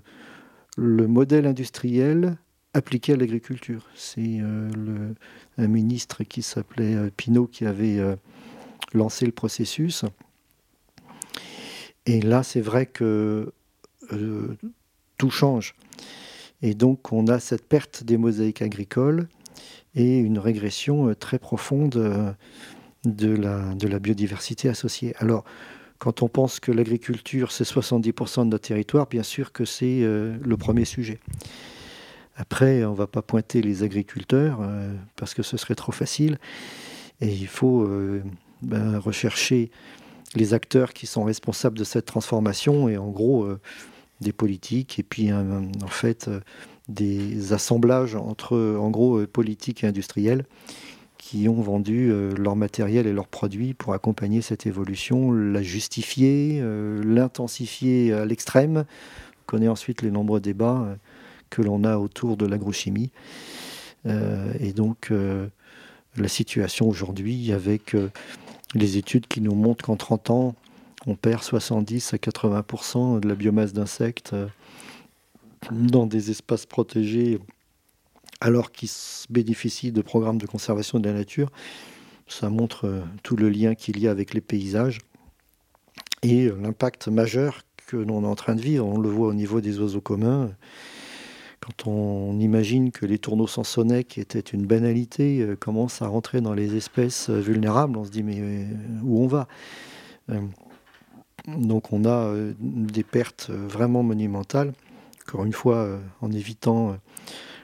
le 0.78 1.08
modèle 1.08 1.46
industriel 1.46 2.38
appliqué 2.74 3.14
à 3.14 3.16
l'agriculture. 3.18 3.88
C'est 3.96 4.40
euh, 4.40 5.14
un 5.58 5.68
ministre 5.68 6.24
qui 6.24 6.42
s'appelait 6.42 6.96
euh, 6.96 7.10
Pinault 7.16 7.48
qui 7.48 7.66
avait 7.66 8.00
lancé 8.94 9.26
le 9.26 9.32
processus. 9.32 10.06
Et 12.06 12.22
là, 12.22 12.44
c'est 12.44 12.62
vrai 12.62 12.86
que 12.86 13.52
tout 15.18 15.30
change. 15.30 15.76
Et 16.62 16.74
donc, 16.74 17.12
on 17.12 17.28
a 17.28 17.40
cette 17.40 17.68
perte 17.68 18.04
des 18.04 18.18
mosaïques 18.18 18.62
agricoles 18.62 19.28
et 19.94 20.20
une 20.20 20.40
régression 20.40 21.14
très 21.16 21.38
profonde 21.38 22.36
de 23.16 23.88
la, 23.88 24.00
biodiversité 24.00 24.70
associée. 24.70 25.14
Alors, 25.20 25.44
quand 26.00 26.22
on 26.22 26.28
pense 26.28 26.60
que 26.60 26.72
l'agriculture, 26.72 27.52
c'est 27.52 27.64
70% 27.64 28.46
de 28.46 28.50
notre 28.50 28.68
territoire, 28.68 29.08
bien 29.08 29.24
sûr 29.24 29.52
que 29.52 29.66
c'est 29.66 30.02
euh, 30.02 30.38
le 30.44 30.58
premier 30.58 30.86
sujet. 30.86 31.20
Après, 32.36 32.86
on 32.86 32.92
ne 32.92 32.96
va 32.96 33.08
pas 33.08 33.24
pointer 33.24 33.62
les 33.62 33.82
agriculteurs 33.82 34.60
euh, 34.62 34.94
parce 35.16 35.34
que 35.34 35.42
ce 35.42 35.58
serait 35.58 35.76
trop 35.76 35.92
facile. 35.92 36.38
Et 37.20 37.30
il 37.30 37.48
faut 37.48 37.82
euh, 37.82 38.22
ben, 38.62 39.00
rechercher 39.00 39.72
les 40.36 40.54
acteurs 40.54 40.94
qui 40.94 41.08
sont 41.08 41.24
responsables 41.24 41.78
de 41.78 41.84
cette 41.84 42.06
transformation 42.06 42.90
et 42.90 42.98
en 42.98 43.10
gros 43.10 43.48
des 44.20 44.34
politiques 44.34 45.00
et 45.00 45.04
puis 45.04 45.32
en 45.32 45.88
fait 45.88 46.30
des 46.90 47.54
assemblages 47.54 48.16
entre 48.16 48.76
en 48.78 48.90
gros 48.90 49.26
politique 49.26 49.86
et 49.86 49.88
industriels 49.88 50.44
qui 51.18 51.50
ont 51.50 51.62
vendu 51.62 52.12
euh, 52.12 52.34
leur 52.38 52.56
matériel 52.56 53.08
et 53.08 53.14
leurs 53.14 53.28
produits 53.28 53.74
pour 53.74 53.94
accompagner 53.94 54.42
cette 54.42 54.66
évolution, 54.66 55.32
la 55.32 55.62
justifier, 55.62 56.60
euh, 56.62 57.02
l'intensifier 57.04 58.14
à 58.14 58.26
l'extrême. 58.26 58.86
On 58.88 59.46
connaît 59.46 59.68
ensuite 59.68 60.02
les 60.02 60.12
nombreux 60.12 60.40
débats 60.40 60.84
euh, 60.86 60.96
que 61.50 61.62
l'on 61.62 61.84
a 61.84 61.98
autour 61.98 62.38
de 62.38 62.46
l'agrochimie. 62.46 63.12
et 64.06 64.74
donc 64.74 65.12
la 66.18 66.28
situation 66.28 66.88
aujourd'hui 66.90 67.54
avec 67.54 67.96
les 68.74 68.98
études 68.98 69.28
qui 69.28 69.40
nous 69.40 69.56
montrent 69.56 69.86
qu'en 69.86 69.96
30 69.96 70.30
ans, 70.30 70.56
on 71.06 71.16
perd 71.16 71.42
70 71.42 72.14
à 72.14 72.18
80% 72.18 73.22
de 73.22 73.28
la 73.30 73.36
biomasse 73.36 73.72
d'insectes 73.72 74.36
dans 75.72 76.06
des 76.06 76.32
espaces 76.32 76.66
protégés 76.66 77.40
alors 78.42 78.72
qu'ils 78.72 78.90
bénéficient 79.30 79.92
de 79.92 80.02
programmes 80.02 80.38
de 80.38 80.46
conservation 80.46 81.00
de 81.00 81.08
la 81.08 81.14
nature. 81.14 81.52
Ça 82.28 82.50
montre 82.50 82.86
euh, 82.86 83.02
tout 83.24 83.36
le 83.36 83.50
lien 83.50 83.74
qu'il 83.76 84.00
y 84.00 84.08
a 84.08 84.12
avec 84.12 84.34
les 84.34 84.42
paysages 84.42 85.00
et 86.24 86.46
euh, 86.46 86.58
l'impact 86.62 87.08
majeur 87.08 87.62
que 87.88 87.98
l'on 87.98 88.24
est 88.24 88.28
en 88.28 88.36
train 88.36 88.56
de 88.56 88.62
vivre. 88.62 88.86
On 88.86 89.00
le 89.00 89.10
voit 89.10 89.28
au 89.28 89.34
niveau 89.34 89.62
des 89.62 89.80
oiseaux 89.80 90.02
communs. 90.02 90.52
quand 91.62 91.88
on 91.88 92.38
imagine 92.40 92.92
que 92.92 93.06
les 93.06 93.18
tourneaux 93.18 93.48
sansonnets, 93.48 94.04
qui 94.04 94.20
étaient 94.20 94.40
une 94.40 94.66
banalité, 94.66 95.48
commencent 95.60 96.02
à 96.02 96.08
rentrer 96.08 96.42
dans 96.42 96.54
les 96.54 96.76
espèces 96.76 97.30
vulnérables, 97.30 97.98
on 97.98 98.04
se 98.04 98.12
dit 98.12 98.24
mais 98.24 98.68
où 99.04 99.24
on 99.24 99.28
va? 99.28 99.48
Donc 101.48 101.94
on 101.94 102.04
a 102.04 102.34
des 102.60 103.04
pertes 103.04 103.50
vraiment 103.50 104.04
monumentales. 104.04 104.74
Encore 105.26 105.46
une 105.46 105.54
fois, 105.54 105.98
en 106.20 106.32
évitant 106.34 106.98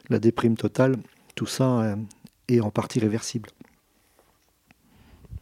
la 0.09 0.19
déprime 0.19 0.55
totale, 0.55 0.97
tout 1.35 1.45
ça 1.45 1.95
est 2.47 2.59
en 2.59 2.71
partie 2.71 2.99
réversible. 2.99 3.49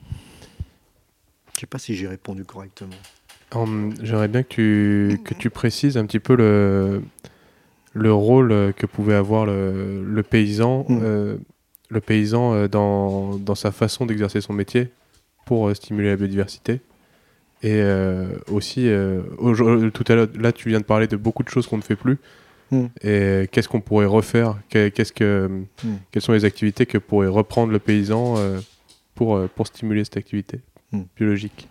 Je 0.09 1.57
ne 1.57 1.59
sais 1.62 1.68
pas 1.68 1.80
si 1.80 1.95
j'ai 1.95 2.07
répondu 2.07 2.43
correctement. 2.43 2.95
J'aimerais 4.01 4.30
bien 4.30 4.43
que 4.43 4.47
tu, 4.47 5.20
que 5.24 5.34
tu 5.34 5.49
précises 5.49 5.97
un 5.97 6.05
petit 6.05 6.20
peu 6.20 6.36
le, 6.36 7.01
le 7.93 8.14
rôle 8.14 8.74
que 8.76 8.86
pouvait 8.86 9.16
avoir 9.16 9.45
le, 9.45 10.03
le 10.03 10.24
paysan, 10.24 10.86
mm. 10.88 10.99
euh, 11.03 11.38
le 11.89 12.01
paysan 12.01 12.53
euh, 12.53 12.68
dans, 12.68 13.38
dans, 13.38 13.55
sa 13.55 13.72
façon 13.72 14.05
d'exercer 14.05 14.41
son 14.41 14.53
métier 14.53 14.89
pour 15.45 15.68
euh, 15.68 15.74
stimuler 15.74 16.09
la 16.09 16.16
biodiversité. 16.16 16.80
Et 17.64 17.84
aussi, 18.47 18.89
tout 19.93 20.03
à 20.07 20.16
l'heure, 20.16 20.28
là, 20.34 20.51
tu 20.51 20.70
viens 20.70 20.80
de 20.80 20.84
parler 20.84 21.05
de 21.05 21.16
beaucoup 21.16 21.43
de 21.43 21.49
choses 21.49 21.68
qu'on 21.68 21.78
ne 21.78 21.84
fait 21.84 21.95
plus. 21.95 22.18
Mm. 22.72 22.86
Et 23.03 23.49
qu'est-ce 23.51 23.69
qu'on 23.69 23.82
pourrait 23.82 24.05
refaire? 24.05 24.57
Qu'est-ce 24.69 25.13
que, 25.13 25.65
mm. 25.84 25.89
Quelles 26.11 26.24
sont 26.24 26.34
les 26.34 26.45
activités 26.45 26.86
que 26.86 26.97
pourrait 26.97 27.28
reprendre 27.28 27.72
le 27.72 27.80
paysan 27.80 28.36
pour, 29.15 29.47
pour 29.49 29.67
stimuler 29.67 30.03
cette 30.03 30.17
activité 30.17 30.59
biologique? 31.15 31.67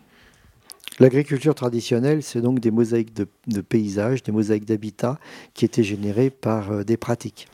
L'agriculture 1.01 1.55
traditionnelle, 1.55 2.22
c'est 2.22 2.42
donc 2.42 2.61
des 2.61 2.70
mosaïques 2.70 3.14
de, 3.14 3.61
paysages, 3.62 4.22
des 4.22 4.32
mosaïques 4.32 4.66
d'habitats 4.66 5.18
qui 5.55 5.64
étaient 5.64 5.82
générées 5.82 6.28
par 6.28 6.70
euh, 6.70 6.84
des 6.84 6.98
pratiques. 6.98 7.48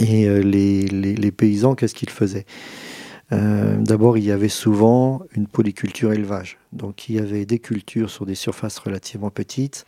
Et 0.00 0.26
euh, 0.26 0.40
les, 0.40 1.30
paysans, 1.30 1.76
qu'est-ce 1.76 1.94
qu'ils 1.94 2.10
faisaient? 2.10 2.44
Euh, 3.30 3.76
D'abord, 3.78 4.18
il 4.18 4.24
y 4.24 4.32
avait 4.32 4.48
souvent 4.48 5.22
une 5.36 5.46
polyculture 5.46 6.12
élevage. 6.12 6.58
Donc, 6.72 7.08
il 7.08 7.14
y 7.14 7.18
avait 7.20 7.46
des 7.46 7.60
cultures 7.60 8.10
sur 8.10 8.26
des 8.26 8.34
surfaces 8.34 8.78
relativement 8.78 9.30
petites 9.30 9.86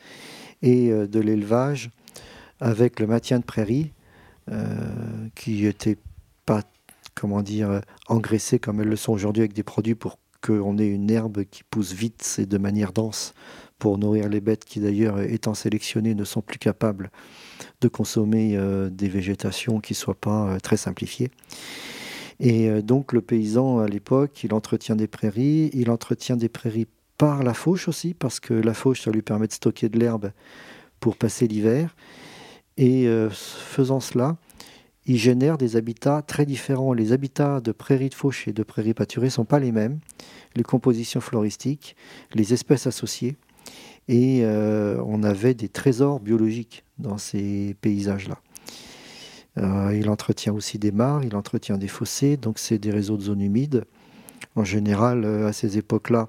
et 0.62 0.90
de 0.90 1.20
l'élevage 1.20 1.90
avec 2.60 3.00
le 3.00 3.06
maintien 3.06 3.38
de 3.38 3.44
prairies 3.44 3.92
qui 5.36 5.62
n'étaient 5.62 5.98
pas, 6.44 6.62
comment 7.14 7.42
dire, 7.42 7.80
engraissées 8.08 8.58
comme 8.58 8.80
elles 8.80 8.88
le 8.88 8.96
sont 8.96 9.12
aujourd'hui 9.12 9.42
avec 9.42 9.52
des 9.52 9.62
produits 9.62 9.94
pour 9.94 10.18
qu'on 10.44 10.78
ait 10.78 10.88
une 10.88 11.10
herbe 11.10 11.44
qui 11.44 11.62
pousse 11.62 11.92
vite 11.92 12.36
et 12.38 12.46
de 12.46 12.58
manière 12.58 12.92
dense 12.92 13.34
pour 13.80 13.98
nourrir 13.98 14.28
les 14.28 14.40
bêtes 14.40 14.64
qui 14.64 14.78
d'ailleurs, 14.78 15.20
étant 15.20 15.54
sélectionnées, 15.54 16.14
ne 16.14 16.24
sont 16.24 16.42
plus 16.42 16.58
capables 16.58 17.10
de 17.80 17.88
consommer 17.88 18.56
euh, 18.56 18.90
des 18.90 19.08
végétations 19.08 19.80
qui 19.80 19.94
ne 19.94 19.96
soient 19.96 20.14
pas 20.14 20.50
euh, 20.50 20.58
très 20.58 20.76
simplifiées. 20.76 21.30
Et 22.38 22.68
euh, 22.68 22.82
donc 22.82 23.12
le 23.12 23.22
paysan 23.22 23.80
à 23.80 23.88
l'époque, 23.88 24.44
il 24.44 24.54
entretient 24.54 24.96
des 24.96 25.08
prairies, 25.08 25.70
il 25.72 25.90
entretient 25.90 26.36
des 26.36 26.48
prairies 26.48 26.86
par 27.18 27.42
la 27.42 27.54
fauche 27.54 27.88
aussi, 27.88 28.14
parce 28.14 28.38
que 28.38 28.54
la 28.54 28.74
fauche, 28.74 29.02
ça 29.02 29.10
lui 29.10 29.22
permet 29.22 29.46
de 29.46 29.52
stocker 29.52 29.88
de 29.88 29.98
l'herbe 29.98 30.30
pour 31.00 31.16
passer 31.16 31.48
l'hiver. 31.48 31.96
Et 32.82 33.06
faisant 33.30 34.00
cela, 34.00 34.38
il 35.06 35.16
génère 35.16 35.58
des 35.58 35.76
habitats 35.76 36.22
très 36.22 36.46
différents. 36.46 36.92
Les 36.92 37.12
habitats 37.12 37.60
de 37.60 37.72
prairies 37.72 38.08
de 38.08 38.14
fauche 38.14 38.48
et 38.48 38.52
de 38.52 38.62
prairies 38.62 38.94
pâturées 38.94 39.26
ne 39.26 39.30
sont 39.30 39.44
pas 39.44 39.58
les 39.58 39.72
mêmes. 39.72 39.98
Les 40.56 40.62
compositions 40.62 41.20
floristiques, 41.20 41.96
les 42.34 42.54
espèces 42.54 42.86
associées. 42.86 43.36
Et 44.08 44.40
euh, 44.42 45.02
on 45.06 45.22
avait 45.22 45.54
des 45.54 45.68
trésors 45.68 46.20
biologiques 46.20 46.84
dans 46.98 47.18
ces 47.18 47.76
paysages-là. 47.80 48.38
Euh, 49.58 49.96
il 49.96 50.08
entretient 50.08 50.52
aussi 50.52 50.78
des 50.78 50.92
mares, 50.92 51.24
il 51.24 51.36
entretient 51.36 51.76
des 51.76 51.88
fossés, 51.88 52.36
donc 52.36 52.58
c'est 52.58 52.78
des 52.78 52.90
réseaux 52.90 53.16
de 53.16 53.22
zones 53.22 53.40
humides. 53.40 53.84
En 54.56 54.64
général, 54.64 55.24
euh, 55.24 55.46
à 55.46 55.52
ces 55.52 55.78
époques-là, 55.78 56.28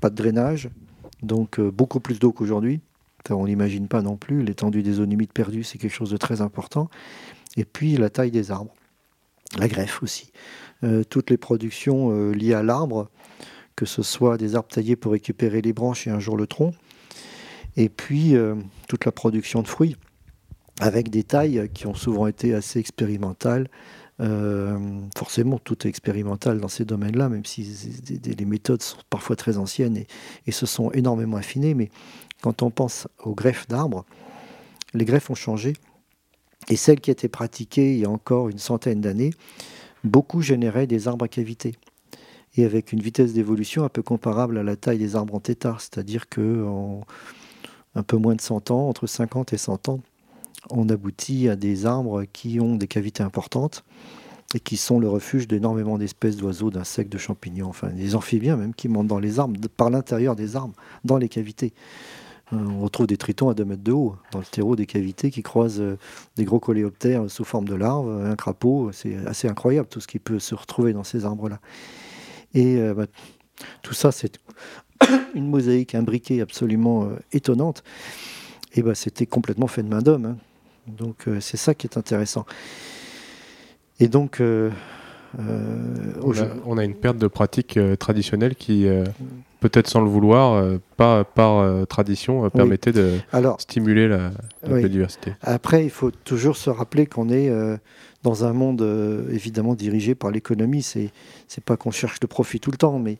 pas 0.00 0.10
de 0.10 0.16
drainage, 0.16 0.70
donc 1.22 1.60
beaucoup 1.60 2.00
plus 2.00 2.18
d'eau 2.18 2.32
qu'aujourd'hui. 2.32 2.80
On 3.28 3.46
n'imagine 3.46 3.86
pas 3.86 4.02
non 4.02 4.16
plus. 4.16 4.42
L'étendue 4.42 4.82
des 4.82 4.94
zones 4.94 5.12
humides 5.12 5.32
perdues, 5.32 5.64
c'est 5.64 5.78
quelque 5.78 5.92
chose 5.92 6.10
de 6.10 6.16
très 6.16 6.40
important 6.40 6.88
et 7.56 7.64
puis 7.64 7.96
la 7.96 8.10
taille 8.10 8.30
des 8.30 8.50
arbres, 8.50 8.74
la 9.58 9.68
greffe 9.68 10.02
aussi. 10.02 10.32
Euh, 10.84 11.04
toutes 11.04 11.30
les 11.30 11.36
productions 11.36 12.10
euh, 12.12 12.32
liées 12.32 12.54
à 12.54 12.62
l'arbre, 12.62 13.10
que 13.76 13.86
ce 13.86 14.02
soit 14.02 14.36
des 14.36 14.54
arbres 14.54 14.68
taillés 14.68 14.96
pour 14.96 15.12
récupérer 15.12 15.60
les 15.60 15.72
branches 15.72 16.06
et 16.06 16.10
un 16.10 16.20
jour 16.20 16.36
le 16.36 16.46
tronc, 16.46 16.72
et 17.76 17.88
puis 17.88 18.36
euh, 18.36 18.54
toute 18.88 19.04
la 19.04 19.12
production 19.12 19.62
de 19.62 19.68
fruits, 19.68 19.96
avec 20.80 21.10
des 21.10 21.24
tailles 21.24 21.68
qui 21.74 21.86
ont 21.86 21.94
souvent 21.94 22.26
été 22.26 22.54
assez 22.54 22.78
expérimentales. 22.78 23.68
forcément, 25.16 25.58
tout 25.58 25.86
est 25.86 25.88
expérimental 25.88 26.58
dans 26.58 26.68
ces 26.68 26.84
domaines-là, 26.84 27.28
même 27.28 27.44
si 27.44 27.66
les 28.24 28.44
méthodes 28.44 28.82
sont 28.82 28.98
parfois 29.10 29.36
très 29.36 29.58
anciennes 29.58 30.04
et, 30.46 30.52
se 30.52 30.66
sont 30.66 30.90
énormément 30.92 31.36
affinées. 31.36 31.90
Quand 32.42 32.62
on 32.62 32.70
pense 32.70 33.08
aux 33.22 33.34
greffes 33.34 33.68
d'arbres, 33.68 34.04
les 34.94 35.04
greffes 35.04 35.30
ont 35.30 35.34
changé 35.34 35.74
et 36.68 36.76
celles 36.76 37.00
qui 37.00 37.10
étaient 37.10 37.28
pratiquées 37.28 37.94
il 37.94 38.00
y 38.00 38.04
a 38.04 38.10
encore 38.10 38.48
une 38.48 38.58
centaine 38.58 39.00
d'années, 39.00 39.30
beaucoup 40.04 40.42
généraient 40.42 40.86
des 40.86 41.08
arbres 41.08 41.24
à 41.24 41.28
cavité. 41.28 41.74
Et 42.56 42.64
avec 42.64 42.92
une 42.92 43.00
vitesse 43.00 43.32
d'évolution 43.32 43.84
un 43.84 43.88
peu 43.88 44.02
comparable 44.02 44.58
à 44.58 44.62
la 44.62 44.76
taille 44.76 44.98
des 44.98 45.14
arbres 45.14 45.34
en 45.34 45.40
tétard, 45.40 45.80
c'est-à-dire 45.80 46.28
qu'en 46.28 47.02
un 47.94 48.02
peu 48.02 48.16
moins 48.16 48.34
de 48.34 48.40
100 48.40 48.70
ans, 48.70 48.88
entre 48.88 49.06
50 49.06 49.52
et 49.52 49.56
100 49.56 49.88
ans, 49.88 50.00
on 50.70 50.88
aboutit 50.88 51.48
à 51.48 51.56
des 51.56 51.86
arbres 51.86 52.24
qui 52.32 52.60
ont 52.60 52.76
des 52.76 52.88
cavités 52.88 53.22
importantes 53.22 53.84
et 54.54 54.60
qui 54.60 54.76
sont 54.76 54.98
le 54.98 55.08
refuge 55.08 55.46
d'énormément 55.46 55.96
d'espèces 55.96 56.36
d'oiseaux, 56.36 56.70
d'insectes, 56.70 57.12
de 57.12 57.18
champignons, 57.18 57.68
enfin 57.68 57.88
des 57.88 58.14
amphibiens 58.16 58.56
même 58.56 58.74
qui 58.74 58.88
montent 58.88 59.06
dans 59.06 59.20
les 59.20 59.38
arbres, 59.38 59.56
par 59.76 59.90
l'intérieur 59.90 60.34
des 60.34 60.56
arbres, 60.56 60.74
dans 61.04 61.18
les 61.18 61.28
cavités. 61.28 61.72
Euh, 62.52 62.56
on 62.56 62.80
retrouve 62.80 63.06
des 63.06 63.16
tritons 63.16 63.48
à 63.48 63.54
2 63.54 63.64
mètres 63.64 63.82
de 63.82 63.92
haut 63.92 64.16
dans 64.32 64.40
le 64.40 64.44
terreau 64.44 64.76
des 64.76 64.86
cavités 64.86 65.30
qui 65.30 65.42
croisent 65.42 65.80
euh, 65.80 65.98
des 66.36 66.44
gros 66.44 66.58
coléoptères 66.58 67.30
sous 67.30 67.44
forme 67.44 67.68
de 67.68 67.74
larves, 67.74 68.08
un 68.24 68.36
crapaud. 68.36 68.90
C'est 68.92 69.16
assez 69.26 69.48
incroyable 69.48 69.88
tout 69.88 70.00
ce 70.00 70.06
qui 70.06 70.18
peut 70.18 70.38
se 70.38 70.54
retrouver 70.54 70.92
dans 70.92 71.04
ces 71.04 71.24
arbres-là. 71.24 71.60
Et 72.54 72.76
euh, 72.76 72.94
bah, 72.94 73.06
tout 73.82 73.94
ça, 73.94 74.12
c'est 74.12 74.38
une 75.34 75.48
mosaïque 75.48 75.94
imbriquée 75.94 76.40
absolument 76.40 77.08
étonnante. 77.32 77.84
Et 78.74 78.82
bah, 78.82 78.94
c'était 78.94 79.26
complètement 79.26 79.66
fait 79.66 79.82
de 79.82 79.88
main 79.88 80.02
d'homme. 80.02 80.26
Hein. 80.26 80.36
Donc 80.88 81.26
c'est 81.40 81.56
ça 81.56 81.74
qui 81.74 81.86
est 81.86 81.96
intéressant. 81.96 82.46
Et 84.00 84.08
donc 84.08 84.40
euh, 85.38 86.12
on, 86.64 86.78
a, 86.78 86.84
une 86.84 86.94
perte 86.94 87.18
de 87.18 87.28
pratique 87.28 87.76
euh, 87.76 87.94
traditionnelle 87.94 88.56
qui, 88.56 88.86
euh, 88.88 89.04
peut-être 89.60 89.88
sans 89.88 90.00
le 90.00 90.08
vouloir, 90.08 90.62
pas 90.96 91.24
par 91.24 91.86
tradition, 91.86 92.48
permettait 92.50 92.92
de 92.92 93.18
stimuler 93.58 94.08
la, 94.08 94.30
biodiversité. 94.66 95.32
Après, 95.42 95.84
il 95.84 95.90
faut 95.90 96.10
toujours 96.10 96.56
se 96.56 96.70
rappeler 96.70 97.06
qu'on 97.06 97.28
est 97.28 97.50
dans 98.22 98.44
un 98.44 98.52
monde 98.52 98.82
évidemment 99.30 99.74
dirigé 99.74 100.14
par 100.14 100.30
l'économie. 100.30 100.82
C'est 100.82 101.10
c'est 101.48 101.64
pas 101.64 101.76
qu'on 101.76 101.90
cherche 101.90 102.18
le 102.22 102.28
profit 102.28 102.60
tout 102.60 102.70
le 102.70 102.76
temps, 102.76 102.98
mais 102.98 103.18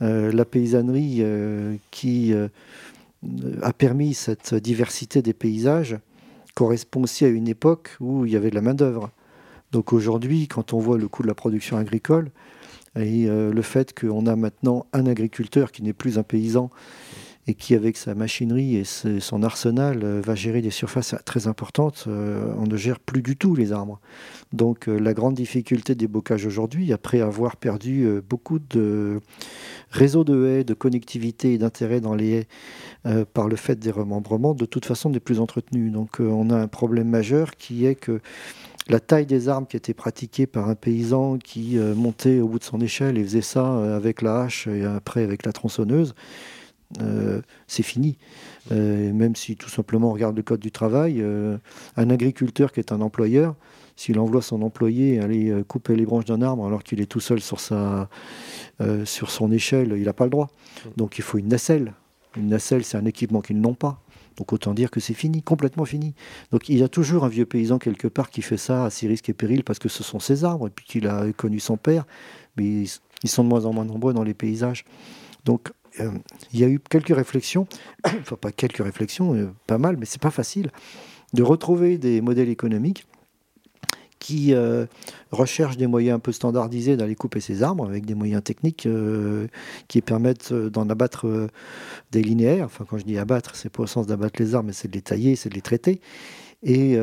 la 0.00 0.44
paysannerie 0.44 1.24
qui 1.90 2.34
a 3.62 3.72
permis 3.72 4.14
cette 4.14 4.54
diversité 4.54 5.22
des 5.22 5.34
paysages 5.34 5.98
correspond 6.54 7.02
aussi 7.02 7.24
à 7.24 7.28
une 7.28 7.48
époque 7.48 7.96
où 8.00 8.26
il 8.26 8.32
y 8.32 8.36
avait 8.36 8.50
de 8.50 8.54
la 8.54 8.60
main 8.60 8.74
d'œuvre. 8.74 9.10
Donc 9.72 9.92
aujourd'hui, 9.92 10.48
quand 10.48 10.72
on 10.72 10.78
voit 10.78 10.98
le 10.98 11.08
coût 11.08 11.22
de 11.22 11.28
la 11.28 11.34
production 11.34 11.76
agricole 11.76 12.30
et 12.96 13.28
euh, 13.28 13.52
le 13.52 13.62
fait 13.62 13.98
qu'on 13.98 14.26
a 14.26 14.36
maintenant 14.36 14.86
un 14.92 15.06
agriculteur 15.06 15.70
qui 15.70 15.82
n'est 15.82 15.92
plus 15.92 16.18
un 16.18 16.22
paysan 16.22 16.70
et 17.46 17.54
qui, 17.54 17.74
avec 17.74 17.96
sa 17.96 18.14
machinerie 18.14 18.76
et 18.76 18.84
son 18.84 19.42
arsenal, 19.42 20.00
euh, 20.02 20.20
va 20.20 20.34
gérer 20.34 20.60
des 20.60 20.70
surfaces 20.70 21.14
très 21.24 21.46
importantes, 21.46 22.04
euh, 22.06 22.52
on 22.58 22.66
ne 22.66 22.76
gère 22.76 22.98
plus 22.98 23.22
du 23.22 23.36
tout 23.36 23.54
les 23.54 23.72
arbres. 23.72 24.00
Donc 24.52 24.88
la 24.88 25.14
grande 25.14 25.34
difficulté 25.34 25.94
des 25.94 26.08
bocages 26.08 26.44
aujourd'hui, 26.44 26.92
après 26.92 27.20
avoir 27.20 27.56
perdu 27.56 28.20
beaucoup 28.28 28.58
de 28.58 29.20
réseaux 29.90 30.24
de 30.24 30.46
haies, 30.46 30.64
de 30.64 30.74
connectivité 30.74 31.54
et 31.54 31.58
d'intérêt 31.58 32.00
dans 32.00 32.16
les 32.16 32.46
haies 33.04 33.24
par 33.32 33.46
le 33.46 33.54
fait 33.54 33.78
des 33.78 33.92
remembrements, 33.92 34.52
de 34.52 34.64
toute 34.64 34.86
façon 34.86 35.08
n'est 35.08 35.20
plus 35.20 35.38
entretenu. 35.38 35.90
Donc 35.90 36.16
on 36.18 36.50
a 36.50 36.56
un 36.56 36.66
problème 36.66 37.08
majeur 37.08 37.52
qui 37.52 37.86
est 37.86 37.94
que 37.94 38.20
la 38.88 39.00
taille 39.00 39.26
des 39.26 39.48
arbres 39.48 39.68
qui 39.68 39.76
était 39.76 39.94
pratiquée 39.94 40.46
par 40.46 40.68
un 40.68 40.74
paysan 40.74 41.38
qui 41.38 41.78
euh, 41.78 41.94
montait 41.94 42.40
au 42.40 42.48
bout 42.48 42.58
de 42.58 42.64
son 42.64 42.80
échelle 42.80 43.18
et 43.18 43.24
faisait 43.24 43.42
ça 43.42 43.66
euh, 43.66 43.96
avec 43.96 44.22
la 44.22 44.42
hache 44.42 44.66
et 44.66 44.84
après 44.84 45.22
avec 45.22 45.44
la 45.44 45.52
tronçonneuse, 45.52 46.14
euh, 47.00 47.40
c'est 47.68 47.84
fini. 47.84 48.18
même 48.70 49.36
si 49.36 49.56
tout 49.56 49.68
simplement 49.68 50.10
on 50.10 50.12
regarde 50.12 50.36
le 50.36 50.42
code 50.42 50.60
du 50.60 50.72
travail, 50.72 51.24
un 51.96 52.10
agriculteur 52.10 52.72
qui 52.72 52.80
est 52.80 52.92
un 52.92 53.00
employeur, 53.00 53.54
s'il 53.96 54.18
envoie 54.18 54.42
son 54.42 54.62
employé 54.62 55.20
aller 55.20 55.54
couper 55.68 55.94
les 55.94 56.04
branches 56.04 56.24
d'un 56.24 56.42
arbre 56.42 56.66
alors 56.66 56.82
qu'il 56.82 57.00
est 57.00 57.06
tout 57.06 57.20
seul 57.20 57.40
sur, 57.40 57.60
sa, 57.60 58.08
sur 59.04 59.30
son 59.30 59.52
échelle, 59.52 59.94
il 59.96 60.04
n'a 60.04 60.12
pas 60.12 60.24
le 60.24 60.30
droit. 60.30 60.48
Donc 60.96 61.18
il 61.18 61.22
faut 61.22 61.38
une 61.38 61.48
nacelle. 61.48 61.92
Une 62.36 62.48
nacelle, 62.48 62.84
c'est 62.84 62.96
un 62.96 63.06
équipement 63.06 63.40
qu'ils 63.40 63.60
n'ont 63.60 63.74
pas. 63.74 64.00
Donc 64.40 64.54
autant 64.54 64.72
dire 64.72 64.90
que 64.90 65.00
c'est 65.00 65.12
fini, 65.12 65.42
complètement 65.42 65.84
fini. 65.84 66.14
Donc 66.50 66.70
il 66.70 66.78
y 66.78 66.82
a 66.82 66.88
toujours 66.88 67.26
un 67.26 67.28
vieux 67.28 67.44
paysan 67.44 67.78
quelque 67.78 68.08
part 68.08 68.30
qui 68.30 68.40
fait 68.40 68.56
ça 68.56 68.86
à 68.86 68.90
ses 68.90 69.06
risques 69.06 69.28
et 69.28 69.34
périls 69.34 69.64
parce 69.64 69.78
que 69.78 69.90
ce 69.90 70.02
sont 70.02 70.18
ses 70.18 70.44
arbres 70.44 70.68
et 70.68 70.70
puis 70.70 70.86
qu'il 70.86 71.06
a 71.08 71.30
connu 71.34 71.60
son 71.60 71.76
père, 71.76 72.06
mais 72.56 72.84
ils 73.22 73.28
sont 73.28 73.44
de 73.44 73.50
moins 73.50 73.66
en 73.66 73.74
moins 73.74 73.84
nombreux 73.84 74.14
dans 74.14 74.22
les 74.22 74.32
paysages. 74.32 74.86
Donc 75.44 75.72
euh, 76.00 76.10
il 76.54 76.60
y 76.60 76.64
a 76.64 76.68
eu 76.68 76.80
quelques 76.80 77.14
réflexions, 77.14 77.66
enfin 78.06 78.36
pas 78.36 78.50
quelques 78.50 78.82
réflexions, 78.82 79.34
euh, 79.34 79.52
pas 79.66 79.76
mal, 79.76 79.98
mais 79.98 80.06
c'est 80.06 80.22
pas 80.22 80.30
facile, 80.30 80.70
de 81.34 81.42
retrouver 81.42 81.98
des 81.98 82.22
modèles 82.22 82.48
économiques 82.48 83.06
qui 84.20 84.54
euh, 84.54 84.86
recherchent 85.32 85.76
des 85.76 85.88
moyens 85.88 86.16
un 86.16 86.20
peu 86.20 86.30
standardisés 86.30 86.96
d'aller 86.96 87.16
couper 87.16 87.40
ces 87.40 87.64
arbres 87.64 87.84
avec 87.84 88.06
des 88.06 88.14
moyens 88.14 88.44
techniques 88.44 88.86
qui 89.88 90.00
permettent 90.00 90.52
d'en 90.52 90.88
abattre 90.88 91.48
des 92.12 92.22
linéaires. 92.22 92.66
Enfin, 92.66 92.84
quand 92.88 92.98
je 92.98 93.04
dis 93.04 93.18
abattre, 93.18 93.56
c'est 93.56 93.70
pas 93.70 93.82
au 93.82 93.86
sens 93.86 94.06
d'abattre 94.06 94.40
les 94.40 94.54
arbres, 94.54 94.68
mais 94.68 94.72
c'est 94.72 94.88
de 94.88 94.94
les 94.94 95.02
tailler, 95.02 95.34
c'est 95.34 95.48
de 95.48 95.54
les 95.54 95.62
traiter. 95.62 96.00
Et 96.62 96.98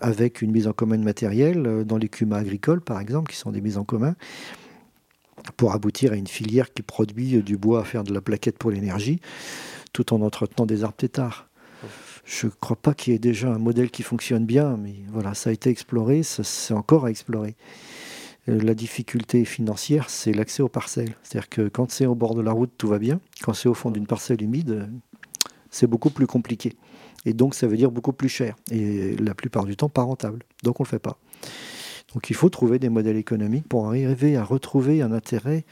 avec 0.00 0.40
une 0.40 0.52
mise 0.52 0.68
en 0.68 0.72
commun 0.72 0.96
de 0.96 1.04
matériel 1.04 1.84
dans 1.84 1.98
les 1.98 2.08
cumas 2.08 2.38
agricoles, 2.38 2.80
par 2.80 3.00
exemple, 3.00 3.30
qui 3.30 3.36
sont 3.36 3.50
des 3.50 3.60
mises 3.60 3.78
en 3.78 3.84
commun 3.84 4.14
pour 5.56 5.72
aboutir 5.72 6.12
à 6.12 6.16
une 6.16 6.26
filière 6.26 6.72
qui 6.72 6.82
produit 6.82 7.42
du 7.42 7.56
bois 7.56 7.80
à 7.80 7.84
faire 7.84 8.04
de 8.04 8.12
la 8.12 8.20
plaquette 8.20 8.58
pour 8.58 8.70
l'énergie, 8.70 9.20
tout 9.92 10.14
en 10.14 10.22
entretenant 10.22 10.66
des 10.66 10.84
arbres 10.84 10.96
têtards. 10.96 11.48
Je 12.26 12.46
ne 12.46 12.52
crois 12.60 12.76
pas 12.76 12.92
qu'il 12.92 13.12
y 13.12 13.16
ait 13.16 13.20
déjà 13.20 13.48
un 13.48 13.58
modèle 13.58 13.90
qui 13.90 14.02
fonctionne 14.02 14.44
bien, 14.44 14.76
mais 14.76 14.96
voilà, 15.12 15.32
ça 15.34 15.50
a 15.50 15.52
été 15.52 15.70
exploré, 15.70 16.24
c'est 16.24 16.74
encore 16.74 17.06
à 17.06 17.10
explorer. 17.10 17.54
Euh, 18.48 18.60
la 18.60 18.74
difficulté 18.74 19.44
financière, 19.44 20.10
c'est 20.10 20.32
l'accès 20.32 20.62
aux 20.62 20.68
parcelles. 20.68 21.14
C'est-à-dire 21.22 21.48
que 21.48 21.68
quand 21.68 21.90
c'est 21.90 22.04
au 22.04 22.16
bord 22.16 22.34
de 22.34 22.42
la 22.42 22.50
route, 22.50 22.72
tout 22.76 22.88
va 22.88 22.98
bien. 22.98 23.20
Quand 23.42 23.54
c'est 23.54 23.68
au 23.68 23.74
fond 23.74 23.92
d'une 23.92 24.08
parcelle 24.08 24.42
humide, 24.42 24.90
c'est 25.70 25.86
beaucoup 25.86 26.10
plus 26.10 26.26
compliqué. 26.26 26.74
Et 27.26 27.32
donc, 27.32 27.54
ça 27.54 27.68
veut 27.68 27.76
dire 27.76 27.92
beaucoup 27.92 28.12
plus 28.12 28.28
cher. 28.28 28.56
Et 28.72 29.16
la 29.16 29.34
plupart 29.34 29.64
du 29.64 29.76
temps, 29.76 29.88
pas 29.88 30.02
rentable. 30.02 30.40
Donc, 30.64 30.80
on 30.80 30.82
ne 30.82 30.86
le 30.86 30.90
fait 30.90 30.98
pas. 30.98 31.18
Donc 32.14 32.30
il 32.30 32.36
faut 32.36 32.48
trouver 32.48 32.78
des 32.78 32.88
modèles 32.88 33.16
économiques 33.16 33.68
pour 33.68 33.88
arriver 33.88 34.36
à 34.36 34.44
retrouver 34.44 35.02
un 35.02 35.12
intérêt 35.12 35.64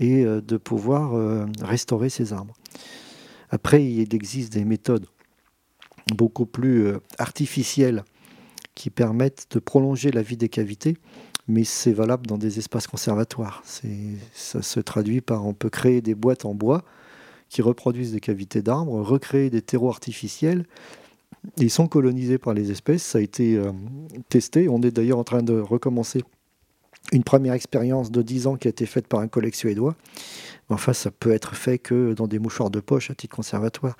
et 0.00 0.24
euh, 0.24 0.40
de 0.40 0.56
pouvoir 0.56 1.14
euh, 1.14 1.44
restaurer 1.60 2.08
ces 2.08 2.32
arbres. 2.32 2.54
Après, 3.50 3.84
il 3.84 4.14
existe 4.14 4.52
des 4.52 4.64
méthodes 4.64 5.06
beaucoup 6.14 6.46
plus 6.46 6.86
euh, 6.86 6.98
artificielles 7.18 8.04
qui 8.74 8.90
permettent 8.90 9.46
de 9.50 9.58
prolonger 9.58 10.10
la 10.10 10.22
vie 10.22 10.36
des 10.36 10.48
cavités, 10.48 10.96
mais 11.46 11.64
c'est 11.64 11.92
valable 11.92 12.26
dans 12.26 12.38
des 12.38 12.58
espaces 12.58 12.86
conservatoires. 12.86 13.62
Ça 14.32 14.62
se 14.62 14.80
traduit 14.80 15.20
par 15.20 15.46
on 15.46 15.52
peut 15.52 15.70
créer 15.70 16.00
des 16.00 16.14
boîtes 16.14 16.44
en 16.44 16.54
bois 16.54 16.82
qui 17.48 17.60
reproduisent 17.60 18.12
des 18.12 18.20
cavités 18.20 18.62
d'arbres, 18.62 19.00
recréer 19.02 19.50
des 19.50 19.60
terreaux 19.60 19.90
artificiels 19.90 20.64
ils 21.58 21.70
sont 21.70 21.88
colonisés 21.88 22.38
par 22.38 22.54
les 22.54 22.70
espèces, 22.70 23.02
ça 23.02 23.18
a 23.18 23.20
été 23.20 23.56
euh, 23.56 23.72
testé. 24.28 24.68
On 24.68 24.80
est 24.82 24.90
d'ailleurs 24.90 25.18
en 25.18 25.24
train 25.24 25.42
de 25.42 25.58
recommencer 25.58 26.22
une 27.12 27.24
première 27.24 27.54
expérience 27.54 28.10
de 28.10 28.22
10 28.22 28.46
ans 28.46 28.56
qui 28.56 28.68
a 28.68 28.70
été 28.70 28.86
faite 28.86 29.08
par 29.08 29.20
un 29.20 29.28
collègue 29.28 29.54
suédois. 29.54 29.96
Enfin, 30.68 30.92
ça 30.92 31.10
peut 31.10 31.32
être 31.32 31.56
fait 31.56 31.78
que 31.78 32.14
dans 32.14 32.28
des 32.28 32.38
mouchoirs 32.38 32.70
de 32.70 32.80
poche 32.80 33.10
à 33.10 33.14
titre 33.14 33.36
conservatoire. 33.36 33.96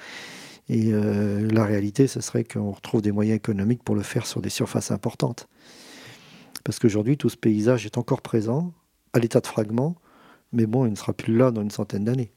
Et 0.69 0.93
euh, 0.93 1.49
la 1.51 1.65
réalité, 1.65 2.07
ce 2.07 2.21
serait 2.21 2.45
qu'on 2.45 2.71
retrouve 2.71 3.03
des 3.03 3.13
moyens 3.13 3.37
économiques 3.37 3.83
pour 3.83 3.95
le 3.95 4.03
faire 4.03 4.27
sur 4.27 4.41
des 4.41 4.49
surfaces 4.49 4.91
importantes. 4.91 5.49
Parce 6.65 6.79
qu'aujourd'hui, 6.79 7.17
tout 7.17 7.29
ce 7.29 7.37
paysage 7.37 7.87
est 7.87 7.99
encore 7.99 8.23
présent, 8.23 8.73
à 9.13 9.19
l'état 9.19 9.41
de 9.41 9.47
fragment, 9.47 9.97
mais 10.53 10.67
bon, 10.67 10.87
il 10.87 10.91
ne 10.91 10.97
sera 10.97 11.13
plus 11.13 11.37
là 11.37 11.51
dans 11.51 11.63
une 11.63 11.71
centaine 11.71 12.05
d'années. 12.05 12.31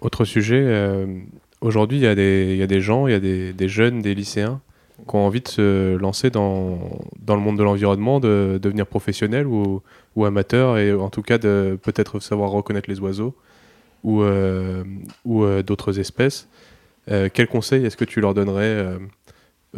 Autre 0.00 0.24
sujet, 0.24 0.62
euh, 0.62 1.20
Aujourd'hui, 1.60 1.98
il 1.98 2.02
y, 2.02 2.06
a 2.06 2.14
des 2.14 2.80
gens, 2.80 3.06
il 3.06 3.10
y 3.10 3.14
a 3.14 3.20
des, 3.52 3.68
jeunes, 3.68 4.00
des 4.00 4.14
lycéens 4.14 4.62
qui 5.06 5.14
ont 5.14 5.26
envie 5.26 5.42
de 5.42 5.48
se 5.48 5.96
lancer 5.96 6.30
dans, 6.30 6.78
le 7.28 7.36
monde 7.36 7.58
de 7.58 7.62
l'environnement, 7.62 8.18
de, 8.18 8.58
devenir 8.62 8.86
professionnel 8.86 9.46
ou, 9.46 9.82
ou 10.16 10.24
amateur, 10.24 10.78
et 10.78 10.94
en 10.94 11.10
tout 11.10 11.20
cas 11.20 11.36
de 11.36 11.78
peut-être 11.82 12.18
savoir 12.18 12.50
reconnaître 12.50 12.88
les 12.88 12.98
oiseaux 13.00 13.34
ou, 14.04 14.22
euh, 14.22 14.84
euh, 15.26 15.62
d'autres 15.62 15.98
espèces. 15.98 16.48
Euh, 17.10 17.28
quels 17.32 17.48
conseils 17.48 17.84
est-ce 17.84 17.96
que 17.96 18.04
tu 18.04 18.20
leur 18.20 18.34
donnerais 18.34 18.98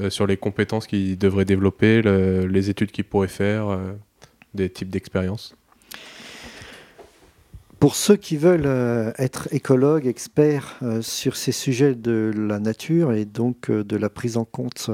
sur 0.09 0.27
les 0.27 0.37
compétences 0.37 0.87
qu'ils 0.87 1.19
devraient 1.19 1.45
développer, 1.45 2.03
les 2.03 2.71
études 2.71 2.91
qu'ils 2.91 3.05
pourraient 3.05 3.29
faire, 3.29 3.79
des 4.55 4.71
types 4.71 4.89
d'expériences? 4.89 5.55
Pour 7.83 7.97
ceux 7.97 8.15
qui 8.15 8.37
veulent 8.37 8.67
euh, 8.67 9.11
être 9.19 9.49
écologues, 9.51 10.07
experts 10.07 10.79
euh, 10.85 11.03
sur 11.03 11.35
ces 11.35 11.51
sujets 11.51 11.97
de 11.97 12.31
la 12.33 12.61
nature 12.61 13.13
et 13.13 13.25
donc 13.25 13.71
euh, 13.71 13.83
de 13.83 13.97
la 13.97 14.09
prise 14.09 14.37
en 14.37 14.45
compte 14.45 14.89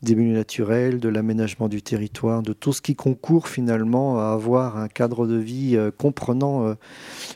des 0.00 0.14
milieux 0.14 0.36
naturels, 0.36 1.00
de 1.00 1.08
l'aménagement 1.08 1.66
du 1.66 1.82
territoire, 1.82 2.42
de 2.42 2.52
tout 2.52 2.72
ce 2.72 2.82
qui 2.82 2.94
concourt 2.94 3.48
finalement 3.48 4.20
à 4.20 4.32
avoir 4.32 4.76
un 4.76 4.86
cadre 4.86 5.26
de 5.26 5.34
vie 5.34 5.76
comprenant 5.98 6.76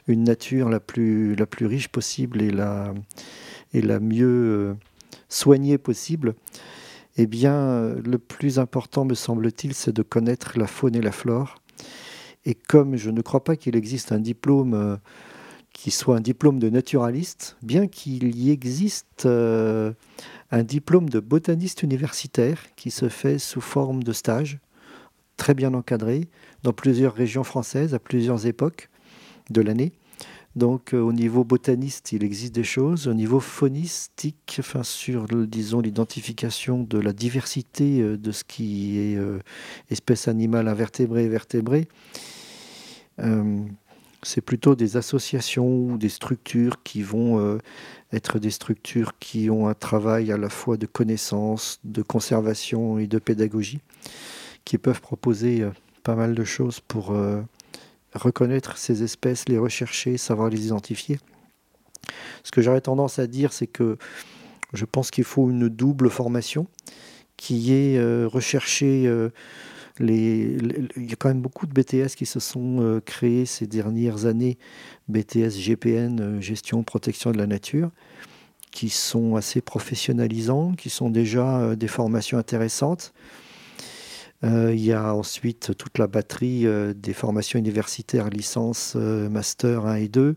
une 0.07 0.23
nature 0.23 0.69
la 0.69 0.79
plus, 0.79 1.35
riche 1.63 1.89
possible 1.89 2.41
et 2.41 2.51
la, 2.51 2.95
et 3.73 3.83
la 3.83 3.99
mieux 3.99 4.77
soignée 5.29 5.77
possible, 5.79 6.37
eh 7.17 7.27
bien, 7.27 7.95
le 7.95 8.19
plus 8.19 8.61
important, 8.61 9.05
me 9.05 9.15
semble-t-il, 9.15 9.75
c'est 9.75 9.95
de 9.95 10.03
connaître 10.03 10.57
la 10.57 10.69
faune 10.69 10.95
et 10.95 11.03
la 11.03 11.13
flore 11.13 11.57
et 12.47 12.55
comme 12.55 12.97
je 12.97 13.11
ne 13.11 13.21
crois 13.21 13.45
pas 13.45 13.57
qu'il 13.57 13.77
existe 13.77 14.13
un 14.13 14.21
diplôme 14.21 14.73
euh, 14.73 14.97
qui 15.73 15.91
soit 15.91 16.17
un 16.17 16.21
diplôme 16.21 16.61
de 16.61 16.71
naturaliste, 16.71 17.57
bien 17.61 17.89
qu'il 17.89 18.35
y 18.37 18.51
existe 18.51 19.27
euh, 19.27 19.93
un 20.53 20.63
diplôme 20.63 21.11
de 21.11 21.19
botaniste 21.21 21.83
universitaire 21.83 22.63
qui 22.77 22.91
se 22.93 23.09
fait 23.09 23.39
sous 23.39 23.61
forme 23.61 24.03
de 24.05 24.13
stage, 24.13 24.59
très 25.37 25.55
bien 25.55 25.75
encadré, 25.75 26.29
dans 26.63 26.73
plusieurs 26.73 27.15
régions 27.15 27.45
françaises 27.45 27.95
à 27.95 27.99
plusieurs 27.99 28.47
époques 28.47 28.89
de 29.51 29.61
l'année. 29.61 29.93
Donc 30.55 30.95
euh, 30.95 31.01
au 31.01 31.13
niveau 31.13 31.43
botaniste, 31.43 32.13
il 32.13 32.23
existe 32.23 32.55
des 32.55 32.65
choses. 32.65 33.09
Au 33.09 33.15
niveau 33.15 33.41
faunistique, 33.41 34.57
enfin 34.61 34.85
sur 34.85 35.27
l'identification 35.27 36.85
de 36.85 36.99
la 36.99 37.13
diversité 37.13 38.01
de 38.03 38.33
ce 38.33 38.45
qui 38.45 38.99
est 38.99 39.19
espèce 39.91 40.29
animale 40.29 40.69
invertébrée 40.69 41.25
et 41.25 41.29
vertébrée, 41.29 41.89
c'est 44.23 44.41
plutôt 44.41 44.75
des 44.75 44.97
associations 44.97 45.69
ou 45.69 45.99
des 45.99 46.09
structures 46.09 46.83
qui 46.83 47.03
vont 47.03 47.39
euh, 47.39 47.59
être 48.13 48.39
des 48.39 48.51
structures 48.51 49.19
qui 49.19 49.51
ont 49.51 49.69
un 49.69 49.75
travail 49.75 50.33
à 50.33 50.37
la 50.37 50.49
fois 50.49 50.77
de 50.77 50.87
connaissance, 50.87 51.79
de 51.85 52.03
conservation 52.03 52.99
et 52.99 53.07
de 53.07 53.19
pédagogie, 53.19 53.81
qui 54.65 54.79
peuvent 54.79 55.01
proposer 55.01 55.63
euh, 55.63 55.71
pas 56.03 56.17
mal 56.17 56.35
de 56.35 56.45
choses 56.45 56.81
pour 56.81 57.17
reconnaître 58.15 58.79
ces 58.79 59.03
espèces, 59.03 59.49
les 59.49 59.59
rechercher, 59.59 60.17
savoir 60.19 60.51
les 60.51 60.67
identifier. 60.67 61.19
Ce 62.45 62.53
que 62.53 62.63
j'aurais 62.63 62.81
tendance 62.81 63.19
à 63.19 63.27
dire, 63.27 63.53
c'est 63.53 63.67
que 63.67 63.99
je 64.73 64.85
pense 64.85 65.11
qu'il 65.11 65.25
faut 65.25 65.51
une 65.51 65.69
double 65.69 66.09
formation 66.09 66.69
qui 67.37 67.73
est 67.73 67.99
il 70.01 70.93
y 70.97 71.13
a 71.13 71.17
quand 71.17 71.29
même 71.29 71.41
beaucoup 71.41 71.67
de 71.67 71.73
BTS 71.73 72.15
qui 72.17 72.27
se 72.27 72.41
sont 72.41 72.81
euh, 72.81 73.01
créés 73.01 73.47
ces 73.47 73.67
dernières 73.67 74.27
années, 74.27 74.59
BTS 75.09 75.59
GPN, 75.59 76.21
euh, 76.21 76.41
gestion, 76.41 76.83
protection 76.83 77.31
de 77.33 77.39
la 77.39 77.47
nature, 77.47 77.91
qui 78.71 78.91
sont 78.91 79.37
assez 79.37 79.61
professionnalisants, 79.61 80.73
qui 80.73 80.91
sont 80.91 81.09
déjà 81.09 81.61
euh, 81.61 81.77
des 81.77 81.89
formations 81.89 82.39
intéressantes. 82.39 83.15
il 84.43 84.81
y 84.81 84.93
a 84.93 85.15
ensuite 85.15 85.77
toute 85.77 85.99
la 85.99 86.07
batterie 86.07 86.67
des 86.95 87.15
formations 87.15 87.59
universitaires, 87.59 88.29
licence, 88.29 88.95
master 88.95 89.87
1 89.87 89.97
et 89.97 90.09
2, 90.09 90.37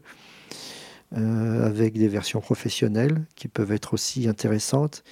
avec 1.12 1.94
des 1.98 2.08
versions 2.08 2.42
professionnelles 2.42 3.28
qui 3.36 3.50
peuvent 3.50 3.74
être 3.74 3.94
aussi 3.94 4.28
intéressantes. 4.28 5.04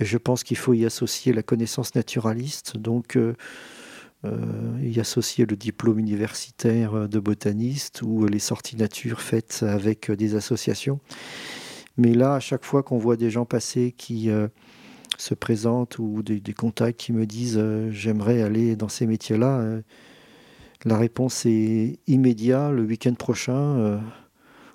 Et 0.00 0.04
je 0.04 0.18
pense 0.18 0.42
qu'il 0.42 0.58
faut 0.58 0.74
y 0.74 0.84
associer 0.84 1.32
la 1.32 1.42
connaissance 1.42 1.94
naturaliste, 1.94 2.76
donc 2.76 3.16
euh, 4.24 4.78
y 4.80 5.00
associer 5.00 5.46
le 5.46 5.56
diplôme 5.56 5.98
universitaire 5.98 7.08
de 7.08 7.18
botaniste 7.18 8.02
ou 8.02 8.24
les 8.26 8.38
sorties 8.38 8.76
nature 8.76 9.20
faites 9.20 9.64
avec 9.66 10.12
des 10.12 10.36
associations. 10.36 11.00
Mais 11.96 12.14
là, 12.14 12.34
à 12.34 12.40
chaque 12.40 12.64
fois 12.64 12.84
qu'on 12.84 12.98
voit 12.98 13.16
des 13.16 13.30
gens 13.30 13.44
passer 13.44 13.90
qui 13.90 14.30
euh, 14.30 14.46
se 15.18 15.34
présentent 15.34 15.98
ou 15.98 16.22
des, 16.22 16.40
contacts 16.54 17.00
qui 17.00 17.12
me 17.12 17.26
disent 17.26 17.58
euh, 17.58 17.90
j'aimerais 17.90 18.42
aller 18.42 18.76
dans 18.76 18.88
ces 18.88 19.08
métiers-là, 19.08 19.80
la 20.84 20.96
réponse 20.96 21.44
est 21.44 21.98
immédiate 22.06 22.72
le 22.72 22.82
week-end 22.82 23.14
prochain 23.14 24.00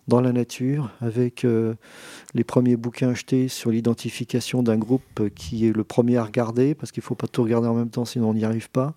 dans 0.08 0.22
la 0.22 0.32
nature 0.32 0.92
avec 1.02 1.46
les 2.34 2.44
premiers 2.46 2.78
bouquins 2.78 3.10
achetés 3.10 3.50
sur 3.50 3.72
l'identification 3.72 4.64
d'un 4.64 4.78
groupe 4.78 5.30
qui 5.36 5.68
est 5.68 5.76
le 5.76 5.84
premier 5.84 6.16
à 6.16 6.24
regarder 6.24 6.76
parce 6.76 6.94
qu'il 6.94 7.02
ne 7.02 7.08
faut 7.08 7.16
pas 7.16 7.28
tout 7.28 7.44
regarder 7.44 7.68
en 7.68 7.74
même 7.74 7.90
temps 7.90 8.06
sinon 8.06 8.30
on 8.30 8.34
n'y 8.34 8.46
arrive 8.46 8.70
pas. 8.70 8.96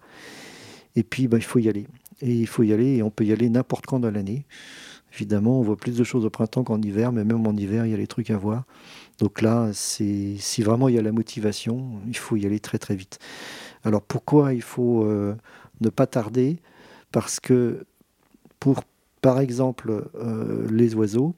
Et 0.96 1.02
puis, 1.02 1.28
bah, 1.28 1.36
il 1.38 1.44
faut 1.44 1.58
y 1.58 1.68
aller. 1.68 1.86
Et 2.20 2.32
il 2.34 2.46
faut 2.46 2.62
y 2.62 2.72
aller, 2.72 2.96
et 2.96 3.02
on 3.02 3.10
peut 3.10 3.24
y 3.24 3.32
aller 3.32 3.48
n'importe 3.48 3.86
quand 3.86 4.00
dans 4.00 4.10
l'année. 4.10 4.44
Évidemment, 5.14 5.58
on 5.58 5.62
voit 5.62 5.76
plus 5.76 5.96
de 5.96 6.04
choses 6.04 6.24
au 6.24 6.30
printemps 6.30 6.62
qu'en 6.62 6.80
hiver, 6.80 7.12
mais 7.12 7.24
même 7.24 7.46
en 7.46 7.56
hiver, 7.56 7.84
il 7.86 7.90
y 7.90 7.94
a 7.94 7.96
les 7.96 8.06
trucs 8.06 8.30
à 8.30 8.36
voir. 8.36 8.64
Donc 9.18 9.42
là, 9.42 9.70
si 9.72 10.38
vraiment 10.58 10.88
il 10.88 10.94
y 10.94 10.98
a 10.98 11.02
la 11.02 11.12
motivation, 11.12 12.00
il 12.06 12.16
faut 12.16 12.36
y 12.36 12.46
aller 12.46 12.60
très 12.60 12.78
très 12.78 12.94
vite. 12.94 13.18
Alors 13.84 14.02
pourquoi 14.02 14.54
il 14.54 14.62
faut 14.62 15.04
euh, 15.04 15.34
ne 15.80 15.88
pas 15.88 16.06
tarder? 16.06 16.58
Parce 17.12 17.40
que 17.40 17.84
pour, 18.60 18.84
par 19.20 19.40
exemple, 19.40 20.08
euh, 20.14 20.66
les 20.70 20.94
oiseaux, 20.94 21.34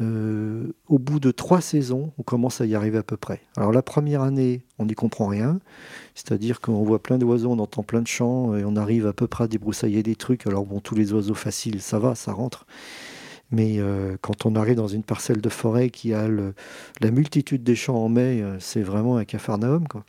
euh, 0.00 0.72
au 0.88 0.98
bout 0.98 1.20
de 1.20 1.30
trois 1.30 1.60
saisons, 1.60 2.12
on 2.18 2.22
commence 2.22 2.60
à 2.60 2.66
y 2.66 2.74
arriver 2.74 2.98
à 2.98 3.02
peu 3.02 3.16
près. 3.16 3.40
Alors 3.56 3.72
la 3.72 3.82
première 3.82 4.22
année, 4.22 4.62
on 4.78 4.86
n'y 4.86 4.94
comprend 4.94 5.26
rien, 5.26 5.58
c'est-à-dire 6.14 6.60
qu'on 6.60 6.82
voit 6.82 7.02
plein 7.02 7.18
d'oiseaux, 7.18 7.50
on 7.50 7.58
entend 7.58 7.82
plein 7.82 8.02
de 8.02 8.06
chants 8.06 8.54
et 8.54 8.64
on 8.64 8.76
arrive 8.76 9.06
à 9.06 9.12
peu 9.12 9.26
près 9.26 9.44
à 9.44 9.48
débroussailler 9.48 10.02
des 10.02 10.16
trucs. 10.16 10.46
Alors 10.46 10.66
bon, 10.66 10.80
tous 10.80 10.94
les 10.94 11.12
oiseaux 11.12 11.34
faciles, 11.34 11.80
ça 11.80 11.98
va, 11.98 12.14
ça 12.14 12.32
rentre. 12.32 12.66
Mais 13.50 13.76
euh, 13.78 14.16
quand 14.20 14.44
on 14.44 14.56
arrive 14.56 14.76
dans 14.76 14.88
une 14.88 15.04
parcelle 15.04 15.40
de 15.40 15.48
forêt 15.48 15.90
qui 15.90 16.12
a 16.12 16.28
la 16.28 17.10
multitude 17.10 17.62
des 17.62 17.76
chants 17.76 17.96
en 17.96 18.08
mai, 18.08 18.42
euh, 18.42 18.56
c'est 18.58 18.82
vraiment 18.82 19.18
un. 19.18 19.24
Quoi. 19.24 20.04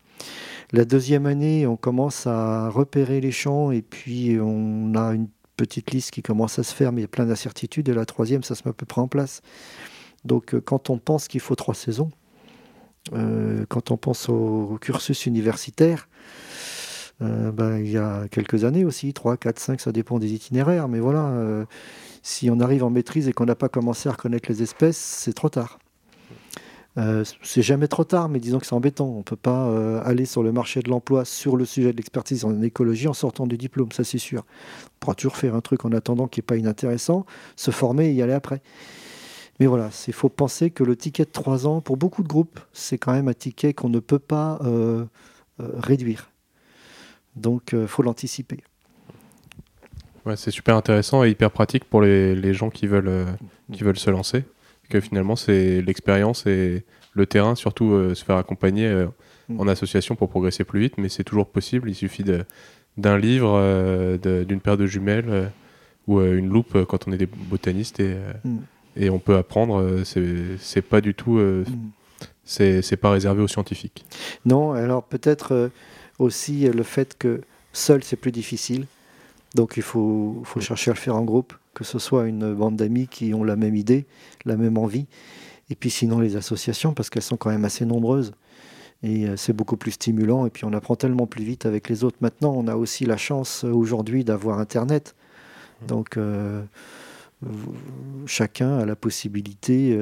La 0.72 0.86
deuxième 0.86 1.28
année, 1.28 1.68
on 1.68 1.78
commence 1.78 2.28
à 2.28 2.70
repérer 2.70 3.22
les 3.22 3.32
champs 3.32 3.72
et 3.72 3.82
puis 3.82 4.38
on 4.42 4.96
a 4.96 5.14
une 5.14 5.28
petite 5.58 5.92
liste 5.92 6.12
qui 6.12 6.22
commence 6.22 6.60
à 6.60 6.64
se 6.64 6.74
faire, 6.74 6.94
mais 6.94 7.02
il 7.02 7.04
y 7.04 7.06
a 7.06 7.10
plein 7.10 7.26
d'incertitudes. 7.26 7.90
Et 7.90 7.94
la 7.94 8.06
troisième, 8.06 8.44
ça 8.44 8.56
se 8.56 8.64
met 8.64 8.70
à 8.70 8.74
peu 8.74 8.86
près 8.86 9.02
en 9.02 9.08
place. 9.08 9.42
Donc 10.24 10.54
euh, 10.54 10.62
quand 10.62 10.90
on 10.90 10.98
pense 10.98 11.28
qu'il 11.28 11.42
faut 11.42 11.56
trois 11.56 11.76
saisons, 11.76 12.12
euh, 13.14 13.66
quand 13.68 13.92
on 13.92 13.98
pense 13.98 14.30
au, 14.30 14.78
cursus 14.80 15.26
universitaire, 15.26 16.08
euh, 17.22 17.52
ben, 17.52 17.80
il 17.80 17.90
y 17.90 17.98
a 17.98 18.28
quelques 18.30 18.64
années 18.64 18.86
aussi, 18.86 19.14
3, 19.14 19.38
4, 19.38 19.60
5, 19.60 19.82
ça 19.82 19.92
dépend 19.92 20.20
des 20.20 20.34
itinéraires, 20.34 20.88
mais 20.88 21.00
voilà, 21.00 21.66
si 22.22 22.50
on 22.52 22.60
arrive 22.60 22.84
en 22.84 22.92
maîtrise 22.92 23.28
et 23.28 23.34
qu'on 23.34 23.46
n'a 23.46 23.56
pas 23.56 23.70
commencé 23.70 24.08
à 24.08 24.12
reconnaître 24.12 24.50
les 24.50 24.62
espèces, 24.62 24.98
c'est 24.98 25.34
trop 25.34 25.50
tard. 25.50 25.80
Euh, 26.98 27.24
c'est 27.44 27.62
jamais 27.62 27.88
trop 27.88 28.04
tard, 28.04 28.28
mais 28.28 28.40
disons 28.40 28.60
que 28.60 28.66
c'est 28.66 28.74
embêtant. 28.74 29.06
On 29.06 29.20
ne 29.20 29.24
peut 29.24 29.36
pas 29.36 29.68
euh, 29.68 30.02
aller 30.04 30.26
sur 30.26 30.42
le 30.42 30.52
marché 30.52 30.82
de 30.82 30.90
l'emploi 30.90 31.26
sur 31.26 31.56
le 31.56 31.66
sujet 31.66 31.92
de 31.92 31.98
l'expertise 31.98 32.44
en 32.44 32.62
écologie 32.62 33.08
en 33.08 33.14
sortant 33.14 33.46
du 33.46 33.58
diplôme, 33.58 33.92
ça 33.92 34.04
c'est 34.04 34.18
sûr. 34.18 34.44
On 34.86 35.00
pourra 35.00 35.16
toujours 35.16 35.38
faire 35.38 35.54
un 35.54 35.62
truc 35.62 35.86
en 35.86 35.92
attendant 35.92 36.28
qui 36.28 36.40
n'est 36.40 36.46
pas 36.46 36.58
inintéressant, 36.58 37.26
se 37.56 37.70
former 37.70 38.08
et 38.08 38.14
y 38.14 38.22
aller 38.22 38.34
après. 38.34 38.62
Mais 39.60 39.68
voilà, 39.68 39.90
il 40.08 40.14
faut 40.14 40.30
penser 40.30 40.72
que 40.72 40.84
le 40.84 40.96
ticket 40.96 41.26
de 41.26 41.32
3 41.32 41.68
ans, 41.68 41.82
pour 41.82 41.98
beaucoup 41.98 42.24
de 42.24 42.28
groupes, 42.28 42.60
c'est 42.74 42.98
quand 42.98 43.12
même 43.12 43.28
un 43.28 43.34
ticket 43.34 43.74
qu'on 43.74 43.90
ne 43.90 44.00
peut 44.00 44.20
pas 44.20 44.60
euh, 44.64 45.06
réduire. 45.60 46.30
Donc 47.36 47.74
il 47.74 47.88
faut 47.88 48.02
l'anticiper. 48.02 48.60
Ouais, 50.26 50.36
c'est 50.36 50.52
super 50.52 50.76
intéressant 50.76 51.24
et 51.24 51.30
hyper 51.30 51.52
pratique 51.52 51.86
pour 51.86 52.02
les, 52.02 52.36
les 52.36 52.54
gens 52.54 52.70
qui 52.70 52.88
veulent, 52.88 53.28
qui 53.72 53.84
veulent 53.84 53.98
se 53.98 54.10
lancer 54.10 54.44
que 54.88 55.00
finalement 55.00 55.36
c'est 55.36 55.82
l'expérience 55.82 56.46
et 56.46 56.84
le 57.18 57.26
terrain, 57.26 57.56
surtout 57.56 57.92
euh, 57.92 58.16
se 58.16 58.24
faire 58.24 58.38
accompagner 58.38 58.86
euh, 58.86 59.08
mm. 59.50 59.60
en 59.60 59.68
association 59.68 60.16
pour 60.16 60.30
progresser 60.30 60.64
plus 60.64 60.80
vite, 60.80 60.98
mais 60.98 61.10
c'est 61.10 61.24
toujours 61.24 61.48
possible. 61.48 61.90
Il 61.90 61.96
suffit 61.96 62.24
d'un 62.98 63.18
livre, 63.18 63.54
euh, 63.56 64.18
d'une 64.44 64.62
paire 64.62 64.78
de 64.78 64.86
jumelles 64.86 65.52
ou 66.08 66.22
une 66.22 66.48
loupe 66.48 66.86
quand 66.86 67.08
on 67.08 67.12
est 67.12 67.18
des 67.18 67.26
botanistes 67.26 68.00
et, 68.00 68.16
mm. 68.44 68.58
et 68.96 69.10
on 69.10 69.20
peut 69.20 69.36
apprendre. 69.36 70.04
c'est 70.04 70.82
pas 70.82 71.02
du 71.02 71.14
tout. 71.14 71.38
Mm. 71.40 71.66
C'est 72.46 72.98
pas 72.98 73.12
réservé 73.12 73.42
aux 73.42 73.48
scientifiques. 73.48 74.06
Non, 74.46 74.72
alors 74.72 75.04
peut-être 75.04 75.70
aussi 76.18 76.70
le 76.70 76.84
fait 76.84 77.18
que 77.18 77.42
seul 77.74 78.04
c'est 78.04 78.16
plus 78.16 78.32
difficile. 78.32 78.86
Donc 79.56 79.78
il 79.78 79.84
faut, 79.84 80.42
faut 80.44 80.62
chercher 80.62 80.92
à 80.92 80.94
le 80.94 81.00
faire 81.00 81.16
en 81.16 81.24
groupe 81.24 81.54
que 81.78 81.84
ce 81.84 82.00
soit 82.00 82.28
une 82.28 82.56
bande 82.56 82.76
d'amis 82.76 83.08
qui 83.08 83.36
ont 83.36 83.44
la 83.44 83.56
même 83.56 83.76
idée, 83.76 84.08
la 84.46 84.58
même 84.58 84.80
envie, 84.80 85.06
et 85.70 85.76
puis 85.76 85.92
sinon 85.92 86.20
les 86.20 86.36
associations, 86.36 86.96
parce 86.96 87.12
qu'elles 87.12 87.22
sont 87.22 87.38
quand 87.38 87.52
même 87.52 87.66
assez 87.66 87.86
nombreuses. 87.86 88.34
Et 89.04 89.28
euh, 89.28 89.38
c'est 89.38 89.54
beaucoup 89.54 89.78
plus 89.78 89.92
stimulant, 89.92 90.48
et 90.48 90.50
puis 90.50 90.66
on 90.66 90.74
apprend 90.74 90.96
tellement 90.96 91.28
plus 91.28 91.44
vite 91.44 91.68
avec 91.68 91.88
les 91.88 92.04
autres. 92.04 92.18
Maintenant, 92.22 92.52
on 92.56 92.68
a 92.68 92.76
aussi 92.76 93.06
la 93.06 93.16
chance 93.16 93.64
euh, 93.64 93.72
aujourd'hui 93.72 94.24
d'avoir 94.24 94.58
Internet. 94.58 95.16
Donc, 95.88 96.18
euh, 96.18 96.64
chacun 98.26 98.80
a 98.80 98.86
la 98.88 98.96
possibilité 98.96 99.96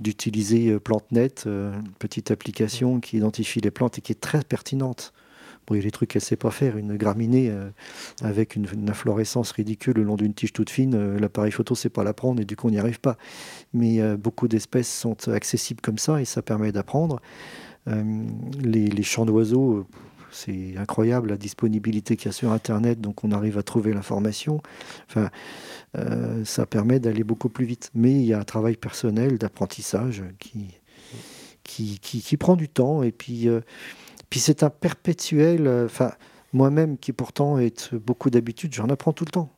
d'utiliser 0.00 0.80
PlanteNet, 0.80 1.44
une 1.44 1.90
petite 1.98 2.30
application 2.30 3.00
qui 3.00 3.18
identifie 3.18 3.60
les 3.60 3.70
plantes 3.70 3.98
et 3.98 4.00
qui 4.00 4.12
est 4.12 4.20
très 4.20 4.40
pertinente. 4.42 5.12
Bon, 5.66 5.74
il 5.74 5.78
y 5.78 5.80
a 5.80 5.84
des 5.84 5.90
trucs 5.90 6.10
qu'elle 6.10 6.20
ne 6.20 6.26
sait 6.26 6.36
pas 6.36 6.50
faire. 6.50 6.76
Une 6.76 6.96
graminée 6.96 7.48
euh, 7.50 7.70
avec 8.22 8.56
une, 8.56 8.66
inflorescence 8.88 9.52
ridicule 9.52 9.94
le 9.94 10.02
long 10.02 10.16
d'une 10.16 10.34
tige 10.34 10.52
toute 10.52 10.70
fine, 10.70 10.94
euh, 10.94 11.18
l'appareil 11.18 11.52
photo 11.52 11.74
ne 11.74 11.78
sait 11.78 11.88
pas 11.88 12.04
la 12.04 12.12
prendre 12.12 12.40
et 12.40 12.44
du 12.44 12.56
coup 12.56 12.68
on 12.68 12.70
n'y 12.70 12.78
arrive 12.78 13.00
pas. 13.00 13.16
Mais 13.72 14.00
euh, 14.00 14.16
beaucoup 14.16 14.48
d'espèces 14.48 14.92
sont 14.92 15.16
accessibles 15.28 15.80
comme 15.80 15.98
ça 15.98 16.20
et 16.20 16.24
ça 16.24 16.42
permet 16.42 16.72
d'apprendre. 16.72 17.20
Les, 17.86 18.86
les, 18.88 19.02
champs 19.02 19.26
d'oiseaux, 19.26 19.86
c'est 20.30 20.74
incroyable 20.78 21.28
la 21.28 21.36
disponibilité 21.36 22.16
qu'il 22.16 22.26
y 22.26 22.28
a 22.30 22.32
sur 22.32 22.50
Internet, 22.50 22.98
donc 22.98 23.24
on 23.24 23.30
arrive 23.30 23.58
à 23.58 23.62
trouver 23.62 23.92
l'information. 23.92 24.62
Enfin, 25.06 25.28
ça 26.44 26.64
permet 26.64 26.98
d'aller 26.98 27.24
beaucoup 27.24 27.50
plus 27.50 27.66
vite. 27.66 27.90
Mais 27.94 28.12
il 28.12 28.24
y 28.24 28.32
a 28.32 28.38
un 28.38 28.44
travail 28.44 28.76
personnel 28.76 29.36
d'apprentissage 29.36 30.24
qui 30.38 30.68
qui, 31.62 31.98
qui, 31.98 32.22
qui, 32.22 32.36
prend 32.38 32.56
du 32.56 32.70
temps 32.70 33.02
et 33.02 33.12
puis 33.12 33.48
puis 34.34 34.40
c'est 34.40 34.64
un 34.64 34.70
perpétuel. 34.70 35.68
Euh, 35.68 35.84
enfin, 35.84 36.10
moi-même 36.52 36.98
qui 36.98 37.12
pourtant 37.12 37.56
ai 37.60 37.72
beaucoup 37.92 38.30
d'habitude, 38.30 38.74
j'en 38.74 38.88
apprends 38.88 39.12
tout 39.12 39.24
le 39.24 39.30
temps. 39.30 39.48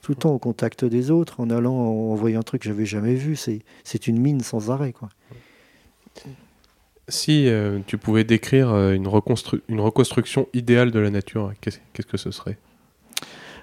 Tout 0.00 0.12
le 0.12 0.16
temps 0.16 0.30
au 0.30 0.38
contact 0.38 0.86
des 0.86 1.10
autres, 1.10 1.38
en 1.38 1.50
allant, 1.50 1.74
en 1.74 2.14
voyant 2.14 2.40
un 2.40 2.42
truc 2.42 2.62
que 2.62 2.68
j'avais 2.70 2.86
jamais 2.86 3.14
vu. 3.14 3.36
C'est 3.36 4.06
une 4.06 4.18
mine 4.18 4.40
sans 4.40 4.70
arrêt, 4.70 4.94
quoi. 4.94 5.10
Si 7.08 7.46
euh, 7.46 7.80
tu 7.86 7.98
pouvais 7.98 8.24
décrire 8.24 8.70
euh, 8.70 8.94
une, 8.94 9.06
une, 9.68 9.80
reconstruction 9.80 10.48
idéale 10.54 10.92
de 10.92 10.98
la 10.98 11.10
nature, 11.10 11.52
qu'est-ce 11.60 12.06
que 12.06 12.16
ce 12.16 12.30
serait? 12.30 12.56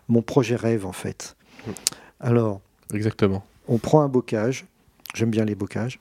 Mon 0.08 0.22
projet 0.22 0.56
rêve, 0.56 0.86
en 0.86 0.92
fait. 0.92 1.36
Mmh. 1.66 1.72
Alors. 2.20 2.62
Exactement. 2.94 3.44
On 3.68 3.80
prend 3.80 4.02
un 4.02 4.08
bocage. 4.08 4.68
J'aime 5.16 5.32
bien 5.32 5.46
les 5.46 5.56
bocages 5.56 6.00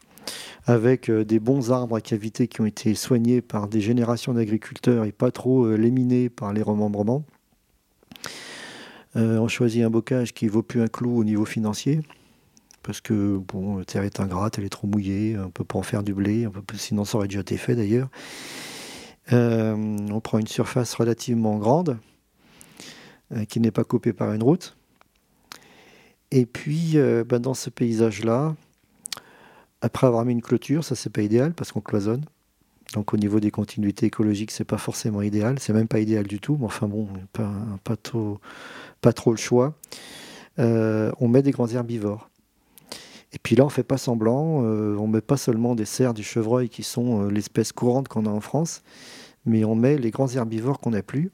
avec 0.68 1.08
euh, 1.08 1.24
des 1.24 1.40
bons 1.40 1.72
arbres 1.72 1.96
à 1.96 2.00
cavité 2.02 2.46
qui 2.46 2.60
ont 2.60 2.66
été 2.66 2.94
soignés 2.94 3.40
par 3.40 3.68
des 3.68 3.80
générations 3.80 4.34
d'agriculteurs 4.34 5.04
et 5.04 5.12
pas 5.12 5.30
trop 5.30 5.64
euh, 5.64 5.76
léminés 5.76 6.28
par 6.28 6.52
les 6.52 6.62
remembrements. 6.62 7.24
Euh, 9.16 9.38
on 9.38 9.48
choisit 9.48 9.82
un 9.82 9.90
bocage 9.90 10.34
qui 10.34 10.46
vaut 10.46 10.62
plus 10.62 10.82
un 10.82 10.86
clou 10.86 11.18
au 11.18 11.24
niveau 11.24 11.46
financier, 11.46 12.00
parce 12.82 13.00
que 13.00 13.38
bon, 13.38 13.78
la 13.78 13.84
terre 13.86 14.02
est 14.02 14.20
ingrate, 14.20 14.58
elle 14.58 14.64
est 14.64 14.68
trop 14.68 14.86
mouillée, 14.86 15.38
on 15.38 15.46
ne 15.46 15.50
peut 15.50 15.64
pas 15.64 15.78
en 15.78 15.82
faire 15.82 16.02
du 16.02 16.12
blé, 16.12 16.46
sinon 16.74 17.06
ça 17.06 17.16
aurait 17.16 17.28
déjà 17.28 17.40
été 17.40 17.56
fait 17.56 17.74
d'ailleurs. 17.74 18.10
on 19.32 20.20
prend 20.22 20.38
une 20.38 20.46
surface 20.46 20.92
relativement 20.94 21.56
grande, 21.56 21.98
qui 23.48 23.60
n'est 23.60 23.70
pas 23.70 23.84
coupée 23.84 24.12
par 24.12 24.32
une 24.34 24.42
route. 24.42 24.76
Et 26.30 26.44
puis, 26.44 26.96
ben, 27.26 27.38
dans 27.38 27.54
ce 27.54 27.70
paysage-là, 27.70 28.54
après 29.80 30.06
avoir 30.06 30.24
mis 30.24 30.32
une 30.32 30.42
clôture, 30.42 30.84
ça 30.84 30.94
c'est 30.94 31.10
pas 31.10 31.22
idéal 31.22 31.54
parce 31.54 31.72
qu'on 31.72 31.80
cloisonne. 31.80 32.24
Donc 32.94 33.12
au 33.12 33.16
niveau 33.16 33.38
des 33.38 33.50
continuités 33.50 34.06
écologiques, 34.06 34.50
c'est 34.50 34.64
pas 34.64 34.78
forcément 34.78 35.20
idéal, 35.22 35.58
c'est 35.58 35.72
même 35.72 35.88
pas 35.88 36.00
idéal 36.00 36.26
du 36.26 36.40
tout, 36.40 36.56
mais 36.58 36.66
enfin 36.66 36.88
bon, 36.88 37.06
pas, 37.32 37.96
trop, 37.96 38.40
le 39.30 39.36
choix. 39.36 39.74
Euh, 40.58 41.12
on 41.20 41.28
met 41.28 41.42
des 41.42 41.50
grands 41.50 41.68
herbivores. 41.68 42.30
Et 43.32 43.38
puis 43.38 43.56
là, 43.56 43.66
on 43.66 43.68
fait 43.68 43.82
pas 43.82 43.98
semblant, 43.98 44.62
euh, 44.64 44.96
on 44.96 45.06
met 45.06 45.20
pas 45.20 45.36
seulement 45.36 45.74
des 45.74 45.84
cerfs, 45.84 46.14
des 46.14 46.22
chevreuils 46.22 46.70
qui 46.70 46.82
sont 46.82 47.24
euh, 47.24 47.30
l'espèce 47.30 47.72
courante 47.72 48.08
qu'on 48.08 48.24
a 48.24 48.30
en 48.30 48.40
France, 48.40 48.82
mais 49.44 49.64
on 49.64 49.74
met 49.74 49.98
les 49.98 50.10
grands 50.10 50.28
herbivores 50.28 50.78
qu'on 50.78 50.90
n'a 50.90 51.02
plus 51.02 51.30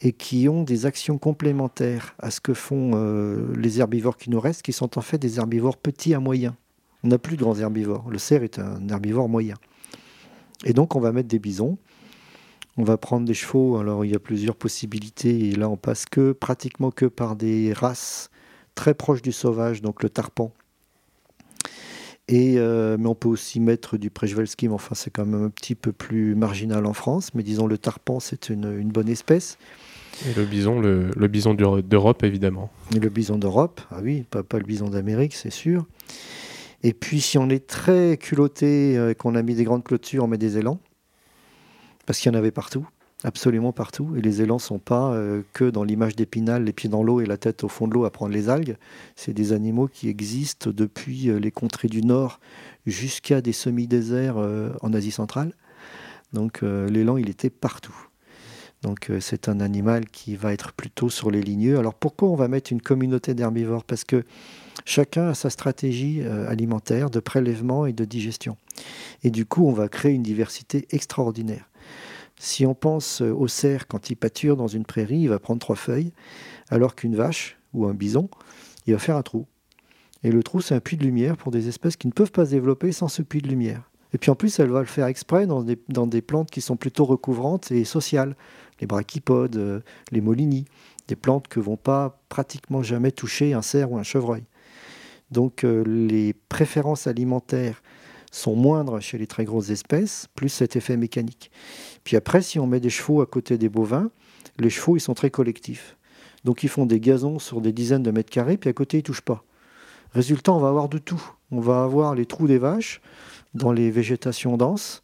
et 0.00 0.12
qui 0.12 0.48
ont 0.48 0.62
des 0.62 0.86
actions 0.86 1.18
complémentaires 1.18 2.14
à 2.18 2.30
ce 2.30 2.40
que 2.40 2.54
font 2.54 2.92
les 3.56 3.80
herbivores 3.80 4.16
qui 4.16 4.30
nous 4.30 4.38
restent, 4.38 4.62
qui 4.62 4.72
sont 4.72 4.96
en 4.96 5.00
fait 5.00 5.18
des 5.18 5.38
herbivores 5.38 5.76
petits 5.76 6.14
à 6.14 6.20
moyens. 6.20 6.54
On 7.04 7.08
n'a 7.08 7.18
plus 7.18 7.36
de 7.36 7.42
grands 7.42 7.58
herbivores. 7.58 8.10
Le 8.10 8.18
cerf 8.18 8.42
est 8.42 8.58
un 8.58 8.88
herbivore 8.88 9.28
moyen. 9.28 9.54
Et 10.64 10.72
donc, 10.72 10.96
on 10.96 11.00
va 11.00 11.12
mettre 11.12 11.28
des 11.28 11.38
bisons. 11.38 11.78
On 12.76 12.84
va 12.84 12.96
prendre 12.96 13.26
des 13.26 13.34
chevaux. 13.34 13.76
Alors, 13.76 14.04
il 14.04 14.10
y 14.10 14.14
a 14.14 14.18
plusieurs 14.18 14.56
possibilités. 14.56 15.50
Et 15.50 15.52
là, 15.52 15.68
on 15.68 15.76
passe 15.76 16.06
que 16.06 16.32
pratiquement 16.32 16.90
que 16.90 17.06
par 17.06 17.36
des 17.36 17.72
races 17.72 18.30
très 18.74 18.94
proches 18.94 19.22
du 19.22 19.32
sauvage, 19.32 19.82
donc 19.82 20.02
le 20.02 20.08
tarpan. 20.08 20.52
Et, 22.28 22.58
euh, 22.58 22.96
mais 22.98 23.08
on 23.08 23.14
peut 23.14 23.28
aussi 23.28 23.58
mettre 23.58 23.96
du 23.96 24.10
mais 24.22 24.68
enfin, 24.68 24.94
c'est 24.94 25.10
quand 25.10 25.24
même 25.24 25.44
un 25.46 25.48
petit 25.48 25.74
peu 25.74 25.92
plus 25.92 26.34
marginal 26.34 26.84
en 26.84 26.92
France. 26.92 27.30
Mais 27.34 27.42
disons, 27.42 27.66
le 27.66 27.78
tarpan, 27.78 28.20
c'est 28.20 28.50
une, 28.50 28.88
bonne 28.88 29.08
espèce. 29.08 29.56
Et 30.28 30.34
le 30.34 30.44
bison, 30.44 30.78
le, 30.80 31.28
bison 31.28 31.54
d'Europe, 31.54 32.22
évidemment. 32.24 32.70
Et 32.94 32.98
le 32.98 33.08
bison 33.08 33.38
d'Europe, 33.38 33.80
ah 33.90 34.00
oui, 34.02 34.24
pas, 34.28 34.42
pas 34.42 34.58
le 34.58 34.64
bison 34.64 34.90
d'Amérique, 34.90 35.34
c'est 35.34 35.50
sûr. 35.50 35.86
Et 36.82 36.92
puis, 36.92 37.20
si 37.20 37.38
on 37.38 37.48
est 37.48 37.66
très 37.66 38.16
culotté 38.16 38.92
et 38.92 38.98
euh, 38.98 39.14
qu'on 39.14 39.34
a 39.34 39.42
mis 39.42 39.54
des 39.54 39.64
grandes 39.64 39.84
clôtures, 39.84 40.24
on 40.24 40.28
met 40.28 40.38
des 40.38 40.58
élans, 40.58 40.78
parce 42.06 42.20
qu'il 42.20 42.32
y 42.32 42.34
en 42.34 42.38
avait 42.38 42.52
partout. 42.52 42.86
absolument 43.24 43.72
partout. 43.72 44.14
Et 44.16 44.20
les 44.20 44.42
élans 44.42 44.56
ne 44.56 44.60
sont 44.60 44.78
pas 44.78 45.12
euh, 45.12 45.42
que 45.52 45.64
dans 45.64 45.82
l'image 45.82 46.14
d'Épinal, 46.14 46.64
les 46.64 46.72
pieds 46.72 46.88
dans 46.88 47.02
l'eau 47.02 47.20
et 47.20 47.26
la 47.26 47.36
tête 47.36 47.64
au 47.64 47.68
fond 47.68 47.88
de 47.88 47.94
l'eau 47.94 48.04
à 48.04 48.10
prendre 48.10 48.32
les 48.32 48.48
algues. 48.48 48.76
C'est 49.16 49.32
des 49.32 49.52
animaux 49.52 49.88
qui 49.88 50.08
existent 50.08 50.70
depuis 50.70 51.30
euh, 51.30 51.38
les 51.38 51.50
contrées 51.50 51.88
du 51.88 52.02
Nord 52.02 52.38
jusqu'à 52.86 53.40
des 53.40 53.52
semi-déserts 53.52 54.38
en 54.38 54.94
Asie 54.94 55.10
centrale. 55.10 55.52
Donc 56.32 56.62
l'élan, 56.62 57.18
il 57.18 57.28
était 57.28 57.50
partout. 57.50 57.94
Donc 58.80 59.12
c'est 59.20 59.50
un 59.50 59.60
animal 59.60 60.06
qui 60.06 60.36
va 60.36 60.54
être 60.54 60.72
plutôt 60.72 61.10
sur 61.10 61.30
les 61.30 61.42
ligneux. 61.42 61.78
Alors 61.78 61.92
pourquoi 61.92 62.30
on 62.30 62.34
va 62.34 62.48
mettre 62.48 62.72
une 62.72 62.80
communauté 62.80 63.34
d'herbivores? 63.34 63.84
Parce 63.84 64.04
que 64.04 64.24
chacun 64.88 65.28
a 65.28 65.34
sa 65.34 65.50
stratégie 65.50 66.22
alimentaire 66.22 67.10
de 67.10 67.20
prélèvement 67.20 67.86
et 67.86 67.92
de 67.92 68.04
digestion. 68.04 68.56
Et 69.22 69.30
du 69.30 69.46
coup, 69.46 69.66
on 69.66 69.72
va 69.72 69.88
créer 69.88 70.12
une 70.12 70.22
diversité 70.22 70.86
extraordinaire. 70.90 71.68
Si 72.38 72.64
on 72.64 72.74
pense 72.74 73.20
euh, 73.20 73.32
au 73.32 73.48
cerf 73.48 73.86
quand 73.88 74.10
il 74.10 74.16
pâture 74.16 74.56
dans 74.56 74.68
une 74.68 74.84
prairie, 74.84 75.20
il 75.20 75.28
va 75.28 75.38
prendre 75.38 75.60
trois 75.60 75.76
feuilles, 75.76 76.12
alors 76.68 76.94
qu'une 76.94 77.16
vache 77.16 77.58
ou 77.74 77.86
un 77.86 77.94
bison, 77.94 78.28
il 78.86 78.92
va 78.92 78.98
faire 78.98 79.16
un 79.16 79.22
trou. 79.22 79.46
Et 80.22 80.30
le 80.30 80.42
trou, 80.42 80.60
c'est 80.60 80.74
un 80.74 80.80
puits 80.80 80.96
de 80.96 81.04
lumière 81.04 81.36
pour 81.36 81.52
des 81.52 81.68
espèces 81.68 81.96
qui 81.96 82.06
ne 82.06 82.12
peuvent 82.12 82.32
pas 82.32 82.46
se 82.46 82.50
développer 82.50 82.92
sans 82.92 83.08
ce 83.08 83.22
puits 83.22 83.42
de 83.42 83.48
lumière. 83.48 83.90
Et 84.14 84.18
puis 84.18 84.30
en 84.30 84.34
plus, 84.34 84.58
elle 84.58 84.70
va 84.70 84.80
le 84.80 84.86
faire 84.86 85.06
exprès 85.06 85.46
dans 85.46 85.62
des, 85.62 86.22
plantes 86.22 86.50
qui 86.50 86.60
sont 86.60 86.76
plutôt 86.76 87.04
recouvrantes 87.04 87.70
et 87.70 87.84
sociales. 87.84 88.36
Les 88.80 88.86
brachypodes, 88.86 89.56
euh, 89.56 89.80
les 90.12 90.20
molinies, 90.20 90.64
des 91.08 91.16
plantes 91.16 91.48
que 91.48 91.60
vont 91.60 91.76
pas 91.76 92.20
pratiquement 92.28 92.82
jamais 92.82 93.12
toucher 93.12 93.52
un 93.52 93.62
cerf 93.62 93.92
ou 93.92 93.98
un 93.98 94.02
chevreuil. 94.02 94.44
Donc 95.30 95.64
euh, 95.64 95.84
les 95.84 96.32
préférences 96.32 97.06
alimentaires 97.06 97.82
sont 98.30 98.56
moindres 98.56 99.00
chez 99.00 99.18
les 99.18 99.26
très 99.26 99.44
grosses 99.44 99.70
espèces, 99.70 100.26
plus 100.34 100.48
cet 100.48 100.76
effet 100.76 100.96
mécanique. 100.96 101.50
Puis 102.04 102.16
après, 102.16 102.42
si 102.42 102.58
on 102.58 102.66
met 102.66 102.80
des 102.80 102.90
chevaux 102.90 103.20
à 103.20 103.26
côté 103.26 103.58
des 103.58 103.68
bovins, 103.68 104.10
les 104.58 104.70
chevaux, 104.70 104.96
ils 104.96 105.00
sont 105.00 105.14
très 105.14 105.30
collectifs. 105.30 105.96
Donc 106.44 106.62
ils 106.62 106.68
font 106.68 106.86
des 106.86 107.00
gazons 107.00 107.38
sur 107.38 107.60
des 107.60 107.72
dizaines 107.72 108.02
de 108.02 108.10
mètres 108.10 108.30
carrés, 108.30 108.56
puis 108.56 108.70
à 108.70 108.72
côté, 108.72 108.98
ils 108.98 109.02
touchent 109.02 109.20
pas. 109.20 109.44
Résultat, 110.12 110.52
on 110.52 110.58
va 110.58 110.68
avoir 110.68 110.88
de 110.88 110.98
tout. 110.98 111.22
On 111.50 111.60
va 111.60 111.82
avoir 111.82 112.14
les 112.14 112.26
trous 112.26 112.46
des 112.46 112.58
vaches 112.58 113.00
dans 113.54 113.72
les 113.72 113.90
végétations 113.90 114.56
denses. 114.56 115.02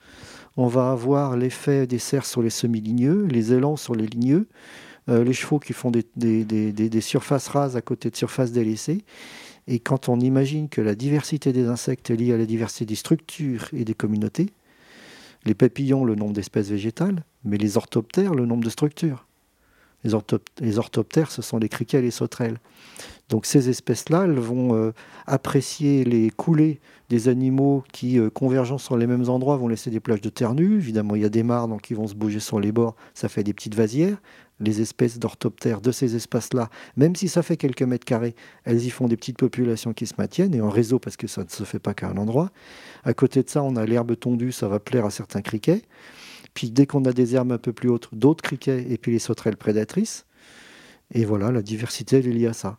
On 0.56 0.66
va 0.66 0.92
avoir 0.92 1.36
l'effet 1.36 1.86
des 1.86 1.98
cerfs 1.98 2.26
sur 2.26 2.40
les 2.42 2.50
semi-ligneux, 2.50 3.26
les 3.26 3.52
élans 3.52 3.76
sur 3.76 3.94
les 3.94 4.06
ligneux, 4.06 4.46
euh, 5.08 5.24
les 5.24 5.32
chevaux 5.32 5.58
qui 5.58 5.72
font 5.72 5.90
des, 5.90 7.00
surfaces 7.00 7.48
rases 7.48 7.76
à 7.76 7.80
côté 7.80 8.10
de 8.10 8.16
surfaces 8.16 8.52
délaissées. 8.52 9.04
Et 9.66 9.78
quand 9.78 10.08
on 10.08 10.20
imagine 10.20 10.68
que 10.68 10.80
la 10.80 10.94
diversité 10.94 11.52
des 11.52 11.66
insectes 11.66 12.10
est 12.10 12.16
liée 12.16 12.32
à 12.32 12.36
la 12.36 12.46
diversité 12.46 12.84
des 12.84 12.94
structures 12.94 13.68
et 13.72 13.84
des 13.84 13.94
communautés, 13.94 14.50
les 15.46 15.54
papillons, 15.54 16.04
le 16.04 16.14
nombre 16.14 16.32
d'espèces 16.32 16.68
végétales, 16.68 17.24
mais 17.44 17.58
les 17.58 17.76
orthoptères, 17.76 18.34
le 18.34 18.46
nombre 18.46 18.64
de 18.64 18.70
structures. 18.70 19.26
Les, 20.04 20.78
orthoptères, 20.78 21.30
ce 21.30 21.40
sont 21.40 21.56
les 21.58 21.70
criquets 21.70 21.98
et 21.98 22.02
les 22.02 22.10
sauterelles. 22.10 22.58
Donc 23.30 23.46
ces 23.46 23.70
espèces-là, 23.70 24.24
elles 24.24 24.38
vont 24.38 24.74
euh, 24.74 24.92
apprécier 25.26 26.04
les 26.04 26.28
coulées 26.28 26.78
des 27.08 27.28
animaux 27.28 27.82
qui, 27.90 28.18
euh, 28.18 28.28
convergeant 28.28 28.76
sur 28.76 28.98
les 28.98 29.06
mêmes 29.06 29.30
endroits, 29.30 29.56
vont 29.56 29.68
laisser 29.68 29.90
des 29.90 30.00
plages 30.00 30.20
de 30.20 30.28
terre 30.28 30.52
nue. 30.52 30.76
Évidemment, 30.76 31.14
il 31.14 31.22
y 31.22 31.24
a 31.24 31.30
des 31.30 31.42
mares, 31.42 31.68
donc 31.68 31.88
ils 31.88 31.96
vont 31.96 32.06
se 32.06 32.14
bouger 32.14 32.40
sur 32.40 32.60
les 32.60 32.70
bords, 32.70 32.96
ça 33.14 33.30
fait 33.30 33.42
des 33.42 33.54
petites 33.54 33.74
vasières 33.74 34.18
les 34.60 34.80
espèces 34.80 35.18
d'orthoptères 35.18 35.80
de 35.80 35.90
ces 35.90 36.16
espaces-là, 36.16 36.70
même 36.96 37.16
si 37.16 37.28
ça 37.28 37.42
fait 37.42 37.56
quelques 37.56 37.82
mètres 37.82 38.04
carrés, 38.04 38.34
elles 38.64 38.84
y 38.84 38.90
font 38.90 39.08
des 39.08 39.16
petites 39.16 39.38
populations 39.38 39.92
qui 39.92 40.06
se 40.06 40.14
maintiennent 40.16 40.54
et 40.54 40.60
en 40.60 40.70
réseau 40.70 40.98
parce 40.98 41.16
que 41.16 41.26
ça 41.26 41.44
ne 41.44 41.48
se 41.48 41.64
fait 41.64 41.78
pas 41.78 41.94
qu'à 41.94 42.08
un 42.08 42.16
endroit. 42.16 42.50
À 43.04 43.14
côté 43.14 43.42
de 43.42 43.50
ça, 43.50 43.62
on 43.62 43.76
a 43.76 43.84
l'herbe 43.84 44.16
tondue, 44.18 44.52
ça 44.52 44.68
va 44.68 44.78
plaire 44.78 45.04
à 45.04 45.10
certains 45.10 45.42
criquets. 45.42 45.82
Puis 46.54 46.70
dès 46.70 46.86
qu'on 46.86 47.04
a 47.04 47.12
des 47.12 47.34
herbes 47.34 47.52
un 47.52 47.58
peu 47.58 47.72
plus 47.72 47.88
hautes, 47.88 48.08
d'autres 48.12 48.42
criquets 48.42 48.86
et 48.88 48.96
puis 48.96 49.12
les 49.12 49.18
sauterelles 49.18 49.56
prédatrices. 49.56 50.24
Et 51.12 51.24
voilà, 51.24 51.50
la 51.50 51.62
diversité 51.62 52.18
elle 52.18 52.28
est 52.28 52.32
liée 52.32 52.46
à 52.46 52.52
ça. 52.52 52.78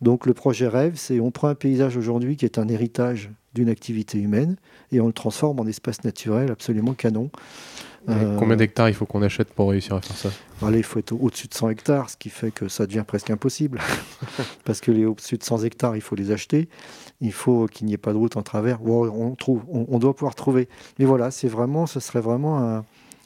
Donc 0.00 0.26
le 0.26 0.34
projet 0.34 0.68
rêve, 0.68 0.94
c'est 0.96 1.18
on 1.18 1.32
prend 1.32 1.48
un 1.48 1.56
paysage 1.56 1.96
aujourd'hui 1.96 2.36
qui 2.36 2.44
est 2.44 2.58
un 2.58 2.68
héritage 2.68 3.30
d'une 3.54 3.68
activité 3.68 4.18
humaine 4.18 4.56
et 4.92 5.00
on 5.00 5.08
le 5.08 5.12
transforme 5.12 5.58
en 5.58 5.66
espace 5.66 6.04
naturel 6.04 6.50
absolument 6.52 6.94
canon. 6.94 7.30
Euh, 8.08 8.36
combien 8.38 8.56
d'hectares 8.56 8.88
il 8.88 8.94
faut 8.94 9.06
qu'on 9.06 9.22
achète 9.22 9.52
pour 9.52 9.70
réussir 9.70 9.94
à 9.94 10.00
faire 10.00 10.16
ça 10.16 10.30
Il 10.70 10.82
faut 10.82 10.98
être 10.98 11.12
au-dessus 11.12 11.48
de 11.48 11.54
100 11.54 11.70
hectares, 11.70 12.10
ce 12.10 12.16
qui 12.16 12.30
fait 12.30 12.50
que 12.50 12.68
ça 12.68 12.86
devient 12.86 13.04
presque 13.06 13.30
impossible. 13.30 13.80
Parce 14.64 14.80
que 14.80 14.90
les 14.90 15.04
au-dessus 15.04 15.36
de 15.36 15.44
100 15.44 15.64
hectares, 15.64 15.96
il 15.96 16.00
faut 16.02 16.16
les 16.16 16.30
acheter. 16.30 16.68
Il 17.20 17.32
faut 17.32 17.66
qu'il 17.66 17.86
n'y 17.86 17.92
ait 17.92 17.98
pas 17.98 18.12
de 18.12 18.18
route 18.18 18.36
en 18.36 18.42
travers. 18.42 18.82
On, 18.82 19.34
trouve, 19.34 19.62
on, 19.68 19.98
doit 19.98 20.14
pouvoir 20.14 20.34
trouver. 20.34 20.68
Mais 20.98 21.04
voilà, 21.04 21.30
c'est 21.30 21.48
vraiment, 21.48 21.86
ce 21.86 22.00
serait 22.00 22.20
vraiment 22.20 22.82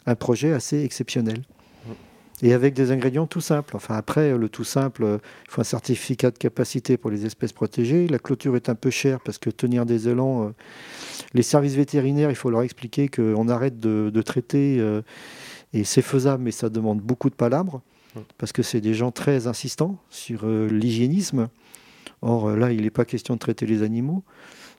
un 0.06 0.14
projet 0.14 0.52
assez 0.52 0.82
exceptionnel 0.82 1.42
et 2.42 2.52
avec 2.52 2.74
des 2.74 2.90
ingrédients 2.90 3.26
tout 3.26 3.40
simples. 3.40 3.76
Enfin, 3.76 3.94
après, 3.94 4.36
le 4.36 4.48
tout 4.48 4.64
simple, 4.64 5.04
euh, 5.04 5.18
il 5.46 5.50
faut 5.50 5.60
un 5.60 5.64
certificat 5.64 6.32
de 6.32 6.38
capacité 6.38 6.96
pour 6.96 7.10
les 7.10 7.24
espèces 7.24 7.52
protégées. 7.52 8.08
La 8.08 8.18
clôture 8.18 8.56
est 8.56 8.68
un 8.68 8.74
peu 8.74 8.90
chère 8.90 9.20
parce 9.20 9.38
que 9.38 9.48
tenir 9.48 9.86
des 9.86 10.08
élans, 10.08 10.48
euh, 10.48 10.50
les 11.34 11.42
services 11.42 11.74
vétérinaires, 11.74 12.30
il 12.30 12.36
faut 12.36 12.50
leur 12.50 12.62
expliquer 12.62 13.08
qu'on 13.08 13.48
arrête 13.48 13.78
de, 13.78 14.22
traiter 14.22 14.78
euh, 14.80 15.02
et 15.72 15.84
c'est 15.84 16.02
faisable, 16.02 16.42
mais 16.42 16.50
ça 16.50 16.68
demande 16.68 17.00
beaucoup 17.00 17.30
de 17.30 17.34
palabres 17.34 17.80
parce 18.38 18.52
que 18.52 18.62
c'est 18.62 18.80
des 18.80 18.92
gens 18.92 19.10
très 19.10 19.46
insistants 19.46 19.96
sur 20.10 20.46
l'hygiénisme. 20.46 21.48
Or, 22.20 22.50
là, 22.50 22.70
il 22.70 22.82
n'est 22.82 22.90
pas 22.90 23.06
question 23.06 23.34
de 23.34 23.38
traiter 23.38 23.64
les 23.64 23.82
animaux. 23.82 24.22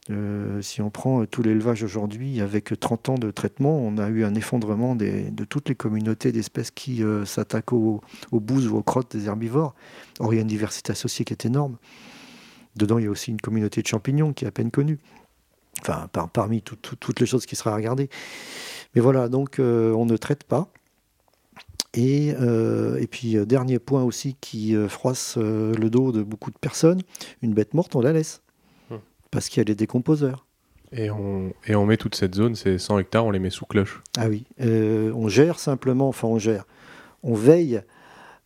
Euh, 0.10 0.62
si 0.62 0.82
on 0.82 0.90
prend 0.90 1.26
tout 1.26 1.44
l'élevage 1.44 1.82
aujourd'hui, 1.84 2.42
avec 2.42 2.78
30 2.78 3.10
ans 3.10 3.18
de 3.18 3.32
traitement, 3.32 3.78
on 3.78 3.98
a 3.98 4.10
eu 4.10 4.26
un 4.26 4.36
effondrement 4.36 4.96
de 4.96 5.46
toutes 5.46 5.70
les 5.70 5.76
communautés 5.76 6.32
d'espèces 6.32 6.72
qui 6.72 7.04
euh, 7.04 7.26
s'attaquent 7.26 7.74
aux, 7.74 8.02
bouses 8.32 8.68
ou 8.68 8.78
aux 8.78 8.84
crottes 8.84 9.16
des 9.16 9.28
herbivores. 9.28 9.74
Or, 10.20 10.34
il 10.34 10.38
y 10.38 10.40
a 10.40 10.42
une 10.42 10.48
diversité 10.48 10.92
associée 10.92 11.24
qui 11.24 11.34
est 11.34 11.46
énorme. 11.46 11.78
Dedans, 12.76 12.98
il 12.98 13.06
y 13.06 13.08
a 13.08 13.12
aussi 13.12 13.32
une 13.32 13.40
communauté 13.40 13.82
de 13.82 13.88
champignons 13.88 14.34
qui 14.34 14.46
est 14.46 14.48
à 14.48 14.52
peine 14.52 14.72
connue. 14.72 15.00
Enfin, 15.82 16.08
parmi 16.34 16.62
toutes 16.62 17.20
les 17.20 17.26
choses 17.26 17.46
qui 17.46 17.56
seraient 17.56 17.72
à 17.72 17.76
regarder. 17.76 18.10
Mais 18.96 19.02
voilà, 19.02 19.28
donc 19.28 19.60
euh, 19.60 19.92
on 19.94 20.06
ne 20.06 20.18
traite 20.18 20.44
pas. 20.44 20.70
Et, 21.96 22.36
puis, 23.12 23.36
dernier 23.46 23.78
point 23.78 24.02
aussi 24.04 24.36
qui 24.42 24.76
froisse 24.90 25.38
le 25.38 25.90
dos 25.90 26.12
de 26.12 26.24
beaucoup 26.24 26.50
de 26.50 26.58
personnes, 26.58 27.02
une 27.44 27.54
bête 27.54 27.76
morte, 27.76 27.96
on 27.96 28.02
la 28.02 28.14
laisse 28.14 28.43
parce 29.34 29.50
qu'il 29.50 29.60
y 29.60 29.62
a 29.62 29.66
les 29.66 29.76
décomposeurs. 29.76 30.46
Et 30.92 31.10
on, 31.10 31.54
et 31.66 31.76
on 31.76 31.88
met 31.88 31.98
toute 31.98 32.14
cette 32.14 32.36
zone, 32.36 32.56
ces 32.56 32.78
100 32.78 33.00
hectares, 33.00 33.26
on 33.26 33.32
les 33.32 33.40
met 33.40 33.50
sous 33.50 33.66
cloche. 33.66 34.04
Ah 34.16 34.30
oui, 34.30 34.46
euh, 34.62 35.12
on 35.16 35.28
gère 35.28 35.58
simplement, 35.58 36.08
enfin 36.08 36.28
on 36.28 36.38
gère, 36.38 36.66
on 37.24 37.34
veille 37.34 37.82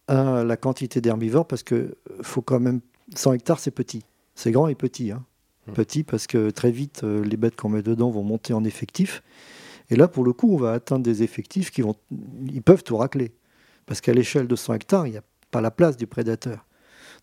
à 0.07 0.45
la 0.45 0.55
quantité 0.55 1.01
d'herbivores 1.01 1.45
parce 1.45 1.63
que 1.63 1.97
faut 2.21 2.41
quand 2.41 2.61
même, 2.61 2.79
100 3.13 3.33
hectares 3.33 3.59
c'est 3.59 3.71
petit, 3.71 4.03
c'est 4.33 4.51
grand 4.51 4.69
et 4.69 4.75
petit. 4.75 5.11
Hein. 5.11 5.25
Hum. 5.67 5.73
Petit 5.73 6.03
parce 6.03 6.25
que 6.25 6.49
très 6.49 6.71
vite, 6.71 7.01
euh, 7.03 7.21
les 7.21 7.35
bêtes 7.35 7.57
qu'on 7.57 7.67
met 7.67 7.81
dedans 7.81 8.09
vont 8.09 8.23
monter 8.23 8.53
en 8.53 8.63
effectif. 8.63 9.21
Et 9.89 9.97
là, 9.97 10.07
pour 10.07 10.23
le 10.23 10.31
coup, 10.31 10.53
on 10.53 10.57
va 10.57 10.71
atteindre 10.71 11.03
des 11.03 11.23
effectifs 11.23 11.69
qui 11.69 11.81
vont, 11.81 11.95
ils 12.49 12.61
peuvent 12.61 12.83
tout 12.83 12.95
racler. 12.95 13.33
Parce 13.85 13.99
qu'à 13.99 14.13
l'échelle 14.13 14.47
de 14.47 14.55
100 14.55 14.73
hectares, 14.75 15.07
il 15.07 15.11
n'y 15.11 15.17
a 15.17 15.23
pas 15.51 15.59
la 15.59 15.71
place 15.71 15.97
du 15.97 16.07
prédateur. 16.07 16.65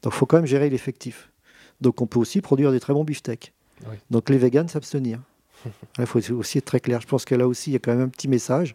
Donc 0.03 0.13
il 0.13 0.17
faut 0.17 0.27
quand 0.27 0.37
même 0.37 0.47
gérer 0.47 0.69
l'effectif. 0.69 1.31
Donc 1.81 2.01
on 2.01 2.07
peut 2.07 2.19
aussi 2.19 2.41
produire 2.41 2.73
des 2.73 2.81
très 2.81 2.93
bons 2.93 3.05
beefsteaks. 3.05 3.53
Donc 4.11 4.31
les 4.31 4.39
véganes 4.39 4.69
s'abstenir. 4.69 5.21
Il 5.99 6.07
faut 6.07 6.21
aussi 6.33 6.59
être 6.59 6.65
très 6.65 6.81
clair. 6.81 7.01
Je 7.01 7.07
pense 7.07 7.25
que 7.25 7.35
là 7.35 7.47
aussi, 7.47 7.71
il 7.71 7.73
y 7.73 7.77
a 7.77 7.79
quand 7.79 7.93
même 7.93 8.03
un 8.03 8.09
petit 8.09 8.29
message. 8.29 8.75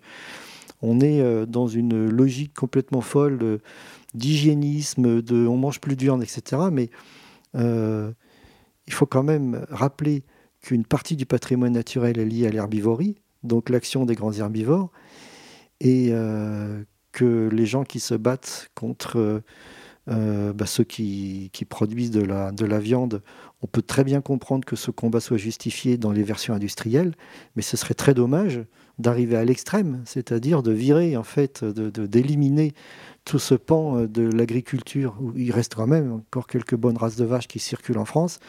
On 0.82 1.02
est 1.02 1.22
euh, 1.22 1.46
dans 1.46 1.68
une 1.68 2.10
logique 2.10 2.54
complètement 2.54 3.02
folle 3.02 3.60
d'hygiénisme, 4.14 5.22
de, 5.22 5.46
on 5.46 5.58
mange 5.58 5.80
plus 5.80 5.96
de 5.96 6.02
viande, 6.02 6.24
etc. 6.24 6.64
Mais 6.72 6.90
euh, 7.56 8.12
il 8.88 8.94
faut 8.94 9.06
quand 9.06 9.24
même 9.24 9.66
rappeler 9.70 10.24
qu'une 10.62 10.86
partie 10.86 11.16
du 11.16 11.26
patrimoine 11.26 11.74
naturel 11.74 12.18
est 12.20 12.26
liée 12.26 12.48
à 12.48 12.50
l'herbivorie, 12.50 13.16
donc 13.44 13.70
l'action 13.70 14.06
des 14.06 14.16
grands 14.16 14.34
herbivores, 14.34 14.90
et 15.80 16.10
euh, 16.12 16.84
que 17.12 17.50
les 17.52 17.66
gens 17.66 17.84
qui 17.84 18.00
se 18.00 18.16
battent 18.16 18.70
contre 18.76 19.42
euh, 20.10 20.54
bah, 20.54 20.66
ceux 20.66 20.84
qui, 20.84 21.52
produisent 21.70 22.12
de 22.12 22.22
la, 22.22 22.52
de 22.52 22.66
la 22.66 22.80
viande, 22.80 23.22
on 23.62 23.68
peut 23.68 23.82
très 23.82 24.04
bien 24.04 24.22
comprendre 24.22 24.66
que 24.66 24.76
ce 24.76 24.92
combat 24.92 25.20
soit 25.20 25.38
justifié 25.38 25.98
dans 25.98 26.12
les 26.12 26.24
versions 26.24 26.54
industrielles, 26.54 27.14
mais 27.56 27.62
ce 27.62 27.78
serait 27.78 27.94
très 27.94 28.14
dommage 28.14 28.62
d'arriver 28.98 29.38
à 29.38 29.46
l'extrême, 29.46 30.02
c'est-à-dire 30.06 30.64
de 30.64 30.72
virer, 30.72 31.16
en 31.16 31.24
fait, 31.24 31.64
d'éliminer 31.64 32.70
de, 32.70 32.74
tout 33.30 33.38
ce 33.38 33.54
pan 33.54 33.96
euh, 33.96 34.08
de 34.08 34.24
l'agriculture, 34.24 35.16
où 35.22 35.32
il 35.38 35.52
reste 35.52 35.76
quand 35.76 35.86
même 35.86 36.12
encore 36.14 36.48
quelques 36.48 36.76
bonnes 36.76 36.98
races 36.98 37.16
de 37.16 37.26
vaches 37.26 37.48
qui 37.48 37.60
circulent 37.60 38.00
en 38.00 38.06
France, 38.06 38.40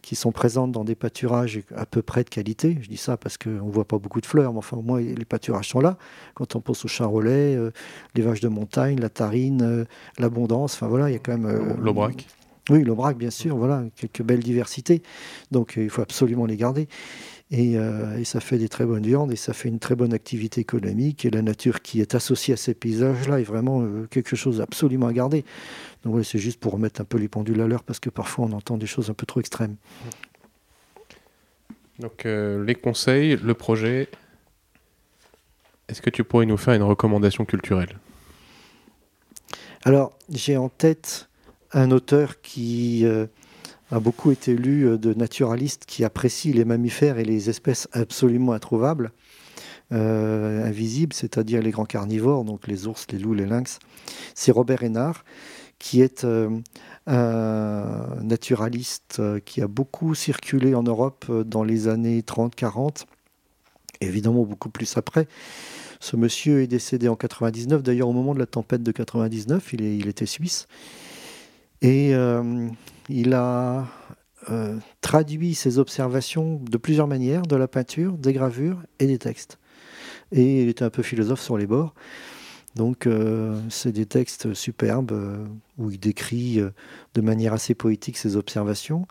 qui 0.00 0.14
sont 0.14 0.32
présentes 0.32 0.72
dans 0.72 0.84
des 0.84 0.94
pâturages 0.94 1.60
à 1.76 1.84
peu 1.84 2.00
près 2.00 2.24
de 2.24 2.30
qualité. 2.30 2.78
Je 2.80 2.88
dis 2.88 2.96
ça 2.96 3.18
parce 3.18 3.36
qu'on 3.36 3.50
ne 3.50 3.70
voit 3.70 3.84
pas 3.84 3.98
beaucoup 3.98 4.22
de 4.22 4.26
fleurs, 4.26 4.52
mais 4.52 4.58
enfin 4.58 4.78
au 4.78 4.82
moins 4.82 5.02
les 5.02 5.26
pâturages 5.26 5.68
sont 5.68 5.80
là. 5.80 5.98
Quand 6.32 6.56
on 6.56 6.62
pense 6.62 6.82
au 6.86 6.88
charolais, 6.88 7.54
euh, 7.54 7.72
les 8.14 8.22
vaches 8.22 8.40
de 8.40 8.48
montagne, 8.48 8.98
la 8.98 9.10
tarine, 9.10 9.60
euh, 9.60 9.84
l'abondance, 10.18 10.76
enfin 10.76 10.86
voilà, 10.86 11.10
il 11.10 11.12
y 11.12 11.16
a 11.16 11.18
quand 11.18 11.36
même... 11.36 11.76
L'aubrac 11.82 12.26
oui, 12.70 12.84
l'aubrac, 12.84 13.16
bien 13.16 13.30
sûr, 13.30 13.56
voilà, 13.56 13.82
quelques 13.96 14.22
belles 14.22 14.42
diversités. 14.42 15.02
Donc 15.50 15.74
il 15.76 15.90
faut 15.90 16.00
absolument 16.00 16.46
les 16.46 16.56
garder. 16.56 16.86
Et, 17.54 17.74
et, 17.74 18.24
ça 18.24 18.40
fait 18.40 18.56
des 18.56 18.70
très 18.70 18.86
bonnes 18.86 19.02
viandes 19.02 19.30
et 19.30 19.36
ça 19.36 19.52
fait 19.52 19.68
une 19.68 19.78
très 19.78 19.94
bonne 19.94 20.14
activité 20.14 20.62
économique. 20.62 21.26
Et 21.26 21.30
la 21.30 21.42
nature 21.42 21.82
qui 21.82 22.00
est 22.00 22.14
associée 22.14 22.54
à 22.54 22.56
ces 22.56 22.72
paysages-là 22.72 23.40
est 23.40 23.44
vraiment 23.44 23.86
quelque 24.10 24.36
chose 24.36 24.62
absolument 24.62 25.06
à 25.06 25.12
garder. 25.12 25.44
Donc 26.02 26.14
ouais, 26.14 26.24
c'est 26.24 26.38
juste 26.38 26.58
pour 26.58 26.72
remettre 26.72 27.02
un 27.02 27.04
peu 27.04 27.18
les 27.18 27.28
pendules 27.28 27.60
à 27.60 27.66
l'heure 27.66 27.84
parce 27.84 28.00
que 28.00 28.08
parfois 28.08 28.46
on 28.46 28.52
entend 28.52 28.78
des 28.78 28.86
choses 28.86 29.10
un 29.10 29.12
peu 29.12 29.26
trop 29.26 29.38
extrêmes. 29.38 29.76
Donc 31.98 32.24
les 32.24 32.74
conseils, 32.74 33.36
le 33.36 33.52
projet. 33.52 34.08
Est-ce 35.88 36.00
que 36.00 36.08
tu 36.08 36.24
pourrais 36.24 36.46
nous 36.46 36.56
faire 36.56 36.72
une 36.72 36.82
recommandation 36.82 37.44
culturelle? 37.44 37.98
Alors 39.84 40.16
j'ai 40.30 40.56
en 40.56 40.70
tête 40.70 41.28
un 41.72 41.90
auteur 41.90 42.40
qui 42.40 43.04
a 43.92 44.00
beaucoup 44.00 44.30
été 44.30 44.56
lu 44.56 44.88
euh, 44.88 44.98
de 44.98 45.14
naturalistes 45.14 45.84
qui 45.86 46.02
apprécient 46.02 46.54
les 46.54 46.64
mammifères 46.64 47.18
et 47.18 47.24
les 47.24 47.50
espèces 47.50 47.88
absolument 47.92 48.52
introuvables, 48.52 49.12
euh, 49.92 50.64
invisibles, 50.64 51.12
c'est-à-dire 51.12 51.60
les 51.60 51.70
grands 51.70 51.84
carnivores, 51.84 52.44
donc 52.44 52.66
les 52.66 52.86
ours, 52.86 53.06
les 53.12 53.18
loups, 53.18 53.34
les 53.34 53.46
lynx. 53.46 53.78
C'est 54.34 54.50
Robert 54.50 54.82
Hénard, 54.82 55.24
qui 55.78 56.00
est 56.00 56.24
euh, 56.24 56.48
un 57.06 58.16
naturaliste 58.22 59.20
qui 59.44 59.60
a 59.60 59.68
beaucoup 59.68 60.14
circulé 60.14 60.74
en 60.74 60.82
Europe 60.82 61.30
dans 61.44 61.62
les 61.62 61.88
années 61.88 62.20
30-40, 62.22 63.04
évidemment 64.00 64.44
beaucoup 64.44 64.70
plus 64.70 64.96
après. 64.96 65.28
Ce 66.00 66.16
monsieur 66.16 66.62
est 66.62 66.66
décédé 66.66 67.08
en 67.08 67.16
99, 67.16 67.82
d'ailleurs 67.82 68.08
au 68.08 68.12
moment 68.12 68.32
de 68.32 68.38
la 68.38 68.46
tempête 68.46 68.82
de 68.82 68.92
99, 68.92 69.74
il, 69.74 69.82
il 69.82 70.08
était 70.08 70.26
suisse. 70.26 70.66
Et 71.82 72.14
il 73.08 73.34
a 73.34 73.86
euh, 74.50 74.76
traduit 75.02 75.54
ses 75.54 75.78
observations 75.78 76.60
de 76.68 76.76
plusieurs 76.76 77.06
manières, 77.06 77.42
de 77.42 77.54
la 77.54 77.68
peinture, 77.68 78.12
des 78.14 78.32
gravures 78.32 78.82
et 78.98 79.06
des 79.06 79.18
textes. 79.18 79.58
Et 80.32 80.62
il 80.62 80.68
était 80.68 80.84
un 80.84 80.90
peu 80.90 81.02
philosophe 81.02 81.40
sur 81.40 81.56
les 81.56 81.66
bords. 81.66 81.94
Donc 82.74 83.06
euh, 83.06 83.60
c'est 83.68 83.92
des 83.92 84.06
textes 84.06 84.52
superbes 84.54 85.12
euh, 85.12 85.44
où 85.78 85.90
il 85.92 86.00
décrit 86.00 86.60
de 87.14 87.20
manière 87.20 87.52
assez 87.52 87.74
poétique 87.74 88.16
ses 88.16 88.36
observations. 88.36 89.06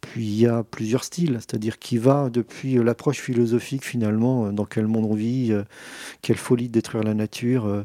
Puis 0.00 0.26
il 0.26 0.40
y 0.40 0.46
a 0.48 0.64
plusieurs 0.64 1.04
styles, 1.04 1.36
c'est-à-dire 1.38 1.78
qui 1.78 1.96
va 1.96 2.28
depuis 2.28 2.74
l'approche 2.74 3.20
philosophique 3.20 3.84
finalement, 3.84 4.52
dans 4.52 4.64
quel 4.64 4.88
monde 4.88 5.04
on 5.04 5.14
vit, 5.14 5.52
quelle 6.20 6.36
folie 6.36 6.66
de 6.66 6.72
détruire 6.72 7.04
la 7.04 7.14
nature. 7.14 7.84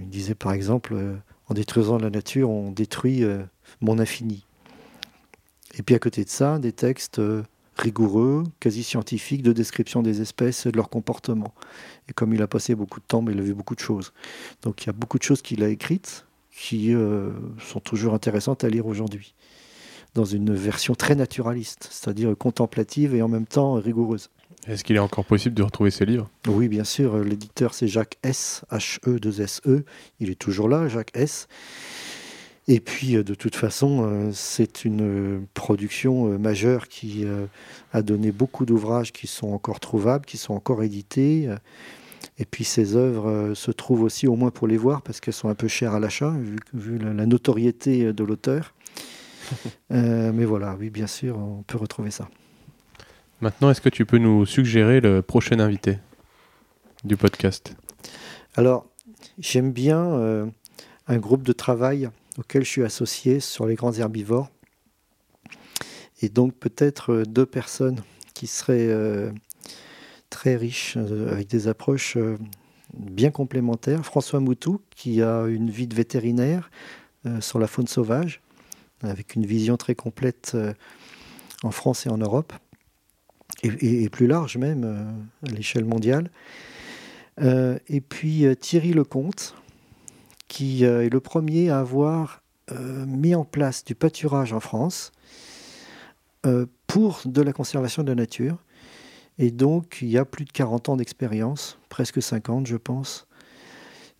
il 0.00 0.08
disait 0.08 0.34
par 0.34 0.52
exemple, 0.52 0.96
en 1.48 1.54
détruisant 1.54 1.98
la 1.98 2.10
nature, 2.10 2.50
on 2.50 2.70
détruit 2.70 3.24
mon 3.80 3.98
infini. 3.98 4.44
Et 5.78 5.82
puis 5.82 5.94
à 5.94 5.98
côté 5.98 6.24
de 6.24 6.28
ça, 6.28 6.58
des 6.58 6.72
textes 6.72 7.18
euh, 7.18 7.42
rigoureux, 7.76 8.44
quasi 8.60 8.82
scientifiques, 8.82 9.42
de 9.42 9.52
description 9.52 10.02
des 10.02 10.20
espèces 10.20 10.66
et 10.66 10.72
de 10.72 10.76
leur 10.76 10.90
comportement. 10.90 11.54
Et 12.08 12.12
comme 12.12 12.34
il 12.34 12.42
a 12.42 12.46
passé 12.46 12.74
beaucoup 12.74 13.00
de 13.00 13.06
temps, 13.06 13.24
il 13.28 13.38
a 13.38 13.42
vu 13.42 13.54
beaucoup 13.54 13.74
de 13.74 13.80
choses. 13.80 14.12
Donc 14.62 14.84
il 14.84 14.88
y 14.88 14.90
a 14.90 14.92
beaucoup 14.92 15.18
de 15.18 15.22
choses 15.22 15.40
qu'il 15.40 15.62
a 15.62 15.68
écrites 15.68 16.26
qui 16.54 16.94
euh, 16.94 17.30
sont 17.58 17.80
toujours 17.80 18.12
intéressantes 18.12 18.62
à 18.62 18.68
lire 18.68 18.86
aujourd'hui, 18.86 19.34
dans 20.14 20.26
une 20.26 20.54
version 20.54 20.94
très 20.94 21.14
naturaliste, 21.14 21.88
c'est-à-dire 21.90 22.36
contemplative 22.36 23.14
et 23.14 23.22
en 23.22 23.28
même 23.28 23.46
temps 23.46 23.74
rigoureuse. 23.74 24.28
Est-ce 24.68 24.84
qu'il 24.84 24.94
est 24.94 25.00
encore 25.00 25.24
possible 25.24 25.54
de 25.54 25.62
retrouver 25.62 25.90
ces 25.90 26.06
livres 26.06 26.30
Oui, 26.46 26.68
bien 26.68 26.84
sûr. 26.84 27.18
L'éditeur, 27.18 27.74
c'est 27.74 27.88
Jacques 27.88 28.18
S, 28.22 28.64
H-E-2-S-E. 28.70 29.78
-E. 29.78 29.84
Il 30.20 30.30
est 30.30 30.38
toujours 30.38 30.68
là, 30.68 30.88
Jacques 30.88 31.10
S. 31.14 31.48
Et 32.68 32.80
puis, 32.80 33.16
euh, 33.16 33.24
de 33.24 33.34
toute 33.34 33.56
façon, 33.56 34.04
euh, 34.04 34.30
c'est 34.32 34.84
une 34.84 35.02
euh, 35.02 35.40
production 35.54 36.38
majeure 36.38 36.88
qui 36.88 37.24
a 37.92 38.02
donné 38.02 38.32
beaucoup 38.32 38.64
d'ouvrages 38.64 39.12
qui 39.12 39.26
sont 39.26 39.48
encore 39.52 39.80
trouvables, 39.80 40.24
qui 40.24 40.36
sont 40.36 40.54
encore 40.54 40.82
édités. 40.82 41.48
Et 42.38 42.44
puis, 42.44 42.64
ces 42.64 42.96
œuvres 42.96 43.54
se 43.54 43.70
trouvent 43.70 44.02
aussi, 44.02 44.26
au 44.26 44.36
moins 44.36 44.50
pour 44.50 44.68
les 44.68 44.76
voir, 44.76 45.02
parce 45.02 45.20
qu'elles 45.20 45.34
sont 45.34 45.48
un 45.48 45.54
peu 45.54 45.68
chères 45.68 45.94
à 45.94 46.00
l'achat, 46.00 46.34
vu, 46.72 46.98
la 46.98 47.26
notoriété 47.26 48.12
de 48.12 48.24
l'auteur. 48.24 48.74
mais 49.90 50.44
voilà, 50.44 50.76
oui, 50.78 50.90
bien 50.90 51.06
sûr, 51.06 51.36
on 51.38 51.62
peut 51.62 51.78
retrouver 51.78 52.10
ça. 52.10 52.28
Maintenant, 53.42 53.70
est-ce 53.70 53.80
que 53.80 53.88
tu 53.88 54.06
peux 54.06 54.18
nous 54.18 54.46
suggérer 54.46 55.00
le 55.00 55.20
prochain 55.20 55.58
invité 55.58 55.98
du 57.04 57.16
podcast? 57.16 57.74
Alors, 58.54 58.86
j'aime 59.38 59.72
bien 59.72 60.52
un 61.08 61.18
groupe 61.18 61.42
de 61.42 61.52
travail 61.52 62.08
auquel 62.38 62.64
je 62.64 62.68
suis 62.68 62.84
associé 62.84 63.40
sur 63.40 63.66
les 63.66 63.74
grands 63.74 63.92
herbivores. 63.92 64.48
Et 66.20 66.28
donc 66.28 66.54
peut-être 66.54 67.12
euh, 67.12 67.24
deux 67.24 67.46
personnes 67.46 68.00
qui 68.34 68.46
seraient 68.46 68.88
euh, 68.88 69.32
très 70.30 70.56
riches, 70.56 70.94
euh, 70.96 71.32
avec 71.32 71.48
des 71.48 71.68
approches 71.68 72.16
bien 72.94 73.30
complémentaires. 73.30 74.04
François 74.04 74.40
Moutou, 74.40 74.80
qui 74.94 75.22
a 75.22 75.46
une 75.46 75.70
vie 75.70 75.86
de 75.86 75.94
vétérinaire 75.94 76.70
sur 77.40 77.58
la 77.58 77.68
faune 77.68 77.86
sauvage, 77.86 78.42
avec 79.02 79.36
une 79.36 79.46
vision 79.46 79.76
très 79.76 79.94
complète 79.94 80.56
en 81.62 81.70
France 81.70 82.04
et 82.04 82.10
en 82.10 82.18
Europe, 82.18 82.52
et, 83.62 84.08
plus 84.08 84.26
large 84.26 84.56
même, 84.56 84.84
à 85.46 85.50
l'échelle 85.50 85.84
mondiale. 85.84 86.30
et 87.40 88.00
puis 88.00 88.44
Thierry 88.60 88.92
Lecomte, 88.92 89.54
qui 90.52 90.84
euh, 90.84 91.06
est 91.06 91.08
le 91.08 91.20
premier 91.20 91.70
à 91.70 91.78
avoir 91.78 92.42
euh, 92.72 93.06
mis 93.06 93.34
en 93.34 93.42
place 93.42 93.84
du 93.84 93.94
pâturage 93.94 94.52
en 94.52 94.60
France 94.60 95.10
euh, 96.44 96.66
pour 96.86 97.22
de 97.24 97.40
la 97.40 97.54
conservation 97.54 98.02
de 98.02 98.08
la 98.08 98.16
nature. 98.16 98.58
Et 99.38 99.50
donc, 99.50 100.00
il 100.02 100.10
y 100.10 100.18
a 100.18 100.26
plus 100.26 100.44
de 100.44 100.52
40 100.52 100.90
ans 100.90 100.96
d'expérience, 100.96 101.78
presque 101.88 102.20
50, 102.20 102.66
je 102.66 102.76
pense. 102.76 103.26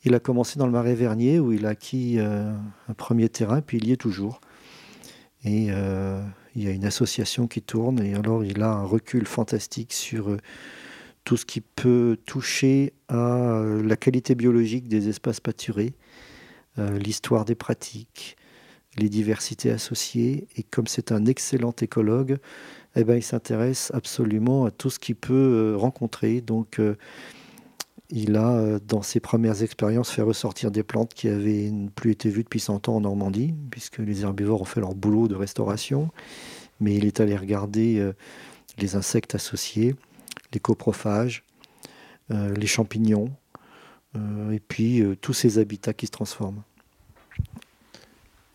Il 0.06 0.14
a 0.14 0.20
commencé 0.20 0.58
dans 0.58 0.64
le 0.64 0.72
Marais 0.72 0.94
Vernier, 0.94 1.38
où 1.38 1.52
il 1.52 1.66
a 1.66 1.70
acquis 1.70 2.18
un 2.18 2.94
premier 2.96 3.28
terrain, 3.28 3.60
puis 3.60 3.76
il 3.76 3.86
y 3.86 3.92
est 3.92 3.96
toujours. 3.96 4.40
Et 5.44 5.68
il 6.54 6.64
y 6.64 6.68
a 6.68 6.70
une 6.70 6.84
association 6.84 7.46
qui 7.46 7.62
tourne, 7.62 8.02
et 8.02 8.14
alors 8.14 8.44
il 8.44 8.62
a 8.62 8.70
un 8.70 8.84
recul 8.84 9.26
fantastique 9.26 9.92
sur 9.92 10.36
tout 11.24 11.36
ce 11.36 11.46
qui 11.46 11.60
peut 11.60 12.18
toucher 12.26 12.92
à 13.08 13.62
la 13.82 13.96
qualité 13.96 14.34
biologique 14.34 14.88
des 14.88 15.08
espaces 15.08 15.40
pâturés, 15.40 15.94
euh, 16.78 16.98
l'histoire 16.98 17.44
des 17.44 17.54
pratiques, 17.54 18.36
les 18.96 19.08
diversités 19.08 19.70
associées. 19.70 20.48
Et 20.56 20.62
comme 20.62 20.86
c'est 20.86 21.12
un 21.12 21.26
excellent 21.26 21.74
écologue, 21.80 22.38
eh 22.96 23.04
ben, 23.04 23.16
il 23.16 23.22
s'intéresse 23.22 23.90
absolument 23.94 24.64
à 24.64 24.70
tout 24.70 24.90
ce 24.90 24.98
qu'il 24.98 25.16
peut 25.16 25.32
euh, 25.32 25.76
rencontrer. 25.76 26.40
Donc, 26.40 26.78
euh, 26.78 26.96
il 28.12 28.36
a, 28.36 28.78
dans 28.86 29.02
ses 29.02 29.20
premières 29.20 29.62
expériences, 29.62 30.10
fait 30.10 30.22
ressortir 30.22 30.70
des 30.70 30.82
plantes 30.82 31.14
qui 31.14 31.28
avaient 31.28 31.72
plus 31.96 32.12
été 32.12 32.28
vues 32.28 32.44
depuis 32.44 32.60
100 32.60 32.88
ans 32.88 32.96
en 32.96 33.00
Normandie, 33.00 33.54
puisque 33.70 33.98
les 33.98 34.22
herbivores 34.22 34.60
ont 34.60 34.66
fait 34.66 34.80
leur 34.80 34.94
boulot 34.94 35.28
de 35.28 35.34
restauration. 35.34 36.10
Mais 36.78 36.94
il 36.94 37.06
est 37.06 37.20
allé 37.20 37.36
regarder 37.36 38.12
les 38.78 38.96
insectes 38.96 39.34
associés, 39.34 39.96
les 40.52 40.60
coprophages, 40.60 41.42
les 42.28 42.66
champignons, 42.66 43.30
euh, 44.16 44.52
et 44.52 44.60
puis 44.60 45.00
euh, 45.00 45.16
tous 45.16 45.32
ces 45.32 45.58
habitats 45.58 45.92
qui 45.92 46.06
se 46.06 46.10
transforment. 46.10 46.62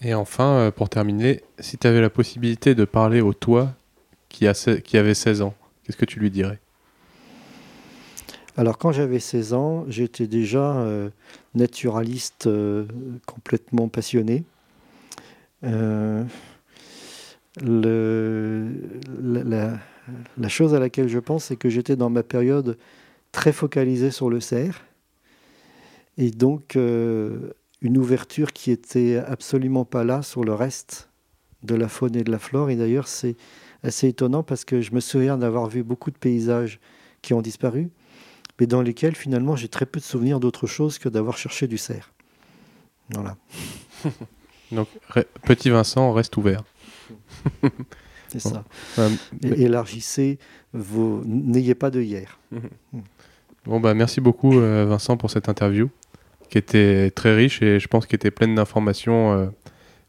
Et 0.01 0.13
enfin, 0.13 0.57
euh, 0.57 0.71
pour 0.71 0.89
terminer, 0.89 1.41
si 1.59 1.77
tu 1.77 1.87
avais 1.87 2.01
la 2.01 2.11
possibilité 2.11 2.75
de 2.75 2.85
parler 2.85 3.21
au 3.21 3.33
toi 3.33 3.73
qui 4.29 4.47
avait 4.47 5.13
16 5.13 5.41
ans, 5.41 5.55
qu'est-ce 5.83 5.97
que 5.97 6.05
tu 6.05 6.19
lui 6.19 6.29
dirais? 6.29 6.59
Alors 8.57 8.77
quand 8.77 8.91
j'avais 8.91 9.19
16 9.19 9.53
ans, 9.53 9.85
j'étais 9.87 10.27
déjà 10.27 10.85
naturaliste 11.55 12.49
complètement 13.25 13.87
passionné. 13.87 14.43
le, 15.61 16.25
la, 20.37 20.49
chose 20.49 20.73
à 20.73 20.79
laquelle 20.79 21.07
je 21.07 21.19
pense, 21.19 21.45
c'est 21.45 21.55
que 21.55 21.69
j'étais 21.69 21.95
dans 21.95 22.09
ma 22.09 22.23
période 22.23 22.77
très 23.31 23.51
focalisée 23.51 24.11
sur 24.11 24.29
le 24.29 24.39
cerf. 24.39 24.83
Et 26.17 26.31
donc, 26.31 26.75
euh, 26.75 27.51
une 27.81 27.97
ouverture 27.97 28.53
qui 28.53 28.71
était 28.71 29.17
absolument 29.17 29.85
pas 29.85 30.03
là 30.03 30.21
sur 30.23 30.43
le 30.43 30.53
reste 30.53 31.09
de 31.63 31.75
la 31.75 31.87
faune 31.87 32.15
et 32.15 32.23
de 32.23 32.31
la 32.31 32.39
flore. 32.39 32.69
Et 32.69 32.75
d'ailleurs, 32.75 33.07
c'est 33.07 33.35
assez 33.83 34.07
étonnant 34.07 34.43
parce 34.43 34.65
que 34.65 34.81
je 34.81 34.93
me 34.93 34.99
souviens 34.99 35.37
d'avoir 35.37 35.67
vu 35.67 35.83
beaucoup 35.83 36.09
de 36.09 36.17
paysages 36.17 36.79
qui 37.21 37.33
ont 37.33 37.41
disparu, 37.41 37.89
mais 38.59 38.67
dans 38.67 38.81
lesquels 38.81 39.15
finalement 39.15 39.55
j'ai 39.55 39.67
très 39.67 39.85
peu 39.85 39.99
de 39.99 40.05
souvenirs 40.05 40.39
d'autre 40.39 40.67
chose 40.67 40.99
que 40.99 41.09
d'avoir 41.09 41.37
cherché 41.37 41.67
du 41.67 41.77
cerf. 41.77 42.11
Voilà. 43.13 43.37
Donc, 44.71 44.87
petit 45.45 45.69
Vincent, 45.69 46.11
reste 46.11 46.35
ouvert. 46.37 46.63
C'est 48.27 48.39
ça. 48.39 48.65
élargissez 49.41 50.37
vos. 50.73 51.23
N'ayez 51.25 51.75
pas 51.75 51.89
de 51.89 52.01
hier. 52.01 52.39
Bon, 53.65 53.81
bah, 53.81 53.93
merci 53.93 54.21
beaucoup, 54.21 54.57
euh, 54.57 54.85
Vincent, 54.87 55.17
pour 55.17 55.29
cette 55.29 55.49
interview 55.49 55.89
qui 56.49 56.57
était 56.57 57.11
très 57.11 57.35
riche 57.35 57.61
et 57.61 57.81
je 57.81 57.87
pense 57.89 58.05
qu'il 58.05 58.15
était 58.15 58.31
pleine 58.31 58.55
d'informations 58.55 59.33
euh, 59.33 59.47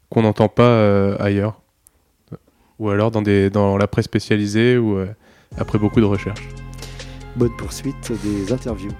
qu'on 0.09 0.21
n'entend 0.21 0.47
pas 0.47 0.63
euh, 0.63 1.17
ailleurs. 1.19 1.61
Ou 2.79 2.89
alors 2.89 3.11
dans, 3.11 3.21
des, 3.21 3.49
dans 3.49 3.75
la 3.75 3.87
presse 3.87 4.05
spécialisée 4.05 4.77
ou 4.77 4.97
après 5.57 5.77
beaucoup 5.77 5.99
de 5.99 6.05
recherches. 6.05 6.47
Bonne 7.39 7.55
poursuite 7.55 8.11
des 8.21 8.51
interviews. 8.51 8.91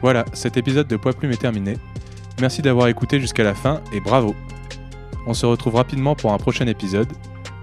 Voilà, 0.00 0.24
cet 0.34 0.56
épisode 0.56 0.86
de 0.86 0.94
Poids 0.94 1.14
Plume 1.14 1.32
est 1.32 1.40
terminé. 1.40 1.76
Merci 2.40 2.62
d'avoir 2.62 2.86
écouté 2.86 3.18
jusqu'à 3.18 3.42
la 3.42 3.54
fin 3.54 3.80
et 3.92 3.98
bravo 3.98 4.36
On 5.26 5.34
se 5.34 5.46
retrouve 5.46 5.74
rapidement 5.74 6.14
pour 6.14 6.32
un 6.32 6.38
prochain 6.38 6.68
épisode. 6.68 7.08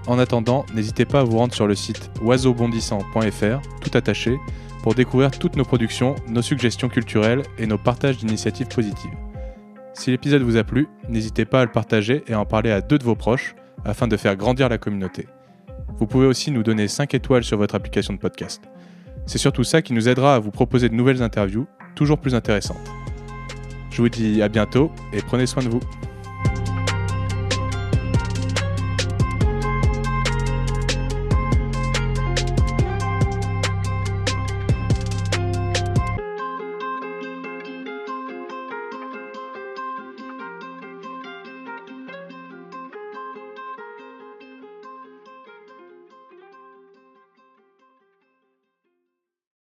En 0.06 0.18
attendant, 0.18 0.66
n'hésitez 0.74 1.06
pas 1.06 1.20
à 1.20 1.24
vous 1.24 1.38
rendre 1.38 1.54
sur 1.54 1.66
le 1.66 1.74
site 1.74 2.10
oiseaubondissant.fr, 2.20 3.62
tout 3.80 3.90
attaché, 3.94 4.36
pour 4.82 4.94
découvrir 4.94 5.30
toutes 5.30 5.56
nos 5.56 5.64
productions, 5.64 6.16
nos 6.28 6.42
suggestions 6.42 6.90
culturelles 6.90 7.44
et 7.56 7.66
nos 7.66 7.78
partages 7.78 8.18
d'initiatives 8.18 8.68
positives. 8.68 9.16
Si 9.94 10.10
l'épisode 10.10 10.42
vous 10.42 10.58
a 10.58 10.64
plu, 10.64 10.86
n'hésitez 11.08 11.46
pas 11.46 11.62
à 11.62 11.64
le 11.64 11.72
partager 11.72 12.24
et 12.26 12.34
à 12.34 12.40
en 12.40 12.44
parler 12.44 12.70
à 12.70 12.82
deux 12.82 12.98
de 12.98 13.04
vos 13.04 13.14
proches 13.14 13.54
afin 13.84 14.08
de 14.08 14.16
faire 14.16 14.36
grandir 14.36 14.68
la 14.68 14.78
communauté. 14.78 15.26
Vous 15.98 16.06
pouvez 16.06 16.26
aussi 16.26 16.50
nous 16.50 16.62
donner 16.62 16.88
5 16.88 17.14
étoiles 17.14 17.44
sur 17.44 17.58
votre 17.58 17.74
application 17.74 18.12
de 18.12 18.18
podcast. 18.18 18.62
C'est 19.26 19.38
surtout 19.38 19.64
ça 19.64 19.82
qui 19.82 19.92
nous 19.92 20.08
aidera 20.08 20.34
à 20.34 20.38
vous 20.38 20.50
proposer 20.50 20.88
de 20.88 20.94
nouvelles 20.94 21.22
interviews 21.22 21.66
toujours 21.94 22.18
plus 22.18 22.34
intéressantes. 22.34 22.90
Je 23.90 24.02
vous 24.02 24.08
dis 24.08 24.42
à 24.42 24.48
bientôt 24.48 24.92
et 25.12 25.22
prenez 25.22 25.46
soin 25.46 25.62
de 25.62 25.68
vous. 25.68 25.80